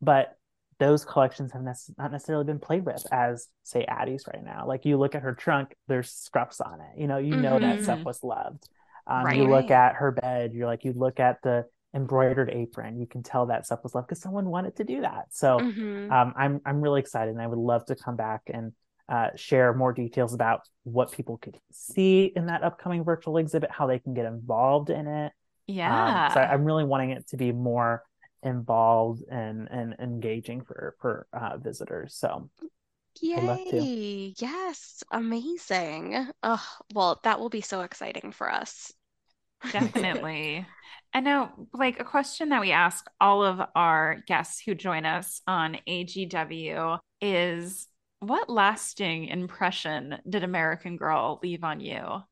but 0.00 0.38
those 0.78 1.04
collections 1.04 1.52
have 1.52 1.62
ne- 1.62 1.94
not 1.98 2.12
necessarily 2.12 2.44
been 2.44 2.60
played 2.60 2.86
with 2.86 3.04
as 3.12 3.48
say 3.64 3.84
Addy's 3.84 4.24
right 4.32 4.44
now. 4.44 4.66
Like 4.66 4.84
you 4.84 4.96
look 4.96 5.16
at 5.16 5.22
her 5.22 5.34
trunk, 5.34 5.74
there's 5.88 6.10
scruffs 6.10 6.60
on 6.64 6.80
it. 6.80 7.00
You 7.00 7.08
know, 7.08 7.18
you 7.18 7.32
mm-hmm. 7.32 7.42
know 7.42 7.58
that 7.58 7.82
stuff 7.82 7.98
mm-hmm. 7.98 8.06
was 8.06 8.22
loved. 8.22 8.68
Um, 9.06 9.24
right. 9.24 9.36
You 9.36 9.48
look 9.48 9.70
at 9.70 9.96
her 9.96 10.12
bed, 10.12 10.52
you're 10.54 10.66
like, 10.66 10.84
you 10.84 10.92
look 10.92 11.20
at 11.20 11.42
the 11.42 11.66
embroidered 11.94 12.50
apron. 12.50 12.98
You 12.98 13.06
can 13.06 13.22
tell 13.22 13.46
that 13.46 13.66
stuff 13.66 13.80
was 13.82 13.94
left 13.94 14.08
because 14.08 14.20
someone 14.20 14.46
wanted 14.46 14.76
to 14.76 14.84
do 14.84 15.00
that. 15.02 15.26
So 15.30 15.58
mm-hmm. 15.58 16.12
um, 16.12 16.34
I'm 16.36 16.60
I'm 16.66 16.80
really 16.80 17.00
excited, 17.00 17.30
and 17.30 17.40
I 17.40 17.46
would 17.46 17.58
love 17.58 17.86
to 17.86 17.96
come 17.96 18.16
back 18.16 18.42
and 18.46 18.72
uh, 19.08 19.28
share 19.36 19.72
more 19.72 19.92
details 19.92 20.34
about 20.34 20.62
what 20.82 21.12
people 21.12 21.38
could 21.38 21.58
see 21.72 22.32
in 22.34 22.46
that 22.46 22.62
upcoming 22.62 23.04
virtual 23.04 23.36
exhibit, 23.36 23.70
how 23.70 23.86
they 23.86 23.98
can 23.98 24.14
get 24.14 24.26
involved 24.26 24.90
in 24.90 25.06
it. 25.06 25.32
Yeah. 25.66 26.26
Um, 26.26 26.34
so 26.34 26.40
I'm 26.40 26.64
really 26.64 26.84
wanting 26.84 27.10
it 27.10 27.28
to 27.28 27.36
be 27.36 27.52
more 27.52 28.02
involved 28.42 29.22
and 29.30 29.68
and 29.70 29.96
engaging 29.98 30.62
for 30.62 30.96
for 31.00 31.26
uh, 31.32 31.56
visitors. 31.58 32.16
So 32.16 32.50
Yay! 33.20 34.34
Yes, 34.38 35.04
amazing. 35.12 36.28
Oh, 36.42 36.66
well, 36.94 37.20
that 37.22 37.38
will 37.38 37.48
be 37.48 37.60
so 37.60 37.82
exciting 37.82 38.32
for 38.32 38.50
us. 38.50 38.92
Definitely. 39.72 40.66
And 41.12 41.24
now, 41.24 41.52
like 41.72 42.00
a 42.00 42.04
question 42.04 42.48
that 42.48 42.60
we 42.60 42.72
ask 42.72 43.06
all 43.20 43.44
of 43.44 43.60
our 43.76 44.22
guests 44.26 44.60
who 44.60 44.74
join 44.74 45.06
us 45.06 45.42
on 45.46 45.78
AGW 45.88 46.98
is 47.20 47.86
what 48.18 48.50
lasting 48.50 49.26
impression 49.26 50.16
did 50.28 50.42
American 50.42 50.96
Girl 50.96 51.38
leave 51.42 51.62
on 51.62 51.78
you? 51.78 52.22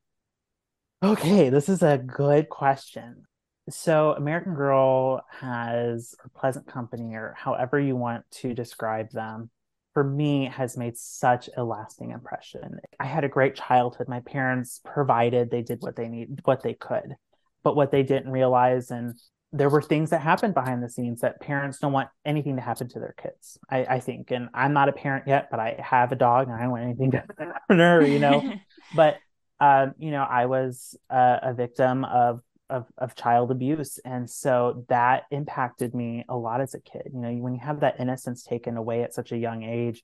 Okay, 1.03 1.49
this 1.49 1.69
is 1.69 1.83
a 1.83 1.99
good 1.99 2.49
question. 2.49 3.25
So, 3.71 4.15
American 4.15 4.55
Girl 4.55 5.25
has, 5.31 6.17
or 6.23 6.31
Pleasant 6.35 6.67
Company, 6.67 7.15
or 7.15 7.35
however 7.37 7.79
you 7.79 7.95
want 7.95 8.25
to 8.33 8.53
describe 8.53 9.11
them, 9.11 9.51
for 9.95 10.05
me 10.05 10.47
has 10.47 10.77
made 10.77 10.97
such 10.97 11.51
a 11.57 11.65
lasting 11.65 12.11
impression. 12.11 12.81
I 12.99 13.07
had 13.07 13.25
a 13.25 13.29
great 13.29 13.55
childhood. 13.55 14.09
My 14.09 14.21
parents 14.21 14.81
provided, 14.85 15.51
they 15.51 15.63
did 15.63 15.83
what 15.83 15.97
they 15.97 16.09
need, 16.09 16.41
what 16.45 16.63
they 16.63 16.75
could. 16.75 17.17
But 17.63 17.77
what 17.77 17.93
they 17.93 18.03
didn't 18.03 18.33
realize, 18.33 18.91
and 18.91 19.15
there 19.53 19.69
were 19.69 19.83
things 19.83 20.11
that 20.11 20.21
happened 20.21 20.55
behind 20.55 20.83
the 20.83 20.89
scenes 20.89 21.21
that 21.21 21.41
parents 21.41 21.79
don't 21.79 21.93
want 21.93 22.09
anything 22.25 22.57
to 22.57 22.63
happen 22.63 22.89
to 22.89 22.99
their 22.99 23.15
kids. 23.21 23.59
I, 23.71 23.85
I 23.85 24.01
think, 24.01 24.31
and 24.31 24.49
I'm 24.55 24.73
not 24.73 24.89
a 24.89 24.93
parent 24.93 25.29
yet, 25.29 25.49
but 25.51 25.61
I 25.61 25.77
have 25.79 26.11
a 26.11 26.17
dog, 26.17 26.49
and 26.49 26.57
I 26.57 26.63
don't 26.63 26.71
want 26.71 26.85
anything 26.85 27.13
to 27.13 27.19
happen 27.19 27.77
to 27.77 27.85
her, 27.85 28.05
you 28.05 28.19
know. 28.19 28.55
but 28.97 29.19
um, 29.61 29.95
you 29.99 30.11
know, 30.11 30.23
I 30.23 30.47
was 30.47 30.97
a, 31.09 31.39
a 31.43 31.55
victim 31.55 32.05
of, 32.05 32.41
of 32.73 32.87
of 32.99 33.15
child 33.15 33.51
abuse, 33.51 33.99
and 34.05 34.29
so 34.29 34.85
that 34.89 35.25
impacted 35.31 35.95
me 35.95 36.25
a 36.29 36.37
lot 36.37 36.61
as 36.61 36.75
a 36.75 36.81
kid. 36.81 37.11
You 37.13 37.21
know, 37.21 37.33
when 37.35 37.55
you 37.55 37.61
have 37.61 37.81
that 37.81 38.01
innocence 38.01 38.43
taken 38.43 38.77
away 38.77 39.03
at 39.03 39.15
such 39.15 39.33
a 39.33 39.37
young 39.37 39.63
age, 39.63 40.03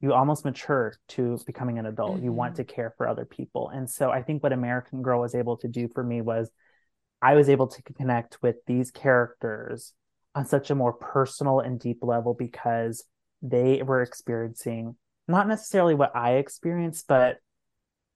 you 0.00 0.12
almost 0.12 0.44
mature 0.44 0.94
to 1.08 1.38
becoming 1.46 1.78
an 1.78 1.86
adult. 1.86 2.16
Mm-hmm. 2.16 2.24
You 2.24 2.32
want 2.32 2.54
mm-hmm. 2.54 2.64
to 2.64 2.74
care 2.74 2.94
for 2.96 3.08
other 3.08 3.24
people, 3.24 3.70
and 3.70 3.88
so 3.88 4.10
I 4.10 4.22
think 4.22 4.42
what 4.42 4.52
American 4.52 5.02
Girl 5.02 5.20
was 5.20 5.34
able 5.34 5.56
to 5.58 5.68
do 5.68 5.88
for 5.88 6.04
me 6.04 6.20
was 6.20 6.50
I 7.20 7.34
was 7.34 7.48
able 7.48 7.68
to 7.68 7.82
connect 7.82 8.42
with 8.42 8.56
these 8.66 8.90
characters 8.90 9.92
on 10.34 10.46
such 10.46 10.70
a 10.70 10.74
more 10.74 10.92
personal 10.92 11.60
and 11.60 11.78
deep 11.78 11.98
level 12.02 12.34
because 12.34 13.04
they 13.42 13.82
were 13.82 14.02
experiencing 14.02 14.96
not 15.28 15.48
necessarily 15.48 15.94
what 15.94 16.14
I 16.16 16.34
experienced, 16.34 17.06
but 17.06 17.38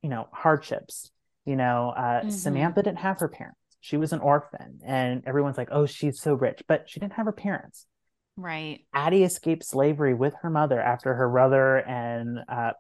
you 0.03 0.11
know, 0.11 0.29
hardships. 0.33 1.11
You 1.45 1.57
know, 1.57 1.93
uh, 1.97 2.21
mm-hmm. 2.21 2.31
Samantha 2.31 2.83
didn't 2.83 2.99
have 2.99 3.21
her 3.21 3.29
parents; 3.29 3.59
she 3.87 3.97
was 3.97 4.13
an 4.13 4.21
orphan, 4.21 4.81
and 4.85 5.23
everyone's 5.27 5.59
like, 5.59 5.69
"Oh, 5.71 5.87
she's 5.87 6.21
so 6.21 6.35
rich," 6.35 6.63
but 6.67 6.89
she 6.89 7.01
didn't 7.01 7.15
have 7.15 7.27
her 7.27 7.33
parents. 7.33 7.87
Right. 8.37 8.81
Addy 8.93 9.23
escaped 9.23 9.65
slavery 9.65 10.13
with 10.13 10.35
her 10.43 10.51
mother 10.51 10.81
after 10.81 11.15
her 11.15 11.29
brother 11.29 11.79
and 11.79 12.41
uh, 12.49 12.73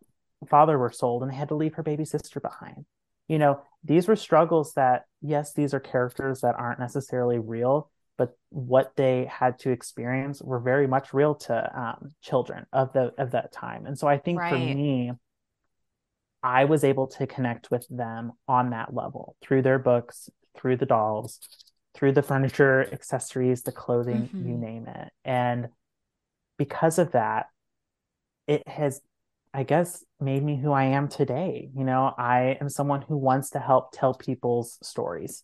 father 0.49 0.79
were 0.79 0.91
sold, 0.91 1.23
and 1.23 1.33
they 1.33 1.37
had 1.37 1.49
to 1.49 1.55
leave 1.55 1.75
her 1.75 1.83
baby 1.83 2.05
sister 2.05 2.41
behind 2.41 2.85
you 3.29 3.39
know 3.39 3.61
these 3.85 4.09
were 4.09 4.17
struggles 4.17 4.73
that 4.75 5.05
yes 5.23 5.53
these 5.53 5.75
are 5.75 5.81
characters 5.81 6.41
that 6.41 6.55
aren't 6.57 6.81
necessarily 6.81 7.39
real 7.39 7.91
but 8.19 8.37
what 8.49 8.93
they 8.97 9.29
had 9.31 9.59
to 9.59 9.71
experience 9.71 10.41
were 10.41 10.59
very 10.59 10.87
much 10.87 11.13
real 11.13 11.35
to 11.35 11.79
um, 11.79 12.15
children 12.23 12.67
of 12.73 12.93
the 12.93 13.13
of 13.19 13.33
that 13.33 13.53
time 13.53 13.87
and 13.87 13.99
so 13.99 14.07
i 14.07 14.19
think 14.19 14.39
right. 14.39 14.51
for 14.51 14.59
me 14.59 15.13
i 16.43 16.65
was 16.65 16.85
able 16.85 17.07
to 17.07 17.27
connect 17.27 17.71
with 17.71 17.87
them 17.91 18.33
on 18.49 18.71
that 18.71 18.95
level 18.95 19.37
through 19.43 19.63
their 19.63 19.79
books 19.79 20.31
through 20.59 20.77
the 20.77 20.87
dolls 20.87 21.41
through 21.95 22.13
the 22.13 22.23
furniture 22.23 22.89
accessories 22.93 23.63
the 23.63 23.73
clothing 23.73 24.29
mm-hmm. 24.29 24.49
you 24.49 24.57
name 24.57 24.87
it 24.87 25.13
and 25.25 25.69
because 26.59 26.99
of 26.99 27.13
that 27.13 27.47
it 28.47 28.67
has 28.67 29.01
I 29.57 29.63
guess 29.63 30.05
made 30.21 30.43
me 30.43 30.59
who 30.59 30.71
I 30.71 30.85
am 30.85 31.09
today. 31.09 31.71
You 31.75 31.85
know, 31.85 32.13
I 32.19 32.59
am 32.61 32.69
someone 32.69 33.01
who 33.01 33.17
wants 33.17 33.51
to 33.51 33.59
help 33.59 33.91
tell 33.91 34.13
people's 34.13 34.79
stories. 34.83 35.43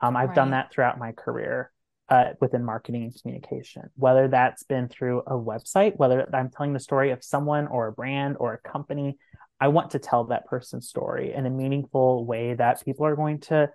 Um, 0.00 0.16
I've 0.16 0.28
right. 0.28 0.36
done 0.36 0.50
that 0.52 0.70
throughout 0.70 1.00
my 1.00 1.10
career 1.10 1.72
uh, 2.08 2.34
within 2.40 2.64
marketing 2.64 3.02
and 3.02 3.20
communication, 3.20 3.90
whether 3.96 4.28
that's 4.28 4.62
been 4.62 4.86
through 4.86 5.22
a 5.26 5.32
website, 5.32 5.96
whether 5.96 6.28
I'm 6.32 6.50
telling 6.50 6.72
the 6.72 6.78
story 6.78 7.10
of 7.10 7.24
someone 7.24 7.66
or 7.66 7.88
a 7.88 7.92
brand 7.92 8.36
or 8.38 8.54
a 8.54 8.68
company. 8.68 9.18
I 9.60 9.66
want 9.68 9.90
to 9.90 9.98
tell 9.98 10.22
that 10.26 10.46
person's 10.46 10.88
story 10.88 11.32
in 11.34 11.44
a 11.44 11.50
meaningful 11.50 12.24
way 12.24 12.54
that 12.54 12.84
people 12.84 13.06
are 13.06 13.16
going 13.16 13.40
to 13.40 13.70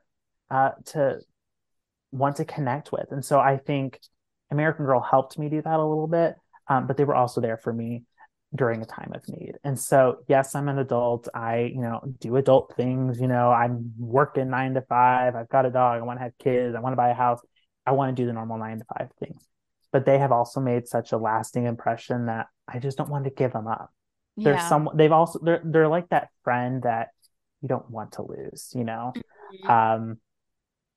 uh, 0.53 0.71
to 0.85 1.19
want 2.11 2.35
to 2.37 2.45
connect 2.45 2.91
with. 2.91 3.07
And 3.11 3.25
so 3.25 3.39
I 3.39 3.57
think 3.57 3.99
American 4.51 4.85
Girl 4.85 5.01
helped 5.01 5.39
me 5.39 5.49
do 5.49 5.61
that 5.61 5.79
a 5.79 5.83
little 5.83 6.07
bit, 6.07 6.35
um, 6.67 6.85
but 6.85 6.95
they 6.95 7.05
were 7.05 7.15
also 7.15 7.41
there 7.41 7.57
for 7.57 7.73
me 7.73 8.03
during 8.55 8.83
a 8.83 8.85
time 8.85 9.11
of 9.15 9.27
need. 9.27 9.53
And 9.63 9.79
so, 9.79 10.17
yes, 10.27 10.53
I'm 10.53 10.69
an 10.69 10.77
adult. 10.77 11.27
I, 11.33 11.71
you 11.73 11.81
know, 11.81 12.01
do 12.19 12.35
adult 12.35 12.75
things. 12.77 13.19
You 13.19 13.27
know, 13.27 13.49
I'm 13.49 13.93
working 13.97 14.51
nine 14.51 14.75
to 14.75 14.83
five. 14.83 15.35
I've 15.35 15.49
got 15.49 15.65
a 15.65 15.71
dog. 15.71 15.99
I 15.99 16.03
want 16.03 16.19
to 16.19 16.23
have 16.23 16.37
kids. 16.37 16.75
I 16.75 16.79
want 16.79 16.93
to 16.93 16.97
buy 16.97 17.09
a 17.09 17.15
house. 17.15 17.41
I 17.83 17.93
want 17.93 18.15
to 18.15 18.21
do 18.21 18.27
the 18.27 18.33
normal 18.33 18.59
nine 18.59 18.77
to 18.77 18.85
five 18.95 19.09
things. 19.19 19.47
But 19.91 20.05
they 20.05 20.19
have 20.19 20.31
also 20.31 20.59
made 20.59 20.87
such 20.87 21.13
a 21.13 21.17
lasting 21.17 21.65
impression 21.65 22.27
that 22.27 22.45
I 22.67 22.77
just 22.77 22.97
don't 22.97 23.09
want 23.09 23.23
to 23.23 23.31
give 23.31 23.53
them 23.53 23.67
up. 23.67 23.91
Yeah. 24.35 24.51
There's 24.51 24.69
some, 24.69 24.89
they've 24.93 25.11
also, 25.11 25.39
they're, 25.41 25.61
they're 25.65 25.87
like 25.87 26.09
that 26.09 26.29
friend 26.43 26.83
that 26.83 27.09
you 27.61 27.69
don't 27.69 27.89
want 27.89 28.13
to 28.13 28.21
lose, 28.21 28.71
you 28.75 28.83
know? 28.83 29.13
Mm-hmm. 29.15 29.69
Um, 29.69 30.17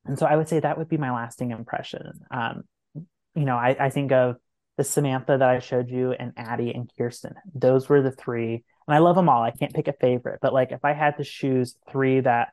and 0.07 0.19
so 0.19 0.27
I 0.27 0.37
would 0.37 0.49
say 0.49 0.61
that 0.61 0.79
would 0.79 0.89
be 0.89 0.97
my 0.97 1.13
lasting 1.13 1.51
impression. 1.51 2.13
Um, 2.31 2.63
you 2.95 3.45
know, 3.45 3.57
I, 3.57 3.77
I 3.79 3.91
think 3.91 4.13
of 4.13 4.37
the 4.77 4.85
Samantha 4.85 5.37
that 5.39 5.49
I 5.49 5.59
showed 5.59 5.89
you, 5.89 6.13
and 6.13 6.33
Addy 6.37 6.73
and 6.73 6.91
Kirsten. 6.97 7.35
Those 7.55 7.89
were 7.89 8.03
the 8.03 8.11
three. 8.11 8.65
And 8.87 8.95
I 8.95 8.99
love 8.99 9.17
them 9.17 9.29
all. 9.29 9.43
I 9.43 9.51
can't 9.51 9.75
pick 9.75 9.89
a 9.89 9.93
favorite, 9.93 10.39
but 10.41 10.53
like 10.53 10.71
if 10.71 10.85
I 10.85 10.93
had 10.93 11.17
to 11.17 11.25
choose 11.25 11.77
three 11.91 12.21
that, 12.21 12.49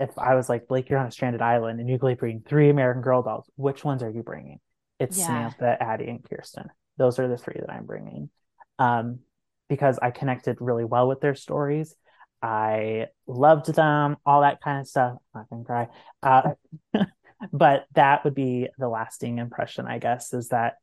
if 0.00 0.10
I 0.18 0.34
was 0.34 0.48
like, 0.48 0.66
Blake, 0.66 0.90
you're 0.90 0.98
on 0.98 1.06
a 1.06 1.12
stranded 1.12 1.42
island 1.42 1.78
and 1.78 1.88
you're 1.88 1.98
bringing 1.98 2.42
three 2.46 2.70
American 2.70 3.02
Girl 3.02 3.22
dolls, 3.22 3.48
which 3.56 3.84
ones 3.84 4.02
are 4.02 4.10
you 4.10 4.22
bringing? 4.22 4.58
It's 4.98 5.18
yeah. 5.18 5.26
Samantha, 5.26 5.76
Addy, 5.80 6.08
and 6.08 6.24
Kirsten. 6.24 6.68
Those 6.96 7.18
are 7.18 7.28
the 7.28 7.36
three 7.36 7.60
that 7.60 7.70
I'm 7.70 7.86
bringing. 7.86 8.30
Um, 8.78 9.20
because 9.68 9.98
I 10.02 10.10
connected 10.10 10.56
really 10.60 10.84
well 10.84 11.08
with 11.08 11.20
their 11.20 11.34
stories. 11.34 11.94
I 12.42 13.06
loved 13.26 13.72
them, 13.74 14.16
all 14.24 14.42
that 14.42 14.60
kind 14.60 14.80
of 14.80 14.86
stuff. 14.86 15.16
I'm 15.34 15.40
not 15.40 15.50
gonna 15.50 15.64
cry. 15.64 15.88
Uh, 16.22 16.52
but 17.52 17.86
that 17.94 18.24
would 18.24 18.34
be 18.34 18.68
the 18.78 18.88
lasting 18.88 19.38
impression, 19.38 19.86
I 19.86 19.98
guess, 19.98 20.32
is 20.32 20.48
that 20.48 20.74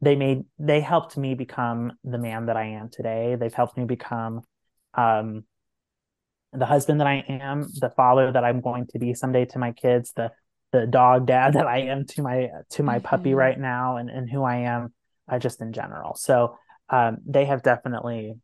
they 0.00 0.16
made 0.16 0.44
they 0.58 0.80
helped 0.80 1.16
me 1.16 1.34
become 1.34 1.92
the 2.04 2.18
man 2.18 2.46
that 2.46 2.56
I 2.56 2.66
am 2.66 2.88
today. 2.88 3.36
They've 3.38 3.52
helped 3.52 3.76
me 3.76 3.84
become 3.84 4.42
um, 4.94 5.44
the 6.52 6.66
husband 6.66 7.00
that 7.00 7.06
I 7.06 7.24
am, 7.28 7.66
the 7.80 7.90
father 7.90 8.32
that 8.32 8.44
I'm 8.44 8.60
going 8.60 8.86
to 8.88 8.98
be 8.98 9.14
someday 9.14 9.44
to 9.46 9.58
my 9.58 9.72
kids, 9.72 10.12
the 10.14 10.30
the 10.72 10.86
dog 10.86 11.26
dad 11.26 11.52
that 11.54 11.66
I 11.66 11.78
am 11.82 12.06
to 12.06 12.22
my 12.22 12.48
to 12.70 12.82
my 12.82 12.96
mm-hmm. 12.96 13.06
puppy 13.06 13.34
right 13.34 13.58
now, 13.58 13.96
and 13.96 14.10
and 14.10 14.30
who 14.30 14.42
I 14.42 14.56
am 14.58 14.92
uh, 15.28 15.38
just 15.38 15.60
in 15.60 15.72
general. 15.72 16.14
So 16.14 16.56
um, 16.90 17.18
they 17.26 17.44
have 17.44 17.62
definitely, 17.62 18.34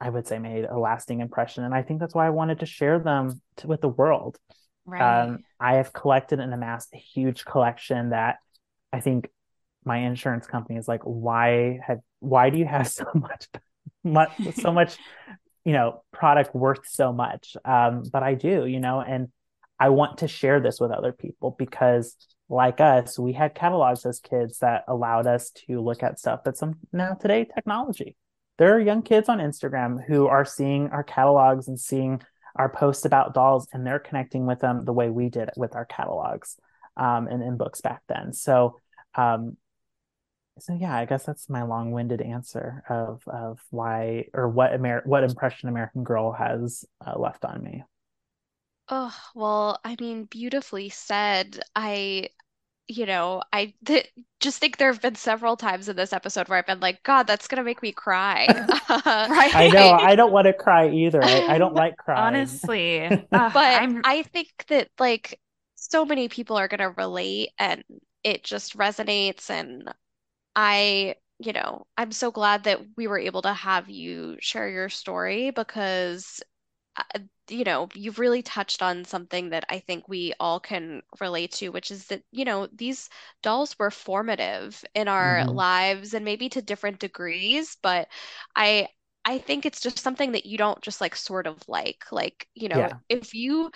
I 0.00 0.08
would 0.08 0.26
say, 0.26 0.38
made 0.38 0.64
a 0.64 0.78
lasting 0.78 1.20
impression, 1.20 1.64
and 1.64 1.74
I 1.74 1.82
think 1.82 2.00
that's 2.00 2.14
why 2.14 2.26
I 2.26 2.30
wanted 2.30 2.60
to 2.60 2.66
share 2.66 2.98
them 2.98 3.40
to, 3.56 3.66
with 3.66 3.80
the 3.80 3.88
world. 3.88 4.38
Right. 4.86 5.22
Um, 5.24 5.40
I 5.58 5.74
have 5.74 5.92
collected 5.92 6.40
and 6.40 6.52
amassed 6.54 6.88
a 6.94 6.98
huge 6.98 7.44
collection 7.44 8.10
that 8.10 8.38
I 8.92 9.00
think 9.00 9.28
my 9.84 9.98
insurance 9.98 10.46
company 10.46 10.78
is 10.78 10.88
like, 10.88 11.02
why 11.02 11.80
have 11.86 12.00
why 12.20 12.50
do 12.50 12.58
you 12.58 12.66
have 12.66 12.88
so 13.00 13.06
much, 13.14 13.48
much 14.04 14.30
so 14.54 14.72
much, 14.72 14.96
you 15.64 15.72
know, 15.72 16.02
product 16.12 16.54
worth 16.54 16.86
so 16.86 17.12
much? 17.12 17.56
Um, 17.64 18.02
but 18.10 18.22
I 18.22 18.34
do, 18.34 18.66
you 18.66 18.80
know, 18.80 19.00
and 19.00 19.28
I 19.78 19.88
want 19.88 20.18
to 20.18 20.28
share 20.28 20.60
this 20.60 20.80
with 20.80 20.90
other 20.90 21.12
people 21.12 21.54
because 21.58 22.14
like 22.48 22.80
us, 22.80 23.18
we 23.18 23.32
had 23.32 23.54
catalogs 23.54 24.04
as 24.04 24.20
kids 24.20 24.58
that 24.58 24.84
allowed 24.88 25.26
us 25.26 25.50
to 25.66 25.80
look 25.80 26.02
at 26.02 26.18
stuff 26.18 26.40
that's 26.44 26.60
some 26.60 26.76
now 26.92 27.14
today 27.14 27.46
technology. 27.54 28.16
There 28.60 28.76
are 28.76 28.80
young 28.80 29.00
kids 29.00 29.30
on 29.30 29.38
Instagram 29.38 30.04
who 30.06 30.26
are 30.26 30.44
seeing 30.44 30.90
our 30.90 31.02
catalogs 31.02 31.66
and 31.66 31.80
seeing 31.80 32.20
our 32.54 32.68
posts 32.68 33.06
about 33.06 33.32
dolls 33.32 33.66
and 33.72 33.86
they're 33.86 33.98
connecting 33.98 34.44
with 34.44 34.60
them 34.60 34.84
the 34.84 34.92
way 34.92 35.08
we 35.08 35.30
did 35.30 35.48
with 35.56 35.74
our 35.74 35.86
catalogs 35.86 36.58
um, 36.96 37.26
and 37.26 37.42
in 37.42 37.56
books 37.56 37.80
back 37.80 38.02
then. 38.06 38.34
So 38.34 38.76
um, 39.14 39.56
so 40.58 40.74
yeah, 40.74 40.94
I 40.94 41.06
guess 41.06 41.24
that's 41.24 41.48
my 41.48 41.62
long-winded 41.62 42.20
answer 42.20 42.82
of 42.88 43.22
of 43.26 43.60
why 43.70 44.26
or 44.34 44.46
what 44.48 44.74
Amer- 44.74 45.04
what 45.06 45.24
impression 45.24 45.70
American 45.70 46.04
Girl 46.04 46.32
has 46.32 46.84
uh, 47.06 47.18
left 47.18 47.46
on 47.46 47.62
me. 47.62 47.82
Oh, 48.92 49.14
well, 49.34 49.80
I 49.84 49.96
mean, 50.00 50.24
beautifully 50.24 50.88
said. 50.88 51.60
I, 51.76 52.30
you 52.90 53.06
know, 53.06 53.42
I 53.52 53.72
th- 53.86 54.10
just 54.40 54.58
think 54.58 54.76
there 54.76 54.92
have 54.92 55.00
been 55.00 55.14
several 55.14 55.56
times 55.56 55.88
in 55.88 55.94
this 55.94 56.12
episode 56.12 56.48
where 56.48 56.58
I've 56.58 56.66
been 56.66 56.80
like, 56.80 57.02
God, 57.04 57.26
that's 57.26 57.46
gonna 57.46 57.62
make 57.62 57.82
me 57.82 57.92
cry. 57.92 58.46
right? 58.88 59.54
I 59.54 59.70
know. 59.72 59.90
I 59.90 60.16
don't 60.16 60.32
want 60.32 60.46
to 60.46 60.52
cry 60.52 60.90
either. 60.90 61.22
I, 61.22 61.54
I 61.54 61.58
don't 61.58 61.74
like 61.82 61.96
crying. 61.96 62.20
Honestly, 62.20 63.00
uh, 63.10 63.20
but 63.30 63.56
I'm... 63.56 64.00
I 64.04 64.22
think 64.24 64.48
that 64.68 64.88
like 64.98 65.38
so 65.76 66.04
many 66.04 66.28
people 66.28 66.56
are 66.56 66.68
gonna 66.68 66.90
relate, 66.90 67.50
and 67.58 67.84
it 68.24 68.42
just 68.42 68.76
resonates 68.76 69.50
and 69.50 69.88
I, 70.56 71.14
you 71.38 71.52
know, 71.52 71.86
I'm 71.96 72.12
so 72.12 72.30
glad 72.32 72.64
that 72.64 72.80
we 72.96 73.06
were 73.06 73.18
able 73.18 73.42
to 73.42 73.52
have 73.52 73.88
you 73.88 74.36
share 74.40 74.68
your 74.68 74.88
story 74.88 75.50
because 75.52 76.42
uh, 76.42 76.44
you 77.48 77.64
know, 77.64 77.88
you've 77.94 78.18
really 78.18 78.42
touched 78.42 78.82
on 78.82 79.04
something 79.04 79.50
that 79.50 79.64
I 79.68 79.80
think 79.80 80.08
we 80.08 80.32
all 80.38 80.60
can 80.60 81.02
relate 81.20 81.52
to, 81.54 81.70
which 81.70 81.90
is 81.90 82.06
that, 82.08 82.22
you 82.30 82.44
know, 82.44 82.68
these 82.68 83.08
dolls 83.42 83.78
were 83.78 83.90
formative 83.90 84.84
in 84.94 85.08
our 85.08 85.44
Mm-hmm. 85.44 85.50
lives 85.50 86.14
and 86.14 86.24
maybe 86.24 86.48
to 86.50 86.62
different 86.62 87.00
degrees, 87.00 87.76
but 87.82 88.08
I 88.56 88.88
I 89.24 89.38
think 89.38 89.66
it's 89.66 89.80
just 89.82 89.98
something 89.98 90.32
that 90.32 90.46
you 90.46 90.56
don't 90.58 90.80
just 90.82 91.00
like 91.00 91.14
sort 91.16 91.46
of 91.46 91.62
like. 91.68 92.04
Like, 92.10 92.48
you 92.54 92.68
know, 92.68 92.90
Yeah. 92.90 93.00
if 93.08 93.34
you 93.34 93.70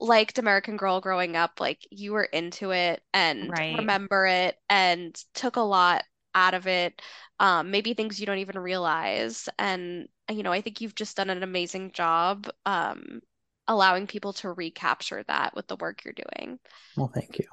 liked 0.00 0.38
American 0.38 0.76
Girl 0.76 1.00
growing 1.00 1.36
up, 1.36 1.60
like 1.60 1.86
you 1.90 2.12
were 2.12 2.24
into 2.24 2.72
it 2.72 3.02
and 3.14 3.58
Right. 3.58 3.66
remember 3.68 4.26
it 4.26 4.56
and 4.68 5.14
took 5.34 5.56
a 5.56 5.60
lot 5.60 6.04
out 6.34 6.54
of 6.54 6.66
it. 6.66 7.00
Um, 7.38 7.70
maybe 7.70 7.94
things 7.94 8.18
you 8.20 8.26
don't 8.26 8.38
even 8.38 8.58
realize. 8.58 9.48
And, 9.58 10.08
you 10.36 10.42
know, 10.42 10.52
I 10.52 10.60
think 10.60 10.80
you've 10.80 10.94
just 10.94 11.16
done 11.16 11.30
an 11.30 11.42
amazing 11.42 11.92
job 11.92 12.48
um, 12.66 13.20
allowing 13.68 14.06
people 14.06 14.32
to 14.34 14.52
recapture 14.52 15.24
that 15.28 15.54
with 15.54 15.66
the 15.68 15.76
work 15.76 16.04
you're 16.04 16.14
doing. 16.14 16.58
Well, 16.96 17.10
thank 17.14 17.38
you. 17.38 17.46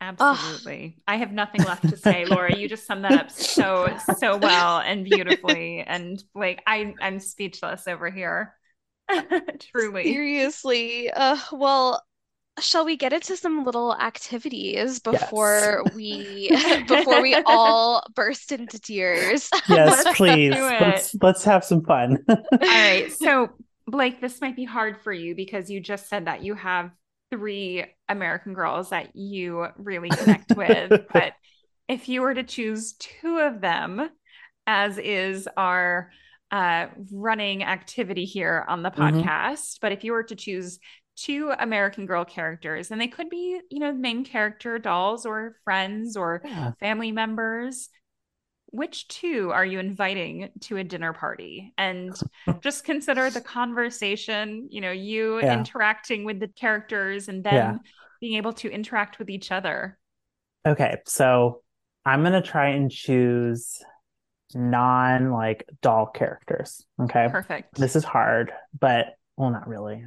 Absolutely. 0.00 0.98
I 1.08 1.16
have 1.16 1.32
nothing 1.32 1.62
left 1.62 1.88
to 1.88 1.96
say, 1.96 2.24
Laura. 2.26 2.54
You 2.54 2.68
just 2.68 2.86
summed 2.86 3.04
that 3.04 3.12
up 3.12 3.30
so, 3.30 3.96
so 4.18 4.36
well 4.36 4.78
and 4.78 5.04
beautifully. 5.04 5.80
And 5.86 6.22
like 6.34 6.62
I 6.66 6.94
I'm 7.00 7.18
speechless 7.18 7.88
over 7.88 8.10
here. 8.10 8.54
Truly. 9.72 10.04
Seriously. 10.04 11.10
Uh, 11.10 11.38
well, 11.52 12.04
shall 12.60 12.84
we 12.84 12.96
get 12.96 13.12
into 13.12 13.36
some 13.36 13.64
little 13.64 13.94
activities 13.94 15.00
before 15.00 15.84
we 15.94 16.50
before 16.86 17.20
we 17.20 17.36
all 17.44 18.02
burst 18.14 18.52
into 18.52 18.80
tears? 18.80 19.48
Yes, 19.68 20.04
Let's 20.04 20.16
please. 20.16 20.54
Let's 20.54 21.14
let's 21.22 21.44
have 21.44 21.64
some 21.64 21.84
fun. 21.84 22.24
All 22.28 22.38
right. 22.60 23.10
So, 23.12 23.50
Blake, 23.86 24.20
this 24.20 24.40
might 24.40 24.56
be 24.56 24.64
hard 24.64 25.00
for 25.02 25.12
you 25.12 25.34
because 25.34 25.70
you 25.70 25.80
just 25.80 26.08
said 26.08 26.26
that 26.26 26.42
you 26.42 26.54
have 26.54 26.90
three 27.30 27.84
American 28.08 28.54
girls 28.54 28.90
that 28.90 29.14
you 29.16 29.66
really 29.76 30.10
connect 30.10 30.56
with. 30.56 30.92
But 31.12 31.32
if 31.88 32.08
you 32.08 32.22
were 32.22 32.34
to 32.34 32.42
choose 32.44 32.94
two 32.94 33.38
of 33.38 33.60
them, 33.60 34.08
as 34.66 34.98
is 34.98 35.48
our 35.56 36.10
uh, 36.50 36.86
running 37.12 37.64
activity 37.64 38.24
here 38.24 38.64
on 38.68 38.82
the 38.82 38.90
Mhm. 38.90 39.22
podcast, 39.22 39.78
but 39.80 39.92
if 39.92 40.04
you 40.04 40.12
were 40.12 40.22
to 40.24 40.36
choose 40.36 40.78
two 41.16 41.52
American 41.58 42.06
Girl 42.06 42.24
characters, 42.24 42.90
and 42.90 43.00
they 43.00 43.08
could 43.08 43.30
be, 43.30 43.60
you 43.70 43.80
know, 43.80 43.92
main 43.92 44.24
character 44.24 44.78
dolls 44.78 45.26
or 45.26 45.56
friends 45.64 46.16
or 46.16 46.42
Yeah. 46.42 46.72
family 46.80 47.12
members, 47.12 47.88
which 48.66 49.08
two 49.08 49.50
are 49.52 49.64
you 49.64 49.78
inviting 49.78 50.50
to 50.62 50.76
a 50.76 50.84
dinner 50.84 51.12
party? 51.12 51.72
And 51.78 52.20
just 52.62 52.84
consider 52.84 53.30
the 53.30 53.40
conversation, 53.40 54.68
you 54.70 54.80
know, 54.80 54.90
you 54.92 55.40
Yeah. 55.40 55.46
interacting 55.50 56.24
with 56.24 56.40
the 56.40 56.48
characters 56.48 57.28
and 57.28 57.44
them 57.44 57.78
Yeah. 57.78 57.78
being 58.20 58.36
able 58.36 58.52
to 58.54 58.70
interact 58.70 59.18
with 59.18 59.30
each 59.30 59.52
other. 59.52 59.98
Okay, 60.66 60.96
so 61.06 61.62
I'm 62.04 62.22
gonna 62.22 62.42
try 62.42 62.70
and 62.70 62.90
choose 62.90 63.82
non 64.54 65.32
like 65.32 65.68
doll 65.82 66.06
characters. 66.06 66.86
Okay. 67.00 67.28
Perfect. 67.28 67.78
This 67.78 67.96
is 67.96 68.04
hard, 68.04 68.52
but 68.78 69.16
well, 69.36 69.50
not 69.50 69.68
really. 69.68 70.04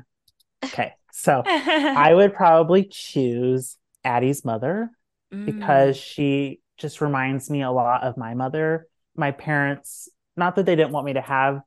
Okay, 0.73 0.93
so 1.19 1.43
I 1.45 2.13
would 2.13 2.33
probably 2.33 2.85
choose 2.85 3.77
Addy's 4.03 4.43
mother 4.45 4.91
Mm. 5.31 5.45
because 5.45 5.95
she 5.95 6.59
just 6.77 7.01
reminds 7.01 7.51
me 7.51 7.61
a 7.61 7.69
lot 7.69 8.01
of 8.03 8.17
my 8.17 8.33
mother. 8.33 8.87
My 9.15 9.29
parents, 9.29 10.09
not 10.35 10.55
that 10.55 10.65
they 10.65 10.75
didn't 10.75 10.91
want 10.91 11.05
me 11.05 11.13
to 11.13 11.21
have 11.21 11.61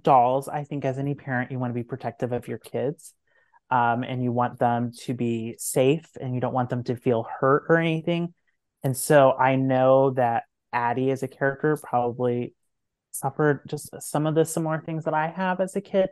dolls. 0.00 0.48
I 0.48 0.64
think 0.64 0.86
as 0.86 0.98
any 0.98 1.14
parent, 1.14 1.50
you 1.50 1.58
want 1.58 1.70
to 1.70 1.74
be 1.74 1.82
protective 1.82 2.32
of 2.32 2.48
your 2.48 2.56
kids. 2.56 3.12
Um, 3.70 4.04
and 4.04 4.22
you 4.22 4.32
want 4.32 4.58
them 4.58 4.92
to 5.04 5.12
be 5.12 5.56
safe 5.58 6.06
and 6.18 6.34
you 6.34 6.40
don't 6.40 6.54
want 6.54 6.70
them 6.70 6.82
to 6.84 6.96
feel 6.96 7.26
hurt 7.40 7.64
or 7.68 7.76
anything. 7.76 8.32
And 8.82 8.96
so 8.96 9.32
I 9.32 9.56
know 9.56 10.12
that 10.12 10.44
Addy 10.72 11.10
as 11.10 11.22
a 11.22 11.28
character 11.28 11.76
probably 11.76 12.54
suffered 13.10 13.68
just 13.68 13.90
some 14.00 14.26
of 14.26 14.34
the 14.34 14.46
similar 14.46 14.80
things 14.80 15.04
that 15.04 15.12
I 15.12 15.28
have 15.28 15.60
as 15.60 15.76
a 15.76 15.82
kid. 15.82 16.08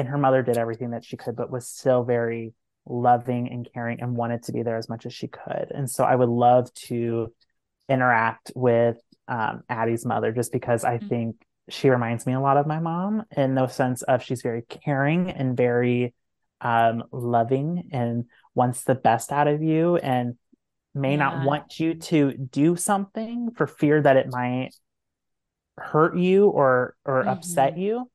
And 0.00 0.08
her 0.08 0.16
mother 0.16 0.42
did 0.42 0.56
everything 0.56 0.92
that 0.92 1.04
she 1.04 1.18
could, 1.18 1.36
but 1.36 1.50
was 1.50 1.68
still 1.68 2.04
very 2.04 2.54
loving 2.86 3.52
and 3.52 3.68
caring 3.74 4.00
and 4.00 4.16
wanted 4.16 4.44
to 4.44 4.52
be 4.52 4.62
there 4.62 4.78
as 4.78 4.88
much 4.88 5.04
as 5.04 5.12
she 5.12 5.28
could. 5.28 5.70
And 5.74 5.90
so 5.90 6.04
I 6.04 6.14
would 6.16 6.30
love 6.30 6.72
to 6.86 7.34
interact 7.86 8.50
with 8.54 8.96
um, 9.28 9.62
Addy's 9.68 10.06
mother 10.06 10.32
just 10.32 10.52
because 10.52 10.84
I 10.84 10.96
Mhm. 10.96 11.08
think 11.10 11.36
she 11.68 11.90
reminds 11.90 12.24
me 12.24 12.32
a 12.32 12.40
lot 12.40 12.56
of 12.56 12.66
my 12.66 12.78
mom 12.78 13.24
in 13.36 13.54
the 13.54 13.66
sense 13.66 14.00
of 14.00 14.22
she's 14.22 14.40
very 14.40 14.62
caring 14.62 15.30
and 15.30 15.54
very 15.54 16.14
um, 16.62 17.04
loving 17.12 17.90
and 17.92 18.24
wants 18.54 18.84
the 18.84 18.94
best 18.94 19.32
out 19.32 19.48
of 19.48 19.62
you 19.62 19.96
and 19.98 20.38
may 20.94 21.18
not 21.18 21.40
want 21.40 21.78
you 21.78 21.94
to 21.94 22.32
do 22.32 22.74
something 22.74 23.50
for 23.50 23.66
fear 23.66 24.00
that 24.00 24.16
it 24.16 24.28
might 24.30 24.70
hurt 25.76 26.16
you 26.16 26.48
or 26.48 26.96
or 27.04 27.28
upset 27.28 27.76
you. 27.76 28.09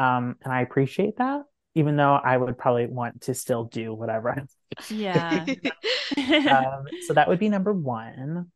Um, 0.00 0.36
and 0.42 0.52
I 0.52 0.62
appreciate 0.62 1.18
that, 1.18 1.42
even 1.74 1.96
though 1.96 2.14
I 2.14 2.34
would 2.36 2.56
probably 2.56 2.86
want 2.86 3.22
to 3.22 3.34
still 3.34 3.64
do 3.64 3.92
whatever 3.92 4.30
I'm 4.30 4.48
Yeah. 4.88 5.44
um, 6.16 6.84
so 7.06 7.12
that 7.14 7.28
would 7.28 7.38
be 7.38 7.50
number 7.50 7.74
one. 7.74 8.50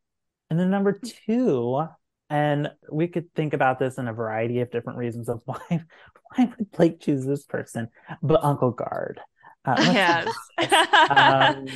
And 0.49 0.59
then 0.59 0.71
number 0.71 0.99
two, 1.27 1.85
and 2.31 2.71
we 2.91 3.09
could 3.09 3.33
think 3.35 3.53
about 3.53 3.79
this 3.79 3.99
in 3.99 4.09
a 4.09 4.13
variety 4.15 4.61
of 4.61 4.71
different 4.71 4.99
reasons 4.99 5.29
of 5.29 5.43
why 5.45 5.59
why 5.69 6.53
would 6.59 6.71
Blake 6.71 7.01
choose 7.01 7.27
this 7.27 7.45
person, 7.45 7.89
but 8.23 8.43
Uncle 8.43 8.71
Gard. 8.71 9.21
Uh, 9.67 9.77
yes. 9.79 11.11
um, 11.11 11.67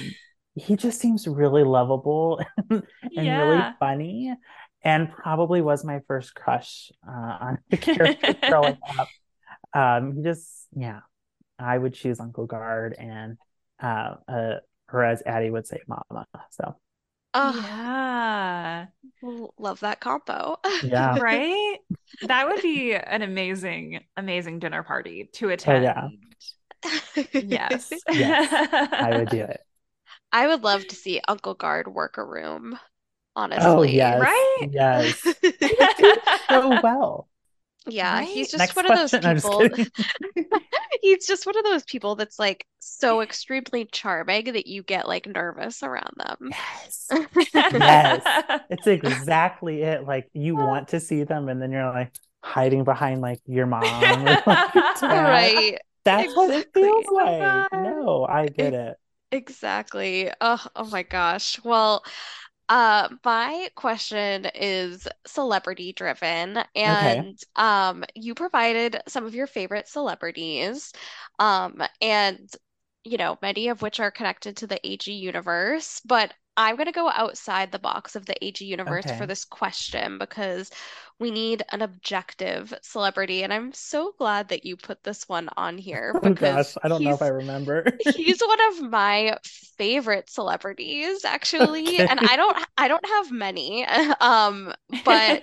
he 0.55 0.77
just 0.77 1.01
seems 1.01 1.29
really 1.29 1.63
lovable 1.63 2.41
and 2.71 2.83
really 3.17 3.63
funny, 3.79 4.35
and 4.83 5.13
probably 5.13 5.61
was 5.61 5.85
my 5.85 6.01
first 6.09 6.35
crush 6.35 6.91
uh, 7.07 7.37
on 7.41 7.59
the 7.71 7.77
character 7.77 8.35
growing 8.49 8.79
up. 8.99 9.09
Um, 9.75 10.17
he 10.17 10.23
just, 10.23 10.67
yeah, 10.77 11.01
I 11.59 11.79
would 11.79 11.95
choose 11.95 12.21
Uncle 12.21 12.47
Gard, 12.47 12.95
and 12.99 13.39
uh, 13.83 14.17
uh, 14.29 14.55
or 14.93 15.05
as 15.05 15.23
Addy 15.27 15.51
would 15.51 15.67
say, 15.67 15.81
Mama. 15.89 16.27
So 16.51 16.77
Oh, 17.35 17.53
yeah. 17.55 18.87
love 19.59 19.81
that 19.81 20.01
combo. 20.01 20.59
yeah, 20.81 21.19
Right? 21.21 21.79
That 22.23 22.49
would 22.49 22.63
be 22.63 22.95
an 22.95 23.23
amazing, 23.23 24.05
amazing 24.17 24.59
dinner 24.59 24.83
party 24.83 25.29
to 25.35 25.51
oh 25.67 25.79
attend. 25.79 25.81
yeah, 25.81 26.09
Yes. 27.39 28.03
Yes, 28.11 28.59
I 28.99 29.13
would 29.13 29.29
do 29.31 29.43
it. 29.43 29.61
I 30.33 30.47
would 30.47 30.63
love 30.63 30.87
to 30.87 30.97
see 30.97 31.21
Uncle 31.29 31.53
Gard 31.53 31.87
work 31.89 32.17
a 32.17 32.25
room, 32.25 32.79
Oh 33.57 33.83
honestly. 33.83 33.83
yes, 33.83 34.47
right? 34.53 34.57
yes, 34.57 35.39
so 36.49 36.73
well. 36.83 37.29
Yeah, 37.89 38.21
Right? 38.21 38.29
he's 38.29 38.51
just 38.51 38.59
Next 38.59 38.77
one 38.77 38.87
of 38.87 38.95
those 38.95 39.13
question. 39.13 39.23
No, 39.23 39.31
I'm 39.31 39.37
just 39.37 39.51
people. 39.51 39.71
He's 41.03 41.27
just 41.27 41.47
one 41.47 41.57
of 41.57 41.65
those 41.65 41.85
people 41.85 42.15
that's 42.17 42.39
like 42.39 42.67
so 42.81 43.21
extremely 43.21 43.87
charming 43.87 44.47
that 44.53 44.67
you 44.67 44.83
get 44.83 45.09
like 45.09 45.27
nervous 45.27 45.83
around 45.83 46.13
them. 46.17 46.51
Yes. 46.51 47.13
Yes. 47.71 48.29
It's 48.71 48.87
exactly 48.87 49.83
it. 49.83 50.05
Like 50.05 50.29
you 50.33 50.57
want 50.57 50.89
to 50.89 51.01
see 51.01 51.25
them, 51.25 51.49
and 51.49 51.61
then 51.61 51.73
you're 51.73 51.91
like 51.91 52.13
hiding 52.43 52.85
behind 52.85 53.21
like 53.21 53.41
your 53.47 53.67
mom 53.67 54.13
or 54.13 54.41
like, 54.47 54.47
dad. 54.47 54.63
Right, 55.03 55.79
That's 56.05 56.37
what 56.37 56.51
it 56.53 56.69
Exactly. 56.75 56.75
feels 56.75 57.07
like. 57.11 57.65
No, 57.73 58.27
I 58.29 58.49
get 58.49 58.75
it. 58.75 58.97
exactly. 59.33 60.31
Oh, 60.41 60.65
oh 60.77 60.87
my 60.87 61.03
gosh. 61.03 61.63
Well, 61.65 62.05
uh, 62.69 63.09
my 63.25 63.71
question 63.75 64.47
is 64.55 65.09
celebrity 65.27 65.93
driven, 65.93 66.59
and 66.75 67.39
um, 67.57 68.05
you 68.15 68.35
provided 68.35 69.01
some 69.09 69.25
of 69.25 69.35
your 69.35 69.47
favorite 69.47 69.89
celebrities, 69.89 70.93
um, 71.39 71.83
and 72.01 72.51
you 73.05 73.17
know, 73.17 73.39
many 73.41 73.69
of 73.69 73.81
which 73.81 74.01
are 74.01 74.11
connected 74.11 74.57
to 74.59 74.67
the 74.67 74.81
AG 74.87 75.11
universe, 75.11 76.01
but 76.05 76.35
I'm 76.59 76.77
going 76.77 76.87
to 76.87 76.93
go 76.93 77.09
outside 77.11 77.73
the 77.73 77.79
box 77.81 78.17
of 78.17 78.27
the 78.27 78.37
AG 78.45 78.65
universe 78.65 79.07
Okay. 79.07 79.19
for 79.19 79.27
this 79.27 79.45
question 79.47 80.19
because 80.19 80.71
we 81.21 81.31
need 81.31 81.65
an 81.73 81.83
objective 81.83 82.75
celebrity, 82.83 83.45
and 83.45 83.53
I'm 83.55 83.73
so 83.73 84.13
glad 84.19 84.49
that 84.51 84.67
you 84.67 84.77
put 84.77 85.05
this 85.05 85.29
one 85.29 85.49
on 85.57 85.79
here 85.79 86.15
Oh 86.23 86.35
because 86.35 86.35
gosh, 86.35 86.77
I 86.83 86.89
don't 86.89 87.03
know 87.05 87.15
if 87.15 87.23
I 87.23 87.29
remember. 87.29 87.85
He's 87.99 88.41
one 88.41 88.61
of 88.73 88.91
my 88.91 89.39
favorite 89.45 90.31
celebrities, 90.31 91.25
actually, 91.25 92.03
and 92.03 92.21
I 92.21 92.37
don't 92.37 92.57
I 92.77 92.89
don't 92.89 93.07
have 93.07 93.33
many. 93.33 93.87
Um, 94.21 94.73
but 95.05 95.43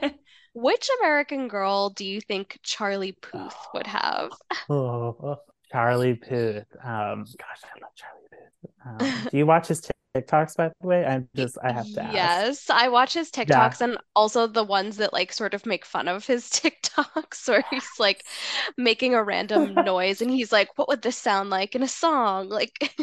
which 0.53 0.87
American 1.01 1.47
girl 1.47 1.89
do 1.89 2.05
you 2.05 2.21
think 2.21 2.59
Charlie 2.63 3.11
Puth 3.13 3.67
would 3.73 3.87
have? 3.87 4.31
Oh, 4.69 5.41
Charlie 5.75 6.13
Puth. 6.13 6.65
Um, 6.81 7.25
gosh, 7.37 7.61
I 7.65 7.79
love 7.81 7.91
Charlie 7.95 8.29
Puth. 8.31 8.71
Um, 8.85 9.27
do 9.31 9.37
you 9.37 9.45
watch 9.45 9.67
his 9.67 9.85
TikToks, 10.15 10.55
by 10.55 10.69
the 10.69 10.87
way? 10.87 11.03
I'm 11.05 11.27
just, 11.35 11.57
I 11.61 11.73
have 11.73 11.91
to 11.95 12.01
ask. 12.01 12.13
Yes, 12.13 12.69
I 12.69 12.87
watch 12.87 13.13
his 13.13 13.29
TikToks 13.29 13.81
yeah. 13.81 13.87
and 13.87 13.97
also 14.15 14.47
the 14.47 14.63
ones 14.63 14.95
that 14.97 15.11
like 15.11 15.33
sort 15.33 15.53
of 15.53 15.65
make 15.65 15.83
fun 15.83 16.07
of 16.07 16.25
his 16.25 16.45
TikToks 16.49 17.49
where 17.49 17.65
he's 17.69 17.89
like 17.99 18.23
making 18.77 19.15
a 19.15 19.23
random 19.23 19.73
noise 19.85 20.21
and 20.21 20.31
he's 20.31 20.53
like, 20.53 20.69
what 20.77 20.87
would 20.87 21.01
this 21.01 21.17
sound 21.17 21.49
like 21.49 21.75
in 21.75 21.83
a 21.83 21.89
song? 21.89 22.47
Like, 22.47 22.95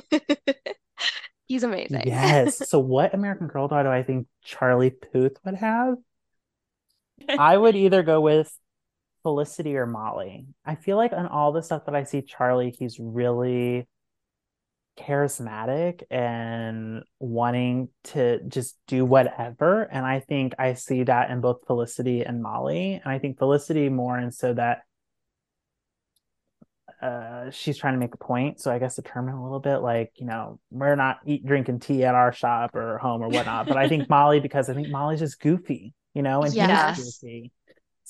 he's 1.47 1.63
amazing. 1.63 2.05
Yes. 2.07 2.71
So, 2.71 2.79
what 2.79 3.13
American 3.13 3.49
Girl 3.49 3.69
doll 3.69 3.83
do 3.83 3.91
I 3.91 4.03
think 4.03 4.29
Charlie 4.45 4.91
Puth 4.91 5.37
would 5.45 5.57
have? 5.57 5.97
I 7.29 7.55
would 7.55 7.77
either 7.77 8.03
go 8.03 8.23
with 8.23 8.51
Felicity 9.23 9.77
or 9.77 9.87
Molly. 9.87 10.47
I 10.65 10.75
feel 10.75 10.97
like 10.97 11.13
on 11.13 11.27
all 11.27 11.53
the 11.53 11.63
stuff 11.63 11.87
that 11.87 11.95
I 11.95 12.05
see 12.05 12.23
Charlie, 12.23 12.75
he's 12.77 12.99
really 12.99 13.87
charismatic 14.99 16.03
and 16.11 17.03
wanting 17.19 17.89
to 18.05 18.41
just 18.49 18.77
do 18.87 19.05
whatever. 19.05 19.83
And 19.83 20.05
I 20.05 20.21
think 20.21 20.55
I 20.59 20.75
see 20.75 21.05
that 21.05 21.31
in 21.31 21.41
both 21.41 21.67
Felicity 21.67 22.23
and 22.23 22.43
Molly. 22.43 23.01
And 23.03 23.13
I 23.13 23.19
think 23.19 23.39
Felicity 23.39 23.89
more 23.89 24.19
and 24.19 24.35
so 24.35 24.55
that 24.55 24.83
uh, 27.01 27.51
she's 27.51 27.77
trying 27.77 27.95
to 27.95 27.99
make 27.99 28.15
a 28.15 28.19
point. 28.19 28.61
So 28.61 28.71
I 28.71 28.79
guess 28.79 28.97
determine 28.97 29.35
a 29.35 29.43
little 29.43 29.61
bit 29.61 29.79
like, 29.79 30.13
you 30.17 30.27
know, 30.27 30.61
we're 30.71 30.95
not 30.95 31.19
eat, 31.27 31.45
drinking 31.45 31.81
tea 31.81 32.05
at 32.05 32.15
our 32.15 32.33
shop 32.33 32.77
or 32.77 32.99
home 32.99 33.23
or 33.23 33.29
whatnot. 33.29 33.67
but 33.67 33.77
I 33.77 33.89
think 33.89 34.09
Molly, 34.11 34.41
because 34.41 34.71
I 34.71 34.75
think 34.75 34.89
Molly's 34.89 35.19
just 35.19 35.41
goofy, 35.41 35.95
you 36.15 36.23
know, 36.23 36.43
and 36.43 36.55
yes. 36.55 36.99
he's 36.99 37.19
goofy. 37.19 37.53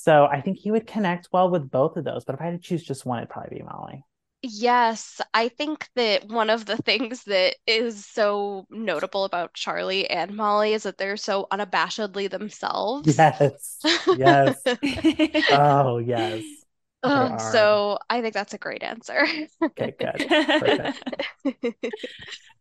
So 0.03 0.27
I 0.27 0.41
think 0.41 0.59
he 0.59 0.73
would 0.73 0.89
connect 0.89 1.29
well 1.33 1.49
with 1.49 1.71
both 1.71 1.97
of 1.97 2.03
those. 2.03 2.25
But 2.25 2.35
if 2.35 2.41
I 2.41 2.47
had 2.47 2.61
to 2.61 2.69
choose 2.69 2.83
just 2.83 3.07
one, 3.07 3.19
it'd 3.21 3.31
probably 3.31 3.59
be 3.59 3.63
Molly. 3.63 4.05
Yes, 4.43 5.21
I 5.33 5.49
think 5.49 5.89
that 5.95 6.27
one 6.27 6.51
of 6.51 6.67
the 6.67 6.77
things 6.83 7.23
that 7.25 7.55
is 7.69 8.05
so 8.05 8.67
notable 8.69 9.25
about 9.25 9.55
Charlie 9.55 10.11
and 10.11 10.35
Molly 10.37 10.73
is 10.73 10.83
that 10.83 10.99
they're 10.99 11.17
so 11.17 11.47
unabashedly 11.53 12.29
themselves. 12.29 13.17
Yes. 13.17 13.79
Yes. 14.11 14.61
oh, 15.51 15.99
yes. 15.99 16.62
Um, 17.05 17.39
so 17.39 17.99
I 18.09 18.21
think 18.21 18.35
that's 18.35 18.55
a 18.55 18.59
great 18.59 18.83
answer. 18.83 19.27
okay, 19.65 19.95
good. 19.99 20.95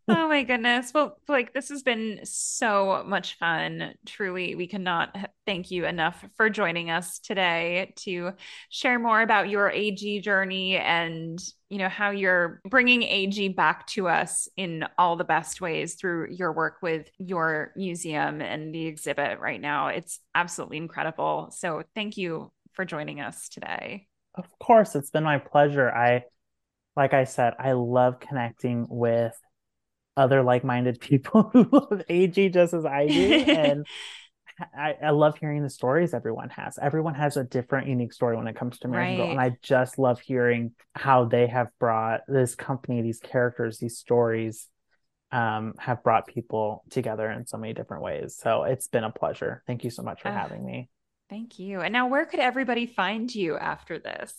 oh 0.08 0.28
my 0.28 0.44
goodness. 0.44 0.92
Well, 0.94 1.18
like 1.28 1.54
this 1.54 1.70
has 1.70 1.84
been 1.84 2.22
so 2.24 3.04
much 3.06 3.38
fun. 3.38 3.94
Truly, 4.06 4.56
we 4.56 4.66
cannot 4.68 5.16
thank 5.46 5.70
you 5.70 5.86
enough 5.86 6.26
for 6.38 6.50
joining 6.50 6.90
us 6.90 7.20
today 7.20 7.94
to 7.98 8.32
share 8.70 8.98
more 8.98 9.22
about 9.22 9.50
your 9.50 9.70
AG 9.70 10.22
journey 10.22 10.78
and, 10.78 11.40
you 11.70 11.78
know, 11.78 11.90
how 11.90 12.10
you're 12.10 12.62
bringing 12.68 13.04
AG 13.04 13.50
back 13.50 13.86
to 13.88 14.08
us 14.08 14.48
in 14.58 14.86
all 14.98 15.18
the 15.18 15.24
best 15.24 15.62
ways 15.62 15.96
through 15.96 16.32
your 16.32 16.52
work 16.52 16.78
with 16.82 17.08
your 17.20 17.74
museum 17.76 18.42
and 18.42 18.74
the 18.74 18.88
exhibit 18.88 19.40
right 19.40 19.62
now. 19.62 19.88
It's 19.88 20.20
absolutely 20.34 20.78
incredible. 20.78 21.54
So, 21.56 21.84
thank 21.94 22.18
you 22.18 22.52
for 22.74 22.86
joining 22.86 23.20
us 23.22 23.50
today. 23.50 24.08
Of 24.36 24.46
course, 24.60 24.96
it's 24.96 25.10
been 25.10 25.24
my 25.24 25.40
pleasure. 25.40 25.90
I 25.90 26.24
like 26.96 27.14
I 27.14 27.24
said, 27.24 27.54
I 27.58 27.72
love 27.74 28.20
connecting 28.20 28.86
with 28.90 29.38
other 30.18 30.44
like-minded 30.44 31.00
people 31.02 31.50
who 31.54 31.68
love 31.72 32.04
AG 32.10 32.50
just 32.50 32.74
as 32.74 32.86
I 32.86 33.08
do. 33.08 33.34
and 33.34 33.86
I, 34.78 34.96
I, 35.02 35.10
love 35.12 35.38
hearing 35.38 35.64
the 35.64 35.70
stories 35.70 36.14
everyone 36.14 36.50
has. 36.50 36.78
Everyone 36.80 37.16
has 37.16 37.38
a 37.38 37.44
different, 37.44 37.88
unique 37.88 38.14
story 38.14 38.38
when 38.38 38.48
it 38.48 38.56
comes 38.56 38.78
to 38.80 38.88
American 38.88 39.18
right. 39.18 39.24
Girl. 39.24 39.32
And 39.32 39.40
I 39.40 39.58
just 39.64 39.98
love 39.98 40.20
hearing 40.20 40.74
how 40.94 41.26
they 41.26 41.48
have 41.48 41.70
brought 41.80 42.22
this 42.28 42.54
company, 42.54 43.02
these 43.02 43.20
characters, 43.20 43.80
these 43.80 43.98
stories, 43.98 44.68
um, 45.32 45.74
have 45.80 46.04
brought 46.04 46.28
people 46.28 46.84
together 46.90 47.32
in 47.32 47.48
so 47.48 47.58
many 47.58 47.74
different 47.74 48.04
ways. 48.04 48.38
So 48.40 48.64
it's 48.64 48.88
been 48.88 49.06
a 49.06 49.12
pleasure. 49.12 49.64
Thank 49.66 49.84
you 49.84 49.90
so 49.90 50.04
much 50.04 50.22
for 50.22 50.28
uh, 50.28 50.34
having 50.34 50.64
me. 50.64 50.90
Thank 51.32 51.58
you. 51.58 51.82
And 51.82 51.94
now, 51.94 52.08
where 52.08 52.28
could 52.28 52.40
everybody 52.40 52.86
find 52.86 53.34
you 53.34 53.58
after 53.58 53.98
this? 53.98 54.36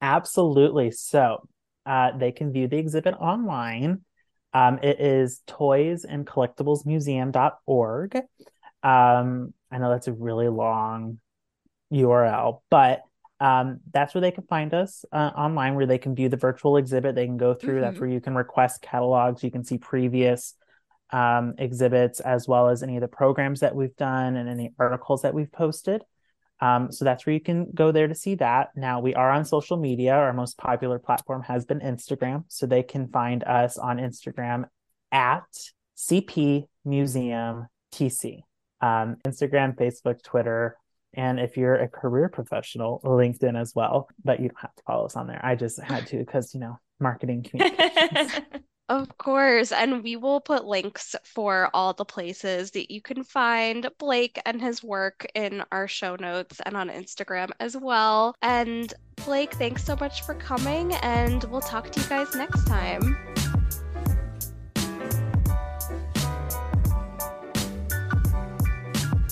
Absolutely. 0.00 0.92
So 0.92 1.46
uh, 1.84 2.16
they 2.16 2.32
can 2.32 2.52
view 2.52 2.68
the 2.68 2.78
exhibit 2.78 3.14
online 3.14 4.02
um, 4.52 4.78
it 4.82 5.00
is 5.00 5.42
toys 5.46 6.04
and 6.04 6.26
collectibles 6.26 6.86
museum.org. 6.86 8.16
Um, 8.82 9.54
I 9.70 9.78
know 9.78 9.90
that's 9.90 10.08
a 10.08 10.12
really 10.12 10.48
long 10.48 11.20
URL, 11.92 12.62
but 12.70 13.02
um, 13.40 13.80
that's 13.92 14.14
where 14.14 14.20
they 14.22 14.30
can 14.30 14.44
find 14.44 14.72
us 14.74 15.04
uh, 15.12 15.30
online, 15.36 15.74
where 15.74 15.86
they 15.86 15.98
can 15.98 16.14
view 16.14 16.28
the 16.28 16.36
virtual 16.36 16.76
exhibit. 16.76 17.14
They 17.14 17.26
can 17.26 17.36
go 17.36 17.54
through. 17.54 17.74
Mm-hmm. 17.74 17.82
That's 17.82 18.00
where 18.00 18.08
you 18.08 18.20
can 18.20 18.34
request 18.34 18.82
catalogs. 18.82 19.44
You 19.44 19.50
can 19.50 19.64
see 19.64 19.78
previous 19.78 20.54
um, 21.10 21.54
exhibits 21.58 22.20
as 22.20 22.48
well 22.48 22.68
as 22.68 22.82
any 22.82 22.96
of 22.96 23.02
the 23.02 23.08
programs 23.08 23.60
that 23.60 23.74
we've 23.74 23.96
done 23.96 24.36
and 24.36 24.48
any 24.48 24.72
articles 24.78 25.22
that 25.22 25.34
we've 25.34 25.52
posted. 25.52 26.02
Um, 26.60 26.90
so 26.90 27.04
that's 27.04 27.24
where 27.24 27.34
you 27.34 27.40
can 27.40 27.70
go 27.72 27.92
there 27.92 28.08
to 28.08 28.14
see 28.14 28.34
that. 28.36 28.70
Now 28.76 29.00
we 29.00 29.14
are 29.14 29.30
on 29.30 29.44
social 29.44 29.76
media. 29.76 30.14
Our 30.14 30.32
most 30.32 30.58
popular 30.58 30.98
platform 30.98 31.42
has 31.42 31.64
been 31.64 31.80
Instagram. 31.80 32.44
So 32.48 32.66
they 32.66 32.82
can 32.82 33.08
find 33.08 33.44
us 33.44 33.78
on 33.78 33.98
Instagram 33.98 34.64
at 35.12 35.44
CP 35.96 36.66
Museum 36.84 37.66
TC. 37.92 38.42
Um, 38.80 39.16
Instagram, 39.26 39.76
Facebook, 39.76 40.22
Twitter, 40.22 40.76
and 41.14 41.40
if 41.40 41.56
you're 41.56 41.74
a 41.74 41.88
career 41.88 42.28
professional, 42.28 43.00
LinkedIn 43.04 43.60
as 43.60 43.74
well. 43.74 44.08
But 44.24 44.40
you 44.40 44.48
don't 44.48 44.60
have 44.60 44.74
to 44.74 44.82
follow 44.86 45.06
us 45.06 45.16
on 45.16 45.26
there. 45.26 45.40
I 45.42 45.56
just 45.56 45.80
had 45.80 46.06
to 46.08 46.18
because 46.18 46.54
you 46.54 46.60
know 46.60 46.78
marketing 47.00 47.42
communications. 47.50 48.32
Of 48.88 49.18
course. 49.18 49.70
And 49.70 50.02
we 50.02 50.16
will 50.16 50.40
put 50.40 50.64
links 50.64 51.14
for 51.24 51.70
all 51.74 51.92
the 51.92 52.04
places 52.04 52.70
that 52.70 52.90
you 52.90 53.02
can 53.02 53.22
find 53.22 53.88
Blake 53.98 54.40
and 54.46 54.60
his 54.60 54.82
work 54.82 55.26
in 55.34 55.62
our 55.72 55.86
show 55.86 56.16
notes 56.16 56.60
and 56.64 56.76
on 56.76 56.88
Instagram 56.88 57.50
as 57.60 57.76
well. 57.76 58.34
And 58.40 58.92
Blake, 59.24 59.52
thanks 59.54 59.84
so 59.84 59.96
much 59.96 60.22
for 60.22 60.34
coming, 60.34 60.94
and 60.94 61.44
we'll 61.44 61.60
talk 61.60 61.90
to 61.90 62.00
you 62.00 62.06
guys 62.06 62.34
next 62.34 62.66
time. 62.66 63.37